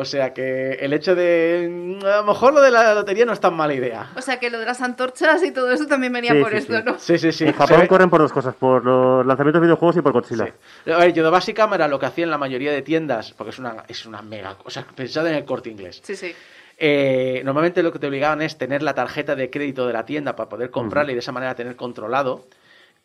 O 0.00 0.04
sea 0.04 0.32
que 0.32 0.74
el 0.74 0.92
hecho 0.92 1.16
de... 1.16 1.98
A 2.04 2.18
lo 2.18 2.24
mejor 2.24 2.52
lo 2.54 2.60
de 2.60 2.70
la 2.70 2.94
lotería 2.94 3.24
no 3.24 3.32
es 3.32 3.40
tan 3.40 3.54
mala 3.56 3.74
idea. 3.74 4.12
O 4.16 4.22
sea 4.22 4.38
que 4.38 4.48
lo 4.48 4.60
de 4.60 4.64
las 4.64 4.80
antorchas 4.80 5.42
y 5.42 5.50
todo 5.50 5.72
eso 5.72 5.86
también 5.88 6.12
venía 6.12 6.34
Sí, 6.34 6.40
por 6.40 6.50
sí, 6.52 6.56
esto, 6.58 6.76
sí. 6.76 6.82
¿no? 6.84 6.98
Sí, 7.00 7.18
sí, 7.18 7.32
sí. 7.32 7.44
en 7.46 7.52
Japón 7.52 7.80
ve- 7.80 7.88
corren 7.88 8.08
por 8.08 8.20
dos 8.20 8.32
cosas, 8.32 8.54
por 8.54 8.84
los 8.84 9.26
lanzamientos 9.26 9.60
de 9.60 9.66
videojuegos 9.66 9.96
y 9.96 10.00
por 10.00 10.12
Godzilla. 10.12 10.54
Sí. 10.84 10.90
A 10.92 10.98
ver, 10.98 11.12
Yodobashi 11.14 11.52
Cámara 11.52 11.88
lo 11.88 11.98
que 11.98 12.06
hacía 12.06 12.22
en 12.22 12.30
la 12.30 12.38
mayoría 12.38 12.70
de 12.70 12.82
tiendas, 12.82 13.32
porque 13.32 13.50
es 13.50 13.58
una, 13.58 13.82
es 13.88 14.06
una 14.06 14.22
mega 14.22 14.54
cosa, 14.54 14.86
pensad 14.94 15.26
en 15.26 15.34
el 15.34 15.44
corte 15.44 15.68
inglés. 15.68 16.00
Sí, 16.04 16.14
sí. 16.14 16.32
Eh, 16.80 17.42
normalmente 17.44 17.82
lo 17.82 17.90
que 17.92 17.98
te 17.98 18.06
obligaban 18.06 18.40
es 18.40 18.56
tener 18.56 18.82
la 18.82 18.94
tarjeta 18.94 19.34
de 19.34 19.50
crédito 19.50 19.86
de 19.86 19.92
la 19.92 20.04
tienda 20.04 20.36
para 20.36 20.48
poder 20.48 20.70
comprarla 20.70 21.10
y 21.10 21.14
de 21.16 21.20
esa 21.20 21.32
manera 21.32 21.54
tener 21.54 21.74
controlado. 21.76 22.44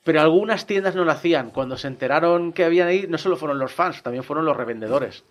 Pero 0.03 0.21
algunas 0.21 0.67
tiendas 0.67 0.95
no 0.95 1.05
lo 1.05 1.11
hacían. 1.11 1.49
Cuando 1.49 1.75
se 1.77 1.87
enteraron 1.87 2.53
que 2.53 2.65
habían 2.65 2.87
ahí, 2.87 3.05
no 3.07 3.17
solo 3.17 3.35
fueron 3.37 3.57
los 3.57 3.73
fans, 3.73 4.03
también 4.03 4.23
fueron 4.23 4.45
los 4.45 4.55
revendedores. 4.55 5.23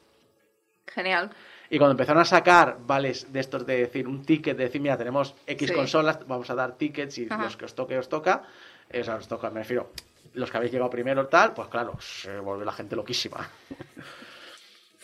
Genial. 0.89 1.31
Y 1.71 1.79
cuando 1.79 1.93
empezaron 1.93 2.21
a 2.21 2.25
sacar 2.25 2.79
vales 2.85 3.33
de 3.33 3.41
estos 3.41 3.65
de 3.65 3.79
decir 3.79 4.09
un 4.09 4.25
ticket, 4.25 4.57
de 4.57 4.65
decir, 4.65 4.81
mira, 4.81 4.97
tenemos 4.97 5.35
X 5.47 5.69
Sí. 5.69 5.75
consolas, 5.75 6.19
vamos 6.27 6.51
a 6.51 6.55
dar 6.55 6.73
tickets 6.77 7.17
y 7.19 7.27
Ajá. 7.31 7.45
los 7.45 7.57
que 7.57 7.65
os 7.67 7.75
toque, 7.75 7.97
os 7.97 8.09
toca. 8.09 8.43
Eh, 8.91 9.01
o 9.01 9.05
sea, 9.05 9.17
os 9.17 9.29
toca, 9.29 9.49
me 9.51 9.61
refiero, 9.61 9.91
los 10.35 10.51
que 10.51 10.57
habéis 10.57 10.73
llegado 10.73 10.91
primero, 10.91 11.27
tal, 11.29 11.55
pues 11.55 11.69
claro, 11.69 11.99
se 12.01 12.39
vuelve 12.41 12.65
la 12.65 12.73
gente 12.73 12.97
loquísima. 12.97 13.49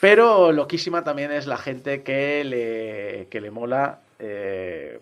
Pero 0.01 0.53
loquísima 0.53 1.03
también 1.03 1.33
es 1.33 1.47
la 1.47 1.57
gente 1.57 2.03
que 2.03 2.45
le, 2.45 3.29
que 3.31 3.41
le 3.41 3.51
mola 3.51 4.01
eh, 4.19 5.01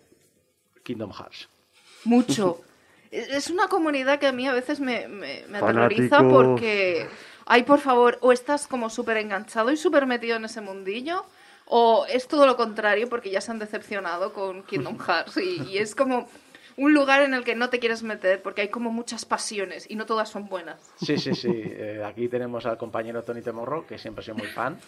Kingdom 0.82 1.12
Hearts. 1.12 1.48
Mucho. 2.04 2.60
Es 3.08 3.50
una 3.50 3.68
comunidad 3.68 4.18
que 4.18 4.26
a 4.26 4.32
mí 4.32 4.48
a 4.48 4.52
veces 4.52 4.80
me, 4.80 5.06
me, 5.06 5.44
me 5.48 5.58
aterroriza 5.58 6.28
porque, 6.28 7.06
ay, 7.46 7.62
por 7.62 7.78
favor, 7.78 8.18
o 8.20 8.32
estás 8.32 8.66
como 8.66 8.90
súper 8.90 9.16
enganchado 9.18 9.70
y 9.70 9.76
súper 9.76 10.06
metido 10.06 10.36
en 10.36 10.44
ese 10.44 10.60
mundillo, 10.60 11.24
o 11.66 12.04
es 12.06 12.26
todo 12.26 12.46
lo 12.46 12.56
contrario 12.56 13.08
porque 13.08 13.30
ya 13.30 13.40
se 13.40 13.52
han 13.52 13.60
decepcionado 13.60 14.32
con 14.32 14.64
Kingdom 14.64 14.98
Hearts 15.06 15.36
y, 15.36 15.62
y 15.62 15.78
es 15.78 15.94
como 15.94 16.28
un 16.76 16.92
lugar 16.92 17.22
en 17.22 17.34
el 17.34 17.44
que 17.44 17.54
no 17.54 17.70
te 17.70 17.78
quieres 17.78 18.02
meter 18.02 18.42
porque 18.42 18.62
hay 18.62 18.68
como 18.68 18.90
muchas 18.90 19.24
pasiones 19.24 19.86
y 19.88 19.96
no 19.96 20.06
todas 20.06 20.28
son 20.28 20.48
buenas. 20.48 20.80
Sí, 20.96 21.16
sí, 21.18 21.34
sí. 21.34 21.50
Eh, 21.52 22.02
aquí 22.04 22.28
tenemos 22.28 22.66
al 22.66 22.76
compañero 22.76 23.22
Tony 23.22 23.42
Temorro, 23.42 23.86
que 23.86 23.98
siempre 23.98 24.20
ha 24.20 24.24
sido 24.24 24.36
muy 24.36 24.48
fan. 24.48 24.78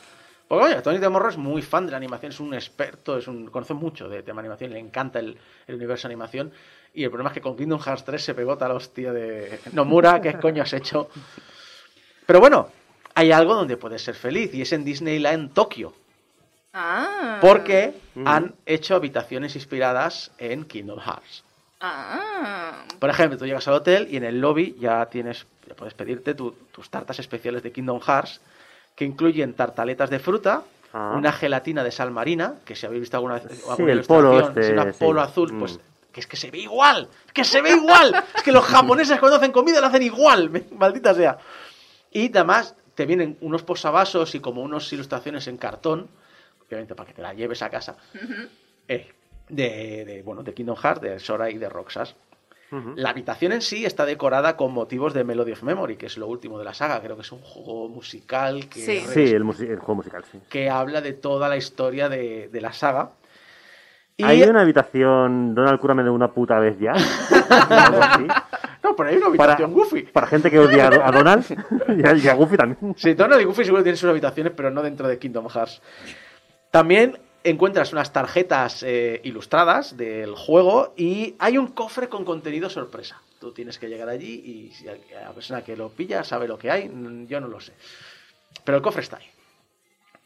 Porque, 0.46 0.64
oye, 0.64 0.82
Tony 0.82 0.98
Temorro 0.98 1.28
es 1.28 1.36
muy 1.36 1.60
fan 1.60 1.84
de 1.84 1.90
la 1.90 1.98
animación, 1.98 2.32
es 2.32 2.40
un 2.40 2.54
experto, 2.54 3.18
es 3.18 3.28
un, 3.28 3.46
conoce 3.48 3.74
mucho 3.74 4.08
de 4.08 4.22
tema 4.22 4.40
animación, 4.40 4.72
le 4.72 4.78
encanta 4.78 5.18
el, 5.18 5.36
el 5.66 5.74
universo 5.74 6.08
de 6.08 6.12
animación. 6.12 6.52
Y 6.94 7.04
el 7.04 7.10
problema 7.10 7.30
es 7.30 7.34
que 7.34 7.40
con 7.40 7.56
Kingdom 7.56 7.80
Hearts 7.80 8.04
3 8.04 8.22
se 8.22 8.34
pegó 8.34 8.56
tal 8.56 8.72
hostia 8.72 9.12
de 9.12 9.60
Nomura, 9.72 10.20
¿qué 10.20 10.34
coño 10.40 10.62
has 10.62 10.72
hecho? 10.72 11.10
Pero 12.26 12.40
bueno, 12.40 12.68
hay 13.14 13.32
algo 13.32 13.54
donde 13.54 13.76
puedes 13.76 14.02
ser 14.02 14.14
feliz 14.14 14.54
y 14.54 14.62
es 14.62 14.72
en 14.72 14.84
Disneyland 14.84 15.52
Tokio. 15.52 15.92
Ah. 16.72 17.38
Porque 17.40 17.94
han 18.24 18.54
hecho 18.64 18.94
habitaciones 18.94 19.56
inspiradas 19.56 20.30
en 20.38 20.64
Kingdom 20.64 21.00
Hearts. 21.00 21.44
Ah. 21.80 22.84
Por 22.98 23.10
ejemplo, 23.10 23.38
tú 23.38 23.46
llegas 23.46 23.66
al 23.68 23.74
hotel 23.74 24.08
y 24.10 24.16
en 24.16 24.24
el 24.24 24.40
lobby 24.40 24.76
ya 24.80 25.06
tienes, 25.06 25.46
ya 25.66 25.74
puedes 25.74 25.94
pedirte 25.94 26.34
tu- 26.34 26.52
tus 26.72 26.90
tartas 26.90 27.18
especiales 27.18 27.62
de 27.62 27.70
Kingdom 27.72 28.00
Hearts, 28.00 28.40
que 28.96 29.04
incluyen 29.04 29.54
tartaletas 29.54 30.10
de 30.10 30.18
fruta, 30.18 30.62
Ah. 30.92 31.12
una 31.16 31.32
gelatina 31.32 31.84
de 31.84 31.92
sal 31.92 32.10
marina, 32.10 32.54
que 32.64 32.74
si 32.74 32.86
habéis 32.86 33.02
visto 33.02 33.16
alguna 33.16 33.34
vez 33.34 33.42
Sí, 33.52 33.62
alguna 33.68 33.92
el 33.92 34.02
polo 34.04 34.32
ilustración, 34.32 34.58
este, 34.64 34.74
es 34.76 34.82
una 34.82 34.92
sí. 34.92 34.98
polo 35.04 35.20
azul, 35.20 35.52
Mm. 35.52 35.58
pues 35.58 35.78
que 36.12 36.20
es 36.20 36.26
que 36.26 36.36
se 36.36 36.50
ve 36.50 36.58
igual, 36.58 37.08
que 37.32 37.44
se 37.44 37.60
ve 37.60 37.70
igual, 37.70 38.24
es 38.34 38.42
que 38.42 38.50
los 38.50 38.64
japoneses 38.64 39.20
cuando 39.20 39.36
hacen 39.36 39.52
comida 39.52 39.80
lo 39.80 39.86
hacen 39.86 40.02
igual, 40.02 40.50
maldita 40.72 41.14
sea. 41.14 41.38
Y 42.10 42.28
además 42.30 42.74
te 42.94 43.04
vienen 43.06 43.36
unos 43.42 43.62
posavasos 43.62 44.34
y 44.34 44.40
como 44.40 44.62
unas 44.62 44.90
ilustraciones 44.92 45.46
en 45.46 45.58
cartón, 45.58 46.08
obviamente 46.66 46.94
para 46.96 47.06
que 47.06 47.14
te 47.14 47.22
la 47.22 47.34
lleves 47.34 47.60
a 47.62 47.68
casa, 47.70 47.96
eh, 48.88 49.12
de, 49.48 50.04
de, 50.04 50.22
bueno, 50.22 50.42
de 50.42 50.54
Kingdom 50.54 50.76
Hearts, 50.76 51.00
de 51.00 51.18
Sora 51.18 51.50
y 51.50 51.58
de 51.58 51.68
Roxas. 51.68 52.14
La 52.96 53.08
habitación 53.10 53.52
en 53.52 53.62
sí 53.62 53.86
está 53.86 54.04
decorada 54.04 54.54
con 54.54 54.72
motivos 54.74 55.14
de 55.14 55.24
Melody 55.24 55.52
of 55.52 55.62
Memory, 55.62 55.96
que 55.96 56.04
es 56.04 56.18
lo 56.18 56.26
último 56.26 56.58
de 56.58 56.66
la 56.66 56.74
saga. 56.74 57.00
Creo 57.00 57.16
que 57.16 57.22
es 57.22 57.32
un 57.32 57.40
juego 57.40 57.88
musical 57.88 58.68
que, 58.68 58.80
Sí. 58.80 58.98
Sí, 59.08 59.22
el, 59.30 59.42
juego 59.42 59.94
musical, 59.94 60.22
sí. 60.30 60.38
que 60.50 60.68
habla 60.68 61.00
de 61.00 61.14
toda 61.14 61.48
la 61.48 61.56
historia 61.56 62.10
de, 62.10 62.48
de 62.52 62.60
la 62.60 62.74
saga. 62.74 63.12
Y- 64.18 64.24
¿Hay 64.24 64.42
una 64.42 64.60
habitación 64.60 65.54
Donald 65.54 65.80
Cúrame 65.80 66.02
de 66.02 66.10
una 66.10 66.30
puta 66.30 66.58
vez 66.58 66.78
ya? 66.78 66.92
Algo 67.60 68.02
así. 68.02 68.26
No, 68.82 68.94
pero 68.94 69.08
hay 69.08 69.16
una 69.16 69.28
Para, 69.34 69.52
habitación 69.54 69.72
Goofy. 69.72 70.02
para 70.02 70.26
gente 70.26 70.50
que 70.50 70.58
odia 70.58 70.88
a 70.88 70.90
Do- 70.90 71.04
a 71.04 71.10
Donald 71.10 71.44
y 71.96 72.06
a, 72.06 72.14
y 72.14 72.28
a 72.28 72.34
Goofy 72.34 72.56
también. 72.58 72.94
Sí, 72.98 73.14
Donald 73.14 73.40
y 73.40 73.44
Goofy 73.44 73.64
seguro 73.64 73.82
tienen 73.82 73.96
sus 73.96 74.10
habitaciones, 74.10 74.52
pero 74.54 74.70
no 74.70 74.82
dentro 74.82 75.08
de 75.08 75.18
Kingdom 75.18 75.48
Hearts. 75.48 75.80
También 76.70 77.18
encuentras 77.44 77.92
unas 77.92 78.12
tarjetas 78.12 78.82
eh, 78.82 79.20
ilustradas 79.24 79.96
del 79.96 80.34
juego 80.34 80.94
y 80.96 81.34
hay 81.38 81.58
un 81.58 81.68
cofre 81.68 82.08
con 82.08 82.24
contenido 82.24 82.68
sorpresa. 82.70 83.20
Tú 83.40 83.52
tienes 83.52 83.78
que 83.78 83.88
llegar 83.88 84.08
allí 84.08 84.32
y 84.44 84.72
si 84.74 84.84
la 84.84 85.32
persona 85.32 85.62
que 85.62 85.76
lo 85.76 85.90
pilla 85.90 86.24
sabe 86.24 86.48
lo 86.48 86.58
que 86.58 86.70
hay, 86.70 86.90
yo 87.28 87.40
no 87.40 87.46
lo 87.48 87.60
sé. 87.60 87.72
Pero 88.64 88.76
el 88.78 88.82
cofre 88.82 89.02
está 89.02 89.16
ahí. 89.18 89.26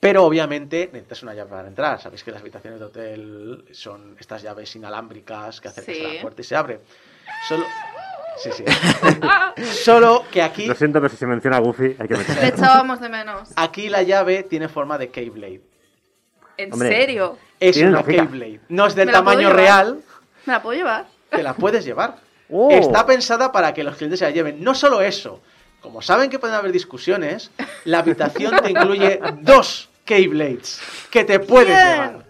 Pero 0.00 0.24
obviamente 0.24 0.88
necesitas 0.92 1.22
una 1.22 1.34
llave 1.34 1.50
para 1.50 1.68
entrar. 1.68 2.00
Sabéis 2.00 2.24
que 2.24 2.32
las 2.32 2.40
habitaciones 2.40 2.80
de 2.80 2.86
hotel 2.86 3.64
son 3.72 4.16
estas 4.18 4.42
llaves 4.42 4.74
inalámbricas 4.74 5.60
que 5.60 5.68
acercas 5.68 5.94
Sí. 5.94 6.04
a 6.04 6.14
la 6.14 6.20
puerta 6.22 6.40
y 6.40 6.44
se 6.44 6.56
abre. 6.56 6.80
Solo. 7.46 7.64
Sí, 8.38 8.50
sí. 8.50 8.64
Solo 9.84 10.24
que 10.32 10.42
aquí. 10.42 10.66
Lo 10.66 10.74
siento, 10.74 11.00
pero 11.00 11.10
si 11.10 11.16
se 11.18 11.26
menciona 11.26 11.58
a 11.58 11.60
Goofy, 11.60 11.94
hay 11.98 12.08
que 12.08 12.14
Le 12.14 12.18
mencionarlo. 12.18 12.48
echábamos 12.48 13.00
de 13.00 13.08
menos. 13.10 13.50
Aquí 13.54 13.88
la 13.88 14.02
llave 14.02 14.42
tiene 14.42 14.68
forma 14.68 14.98
de 14.98 15.10
Keyblade. 15.10 15.60
¿En 16.62 16.72
Hombre. 16.72 16.88
serio? 16.90 17.38
Es 17.60 17.74
Tiene 17.74 17.90
una 17.90 18.00
lógica. 18.00 18.22
Keyblade. 18.26 18.60
No 18.68 18.86
es 18.86 18.94
del 18.94 19.06
¿Me 19.06 19.12
la 19.12 19.18
puedo 19.22 19.30
tamaño 19.36 19.48
llevar? 19.48 19.56
real, 19.64 20.02
¿Me 20.46 20.52
la 20.52 20.62
puedo 20.62 20.76
llevar? 20.78 21.06
te 21.30 21.42
la 21.42 21.54
puedes 21.54 21.84
llevar. 21.84 22.16
Oh. 22.54 22.70
Está 22.70 23.06
pensada 23.06 23.50
para 23.50 23.72
que 23.72 23.82
los 23.82 23.96
clientes 23.96 24.18
se 24.18 24.26
la 24.26 24.30
lleven. 24.30 24.62
No 24.62 24.74
solo 24.74 25.00
eso, 25.00 25.40
como 25.80 26.02
saben 26.02 26.28
que 26.28 26.38
pueden 26.38 26.54
haber 26.54 26.70
discusiones, 26.70 27.50
la 27.86 28.00
habitación 28.00 28.54
te 28.62 28.70
incluye 28.72 29.18
dos 29.40 29.88
Keyblades 30.04 30.78
que 31.10 31.24
te 31.24 31.40
puedes 31.40 31.68
Bien. 31.68 31.88
llevar. 31.88 32.24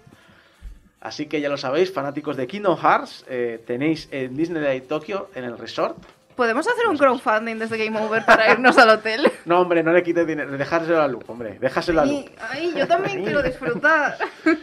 Así 1.01 1.27
que 1.27 1.41
ya 1.41 1.49
lo 1.49 1.57
sabéis, 1.57 1.93
fanáticos 1.93 2.37
de 2.37 2.47
Kingdom 2.47 2.79
Hearts, 2.79 3.25
eh, 3.29 3.61
tenéis 3.67 4.07
en 4.13 4.37
Disneyland 4.37 4.87
Tokio, 4.87 5.29
en 5.35 5.43
el 5.43 5.59
resort. 5.59 5.97
¿Podemos 6.37 6.67
hacer 6.67 6.87
un 6.89 6.97
crowdfunding 6.97 7.59
desde 7.59 7.77
Game 7.77 8.01
Over 8.01 8.25
para 8.25 8.53
irnos 8.53 8.79
al 8.79 8.91
hotel? 8.91 9.31
No, 9.45 9.61
hombre, 9.61 9.83
no 9.83 9.93
le 9.93 10.03
quites 10.03 10.27
dinero, 10.27 10.51
dejárselo 10.57 11.03
a 11.03 11.09
Luke, 11.09 11.27
hombre, 11.29 11.59
déjaselo 11.61 12.01
a 12.01 12.07
Luke. 12.07 12.33
Ay, 12.39 12.73
ay, 12.73 12.75
yo 12.79 12.87
también 12.87 13.23
quiero 13.23 13.43
disfrutar. 13.43 14.17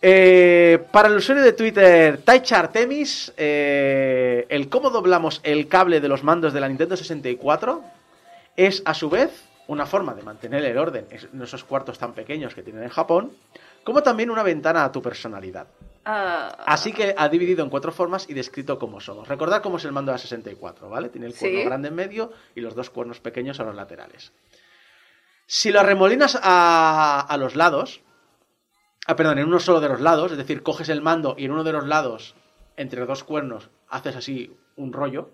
Eh, 0.00 0.78
para 0.92 1.08
el 1.08 1.16
usuario 1.16 1.42
de 1.42 1.52
Twitter, 1.52 2.18
Taicha 2.18 2.60
Artemis, 2.60 3.32
eh, 3.36 4.46
el 4.48 4.68
cómo 4.68 4.90
doblamos 4.90 5.40
el 5.42 5.66
cable 5.66 6.00
de 6.00 6.06
los 6.06 6.22
mandos 6.22 6.52
de 6.52 6.60
la 6.60 6.68
Nintendo 6.68 6.96
64 6.96 7.82
es 8.56 8.80
a 8.84 8.94
su 8.94 9.10
vez 9.10 9.30
una 9.66 9.86
forma 9.86 10.14
de 10.14 10.22
mantener 10.22 10.64
el 10.64 10.78
orden 10.78 11.06
en 11.10 11.42
esos 11.42 11.64
cuartos 11.64 11.98
tan 11.98 12.12
pequeños 12.12 12.54
que 12.54 12.62
tienen 12.62 12.84
en 12.84 12.90
Japón, 12.90 13.32
como 13.82 14.02
también 14.02 14.30
una 14.30 14.44
ventana 14.44 14.84
a 14.84 14.92
tu 14.92 15.02
personalidad. 15.02 15.66
Ah, 16.10 16.64
Así 16.66 16.90
que 16.94 17.14
ha 17.14 17.28
dividido 17.28 17.62
en 17.62 17.68
cuatro 17.68 17.92
formas 17.92 18.30
y 18.30 18.32
descrito 18.32 18.78
cómo 18.78 18.98
somos. 18.98 19.28
Recordad 19.28 19.60
cómo 19.62 19.76
es 19.76 19.84
el 19.84 19.92
mando 19.92 20.10
de 20.10 20.14
la 20.14 20.18
64, 20.18 20.88
¿vale? 20.88 21.10
Tiene 21.10 21.26
el 21.26 21.34
cuerno 21.34 21.58
Sí. 21.58 21.64
grande 21.66 21.88
en 21.88 21.94
medio 21.94 22.32
y 22.54 22.62
los 22.62 22.74
dos 22.74 22.88
cuernos 22.88 23.20
pequeños 23.20 23.60
a 23.60 23.64
los 23.64 23.74
laterales. 23.74 24.32
Si 25.46 25.70
lo 25.70 25.80
arremolinas 25.80 26.38
a, 26.42 27.20
a 27.28 27.36
los 27.36 27.56
lados, 27.56 28.00
ah, 29.06 29.16
perdón, 29.16 29.38
en 29.38 29.48
uno 29.48 29.60
solo 29.60 29.80
de 29.80 29.88
los 29.90 30.00
lados, 30.00 30.32
es 30.32 30.38
decir, 30.38 30.62
coges 30.62 30.88
el 30.88 31.02
mando 31.02 31.34
y 31.36 31.44
en 31.44 31.50
uno 31.52 31.62
de 31.62 31.72
los 31.72 31.86
lados, 31.86 32.34
entre 32.78 33.04
dos 33.04 33.22
cuernos, 33.22 33.68
haces 33.90 34.16
así 34.16 34.56
un 34.76 34.94
rollo. 34.94 35.30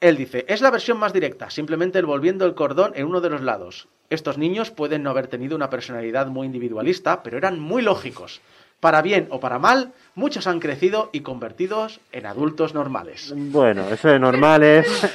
Él 0.00 0.16
dice, 0.16 0.44
es 0.48 0.60
la 0.60 0.70
versión 0.70 0.98
más 0.98 1.12
directa, 1.12 1.50
simplemente 1.50 1.98
envolviendo 1.98 2.44
el 2.44 2.54
cordón 2.54 2.92
en 2.94 3.06
uno 3.06 3.20
de 3.20 3.30
los 3.30 3.40
lados. 3.40 3.88
Estos 4.08 4.38
niños 4.38 4.70
pueden 4.70 5.02
no 5.02 5.10
haber 5.10 5.26
tenido 5.26 5.56
una 5.56 5.68
personalidad 5.70 6.28
muy 6.28 6.46
individualista, 6.46 7.24
pero 7.24 7.38
eran 7.38 7.58
muy 7.58 7.82
lógicos. 7.82 8.40
Para 8.82 9.00
bien 9.00 9.28
o 9.30 9.38
para 9.38 9.60
mal, 9.60 9.92
muchos 10.16 10.48
han 10.48 10.58
crecido 10.58 11.08
y 11.12 11.20
convertidos 11.20 12.00
en 12.10 12.26
adultos 12.26 12.74
normales. 12.74 13.32
Bueno, 13.36 13.88
eso 13.88 14.08
de 14.08 14.18
normal 14.18 14.64
es... 14.64 14.88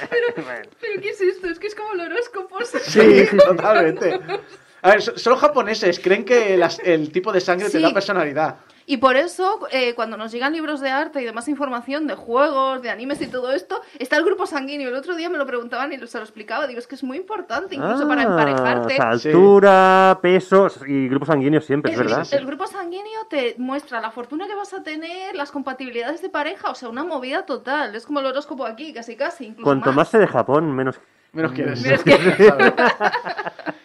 ¿Pero 0.80 1.02
qué 1.02 1.10
es 1.10 1.20
esto? 1.20 1.48
Es 1.48 1.60
que 1.60 1.68
es 1.68 1.76
como 1.76 1.92
el 1.92 2.00
horóscopo. 2.00 2.60
Sí, 2.64 3.28
totalmente. 3.46 4.22
A 4.82 4.90
ver, 4.92 5.02
so- 5.02 5.18
solo 5.18 5.38
japoneses 5.38 6.00
creen 6.00 6.24
que 6.26 6.56
las- 6.58 6.80
el 6.80 7.12
tipo 7.12 7.32
de 7.32 7.42
sangre 7.42 7.66
te 7.70 7.78
Sí. 7.78 7.82
da 7.84 7.94
personalidad. 7.94 8.58
Y 8.90 8.98
por 8.98 9.18
eso, 9.18 9.68
eh, 9.70 9.94
cuando 9.96 10.16
nos 10.16 10.32
llegan 10.32 10.54
libros 10.54 10.80
de 10.80 10.90
arte 10.90 11.22
y 11.22 11.26
demás 11.26 11.50
información 11.50 12.08
de 12.08 12.16
juegos, 12.16 12.82
de 12.82 12.90
animes 12.90 13.22
y 13.22 13.28
todo 13.28 13.52
esto, 13.52 13.82
está 14.00 14.16
el 14.16 14.24
grupo 14.24 14.46
sanguíneo. 14.48 14.88
El 14.88 14.96
otro 14.96 15.14
día 15.18 15.30
me 15.30 15.38
lo 15.38 15.46
preguntaban 15.46 15.92
y 15.92 15.98
se 16.08 16.18
lo 16.18 16.24
explicaba. 16.24 16.68
Digo, 16.68 16.80
es 16.80 16.88
que 16.88 16.96
es 16.96 17.04
muy 17.04 17.18
importante, 17.18 17.76
incluso 17.76 18.08
para 18.08 18.22
Ah, 18.22 18.26
emparejarte. 18.26 18.94
o 18.94 18.98
sea, 18.98 19.18
Sí. 19.20 19.28
altura, 19.28 20.20
peso 20.22 20.70
y 20.88 21.10
grupos 21.10 21.28
sanguíneos 21.28 21.66
siempre, 21.66 21.92
es 21.92 21.98
El, 22.00 22.06
verdad. 22.08 22.26
el 22.32 22.46
grupo 22.46 22.66
sanguíneo 22.66 23.26
te 23.30 23.56
muestra 23.58 24.00
la 24.00 24.12
fortuna 24.12 24.48
que 24.48 24.56
vas 24.56 24.74
a 24.74 24.82
tener, 24.84 25.36
las 25.36 25.52
compatibilidades 25.52 26.22
de 26.22 26.30
pareja, 26.30 26.70
o 26.70 26.76
sea, 26.76 26.88
una 26.88 27.04
movida 27.04 27.46
total. 27.46 27.94
Es 27.94 28.06
como 28.06 28.22
el 28.22 28.28
horóscopo 28.28 28.66
aquí, 28.66 28.94
casi 28.94 29.18
casi. 29.18 29.48
Incluso 29.48 29.66
Cuanto 29.66 29.92
más 29.92 30.08
sé 30.08 30.18
de 30.18 30.28
Japón, 30.28 30.72
menos... 30.74 30.98
Menos 31.34 31.52
quieres. 31.52 31.82
Menos 31.82 32.04
quieres. 32.04 32.38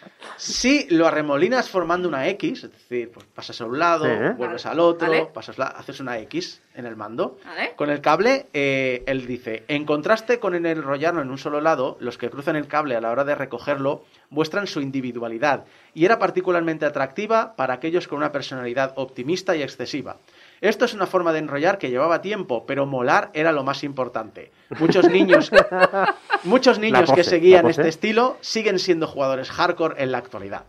Si 0.43 0.87
lo 0.89 1.07
arremolinas 1.07 1.69
formando 1.69 2.09
una 2.09 2.27
X, 2.27 2.65
es 2.65 2.71
decir, 2.73 3.09
pues 3.13 3.25
pasas 3.33 3.61
a 3.61 3.65
un 3.65 3.79
lado, 3.79 4.03
Sí, 4.03 4.11
¿eh? 4.11 4.33
vuelves 4.37 4.65
al 4.65 4.79
otro, 4.81 5.07
Vale. 5.07 5.27
pasas 5.33 5.57
la- 5.57 5.67
haces 5.67 6.01
una 6.01 6.17
X 6.19 6.61
en 6.75 6.85
el 6.85 6.97
mando. 6.97 7.37
¿Vale? 7.45 7.73
Con 7.77 7.89
el 7.89 8.01
cable, 8.01 8.47
eh, 8.53 9.03
él 9.07 9.25
dice, 9.25 9.63
en 9.69 9.85
contraste 9.85 10.39
con 10.39 10.53
el 10.53 10.65
enrollarlo 10.65 11.21
en 11.21 11.31
un 11.31 11.37
solo 11.37 11.61
lado, 11.61 11.95
los 12.01 12.17
que 12.17 12.29
cruzan 12.29 12.57
el 12.57 12.67
cable 12.67 12.95
a 12.97 13.01
la 13.01 13.11
hora 13.11 13.23
de 13.23 13.35
recogerlo 13.35 14.03
muestran 14.29 14.67
su 14.67 14.81
individualidad 14.81 15.63
y 15.93 16.03
era 16.03 16.19
particularmente 16.19 16.85
atractiva 16.85 17.55
para 17.55 17.75
aquellos 17.75 18.07
con 18.09 18.17
una 18.17 18.31
personalidad 18.33 18.93
optimista 18.97 19.55
y 19.55 19.61
excesiva. 19.63 20.17
Esto 20.63 20.85
es 20.85 20.93
una 20.93 21.07
forma 21.07 21.33
de 21.33 21.39
enrollar 21.39 21.77
que 21.77 21.89
llevaba 21.89 22.21
tiempo, 22.21 22.65
pero 22.65 22.85
molar 22.85 23.31
era 23.33 23.51
lo 23.51 23.65
más 23.65 23.83
importante. 23.83 24.53
Muchos 24.79 25.09
niños, 25.09 25.51
muchos 26.45 26.79
niños 26.79 27.01
pose, 27.01 27.15
que 27.15 27.23
seguían 27.25 27.67
este 27.67 27.89
estilo 27.89 28.37
siguen 28.39 28.79
siendo 28.79 29.05
jugadores 29.05 29.51
hardcore 29.51 30.01
en 30.01 30.13
la 30.13 30.19
actualidad. 30.19 30.63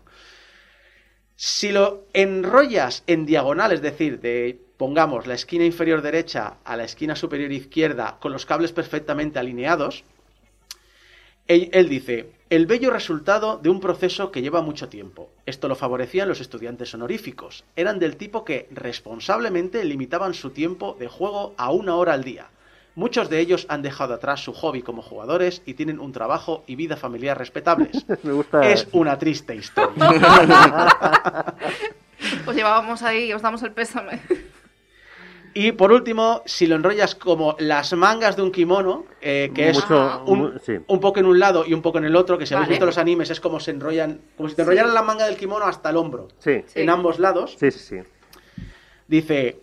Si 1.36 1.70
lo 1.70 2.06
enrollas 2.12 3.04
en 3.06 3.24
diagonal, 3.24 3.70
es 3.70 3.82
decir, 3.82 4.18
de 4.18 4.58
pongamos 4.78 5.28
la 5.28 5.34
esquina 5.34 5.64
inferior 5.64 6.02
derecha 6.02 6.56
a 6.64 6.76
la 6.76 6.82
esquina 6.82 7.14
superior 7.14 7.52
izquierda 7.52 8.16
con 8.20 8.32
los 8.32 8.46
cables 8.46 8.72
perfectamente 8.72 9.38
alineados, 9.38 10.02
él, 11.46 11.70
él 11.72 11.88
dice, 11.88 12.32
el 12.54 12.66
bello 12.66 12.90
resultado 12.92 13.58
de 13.58 13.68
un 13.68 13.80
proceso 13.80 14.30
que 14.30 14.40
lleva 14.40 14.62
mucho 14.62 14.88
tiempo. 14.88 15.28
Esto 15.44 15.66
lo 15.66 15.74
favorecían 15.74 16.28
los 16.28 16.40
estudiantes 16.40 16.94
honoríficos. 16.94 17.64
Eran 17.74 17.98
del 17.98 18.16
tipo 18.16 18.44
que 18.44 18.68
responsablemente 18.70 19.84
limitaban 19.84 20.34
su 20.34 20.50
tiempo 20.50 20.96
de 20.96 21.08
juego 21.08 21.54
a 21.56 21.72
una 21.72 21.96
hora 21.96 22.12
al 22.12 22.22
día. 22.22 22.46
Muchos 22.94 23.28
de 23.28 23.40
ellos 23.40 23.66
han 23.68 23.82
dejado 23.82 24.14
atrás 24.14 24.44
su 24.44 24.52
hobby 24.52 24.82
como 24.82 25.02
jugadores 25.02 25.62
y 25.66 25.74
tienen 25.74 25.98
un 25.98 26.12
trabajo 26.12 26.62
y 26.68 26.76
vida 26.76 26.96
familiar 26.96 27.36
respetables. 27.36 28.06
Me 28.22 28.32
gusta... 28.32 28.64
Es 28.68 28.86
una 28.92 29.18
triste 29.18 29.56
historia. 29.56 29.92
Os 32.46 32.54
llevábamos 32.54 33.02
ahí, 33.02 33.32
os 33.32 33.42
damos 33.42 33.64
el 33.64 33.72
pésame. 33.72 34.20
Y 35.56 35.72
por 35.72 35.92
último, 35.92 36.42
si 36.46 36.66
lo 36.66 36.74
enrollas 36.74 37.14
como 37.14 37.54
las 37.60 37.92
mangas 37.92 38.34
de 38.36 38.42
un 38.42 38.50
kimono, 38.50 39.04
eh, 39.22 39.52
que 39.54 39.70
es 39.70 39.78
un, 40.26 40.60
sí. 40.64 40.78
poco 40.80 41.20
en 41.20 41.26
un 41.26 41.38
lado 41.38 41.64
y 41.64 41.72
un 41.72 41.80
poco 41.80 41.98
en 41.98 42.04
el 42.04 42.16
otro, 42.16 42.36
que 42.36 42.44
si 42.46 42.54
habéis 42.54 42.70
visto 42.70 42.86
los 42.86 42.98
animes 42.98 43.30
es 43.30 43.38
como 43.40 43.60
se 43.60 43.70
enrollan, 43.70 44.20
como 44.36 44.48
si 44.48 44.56
te 44.56 44.62
enrollaran 44.62 44.92
la 44.92 45.02
manga 45.02 45.26
del 45.26 45.36
kimono 45.36 45.64
hasta 45.64 45.90
el 45.90 45.96
hombro, 45.96 46.28
Sí, 46.38 46.62
Sí. 46.66 46.80
en 46.80 46.90
ambos 46.90 47.18
lados. 47.20 47.56
sí, 47.58 47.70
sí, 47.70 47.78
sí. 47.78 47.96
Dice, 49.06 49.60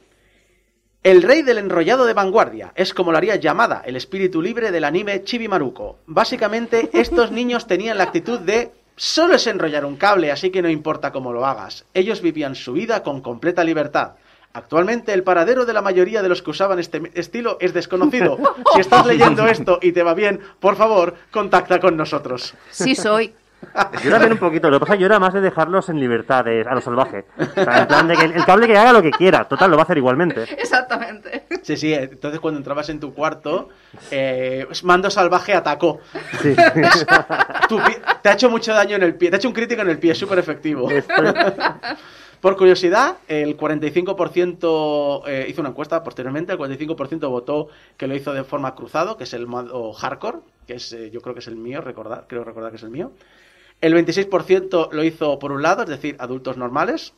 el 1.04 1.24
rey 1.24 1.42
del 1.42 1.58
enrollado 1.58 2.06
de 2.06 2.14
vanguardia 2.14 2.72
es 2.76 2.94
como 2.94 3.12
lo 3.12 3.18
haría 3.18 3.36
Yamada, 3.36 3.82
el 3.86 3.96
espíritu 3.96 4.42
libre 4.42 4.72
del 4.72 4.84
anime 4.86 5.24
Chibi 5.24 5.48
Maruko. 5.48 5.98
Básicamente, 6.06 6.90
estos 6.94 7.32
niños 7.32 7.68
tenían 7.68 7.98
la 7.98 8.04
actitud 8.06 8.40
de 8.40 8.72
solo 8.96 9.34
es 9.36 9.48
enrollar 9.48 9.84
un 9.84 9.98
cable, 9.98 10.32
así 10.32 10.52
que 10.52 10.62
no 10.62 10.70
importa 10.70 11.12
cómo 11.12 11.34
lo 11.34 11.46
hagas. 11.46 11.86
Ellos 11.94 12.22
vivían 12.22 12.54
su 12.56 12.74
vida 12.74 13.02
con 13.04 13.22
completa 13.22 13.64
libertad. 13.64 14.12
Actualmente 14.54 15.14
el 15.14 15.24
paradero 15.24 15.66
de 15.66 15.74
la 15.74 15.82
mayoría 15.82 16.22
de 16.22 16.30
los 16.30 16.42
que 16.42 16.50
usaban 16.50 16.80
este 16.80 17.02
estilo 17.16 17.58
es 17.62 17.74
desconocido. 17.74 18.38
Si 18.74 18.82
estás 18.82 19.06
leyendo 19.06 19.48
esto 19.48 19.80
y 19.82 19.92
te 19.94 20.04
va 20.04 20.14
bien, 20.14 20.40
por 20.60 20.76
favor, 20.76 21.16
contacta 21.32 21.80
con 21.80 21.96
nosotros. 21.96 22.54
Sí 22.70 22.96
soy. 22.96 23.34
Yo 24.04 24.10
también 24.10 24.32
un 24.32 24.40
poquito, 24.40 24.72
lo 24.72 24.78
que 24.78 24.80
pasa 24.82 24.94
es 24.94 24.98
que 24.98 25.02
yo 25.02 25.06
era 25.06 25.20
más 25.20 25.36
de 25.36 25.40
dejarlos 25.40 25.88
en 25.90 26.00
libertad, 26.00 26.44
de- 26.44 26.66
a 26.68 26.74
lo 26.74 26.82
salvaje. 26.82 27.26
O 27.38 27.64
sea, 27.64 27.82
en 27.82 27.88
plan 27.88 28.08
de 28.08 28.16
que 28.18 28.26
el, 28.26 28.32
el 28.34 28.44
cable 28.44 28.66
que 28.66 28.76
haga 28.76 28.92
lo 28.92 29.04
que 29.04 29.12
quiera, 29.12 29.44
total, 29.48 29.70
lo 29.70 29.78
va 29.78 29.84
a 29.84 29.86
hacer 29.86 30.00
igualmente. 30.00 30.44
Exactamente. 30.58 31.46
Sí, 31.62 31.78
sí, 31.78 31.94
entonces 31.94 32.40
cuando 32.40 32.58
entrabas 32.58 32.90
en 32.90 33.00
tu 33.00 33.14
cuarto, 33.14 33.70
eh, 34.10 34.66
Mando 34.82 35.12
Salvaje 35.12 35.54
atacó. 35.54 36.00
Sí. 36.42 36.56
Tu 37.70 37.78
pie- 37.78 38.02
te 38.24 38.30
ha 38.30 38.34
hecho 38.34 38.50
mucho 38.50 38.74
daño 38.74 38.96
en 38.96 39.04
el 39.04 39.14
pie, 39.14 39.30
te 39.30 39.36
ha 39.36 39.38
hecho 39.38 39.48
un 39.50 39.54
crítico 39.54 39.84
en 39.84 39.90
el 39.92 40.00
pie, 40.00 40.14
es 40.14 40.18
súper 40.18 40.40
efectivo. 40.40 40.90
Por 42.42 42.58
curiosidad, 42.58 43.18
el 43.28 43.56
45% 43.56 45.22
eh, 45.28 45.46
hizo 45.48 45.62
una 45.62 45.70
encuesta 45.70 46.04
posteriormente, 46.04 46.52
el 46.54 46.58
45% 46.60 47.30
votó 47.30 47.68
que 47.98 48.08
lo 48.08 48.16
hizo 48.16 48.34
de 48.34 48.44
forma 48.44 48.74
cruzado, 48.76 49.16
que 49.16 49.26
es 49.26 49.34
el 49.34 49.46
modo 49.48 49.94
hardcore, 49.94 50.40
que 50.66 50.74
es, 50.74 50.92
eh, 50.94 51.12
yo 51.12 51.22
creo 51.22 51.36
que 51.36 51.40
es 51.42 51.48
el 51.48 51.56
mío, 51.56 51.82
recordar, 51.82 52.26
creo 52.28 52.44
recordar 52.44 52.72
que 52.72 52.78
es 52.78 52.84
el 52.84 52.90
mío. 52.90 53.12
El 53.80 53.94
26% 53.94 54.92
lo 54.92 55.04
hizo 55.04 55.38
por 55.40 55.52
un 55.52 55.62
lado, 55.62 55.84
es 55.84 55.90
decir, 55.90 56.16
adultos 56.20 56.58
normales. 56.58 57.14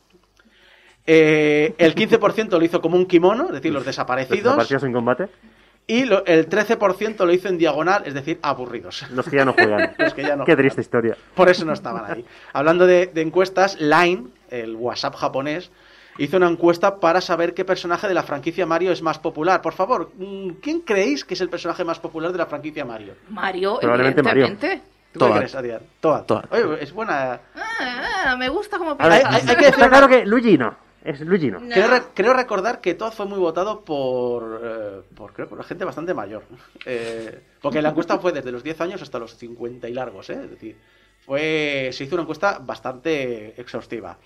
Eh, 1.06 1.74
el 1.78 1.94
15% 1.94 2.50
lo 2.58 2.64
hizo 2.64 2.80
como 2.80 2.96
un 2.96 3.06
kimono, 3.06 3.46
es 3.46 3.52
decir, 3.52 3.72
los 3.72 3.84
desaparecidos. 3.86 4.54
partidos 4.56 4.82
en 4.84 4.92
combate, 4.92 5.28
Y 5.86 6.04
lo- 6.06 6.24
el 6.24 6.48
13% 6.48 7.26
lo 7.26 7.32
hizo 7.32 7.48
en 7.48 7.58
diagonal, 7.58 8.04
es 8.06 8.14
decir, 8.14 8.38
aburridos. 8.40 9.04
los 9.10 9.28
que 9.28 9.36
ya 9.36 9.44
no 9.44 9.52
juegan. 9.52 9.92
Los 9.98 10.14
que 10.14 10.22
ya 10.22 10.36
no 10.36 10.44
Qué 10.46 10.52
juegan. 10.52 10.62
triste 10.64 10.80
historia. 10.80 11.16
Por 11.34 11.50
eso 11.50 11.66
no 11.66 11.74
estaban 11.74 12.10
ahí. 12.10 12.24
Hablando 12.54 12.86
de, 12.86 13.06
de 13.08 13.20
encuestas, 13.20 13.78
Line, 13.78 14.28
el 14.62 14.76
WhatsApp 14.76 15.14
japonés, 15.16 15.70
hizo 16.18 16.36
una 16.36 16.48
encuesta 16.48 17.00
para 17.00 17.20
saber 17.20 17.54
qué 17.54 17.64
personaje 17.64 18.06
de 18.08 18.14
la 18.14 18.22
franquicia 18.22 18.66
Mario 18.66 18.92
es 18.92 19.02
más 19.02 19.18
popular. 19.18 19.60
Por 19.62 19.72
favor, 19.72 20.10
mm, 20.16 20.50
¿quién 20.62 20.80
creéis 20.80 21.24
que 21.24 21.34
es 21.34 21.40
el 21.40 21.48
personaje 21.48 21.84
más 21.84 21.98
popular 21.98 22.30
de 22.32 22.38
la 22.38 22.46
franquicia 22.46 22.84
Mario? 22.84 23.14
Mario, 23.30 23.78
Probablemente 23.80 24.22
Mario. 24.22 24.44
evidentemente. 24.44 24.86
¿Tú 25.12 25.20
Toad. 25.20 25.32
qué 25.32 25.38
crees, 25.38 25.54
Adrián? 25.54 25.80
Toad. 26.00 26.24
Toad. 26.24 26.44
Oye, 26.50 26.82
es 26.82 26.92
buena. 26.92 27.40
Ah, 27.54 28.22
ah, 28.26 28.36
me 28.36 28.48
gusta 28.48 28.78
como 28.78 28.96
Hay- 28.98 29.22
hay- 29.24 29.42
hay 29.48 29.56
que 29.56 29.66
decir 29.66 29.88
claro 29.88 30.08
que 30.08 30.26
Luigi 30.26 30.58
no, 30.58 30.74
es 31.04 31.20
Luigi 31.20 31.52
no. 31.52 31.60
No. 31.60 31.72
Creo, 31.72 31.86
re- 31.86 32.02
creo 32.14 32.32
recordar 32.34 32.80
que 32.80 32.94
Toad 32.94 33.12
fue 33.12 33.26
muy 33.26 33.38
votado 33.38 33.84
por, 33.84 34.60
eh, 34.64 35.00
por, 35.14 35.32
creo, 35.32 35.48
por 35.48 35.58
la 35.58 35.62
gente 35.64 35.84
bastante 35.84 36.14
mayor. 36.14 36.42
Eh, 36.86 37.40
porque 37.62 37.80
la 37.80 37.90
encuesta 37.90 38.18
fue 38.18 38.32
desde 38.32 38.50
los 38.52 38.62
10 38.64 38.80
años 38.82 39.00
hasta 39.02 39.18
los 39.18 39.36
50 39.36 39.88
y 39.88 39.94
largos, 39.94 40.28
¿eh? 40.30 40.40
Es 40.44 40.50
decir, 40.50 40.76
fue, 41.24 41.90
se 41.92 42.04
hizo 42.04 42.16
una 42.16 42.22
encuesta 42.22 42.58
bastante 42.60 43.58
exhaustiva. 43.60 44.18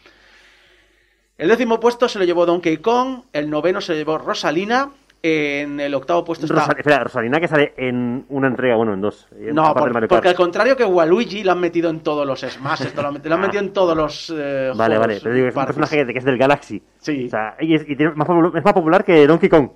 El 1.39 1.49
décimo 1.49 1.79
puesto 1.81 2.09
se 2.09 2.19
lo 2.19 2.25
llevó 2.25 2.45
Donkey 2.47 2.79
Kong, 2.79 3.21
el 3.33 3.49
noveno 3.49 3.81
se 3.81 3.93
lo 3.93 3.99
llevó 3.99 4.19
Rosalina, 4.19 4.91
en 5.23 5.79
el 5.81 5.95
octavo 5.95 6.25
puesto 6.25 6.47
está... 6.47 6.61
Rosa- 6.61 6.75
espera, 6.77 6.99
Rosalina 7.05 7.41
que 7.41 7.49
sale 7.49 7.75
en 7.77 8.25
una 8.29 8.49
entrega, 8.49 8.77
bueno, 8.77 8.95
en 8.95 9.01
dos. 9.01 9.27
en- 9.39 9.55
No, 9.55 9.73
por- 9.75 10.09
porque 10.09 10.29
al 10.29 10.35
contrario 10.35 10.77
que 10.77 10.85
Waluigi 10.85 11.45
lo 11.45 11.53
han 11.53 11.61
metido 11.61 11.91
en 11.91 12.01
todos 12.01 12.27
los 12.27 12.41
Smash, 12.41 12.93
lo 12.95 13.07
han, 13.07 13.15
metido- 13.15 13.29
lo 13.31 13.35
han 13.37 13.41
metido 13.41 13.63
en 13.63 13.73
todos 13.73 13.97
los 13.97 14.31
eh, 14.37 14.73
Vale, 14.77 14.97
juegos 14.97 14.99
vale, 15.07 15.21
pero 15.23 15.35
digo, 15.35 15.47
es 15.49 15.57
un 15.57 15.65
personaje 15.65 16.07
que, 16.07 16.19
es 16.19 16.25
del 16.25 16.39
Galaxy. 16.39 16.83
Sí. 17.01 17.27
O 17.27 17.31
sea, 17.31 17.57
y, 17.61 17.75
es, 17.75 17.83
y 17.89 17.95
tiene 17.97 18.13
más 18.15 18.27
popul- 18.29 18.57
es 18.59 18.65
más 18.65 18.75
popular 18.75 19.05
que 19.05 19.27
Donkey 19.27 19.49
Kong. 19.49 19.71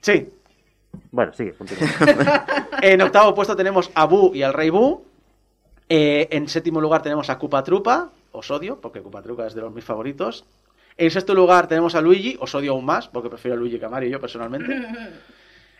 Sí. 0.00 0.28
Bueno, 1.10 1.32
sigue, 1.32 1.52
continúa. 1.54 2.46
En 2.82 3.00
octavo 3.02 3.34
puesto 3.34 3.56
tenemos 3.56 3.90
a 3.94 4.04
Boo 4.06 4.32
y 4.34 4.42
al 4.42 4.52
Rey 4.54 4.70
Boo. 4.70 5.04
Eh, 5.88 6.28
en 6.30 6.48
séptimo 6.48 6.80
lugar 6.82 7.02
tenemos 7.02 7.28
a 7.30 7.38
Koopa 7.38 7.62
Trupa, 7.64 8.10
os 8.32 8.50
odio, 8.50 8.78
porque 8.80 9.00
Koopa 9.02 9.22
Trupa 9.22 9.46
es 9.46 9.54
de 9.54 9.62
los 9.62 9.72
mis 9.72 9.84
favoritos. 9.84 10.44
En 10.98 11.10
sexto 11.12 11.32
lugar 11.32 11.68
tenemos 11.68 11.94
a 11.94 12.00
Luigi, 12.00 12.36
os 12.40 12.52
odio 12.56 12.72
aún 12.72 12.84
más, 12.84 13.06
porque 13.06 13.30
prefiero 13.30 13.56
a 13.56 13.60
Luigi 13.60 13.78
que 13.78 13.86
a 13.86 13.88
Mario 13.88 14.10
yo 14.10 14.20
personalmente. 14.20 14.76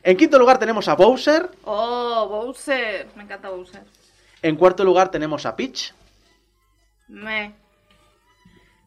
En 0.05 0.17
quinto 0.17 0.39
lugar 0.39 0.59
tenemos 0.59 0.87
a 0.87 0.95
Bowser. 0.95 1.51
Oh, 1.65 2.29
Bowser. 2.29 3.09
Me 3.17 3.25
encanta 3.25 3.51
Bowser. 3.51 3.83
En 4.43 4.55
cuarto 4.55 4.85
lugar 4.85 5.11
tenemos 5.11 5.45
a 5.45 5.57
Peach. 5.57 5.93
Me. 7.09 7.53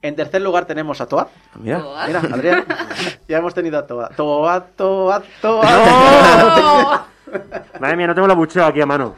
En 0.02 0.16
tercer 0.16 0.42
lugar 0.42 0.66
tenemos 0.66 1.02
a 1.02 1.06
Toad. 1.06 1.28
Mira. 1.56 1.82
Toad. 1.82 2.08
Mira, 2.08 2.20
Adrián, 2.20 2.66
ya 3.28 3.38
hemos 3.38 3.54
tenido 3.54 3.78
a 3.78 3.86
Toad. 3.86 4.16
Toad, 4.16 4.64
Toad, 4.78 5.24
Toad. 5.42 5.66
¡Oh! 5.68 7.06
Madre 7.80 7.98
mía, 7.98 8.08
no 8.08 8.16
tengo 8.16 8.28
la 8.28 8.34
bucheo 8.34 8.66
aquí 8.66 8.82
a 8.82 8.86
mano. 8.86 9.16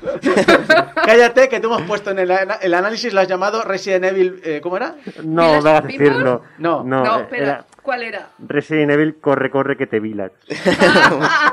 Cállate, 1.06 1.50
que 1.50 1.60
te 1.60 1.66
hemos 1.66 1.82
puesto 1.84 2.12
en 2.12 2.20
el, 2.20 2.32
ana- 2.32 2.56
el 2.62 2.74
análisis, 2.74 3.14
lo 3.14 3.22
has 3.22 3.28
llamado 3.28 3.62
Resident 3.64 4.06
Evil, 4.06 4.42
eh, 4.44 4.60
¿cómo 4.62 4.78
era? 4.78 4.96
No, 5.24 5.48
¿Miras 5.48 5.64
me 5.64 5.70
hagas 5.70 5.82
Pinball? 5.84 6.08
decirlo. 6.10 6.42
No. 6.60 6.84
no, 6.84 7.04
No, 7.04 7.20
eh, 7.20 7.22
espera. 7.24 7.44
era 7.44 7.66
¿Cuál 7.82 8.04
era? 8.04 8.30
Resident 8.40 8.92
Evil, 8.92 9.18
corre, 9.20 9.50
corre, 9.52 9.78
que 9.78 9.88
te 9.88 10.00
vilas. 10.00 10.32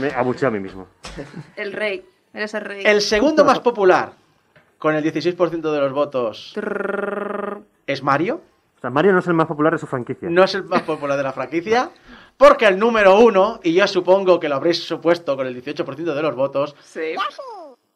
me 0.00 0.08
abucheo 0.14 0.48
a 0.48 0.52
mí 0.52 0.60
mismo. 0.60 0.88
El 1.56 1.72
rey. 1.72 2.04
Eres 2.32 2.54
el 2.54 2.60
rey. 2.62 2.82
El 2.84 3.00
segundo 3.00 3.44
más 3.44 3.60
popular. 3.60 4.12
con 4.78 4.94
el 4.94 5.04
16% 5.04 5.60
de 5.72 5.80
los 5.80 5.92
votos, 5.92 6.54
es 7.86 8.02
Mario. 8.02 8.40
O 8.76 8.80
sea, 8.80 8.90
Mario 8.90 9.12
no 9.12 9.20
es 9.20 9.26
el 9.26 9.34
más 9.34 9.46
popular 9.46 9.72
de 9.72 9.78
su 9.78 9.86
franquicia. 9.86 10.28
No 10.28 10.44
es 10.44 10.54
el 10.54 10.64
más 10.64 10.82
popular 10.82 11.16
de 11.16 11.22
la 11.22 11.32
franquicia. 11.32 11.90
Porque 12.36 12.66
el 12.66 12.76
número 12.78 13.18
uno, 13.20 13.60
y 13.62 13.74
yo 13.74 13.86
supongo 13.86 14.40
que 14.40 14.48
lo 14.48 14.56
habréis 14.56 14.82
supuesto 14.82 15.36
con 15.36 15.46
el 15.46 15.62
18% 15.62 16.14
de 16.14 16.22
los 16.22 16.34
votos, 16.34 16.74
Sí. 16.84 17.14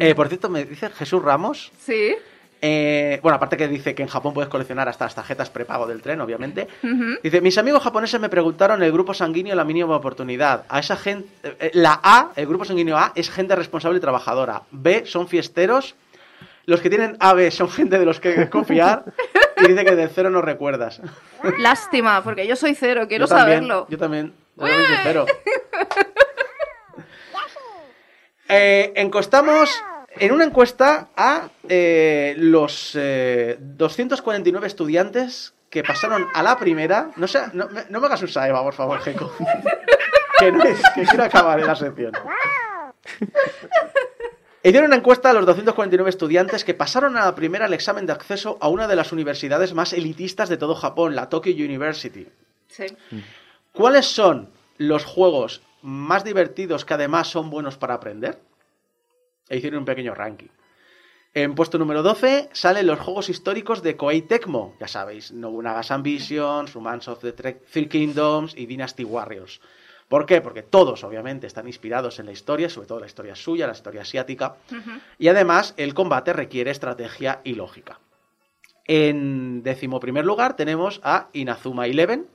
Eh, 0.00 0.14
por 0.14 0.28
cierto, 0.28 0.50
me 0.50 0.66
dice 0.66 0.90
Jesús 0.90 1.22
Ramos. 1.22 1.72
Sí. 1.80 2.14
Eh, 2.60 3.20
bueno, 3.22 3.36
aparte 3.36 3.56
que 3.56 3.68
dice 3.68 3.94
que 3.94 4.02
en 4.02 4.08
Japón 4.08 4.34
puedes 4.34 4.48
coleccionar 4.48 4.88
hasta 4.88 5.04
las 5.04 5.14
tarjetas 5.14 5.50
prepago 5.50 5.86
del 5.86 6.02
tren, 6.02 6.20
obviamente. 6.20 6.66
Dice, 7.22 7.40
mis 7.40 7.56
amigos 7.58 7.82
japoneses 7.82 8.20
me 8.20 8.28
preguntaron 8.28 8.82
el 8.82 8.90
grupo 8.90 9.14
sanguíneo 9.14 9.54
la 9.54 9.64
mínima 9.64 9.94
oportunidad. 9.94 10.64
A 10.68 10.80
esa 10.80 10.96
gente, 10.96 11.28
eh, 11.42 11.70
la 11.74 12.00
A, 12.02 12.30
el 12.36 12.46
grupo 12.46 12.64
sanguíneo 12.64 12.96
A, 12.96 13.12
es 13.14 13.30
gente 13.30 13.54
responsable 13.54 13.98
y 13.98 14.00
trabajadora. 14.00 14.62
B, 14.70 15.04
son 15.06 15.28
fiesteros. 15.28 15.94
Los 16.66 16.80
que 16.80 16.90
tienen 16.90 17.16
AB 17.20 17.50
son 17.50 17.70
gente 17.70 17.98
de 17.98 18.04
los 18.04 18.20
que 18.20 18.48
confiar. 18.50 19.04
Y 19.56 19.68
dice 19.68 19.84
que 19.84 19.94
del 19.94 20.10
cero 20.10 20.30
no 20.30 20.42
recuerdas. 20.42 21.00
Lástima, 21.58 22.22
porque 22.22 22.46
yo 22.46 22.56
soy 22.56 22.74
cero, 22.74 23.06
quiero 23.08 23.26
Yo 23.26 23.34
también, 23.34 23.58
saberlo. 23.58 23.86
Yo 23.88 23.98
también. 23.98 24.34
Yo 24.56 24.66
soy 24.66 24.84
sincero. 24.96 25.26
Eh, 28.48 28.92
encostamos 28.96 29.70
en 30.10 30.32
una 30.32 30.44
encuesta 30.44 31.08
a 31.16 31.48
eh, 31.68 32.34
los 32.38 32.92
eh, 32.94 33.56
249 33.60 34.66
estudiantes 34.66 35.54
que 35.70 35.82
pasaron 35.82 36.26
a 36.34 36.42
la 36.42 36.58
primera. 36.58 37.10
No, 37.16 37.26
sé, 37.28 37.40
no, 37.52 37.68
me- 37.68 37.84
no 37.90 38.00
me 38.00 38.06
hagas 38.06 38.22
un 38.22 38.28
saeva, 38.28 38.62
por 38.62 38.74
favor, 38.74 38.98
Jeco. 39.00 39.32
que, 40.38 40.50
no 40.52 40.62
es- 40.64 40.80
que 40.94 41.02
quiero 41.04 41.24
acabar 41.24 41.60
en 41.60 41.66
la 41.66 41.76
sección. 41.76 42.12
Hicieron 44.62 44.88
una 44.88 44.96
encuesta 44.96 45.30
a 45.30 45.32
los 45.32 45.46
249 45.46 46.10
estudiantes 46.10 46.64
que 46.64 46.74
pasaron 46.74 47.16
a 47.16 47.24
la 47.24 47.34
primera 47.34 47.66
el 47.66 47.72
examen 47.74 48.06
de 48.06 48.12
acceso 48.12 48.58
a 48.60 48.68
una 48.68 48.88
de 48.88 48.96
las 48.96 49.12
universidades 49.12 49.72
más 49.72 49.92
elitistas 49.92 50.48
de 50.48 50.56
todo 50.56 50.74
Japón, 50.74 51.14
la 51.14 51.28
Tokyo 51.28 51.52
University. 51.52 52.26
Sí. 52.68 52.86
¿Cuáles 53.72 54.06
son 54.06 54.50
los 54.76 55.04
juegos 55.04 55.62
más 55.82 56.24
divertidos 56.24 56.84
que 56.84 56.94
además 56.94 57.28
son 57.28 57.50
buenos 57.50 57.76
para 57.78 57.94
aprender? 57.94 58.40
E 59.48 59.56
hicieron 59.56 59.80
un 59.80 59.84
pequeño 59.84 60.14
ranking. 60.14 60.48
En 61.34 61.54
puesto 61.54 61.78
número 61.78 62.02
12 62.02 62.48
salen 62.52 62.86
los 62.86 62.98
juegos 62.98 63.28
históricos 63.28 63.82
de 63.82 63.96
Koei 63.96 64.22
Tecmo, 64.22 64.74
ya 64.80 64.88
sabéis, 64.88 65.30
Nobunaga's 65.32 65.90
Ambitions, 65.90 66.72
Romance 66.72 67.10
of 67.10 67.20
the 67.20 67.32
Three 67.32 67.88
Kingdoms 67.88 68.54
y 68.56 68.66
Dynasty 68.66 69.04
Warriors. 69.04 69.60
¿Por 70.08 70.24
qué? 70.24 70.40
Porque 70.40 70.62
todos, 70.62 71.04
obviamente, 71.04 71.46
están 71.46 71.66
inspirados 71.66 72.18
en 72.18 72.26
la 72.26 72.32
historia, 72.32 72.70
sobre 72.70 72.88
todo 72.88 73.00
la 73.00 73.06
historia 73.06 73.36
suya, 73.36 73.66
la 73.66 73.74
historia 73.74 74.02
asiática, 74.02 74.56
y 75.18 75.28
además 75.28 75.74
el 75.76 75.92
combate 75.92 76.32
requiere 76.32 76.70
estrategia 76.70 77.40
y 77.44 77.54
lógica. 77.54 78.00
En 78.86 79.62
décimo 79.62 80.00
primer 80.00 80.24
lugar 80.24 80.56
tenemos 80.56 80.98
a 81.04 81.28
Inazuma 81.34 81.86
Eleven, 81.86 82.26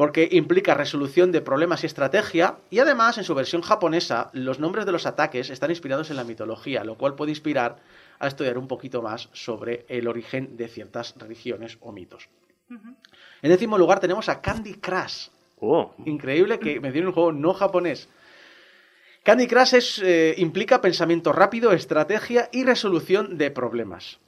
porque 0.00 0.30
implica 0.32 0.72
resolución 0.72 1.30
de 1.30 1.42
problemas 1.42 1.82
y 1.82 1.86
estrategia, 1.86 2.56
y 2.70 2.78
además 2.78 3.18
en 3.18 3.24
su 3.24 3.34
versión 3.34 3.60
japonesa 3.60 4.30
los 4.32 4.58
nombres 4.58 4.86
de 4.86 4.92
los 4.92 5.04
ataques 5.04 5.50
están 5.50 5.68
inspirados 5.68 6.08
en 6.08 6.16
la 6.16 6.24
mitología, 6.24 6.84
lo 6.84 6.96
cual 6.96 7.16
puede 7.16 7.32
inspirar 7.32 7.76
a 8.18 8.26
estudiar 8.26 8.56
un 8.56 8.66
poquito 8.66 9.02
más 9.02 9.28
sobre 9.34 9.84
el 9.90 10.08
origen 10.08 10.56
de 10.56 10.68
ciertas 10.68 11.14
religiones 11.18 11.76
o 11.82 11.92
mitos. 11.92 12.30
En 12.70 13.50
décimo 13.50 13.76
lugar 13.76 14.00
tenemos 14.00 14.30
a 14.30 14.40
Candy 14.40 14.76
Crush, 14.76 15.28
Oh, 15.60 15.92
increíble 16.06 16.58
que 16.58 16.80
me 16.80 16.92
dieron 16.92 17.08
un 17.08 17.14
juego 17.14 17.32
no 17.32 17.52
japonés. 17.52 18.08
Candy 19.22 19.46
Crush 19.48 19.74
es, 19.74 19.98
eh, 20.02 20.34
implica 20.38 20.80
pensamiento 20.80 21.30
rápido, 21.30 21.72
estrategia 21.72 22.48
y 22.52 22.64
resolución 22.64 23.36
de 23.36 23.50
problemas. 23.50 24.18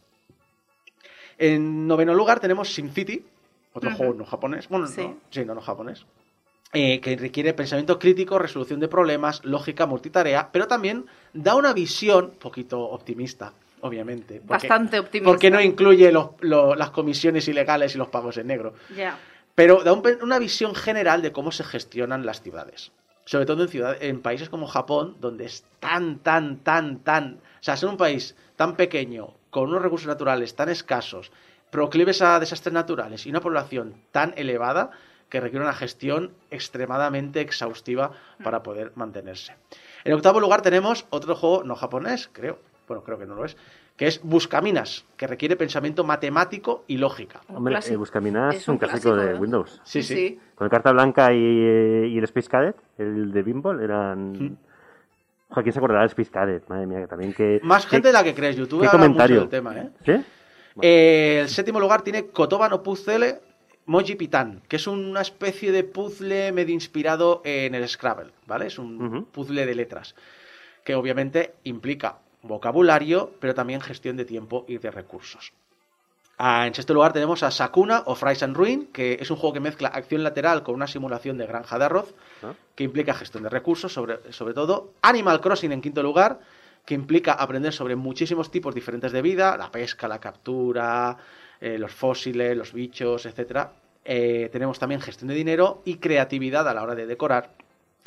En 1.39 1.87
noveno 1.87 2.13
lugar 2.13 2.41
tenemos 2.41 2.75
SimCity, 2.75 3.25
otro 3.73 3.91
juego 3.95 4.15
no 4.15 4.25
japonés. 4.25 4.69
Bueno, 4.69 4.87
Sí. 4.87 5.03
no, 5.03 5.17
sí, 5.31 5.45
no, 5.45 5.55
no 5.55 5.61
japonés. 5.61 6.05
eh, 6.75 7.01
que 7.03 7.17
requiere 7.17 7.53
pensamiento 7.53 7.99
crítico, 7.99 8.39
resolución 8.39 8.81
de 8.81 8.89
problemas, 8.89 9.45
lógica 9.45 9.85
multitarea, 9.85 10.49
pero 10.51 10.67
también 10.67 11.05
da 11.35 11.55
una 11.55 11.75
visión 11.75 12.25
un 12.33 12.39
poquito 12.39 12.81
optimista, 12.81 13.53
obviamente. 13.83 14.37
porque- 14.41 14.69
Bastante 14.69 14.99
optimista. 14.99 15.31
Porque 15.31 15.51
no 15.51 15.61
incluye 15.61 16.11
los- 16.11 16.31
lo- 16.41 16.75
las 16.75 16.89
comisiones 16.91 17.47
ilegales 17.47 17.95
y 17.95 17.99
los 17.99 18.09
pagos 18.09 18.39
en 18.39 18.47
negro 18.47 18.73
Ya. 18.97 19.19
pero 19.55 19.83
da 19.85 19.93
un 19.93 20.03
una 20.23 20.39
visión 20.39 20.75
general 20.75 21.21
de 21.21 21.31
cómo 21.31 21.53
se 21.53 21.63
gestionan 21.63 22.25
las 22.25 22.41
ciudades. 22.41 22.91
Sobre 23.27 23.45
todo 23.45 23.63
en, 23.65 23.69
ciudad- 23.69 23.97
en 24.03 24.23
países 24.23 24.49
como 24.49 24.67
Japón, 24.67 25.17
donde 25.21 25.45
es 25.45 25.65
tan, 25.79 26.21
tan, 26.21 26.57
tan, 26.61 27.01
tan... 27.01 27.35
O 27.35 27.63
sea, 27.63 27.77
ser 27.77 27.91
un 27.91 27.99
país 27.99 28.35
tan 28.57 28.77
pequeño, 28.77 29.35
con 29.51 29.69
unos 29.69 29.83
recursos 29.83 30.09
naturales 30.09 30.55
tan 30.57 30.71
escasos, 30.71 31.31
proclives 31.73 32.21
a 32.21 32.39
desastres 32.39 32.73
naturales 32.75 33.27
y 33.27 33.31
una 33.31 33.41
población 33.41 33.95
tan 34.13 34.35
elevada 34.37 34.91
que 35.31 35.41
requiere 35.41 35.65
una 35.65 35.73
gestión 35.73 36.31
extremadamente 36.51 37.41
exhaustiva 37.41 38.13
para 38.45 38.63
poder 38.63 38.93
mantenerse. 38.95 39.55
En 40.05 40.13
octavo 40.13 40.39
lugar 40.39 40.61
tenemos 40.61 41.07
otro 41.09 41.35
juego 41.35 41.65
no 41.65 41.75
japonés, 41.75 42.29
creo, 42.31 42.59
bueno, 42.87 43.03
creo 43.03 43.19
que 43.19 43.25
no 43.25 43.35
lo 43.35 43.47
es, 43.47 43.57
que 43.97 44.07
es 44.07 44.21
Buscaminas, 44.23 45.07
que 45.17 45.27
requiere 45.27 45.57
pensamiento 45.57 46.05
matemático 46.05 46.85
y 46.87 46.99
lógica. 46.99 47.41
Hombre, 47.49 47.79
eh, 47.89 47.97
Buscaminas 47.97 48.55
Es 48.55 48.69
un 48.69 48.75
un 48.75 48.79
clásico, 48.79 49.17
de. 49.17 49.35
Windows. 49.35 49.81
Sí, 49.85 50.03
sí. 50.03 50.39
Con 50.55 50.69
carta 50.69 50.93
blanca 50.93 51.33
y, 51.33 51.39
eh, 51.43 52.09
y 52.09 52.19
el 52.19 52.25
Space 52.25 52.49
Cadet, 52.51 52.77
el 52.99 53.33
de 53.33 53.43
Bimball, 53.43 53.81
eran... 53.81 54.33
Mm. 54.33 54.57
Joder, 55.49 55.63
¿quién 55.65 55.73
se 55.73 55.79
acordará 55.79 56.01
del 56.01 56.09
Space 56.11 56.31
Cadet? 56.31 56.69
Madre 56.69 56.87
mía, 56.87 57.01
que 57.01 57.07
también 57.07 57.33
que... 57.33 57.61
Más 57.63 57.85
que- 57.87 57.93
gente 57.93 58.09
de 58.09 58.13
la 58.13 58.23
que 58.25 58.35
crees, 58.35 58.57
YouTube 58.57 58.81
qué 58.83 58.87
habla 58.89 58.99
mucho 58.99 59.09
comentario. 59.09 59.41
del 59.41 59.49
tema, 59.49 59.77
¿eh? 59.79 59.91
¿Sí? 60.05 60.25
Eh, 60.81 61.41
el 61.43 61.49
séptimo 61.49 61.81
lugar 61.81 62.03
tiene 62.03 62.27
Kotoba 62.27 62.69
no 62.69 62.83
Puzzle 62.83 63.41
Moji 63.87 64.15
Pitan, 64.15 64.63
que 64.69 64.77
es 64.77 64.87
una 64.87 65.21
especie 65.21 65.73
de 65.73 65.85
puzzle 65.85 66.53
medio 66.53 66.73
inspirado 66.75 67.43
en 67.45 67.75
el 67.75 67.89
Scrabble, 67.89 68.31
¿vale? 68.47 68.67
Es 68.69 68.79
un 68.79 69.27
puzzle 69.27 69.67
de 69.67 69.75
letras, 69.75 70.15
que 70.85 70.95
obviamente 70.95 71.55
implica 71.65 72.19
vocabulario, 72.43 73.33
pero 73.41 73.55
también 73.55 73.81
gestión 73.81 74.17
de 74.17 74.25
tiempo 74.25 74.65
y 74.69 74.79
de 74.79 74.91
recursos. 74.91 75.53
Ah, 76.39 76.67
en 76.67 76.75
sexto 76.75 76.95
lugar 76.95 77.13
tenemos 77.13 77.43
a 77.43 77.51
Sakuna 77.51 78.03
o 78.07 78.15
Fries 78.15 78.43
and 78.43 78.57
Ruin, 78.57 78.87
que 78.87 79.19
es 79.21 79.31
un 79.31 79.37
juego 79.37 79.53
que 79.53 79.61
mezcla 79.61 79.89
acción 79.89 80.25
lateral 80.25 80.63
con 80.63 80.75
una 80.75 80.87
simulación 80.87 81.37
de 81.39 81.47
granja 81.47 81.79
de 81.79 81.85
arroz, 81.85 82.15
Ah. 82.43 82.55
que 82.75 82.85
implica 82.85 83.15
gestión 83.15 83.43
de 83.45 83.49
recursos, 83.49 83.93
sobre, 83.93 84.33
sobre 84.33 84.55
todo. 84.55 84.93
Animal 85.03 85.41
Crossing 85.41 85.71
en 85.73 85.81
quinto 85.83 86.03
lugar, 86.03 86.41
que 86.85 86.95
implica 86.95 87.33
aprender 87.33 87.73
sobre 87.73 87.97
muchísimos 87.97 88.51
tipos 88.51 88.75
diferentes 88.75 89.13
de 89.13 89.23
vida, 89.23 89.57
la 89.57 89.71
pesca, 89.71 90.09
la 90.09 90.19
captura, 90.19 91.17
eh, 91.61 91.79
los 91.79 91.93
fósiles, 91.93 92.57
los 92.57 92.73
bichos, 92.73 93.27
etc. 93.27 93.69
tenemos 94.05 94.79
también 94.79 95.01
gestión 95.01 95.29
de 95.29 95.35
dinero 95.35 95.83
y 95.85 95.97
creatividad 95.97 96.69
a 96.69 96.75
la 96.75 96.83
hora 96.83 96.95
de 96.95 97.07
decorar. 97.07 97.51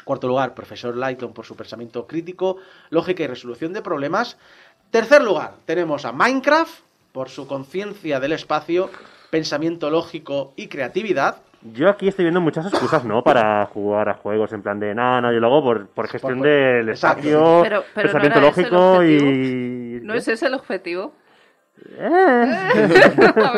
Cuarto 0.04 0.28
lugar, 0.28 0.54
Profesor 0.54 0.96
Lighton 0.96 1.34
por 1.34 1.46
su 1.46 1.56
pensamiento 1.56 2.06
crítico, 2.06 2.58
lógica 2.90 3.24
y 3.24 3.28
resolución 3.28 3.74
de 3.74 3.82
problemas. 3.82 4.38
Tercer 4.92 5.24
lugar, 5.24 5.56
tenemos 5.66 6.06
a 6.06 6.12
Minecraft 6.12 6.80
por 7.12 7.30
su 7.30 7.48
conciencia 7.48 8.20
del 8.20 8.34
espacio, 8.34 8.92
pensamiento 9.30 9.90
lógico 9.90 10.54
y 10.56 10.68
creatividad. 10.68 11.42
Yo 11.74 11.90
aquí 11.90 12.08
estoy 12.08 12.26
viendo 12.26 12.42
muchas 12.42 12.66
excusas, 12.68 13.04
¿no? 13.06 13.24
Para 13.24 13.66
jugar 13.68 14.10
a 14.10 14.14
juegos 14.16 14.52
en 14.54 14.62
plan 14.62 14.80
de, 14.80 14.94
nada, 14.94 15.22
no, 15.22 15.34
yo 15.34 15.40
lo 15.40 15.48
hago 15.48 15.64
por, 15.64 15.88
por 15.88 16.08
gestión 16.08 16.38
por- 16.40 16.48
del 16.48 16.90
espacio, 16.90 17.62
Pero- 17.64 17.84
pero 17.94 18.12
pensamiento 18.12 18.40
no 18.42 18.46
lógico 18.48 19.04
y... 19.04 20.00
¿No 20.04 20.14
es 20.14 20.28
ese 20.28 20.46
el 20.48 20.54
objetivo? 20.54 21.14
Eh. 21.98 22.70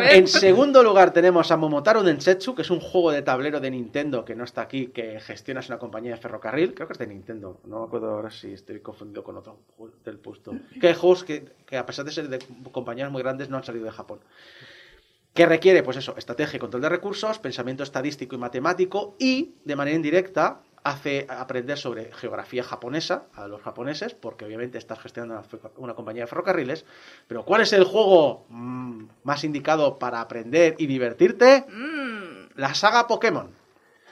En 0.11 0.27
segundo 0.27 0.81
lugar 0.83 1.11
tenemos 1.11 1.51
a 1.51 1.57
Momotaro 1.57 2.01
Densetsu, 2.03 2.55
que 2.55 2.61
es 2.63 2.69
un 2.71 2.79
juego 2.79 3.11
de 3.11 3.21
tablero 3.21 3.59
de 3.59 3.69
Nintendo 3.71 4.25
que 4.25 4.35
no 4.35 4.43
está 4.43 4.61
aquí, 4.61 4.87
que 4.87 5.19
gestionas 5.19 5.67
una 5.69 5.77
compañía 5.77 6.11
de 6.15 6.17
ferrocarril. 6.17 6.73
Creo 6.73 6.87
que 6.87 6.93
es 6.93 6.99
de 6.99 7.07
Nintendo. 7.07 7.59
No 7.65 7.79
me 7.81 7.85
acuerdo 7.85 8.09
ahora 8.11 8.31
si 8.31 8.53
estoy 8.53 8.79
confundido 8.79 9.23
con 9.23 9.37
otro 9.37 9.59
juego 9.75 9.93
del 10.03 10.17
puesto. 10.17 10.53
Que 10.79 10.87
hay 10.87 10.93
juegos 10.95 11.23
que, 11.23 11.45
que 11.65 11.77
a 11.77 11.85
pesar 11.85 12.05
de 12.05 12.11
ser 12.11 12.27
de 12.29 12.39
compañías 12.71 13.11
muy 13.11 13.21
grandes 13.21 13.49
no 13.49 13.57
han 13.57 13.63
salido 13.63 13.85
de 13.85 13.91
Japón. 13.91 14.19
Que 15.37 15.45
requiere, 15.45 15.83
pues 15.83 15.97
eso, 15.97 16.15
estrategia 16.17 16.57
y 16.57 16.59
control 16.59 16.81
de 16.81 16.89
recursos, 16.89 17.37
pensamiento 17.37 17.83
estadístico 17.83 18.35
y 18.35 18.39
matemático 18.39 19.15
y, 19.19 19.53
de 19.65 19.75
manera 19.75 19.95
indirecta, 19.95 20.61
hace 20.83 21.27
aprender 21.29 21.77
sobre 21.77 22.11
geografía 22.11 22.63
japonesa 22.63 23.25
a 23.35 23.47
los 23.47 23.61
japoneses, 23.61 24.15
porque 24.15 24.45
obviamente 24.45 24.79
estás 24.79 24.99
gestionando 24.99 25.43
una, 25.53 25.69
una 25.77 25.93
compañía 25.93 26.23
de 26.23 26.27
ferrocarriles. 26.27 26.85
Pero 27.27 27.45
¿cuál 27.45 27.61
es 27.61 27.71
el 27.73 27.83
juego 27.83 28.45
mm, 28.49 29.03
más 29.23 29.43
indicado 29.43 29.99
para 29.99 30.21
aprender 30.21 30.73
y 30.79 30.87
divertirte? 30.87 31.65
Mm, 31.69 32.53
La 32.55 32.73
saga 32.73 33.05
Pokémon. 33.05 33.51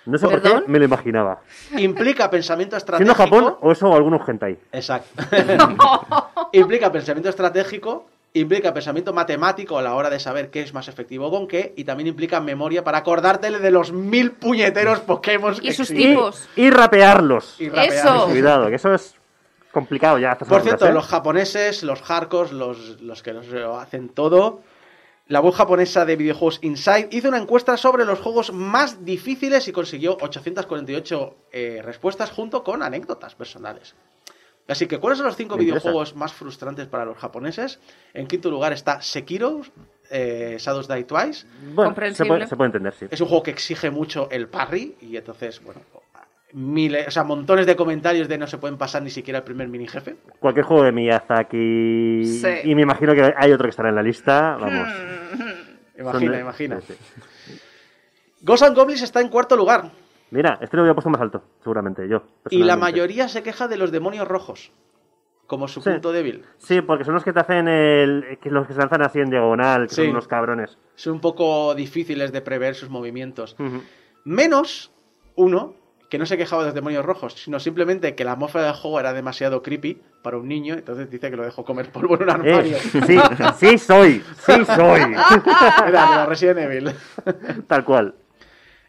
No 0.06 0.19
sé 0.19 0.27
por 0.27 0.39
qué, 0.39 0.61
me 0.68 0.77
lo 0.77 0.85
imaginaba. 0.85 1.41
Implica 1.76 2.30
pensamiento 2.30 2.77
Siendo 2.80 3.14
estratégico. 3.14 3.15
Japón 3.15 3.57
o 3.61 3.72
eso 3.72 3.89
o 3.89 3.95
algunos 3.95 4.30
hentai. 4.30 4.60
Exacto. 4.72 5.10
Implica 6.52 6.91
pensamiento 6.91 7.30
estratégico 7.30 8.06
implica 8.40 8.74
pensamiento 8.74 9.14
matemático 9.14 9.78
a 9.78 9.82
la 9.82 9.95
hora 9.95 10.10
de 10.10 10.20
saber 10.20 10.49
qué 10.49 10.62
es 10.62 10.74
más 10.74 10.88
efectivo 10.88 11.32
con 11.32 11.48
qué, 11.48 11.74
y 11.78 11.84
también 11.84 12.07
implica 12.07 12.40
memoria 12.40 12.84
para 12.84 12.99
acordártele 12.99 13.60
de 13.60 13.72
los 13.72 13.91
mil 13.91 14.32
puñeteros 14.32 14.99
Pokémon 15.02 15.56
que 15.56 15.68
Y 15.68 15.72
sus 15.74 15.90
existen. 15.90 16.14
tipos. 16.14 16.49
Y 16.56 16.70
rapearlos. 16.70 17.60
Y 17.60 17.70
rapear. 17.70 17.94
Eso. 17.94 18.28
Cuidado, 18.28 18.68
que 18.68 18.76
eso 18.76 18.94
es 18.94 19.16
complicado 19.72 20.18
ya. 20.20 20.38
Por 20.38 20.62
cierto, 20.62 20.88
¿eh? 20.88 20.94
los 20.94 21.06
japoneses, 21.06 21.84
los 21.84 22.02
hardcores, 22.02 22.52
los, 22.52 23.02
los 23.02 23.22
que 23.24 23.34
los 23.34 23.48
lo 23.48 23.78
hacen 23.78 24.10
todo, 24.10 24.62
la 25.28 25.41
web 25.41 25.53
japonesa 25.53 26.06
de 26.06 26.16
videojuegos 26.16 26.60
Inside 26.62 27.10
hizo 27.12 27.30
una 27.30 27.40
encuesta 27.40 27.78
sobre 27.78 28.06
los 28.06 28.20
juegos 28.20 28.53
más 28.53 29.03
difíciles 29.03 29.68
y 29.68 29.72
consiguió 29.72 30.18
848 30.22 31.36
eh, 31.52 31.82
respuestas 31.84 32.32
junto 32.32 32.64
con 32.64 32.84
anécdotas 32.84 33.34
personales. 33.34 33.95
Así 34.68 34.88
que, 34.88 34.98
¿cuáles 34.98 35.18
son 35.20 35.28
los 35.28 35.36
cinco 35.36 35.58
Me 35.58 35.64
interesa. 35.64 35.84
videojuegos 35.90 36.16
más 36.16 36.34
frustrantes 36.34 36.88
para 36.88 37.06
los 37.06 37.18
japoneses? 37.18 37.80
En 38.14 38.26
quinto 38.26 38.50
lugar 38.50 38.74
está 38.74 39.00
Sekiro, 39.02 39.62
eh, 40.10 40.58
Shadows 40.60 40.88
Die 40.88 41.04
Twice. 41.04 41.46
Bueno, 41.74 41.94
se 42.14 42.26
puede, 42.26 42.48
se 42.48 42.56
puede 42.56 42.68
entender, 42.70 42.94
sí. 42.94 43.06
Es 43.12 43.22
un 43.22 43.28
juego 43.28 43.44
que 43.44 43.52
exige 43.52 43.92
mucho 43.92 44.28
el 44.32 44.48
parry 44.48 44.96
y 45.02 45.18
entonces, 45.18 45.62
bueno, 45.64 45.82
miles, 46.54 47.08
o 47.08 47.12
sea, 47.12 47.24
montones 47.24 47.66
de 47.68 47.76
comentarios 47.76 48.28
de 48.28 48.38
no 48.40 48.48
se 48.48 48.58
pueden 48.58 48.78
pasar 48.78 49.04
ni 49.04 49.10
siquiera 49.12 49.40
el 49.40 49.44
primer 49.44 49.68
mini 49.68 49.88
jefe. 49.88 50.16
Cualquier 50.40 50.66
juego 50.66 50.84
de 50.84 50.92
Miyazaki. 50.94 52.26
Sí. 52.26 52.48
Y 52.70 52.74
me 52.76 52.82
imagino 52.82 53.14
que 53.14 53.34
hay 53.38 53.52
otro 53.52 53.66
que 53.66 53.70
estará 53.72 53.90
en 53.90 53.96
la 53.96 54.02
lista. 54.04 54.58
Vamos. 54.60 54.88
Imagina, 55.98 56.12
Son 56.12 56.32
de- 56.32 56.40
imagina. 56.40 56.82
sí, 56.82 56.94
and 58.66 58.76
Goblins 58.76 59.02
está 59.02 59.22
en 59.22 59.30
cuarto 59.30 59.56
lugar 59.56 59.92
Mira, 60.31 60.57
este 60.61 60.76
lo 60.76 60.84
había 60.84 60.93
puesto 60.93 61.10
más 61.10 61.22
alto, 61.22 61.43
seguramente, 61.61 62.07
yo. 62.07 62.23
y 62.49 62.64
la 62.64 62.76
mayoría 62.77 63.27
se 63.27 63.43
queja 63.43 63.68
de 63.68 63.77
los 63.77 63.91
demonios 63.91 64.27
rojos 64.27 64.72
como 65.47 65.68
su 65.68 65.80
Sí. 65.81 65.91
punto 65.91 66.11
débil. 66.11 66.43
Sí, 66.57 66.81
porque 66.81 67.03
son 67.06 67.14
los 67.14 67.23
que 67.23 67.31
te 67.31 67.39
hacen 67.39 67.68
el. 67.68 68.39
que 68.41 68.49
los 68.49 68.65
que 68.68 68.73
se 68.73 68.80
lanzan 68.80 69.03
así 69.03 69.19
en 69.19 69.30
diagonal, 69.30 69.84
que 69.88 69.93
Sí. 69.93 70.02
son 70.02 70.10
unos 70.11 70.27
cabrones. 70.27 70.77
Son 70.95 71.14
un 71.14 71.22
poco 71.22 71.76
difíciles 71.76 72.31
de 72.31 72.41
prever 72.41 72.73
sus 72.76 72.89
movimientos. 72.89 73.56
Menos 74.23 74.91
uno 75.35 75.76
que 76.10 76.18
no 76.18 76.26
se 76.26 76.38
quejaba 76.38 76.64
de 76.64 76.68
los 76.69 76.76
demonios 76.76 77.03
rojos, 77.06 77.34
sino 77.34 77.60
simplemente 77.60 78.15
que 78.15 78.23
la 78.23 78.34
atmósfera 78.34 78.65
del 78.65 78.73
juego 78.76 78.99
era 78.99 79.11
demasiado 79.14 79.61
creepy 79.61 80.02
para 80.23 80.38
un 80.38 80.47
niño, 80.47 80.76
entonces 80.76 81.10
dice 81.10 81.30
que 81.30 81.35
lo 81.35 81.43
dejó 81.43 81.64
comer 81.65 81.91
polvo 81.91 82.15
en 82.15 82.23
un 82.23 82.30
Eh, 82.30 82.31
armario. 82.31 82.77
sí, 82.80 83.19
sí 83.57 83.77
soy, 83.77 84.23
sí 84.38 84.65
soy. 84.65 85.02
Era 85.88 86.10
de 86.10 86.15
la 86.15 86.26
Resident 86.27 86.60
Evil. 86.60 86.91
Tal 87.68 87.84
cual. 87.84 88.15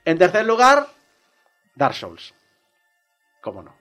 En 0.05 0.19
tercer 0.19 0.47
lugar, 0.47 0.87
Dark 1.77 1.95
Souls. 1.95 2.35
¿Cómo 3.41 3.63
no? 3.63 3.75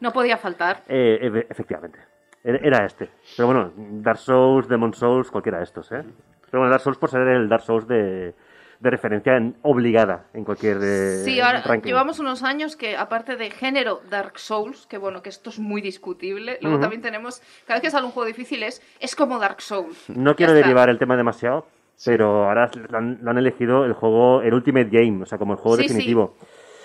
No 0.00 0.12
podía 0.12 0.38
faltar. 0.38 0.84
Eh, 0.88 1.18
efe- 1.22 1.46
efectivamente. 1.50 1.98
Era 2.42 2.86
este. 2.86 3.10
Pero 3.36 3.46
bueno, 3.48 3.72
Dark 3.76 4.18
Souls, 4.18 4.66
Demon 4.68 4.94
Souls, 4.94 5.30
cualquiera 5.30 5.58
de 5.58 5.64
estos, 5.64 5.92
¿eh? 5.92 6.02
Pero 6.50 6.60
bueno, 6.60 6.70
Dark 6.70 6.80
Souls 6.82 6.96
por 6.96 7.10
ser 7.10 7.20
el 7.28 7.48
Dark 7.48 7.62
Souls 7.62 7.86
de, 7.86 8.34
de 8.80 8.90
referencia 8.90 9.36
en- 9.36 9.56
obligada 9.62 10.26
en 10.32 10.44
cualquier 10.44 10.78
eh, 10.80 11.16
Sí, 11.24 11.38
ahora 11.40 11.60
ranking. 11.60 11.88
llevamos 11.88 12.18
unos 12.20 12.42
años 12.44 12.76
que, 12.76 12.96
aparte 12.96 13.36
de 13.36 13.50
género 13.50 14.00
Dark 14.08 14.38
Souls, 14.38 14.86
que 14.86 14.96
bueno, 14.96 15.20
que 15.20 15.28
esto 15.28 15.50
es 15.50 15.58
muy 15.58 15.82
discutible, 15.82 16.58
luego 16.62 16.78
también 16.80 17.02
tenemos, 17.02 17.42
cada 17.66 17.74
vez 17.80 17.82
que 17.82 17.90
sale 17.90 18.06
un 18.06 18.12
juego 18.12 18.26
difícil 18.28 18.62
es, 18.62 18.80
es 19.00 19.14
como 19.14 19.38
Dark 19.38 19.60
Souls. 19.60 20.08
No 20.08 20.34
quiero 20.36 20.52
está. 20.54 20.62
derivar 20.64 20.88
el 20.88 20.98
tema 20.98 21.16
demasiado, 21.16 21.66
pero 22.06 22.46
ahora 22.48 22.70
lo 22.88 22.96
han, 22.96 23.18
lo 23.20 23.30
han 23.32 23.36
elegido 23.38 23.84
el 23.84 23.92
juego, 23.92 24.40
el 24.40 24.54
Ultimate 24.54 24.88
Game, 24.90 25.22
o 25.24 25.26
sea, 25.26 25.36
como 25.36 25.52
el 25.52 25.58
juego 25.58 25.76
Sí, 25.76 25.88
sí. 25.88 25.94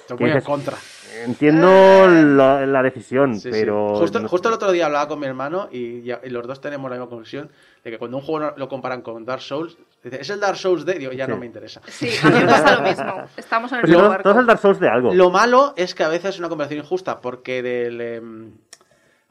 Definitivo. 0.07 0.15
Estoy 0.15 0.17
¿Qué 0.17 0.23
muy 0.23 0.31
en 0.33 0.41
contra. 0.41 0.77
Entiendo 1.25 2.07
la, 2.07 2.65
la 2.65 2.81
decisión, 2.81 3.35
Sí, 3.35 3.41
sí. 3.41 3.49
pero... 3.51 3.95
Justo, 3.97 4.19
no 4.19 4.27
justo 4.27 4.49
el 4.49 4.55
otro 4.55 4.71
día 4.71 4.87
hablaba 4.87 5.07
con 5.07 5.19
mi 5.19 5.27
hermano 5.27 5.69
y, 5.71 6.01
ya- 6.01 6.19
y 6.23 6.29
los 6.29 6.45
dos 6.47 6.59
tenemos 6.59 6.89
la 6.89 6.97
misma 6.97 7.09
conclusión 7.09 7.49
de 7.83 7.91
que 7.91 7.97
cuando 7.99 8.17
un 8.17 8.23
juego 8.23 8.53
lo 8.57 8.67
comparan 8.67 9.01
con 9.01 9.23
Dark 9.23 9.41
Souls, 9.41 9.77
dice, 10.03 10.19
es 10.21 10.29
el 10.31 10.39
Dark 10.39 10.57
Souls 10.57 10.85
de, 10.85 10.95
digo, 10.95 11.11
ya 11.11 11.25
Sí. 11.25 11.31
no 11.31 11.37
me 11.37 11.45
interesa. 11.45 11.81
Sí, 11.87 12.09
a 12.23 12.29
mí 12.29 12.39
me 12.39 12.45
pasa 12.45 12.75
lo 12.75 12.81
mismo. 12.81 13.23
Estamos 13.37 13.71
en 13.71 13.77
el 13.79 13.83
mismo 13.85 13.99
todo, 13.99 14.09
barco. 14.09 14.23
todo 14.23 14.33
es 14.33 14.39
el 14.39 14.45
Dark 14.47 14.59
Souls 14.59 14.79
de 14.79 14.89
algo. 14.89 15.13
Lo 15.13 15.29
malo 15.29 15.73
es 15.77 15.93
que 15.95 16.03
a 16.03 16.09
veces 16.09 16.31
es 16.31 16.39
una 16.39 16.49
comparación 16.49 16.79
injusta, 16.79 17.21
porque 17.21 17.61
del 17.61 18.01
em, 18.01 18.51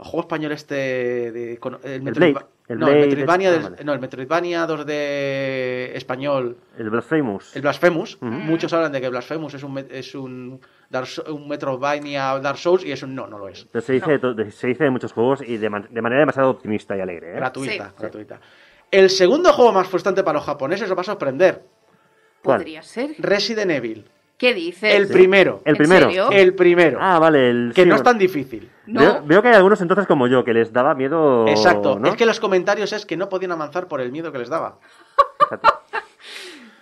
el 0.03 0.09
juego 0.11 0.21
español 0.23 0.53
este 0.53 1.33
de 1.33 1.59
con- 1.59 1.79
el, 1.83 2.03
Metroidva- 2.03 2.15
Blade, 2.33 2.47
el 2.69 2.79
no, 2.79 2.87
Blade 2.87 2.99
el 2.99 3.03
es- 3.05 3.09
Metroidvania 3.11 3.51
del- 3.53 3.63
vale. 3.63 3.85
no, 3.85 3.93
el 3.93 4.01
Metroidvania 4.01 4.67
2D 4.67 5.97
español, 5.97 6.57
El 6.79 6.91
Blasphemous. 6.91 7.57
el 7.57 7.63
Blasphemous. 7.63 8.19
Muchos 8.21 8.73
hablan 8.73 8.93
de 8.93 9.01
que 9.01 9.09
Blasphemous 9.09 9.55
es 9.55 9.63
un 9.63 9.79
es 9.91 10.15
un 10.15 10.61
Dark 10.91 11.09
un 11.29 11.49
Metroidvania 11.49 12.39
Dark 12.41 12.59
Souls 12.59 12.85
y 12.85 12.93
eso 12.93 13.07
no, 13.07 13.27
no 13.27 13.39
lo 13.39 13.49
es. 13.49 13.67
Pero 13.71 13.83
se, 13.83 13.93
dice 13.95 14.19
se 14.51 14.67
dice 14.67 14.85
de 14.85 14.91
muchos 14.91 15.13
juegos 15.13 15.43
y 15.47 15.57
de, 15.57 15.71
man- 15.71 15.89
de 15.91 16.03
manera 16.03 16.21
demasiado 16.21 16.51
optimista 16.51 16.97
y 16.97 17.01
alegre. 17.01 17.33
¿eh? 17.33 17.37
Gratuita, 17.37 17.89
Sí. 17.91 17.95
gratuita. 17.99 18.41
El 18.91 19.09
segundo 19.09 19.53
juego 19.53 19.73
más 19.73 19.89
frustrante 19.89 20.23
para 20.23 20.35
los 20.39 20.45
japoneses 20.45 20.91
os 20.91 20.97
va 20.97 21.01
a 21.01 21.05
sorprender. 21.05 21.63
Podría 22.43 22.83
ser. 22.83 23.15
Resident 23.19 23.71
Evil. 23.71 24.05
¿Qué 24.43 24.55
dices? 24.55 24.93
El 24.93 25.07
primero. 25.07 25.63
El 25.65 25.75
¿En 25.75 25.79
primero. 25.79 26.07
serio? 26.07 26.31
El 26.33 26.55
primero. 26.57 26.99
Ah, 27.01 27.21
vale. 27.21 27.49
El, 27.49 27.73
que 27.73 27.87
no 27.87 27.95
es 27.95 28.03
tan 28.03 28.19
difícil. 28.19 28.69
No. 28.87 29.01
Veo, 29.01 29.23
veo 29.25 29.43
que 29.43 29.47
hay 29.51 29.55
algunos 29.55 29.81
entonces 29.81 30.05
como 30.09 30.27
yo 30.27 30.43
que 30.43 30.53
les 30.53 30.73
daba 30.73 30.97
miedo. 30.97 31.47
Exacto. 31.47 31.97
¿no? 31.97 32.09
Es 32.09 32.17
que 32.17 32.27
los 32.27 32.41
comentarios 32.41 32.93
es 32.93 33.07
que 33.07 33.17
no 33.17 33.29
podían 33.29 33.53
avanzar 33.53 33.87
por 33.87 34.01
el 34.01 34.11
miedo 34.11 34.33
que 34.33 34.39
les 34.39 34.49
daba. 34.49 34.81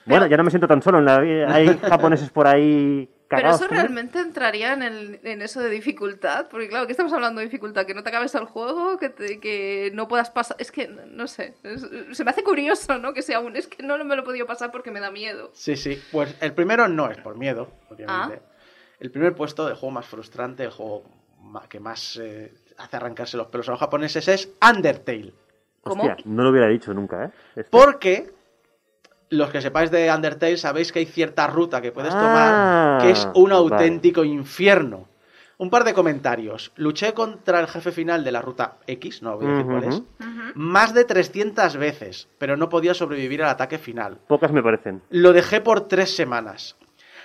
Bueno, 0.07 0.27
ya 0.27 0.37
no 0.37 0.45
me 0.45 0.51
siento 0.51 0.67
tan 0.69 0.83
solo. 0.83 0.99
En 0.99 1.05
la 1.05 1.21
vida. 1.21 1.53
Hay 1.55 1.67
japoneses 1.83 2.31
por 2.31 2.47
ahí 2.47 3.09
Pero 3.29 3.43
cagados. 3.43 3.61
eso 3.61 3.71
¿no? 3.71 3.77
realmente 3.81 4.19
entraría 4.19 4.73
en, 4.73 4.83
el, 4.83 5.21
en 5.23 5.43
eso 5.43 5.61
de 5.61 5.71
dificultad, 5.71 6.47
porque 6.51 6.69
claro, 6.69 6.87
que 6.87 6.93
estamos 6.93 7.13
hablando 7.13 7.39
de 7.41 7.47
dificultad, 7.47 7.87
que 7.87 7.95
no 7.95 8.03
te 8.03 8.09
acabes 8.09 8.35
el 8.35 8.45
juego, 8.47 8.99
que, 8.99 9.09
te- 9.11 9.39
que 9.41 9.91
no 9.95 10.09
puedas 10.09 10.31
pasar, 10.31 10.57
es 10.59 10.73
que 10.73 10.89
no 10.89 11.27
sé, 11.27 11.55
es- 11.63 11.87
se 12.13 12.25
me 12.25 12.31
hace 12.31 12.43
curioso, 12.43 12.99
¿no? 12.99 13.13
Que 13.13 13.23
sea 13.23 13.41
un, 13.41 13.57
es 13.57 13.67
que 13.69 13.83
no 13.83 14.03
me 14.05 14.17
lo 14.17 14.23
he 14.23 14.25
podido 14.25 14.47
pasar 14.47 14.71
porque 14.73 14.91
me 14.91 15.01
da 15.01 15.11
miedo. 15.11 15.51
Sí, 15.55 15.77
sí. 15.77 16.03
Pues 16.11 16.35
el 16.41 16.53
primero 16.55 16.89
no 16.89 17.11
es 17.11 17.19
por 17.19 17.37
miedo, 17.37 17.71
obviamente. 17.91 18.41
Ah. 18.45 18.51
El 18.99 19.11
primer 19.11 19.35
puesto 19.35 19.65
del 19.67 19.77
juego 19.77 19.93
más 19.93 20.07
frustrante, 20.07 20.65
el 20.65 20.71
juego 20.71 21.05
que 21.69 21.81
más 21.81 22.19
eh, 22.21 22.53
hace 22.79 22.97
arrancarse 22.97 23.37
los 23.37 23.47
pelos 23.49 23.69
a 23.69 23.73
los 23.73 23.81
japoneses 23.81 24.29
es 24.29 24.51
Undertale. 24.67 25.33
¿Cómo? 25.83 26.03
Hostia, 26.05 26.17
no 26.27 26.43
lo 26.43 26.51
hubiera 26.51 26.69
dicho 26.69 26.93
nunca, 26.93 27.25
¿eh? 27.25 27.31
Este. 27.57 27.71
Porque 27.71 28.31
los 29.31 29.51
que 29.51 29.61
sepáis 29.61 29.91
de 29.91 30.13
Undertale 30.13 30.57
sabéis 30.57 30.93
que 30.93 30.99
hay 31.01 31.07
cierta 31.07 31.47
ruta 31.47 31.81
que 31.81 31.93
puedes 31.93 32.15
Ah, 32.15 32.21
tomar 32.21 33.03
que 33.03 33.11
es 33.13 33.27
un 33.35 33.51
vale. 33.51 33.55
auténtico 33.57 34.25
infierno. 34.25 35.09
Un 35.59 35.69
par 35.71 35.85
de 35.85 35.93
comentarios. 35.93 36.73
Luché 36.77 37.13
contra 37.13 37.61
el 37.61 37.67
jefe 37.67 37.93
final 37.93 38.25
de 38.25 38.33
la 38.33 38.41
ruta 38.41 38.79
X, 38.87 39.23
no 39.23 39.37
voy 39.37 39.47
a 39.47 39.51
decir 39.51 39.67
cuál 39.67 39.85
es, 39.85 40.03
más 40.55 40.95
de 40.95 41.05
300 41.05 41.77
veces, 41.77 42.29
pero 42.39 42.57
no 42.57 42.69
podía 42.71 42.95
sobrevivir 42.95 43.43
al 43.43 43.51
ataque 43.51 43.77
final. 43.79 44.19
Pocas 44.27 44.53
me 44.53 44.63
parecen. 44.63 45.03
Lo 45.11 45.33
dejé 45.35 45.61
por 45.61 45.87
tres 45.87 46.17
semanas. 46.17 46.77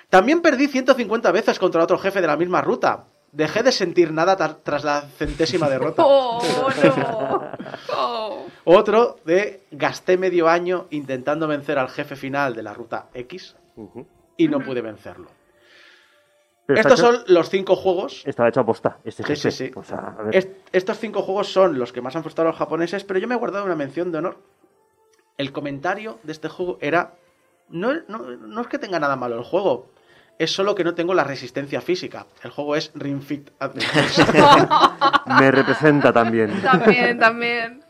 También 0.09 0.41
perdí 0.41 0.67
150 0.67 1.31
veces 1.31 1.57
contra 1.59 1.81
otro 1.83 1.97
jefe 1.97 2.19
de 2.21 2.27
la 2.27 2.35
misma 2.37 2.61
ruta. 2.61 3.05
Dejé 3.35 3.63
de 3.63 3.73
sentir 3.73 4.13
nada 4.13 4.37
tras 4.63 4.85
la 4.85 5.01
centésima 5.01 5.69
derrota. 5.69 6.03
¡Oh, 6.05 6.41
no! 6.97 7.51
Oh. 7.93 8.45
Otro 8.63 9.17
de 9.25 9.61
gasté 9.71 10.17
medio 10.17 10.47
año 10.47 10.87
intentando 10.89 11.45
vencer 11.47 11.77
al 11.77 11.89
jefe 11.89 12.15
final 12.15 12.55
de 12.55 12.63
la 12.63 12.73
ruta 12.73 13.09
X 13.13 13.57
y 14.37 14.47
no 14.47 14.61
pude 14.61 14.81
vencerlo. 14.81 15.27
Pero 16.65 16.79
Estos 16.79 16.99
son 16.99 17.17
los 17.27 17.49
cinco 17.49 17.75
juegos. 17.75 18.23
Estaba 18.25 18.47
hecho 18.49 18.61
a 18.61 18.65
posta. 18.65 18.97
Este 19.03 19.21
Sí, 19.23 19.27
jefe. 19.35 19.51
sí, 19.51 19.65
sí. 19.67 19.71
O 19.75 19.83
sea, 19.83 20.15
a 20.17 20.23
ver. 20.23 20.35
Est- 20.35 20.51
estos 20.71 20.97
cinco 20.97 21.21
juegos 21.21 21.51
son 21.51 21.77
los 21.77 21.91
que 21.91 22.01
más 22.01 22.15
han 22.15 22.23
frustrado 22.23 22.47
a 22.49 22.51
los 22.53 22.57
japoneses, 22.57 23.03
pero 23.03 23.19
yo 23.19 23.27
me 23.27 23.35
he 23.35 23.37
guardado 23.37 23.65
una 23.65 23.75
mención 23.75 24.11
de 24.11 24.17
honor. 24.19 24.37
El 25.37 25.51
comentario 25.51 26.19
de 26.23 26.31
este 26.31 26.47
juego 26.47 26.77
era: 26.81 27.13
no, 27.69 27.91
no, 28.07 28.17
no 28.19 28.61
es 28.61 28.67
que 28.67 28.79
tenga 28.79 28.99
nada 28.99 29.15
malo 29.17 29.35
el 29.37 29.43
juego, 29.43 29.89
es 30.37 30.51
solo 30.51 30.75
que 30.75 30.83
no 30.83 30.93
tengo 30.93 31.13
la 31.13 31.23
resistencia 31.23 31.81
física. 31.81 32.25
El 32.43 32.51
juego 32.51 32.75
es 32.75 32.91
Ring 32.95 33.21
Fit 33.21 33.51
Adventures. 33.59 34.25
Me 35.39 35.51
representa 35.51 36.11
también. 36.11 36.61
También, 36.61 37.19
también. 37.19 37.84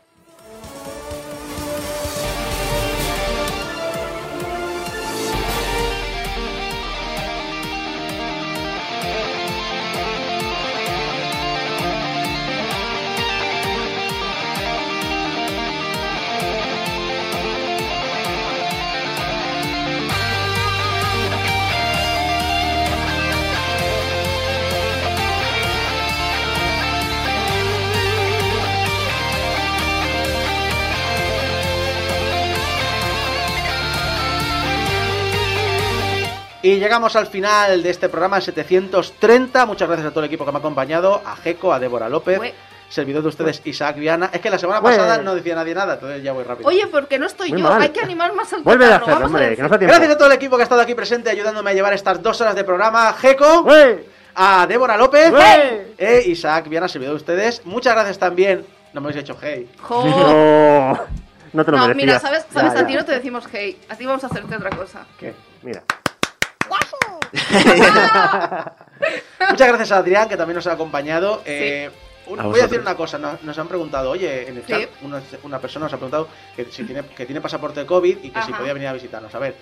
Y 36.66 36.80
llegamos 36.80 37.14
al 37.14 37.28
final 37.28 37.80
de 37.80 37.90
este 37.90 38.08
programa 38.08 38.40
730. 38.40 39.66
Muchas 39.66 39.86
gracias 39.86 40.08
a 40.08 40.10
todo 40.10 40.20
el 40.20 40.26
equipo 40.26 40.44
que 40.44 40.50
me 40.50 40.56
ha 40.56 40.58
acompañado, 40.58 41.22
a 41.24 41.36
Jeco, 41.36 41.72
a 41.72 41.78
Débora 41.78 42.08
López, 42.08 42.40
Ue. 42.40 42.52
servidor 42.88 43.22
de 43.22 43.28
ustedes, 43.28 43.62
Isaac 43.64 43.94
Viana. 43.96 44.30
Es 44.32 44.40
que 44.40 44.50
la 44.50 44.58
semana 44.58 44.80
Bueno. 44.80 44.96
pasada 44.98 45.22
no 45.22 45.36
decía 45.36 45.54
nadie 45.54 45.76
nada, 45.76 45.94
entonces 45.94 46.24
ya 46.24 46.32
voy 46.32 46.42
rápido. 46.42 46.68
Oye, 46.68 46.88
porque 46.88 47.20
no 47.20 47.26
estoy 47.26 47.50
Muy 47.52 47.62
yo, 47.62 47.68
mal. 47.68 47.80
hay 47.80 47.90
que 47.90 48.00
animar 48.00 48.32
más 48.34 48.52
al 48.52 48.62
Vuelve 48.64 48.84
a 48.86 48.96
hacerlo, 48.96 49.06
vamos 49.06 49.22
a 49.22 49.26
hombre, 49.26 49.42
decir. 49.44 49.56
que 49.58 49.62
no 49.62 49.66
está 49.68 49.78
tiempo. 49.78 49.92
Gracias 49.94 50.14
a 50.14 50.18
todo 50.18 50.26
el 50.26 50.34
equipo 50.34 50.56
que 50.56 50.62
ha 50.62 50.64
estado 50.64 50.80
aquí 50.80 50.94
presente 50.96 51.30
ayudándome 51.30 51.70
a 51.70 51.74
llevar 51.74 51.92
estas 51.92 52.20
dos 52.20 52.40
horas 52.40 52.56
de 52.56 52.64
programa. 52.64 53.12
Jeco, 53.12 53.60
¡Ué! 53.60 54.04
a 54.34 54.66
Débora 54.66 54.96
López, 54.96 55.32
¡Ué! 55.32 55.94
e 55.96 56.22
Isaac 56.26 56.68
Viana, 56.68 56.88
servidor 56.88 57.12
de 57.14 57.16
ustedes. 57.18 57.64
Muchas 57.64 57.94
gracias 57.94 58.18
también. 58.18 58.66
No 58.92 59.00
me 59.00 59.10
habéis 59.10 59.22
hecho 59.22 59.36
hey. 59.40 59.70
Jo. 59.82 60.04
No, 60.04 60.98
no 61.52 61.64
te 61.64 61.70
lo 61.70 61.76
No, 61.76 61.86
merecías. 61.86 61.96
mira, 61.96 62.18
¿sabes? 62.18 62.44
¿sabes? 62.52 62.74
Ya, 62.74 62.80
a 62.80 62.86
ti 62.88 62.94
no 62.94 63.04
te 63.04 63.12
decimos 63.12 63.44
hey, 63.52 63.78
a 63.88 63.94
ti 63.94 64.04
vamos 64.04 64.24
a 64.24 64.26
hacerte 64.26 64.56
otra 64.56 64.70
cosa. 64.70 65.06
¿Qué? 65.16 65.32
Mira. 65.62 65.84
Muchas 69.50 69.68
gracias 69.68 69.92
a 69.92 69.98
Adrián, 69.98 70.28
que 70.28 70.36
también 70.36 70.56
nos 70.56 70.66
ha 70.66 70.72
acompañado. 70.72 71.42
Eh, 71.44 71.90
un- 72.26 72.40
A 72.40 72.44
voy 72.44 72.60
a 72.60 72.64
decir 72.64 72.80
una 72.80 72.96
cosa, 72.96 73.18
nos, 73.18 73.42
nos 73.42 73.56
han 73.58 73.68
preguntado, 73.68 74.10
oye, 74.10 74.48
en 74.48 74.56
el 74.56 74.62
Sí. 74.66 74.72
chat, 74.72 74.88
una, 75.02 75.22
una 75.44 75.58
persona 75.60 75.86
nos 75.86 75.92
ha 75.92 75.96
preguntado 75.96 76.28
que 76.56 76.64
si 76.66 76.84
tiene, 76.84 77.02
que 77.04 77.26
tiene 77.26 77.40
pasaporte 77.40 77.80
de 77.80 77.86
COVID 77.86 78.18
y 78.22 78.30
que 78.30 78.42
si 78.42 78.52
podía 78.52 78.72
venir 78.72 78.88
a 78.88 78.92
visitarnos. 78.92 79.34
A 79.34 79.38
ver, 79.38 79.54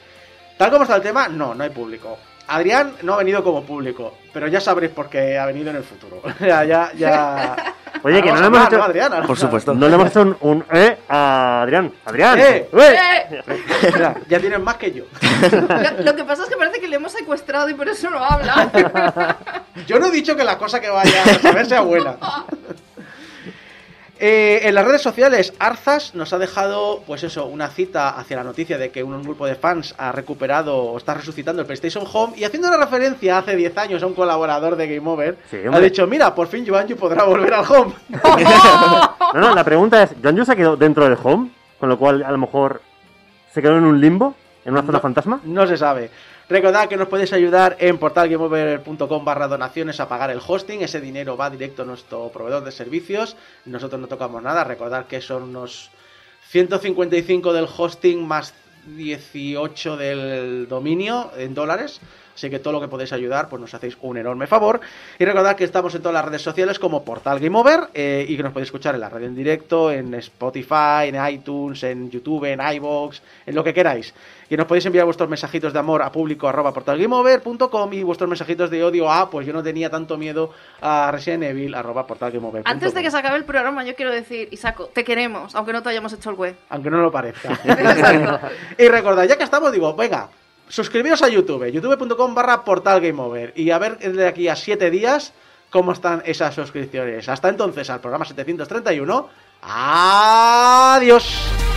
tal 0.57 0.71
como 0.71 0.85
está 0.85 0.97
el 0.97 1.03
tema, 1.03 1.29
no, 1.29 1.55
no 1.55 1.65
hay 1.65 1.71
público. 1.71 2.19
Adrián 2.47 2.93
no 3.03 3.15
ha 3.15 3.19
venido 3.19 3.43
como 3.43 3.63
público, 3.63 4.15
pero 4.33 4.49
ya 4.49 4.61
sabréis 4.61 4.93
por 4.93 5.09
qué 5.09 5.39
ha 5.39 5.47
venido 5.47 5.71
en 5.71 5.77
el 5.77 5.85
futuro. 5.85 6.21
ya, 6.41 6.65
ya, 6.65 6.93
ya. 6.95 7.57
Oye, 8.03 8.21
que 8.23 8.31
no 8.33 8.41
le 8.41 8.47
hemos 8.47 8.67
hecho. 8.67 8.77
¿no, 8.77 8.85
Adrián? 8.85 9.27
Por 9.27 9.39
supuesto. 9.39 9.73
No 9.73 9.89
le 9.89 9.95
hemos 9.95 10.09
hecho 10.09 10.21
un, 10.23 10.37
un 10.41 10.65
eh 10.73 10.99
a 11.09 11.63
Adrián. 11.63 11.91
Adrián. 12.05 12.39
¡Eh! 12.39 12.69
¡Eh! 12.71 13.43
Mira, 13.95 14.15
ya 14.29 14.39
tienes 14.39 14.61
más 14.61 14.77
que 14.77 14.93
yo. 14.93 15.05
Lo, 15.51 16.05
lo 16.05 16.15
que 16.17 16.25
pasa 16.25 16.43
es 16.43 16.51
que 16.51 16.57
parece 16.57 16.81
que 16.81 16.89
le 16.89 16.97
hemos 16.97 17.13
secuestrado 17.13 17.71
y 17.71 17.75
por 17.75 17.89
eso 17.89 18.11
no 18.11 18.23
habla. 18.23 19.39
Yo 19.87 19.99
no 19.99 20.07
he 20.07 20.11
dicho 20.11 20.37
que 20.37 20.45
la 20.45 20.59
cosa 20.59 20.81
que 20.81 20.89
vaya 20.89 21.23
a 21.23 21.39
saber 21.39 21.67
sea 21.67 21.81
buena. 21.81 22.17
Eh, 24.21 24.61
en 24.69 24.75
las 24.77 24.87
redes 24.87 25.03
sociales, 25.03 25.53
Arzas 25.59 26.15
nos 26.15 26.33
ha 26.33 26.39
dejado, 26.39 27.03
pues 27.05 27.25
eso, 27.25 27.47
una 27.47 27.69
cita 27.69 28.11
hacia 28.11 28.37
la 28.37 28.45
noticia 28.45 28.79
de 28.79 28.91
que 28.91 29.03
un 29.03 29.21
grupo 29.25 29.45
de 29.45 29.57
fans 29.57 29.93
ha 29.99 30.13
recuperado 30.13 30.77
o 30.77 30.97
está 30.97 31.15
resucitando 31.15 31.63
el 31.63 31.67
PlayStation 31.67 32.05
Home 32.13 32.35
y 32.37 32.45
haciendo 32.45 32.69
una 32.69 32.77
referencia 32.77 33.39
hace 33.39 33.57
10 33.57 33.77
años 33.77 34.03
a 34.03 34.07
un 34.07 34.15
colaborador 34.15 34.77
de 34.77 34.95
Game 34.95 35.09
Over, 35.11 35.37
Sí, 35.51 35.59
ha 35.71 35.81
dicho, 35.81 36.07
mira, 36.07 36.33
por 36.33 36.47
fin 36.47 36.65
Yuanju 36.65 36.95
podrá 36.97 37.25
volver 37.25 37.55
al 37.55 37.65
Home. 37.69 37.93
No, 39.35 39.41
no, 39.41 39.53
la 39.55 39.65
pregunta 39.65 40.01
es: 40.05 40.11
¿Joan 40.23 40.47
se 40.47 40.55
quedó 40.55 40.77
dentro 40.77 41.03
del 41.09 41.19
home? 41.21 41.51
Con 41.81 41.89
lo 41.89 41.99
cual, 41.99 42.23
a 42.23 42.31
lo 42.31 42.39
mejor 42.39 42.81
se 43.53 43.61
quedó 43.61 43.77
en 43.79 43.85
un 43.85 44.01
limbo, 44.01 44.35
en 44.65 44.73
una 44.75 44.83
zona 44.83 44.99
No. 44.99 45.03
fantasma. 45.03 45.41
No 45.43 45.67
se 45.67 45.77
sabe. 45.77 46.09
Recordad 46.49 46.89
que 46.91 46.99
nos 46.99 47.09
podéis 47.09 47.33
ayudar 47.33 47.77
en 47.81 47.97
portalgameover.com 47.97 49.25
barra 49.25 49.49
donaciones 49.49 49.99
a 49.99 50.09
pagar 50.09 50.31
el 50.31 50.43
hosting. 50.47 50.83
Ese 50.83 51.01
dinero 51.01 51.39
va 51.39 51.49
directo 51.49 51.83
a 51.83 51.85
nuestro 51.87 52.29
proveedor 52.29 52.63
de 52.65 52.71
servicios. 52.71 53.35
Nosotros 53.65 53.99
no 53.99 54.09
tocamos 54.09 54.43
nada. 54.43 54.63
Recordad 54.63 55.07
que 55.07 55.23
son 55.23 55.45
unos 55.45 55.91
155 56.51 57.53
del 57.55 57.67
hosting 57.67 58.27
más 58.27 58.53
18 58.87 59.97
del 59.97 60.69
dominio 60.69 61.31
en 61.39 61.55
dólares. 61.55 62.01
Así 62.35 62.51
que 62.51 62.59
todo 62.59 62.73
lo 62.73 62.81
que 62.81 62.89
podéis 62.89 63.13
ayudar, 63.13 63.49
pues 63.49 63.61
nos 63.61 63.73
hacéis 63.73 63.97
un 64.03 64.17
enorme 64.17 64.47
favor. 64.47 64.81
Y 65.19 65.25
recordad 65.25 65.57
que 65.57 65.65
estamos 65.65 65.95
en 65.95 66.03
todas 66.03 66.15
las 66.15 66.25
redes 66.25 66.43
sociales 66.43 66.79
como 66.79 67.05
Portal 67.05 67.39
Game 67.39 67.57
Over 67.59 67.89
eh, 67.95 68.27
y 68.29 68.37
que 68.37 68.43
nos 68.43 68.53
podéis 68.53 68.69
escuchar 68.69 68.95
en 68.95 69.01
la 69.01 69.09
radio 69.09 69.27
en 69.27 69.35
directo, 69.35 69.91
en 69.91 70.15
Spotify, 70.15 71.09
en 71.09 71.33
iTunes, 71.33 71.83
en 71.85 72.11
YouTube, 72.11 72.45
en 72.45 72.61
iVoox, 72.61 73.21
en 73.47 73.55
lo 73.55 73.63
que 73.63 73.73
queráis. 73.73 74.13
Y 74.51 74.57
nos 74.57 74.67
podéis 74.67 74.85
enviar 74.87 75.05
vuestros 75.05 75.29
mensajitos 75.29 75.73
de 75.73 75.79
amor 75.79 76.03
a 76.03 76.13
público 76.13 76.49
arroba 76.49 76.73
portalgameover.com 76.73 77.93
y 77.93 78.03
vuestros 78.03 78.29
mensajitos 78.29 78.71
de 78.71 78.85
odio 78.85 79.11
a 79.11 79.31
pues 79.31 79.47
yo 79.47 79.53
no 79.53 79.63
tenía 79.63 79.89
tanto 79.91 80.19
miedo 80.19 80.51
a 80.81 81.11
Resident 81.11 81.45
Evil 81.45 81.75
arroba 81.75 82.07
portalgameover.com. 82.07 82.71
Antes 82.71 82.95
de 82.95 83.03
que 83.03 83.11
se 83.11 83.17
acabe 83.17 83.37
el 83.37 83.45
programa, 83.45 83.85
yo 83.85 83.95
quiero 83.95 84.11
decir, 84.11 84.49
Isaco, 84.51 84.87
te 84.87 85.05
queremos, 85.05 85.55
aunque 85.55 85.73
no 85.73 85.83
te 85.83 85.89
hayamos 85.91 86.13
hecho 86.13 86.31
el 86.31 86.37
web. 86.37 86.57
Aunque 86.69 86.91
no 86.91 86.99
lo 86.99 87.11
parezca. 87.11 87.59
y 88.79 88.89
recordad, 88.89 89.25
ya 89.25 89.37
que 89.37 89.45
estamos, 89.45 89.73
digo, 89.73 89.95
venga, 89.95 90.29
suscribiros 90.69 91.23
a 91.23 91.29
YouTube, 91.29 91.71
youtube.com 91.71 92.35
barra 92.35 92.65
portalgameover 92.65 93.53
y 93.57 93.71
a 93.71 93.79
ver 93.79 93.99
de 93.99 94.27
aquí 94.27 94.49
a 94.49 94.57
7 94.57 94.91
días 94.91 95.33
cómo 95.71 95.93
están 95.93 96.23
esas 96.25 96.55
suscripciones. 96.55 97.29
Hasta 97.29 97.49
entonces, 97.49 97.91
al 97.91 98.01
programa 98.01 98.25
731. 98.25 99.29
Adiós. 99.63 101.74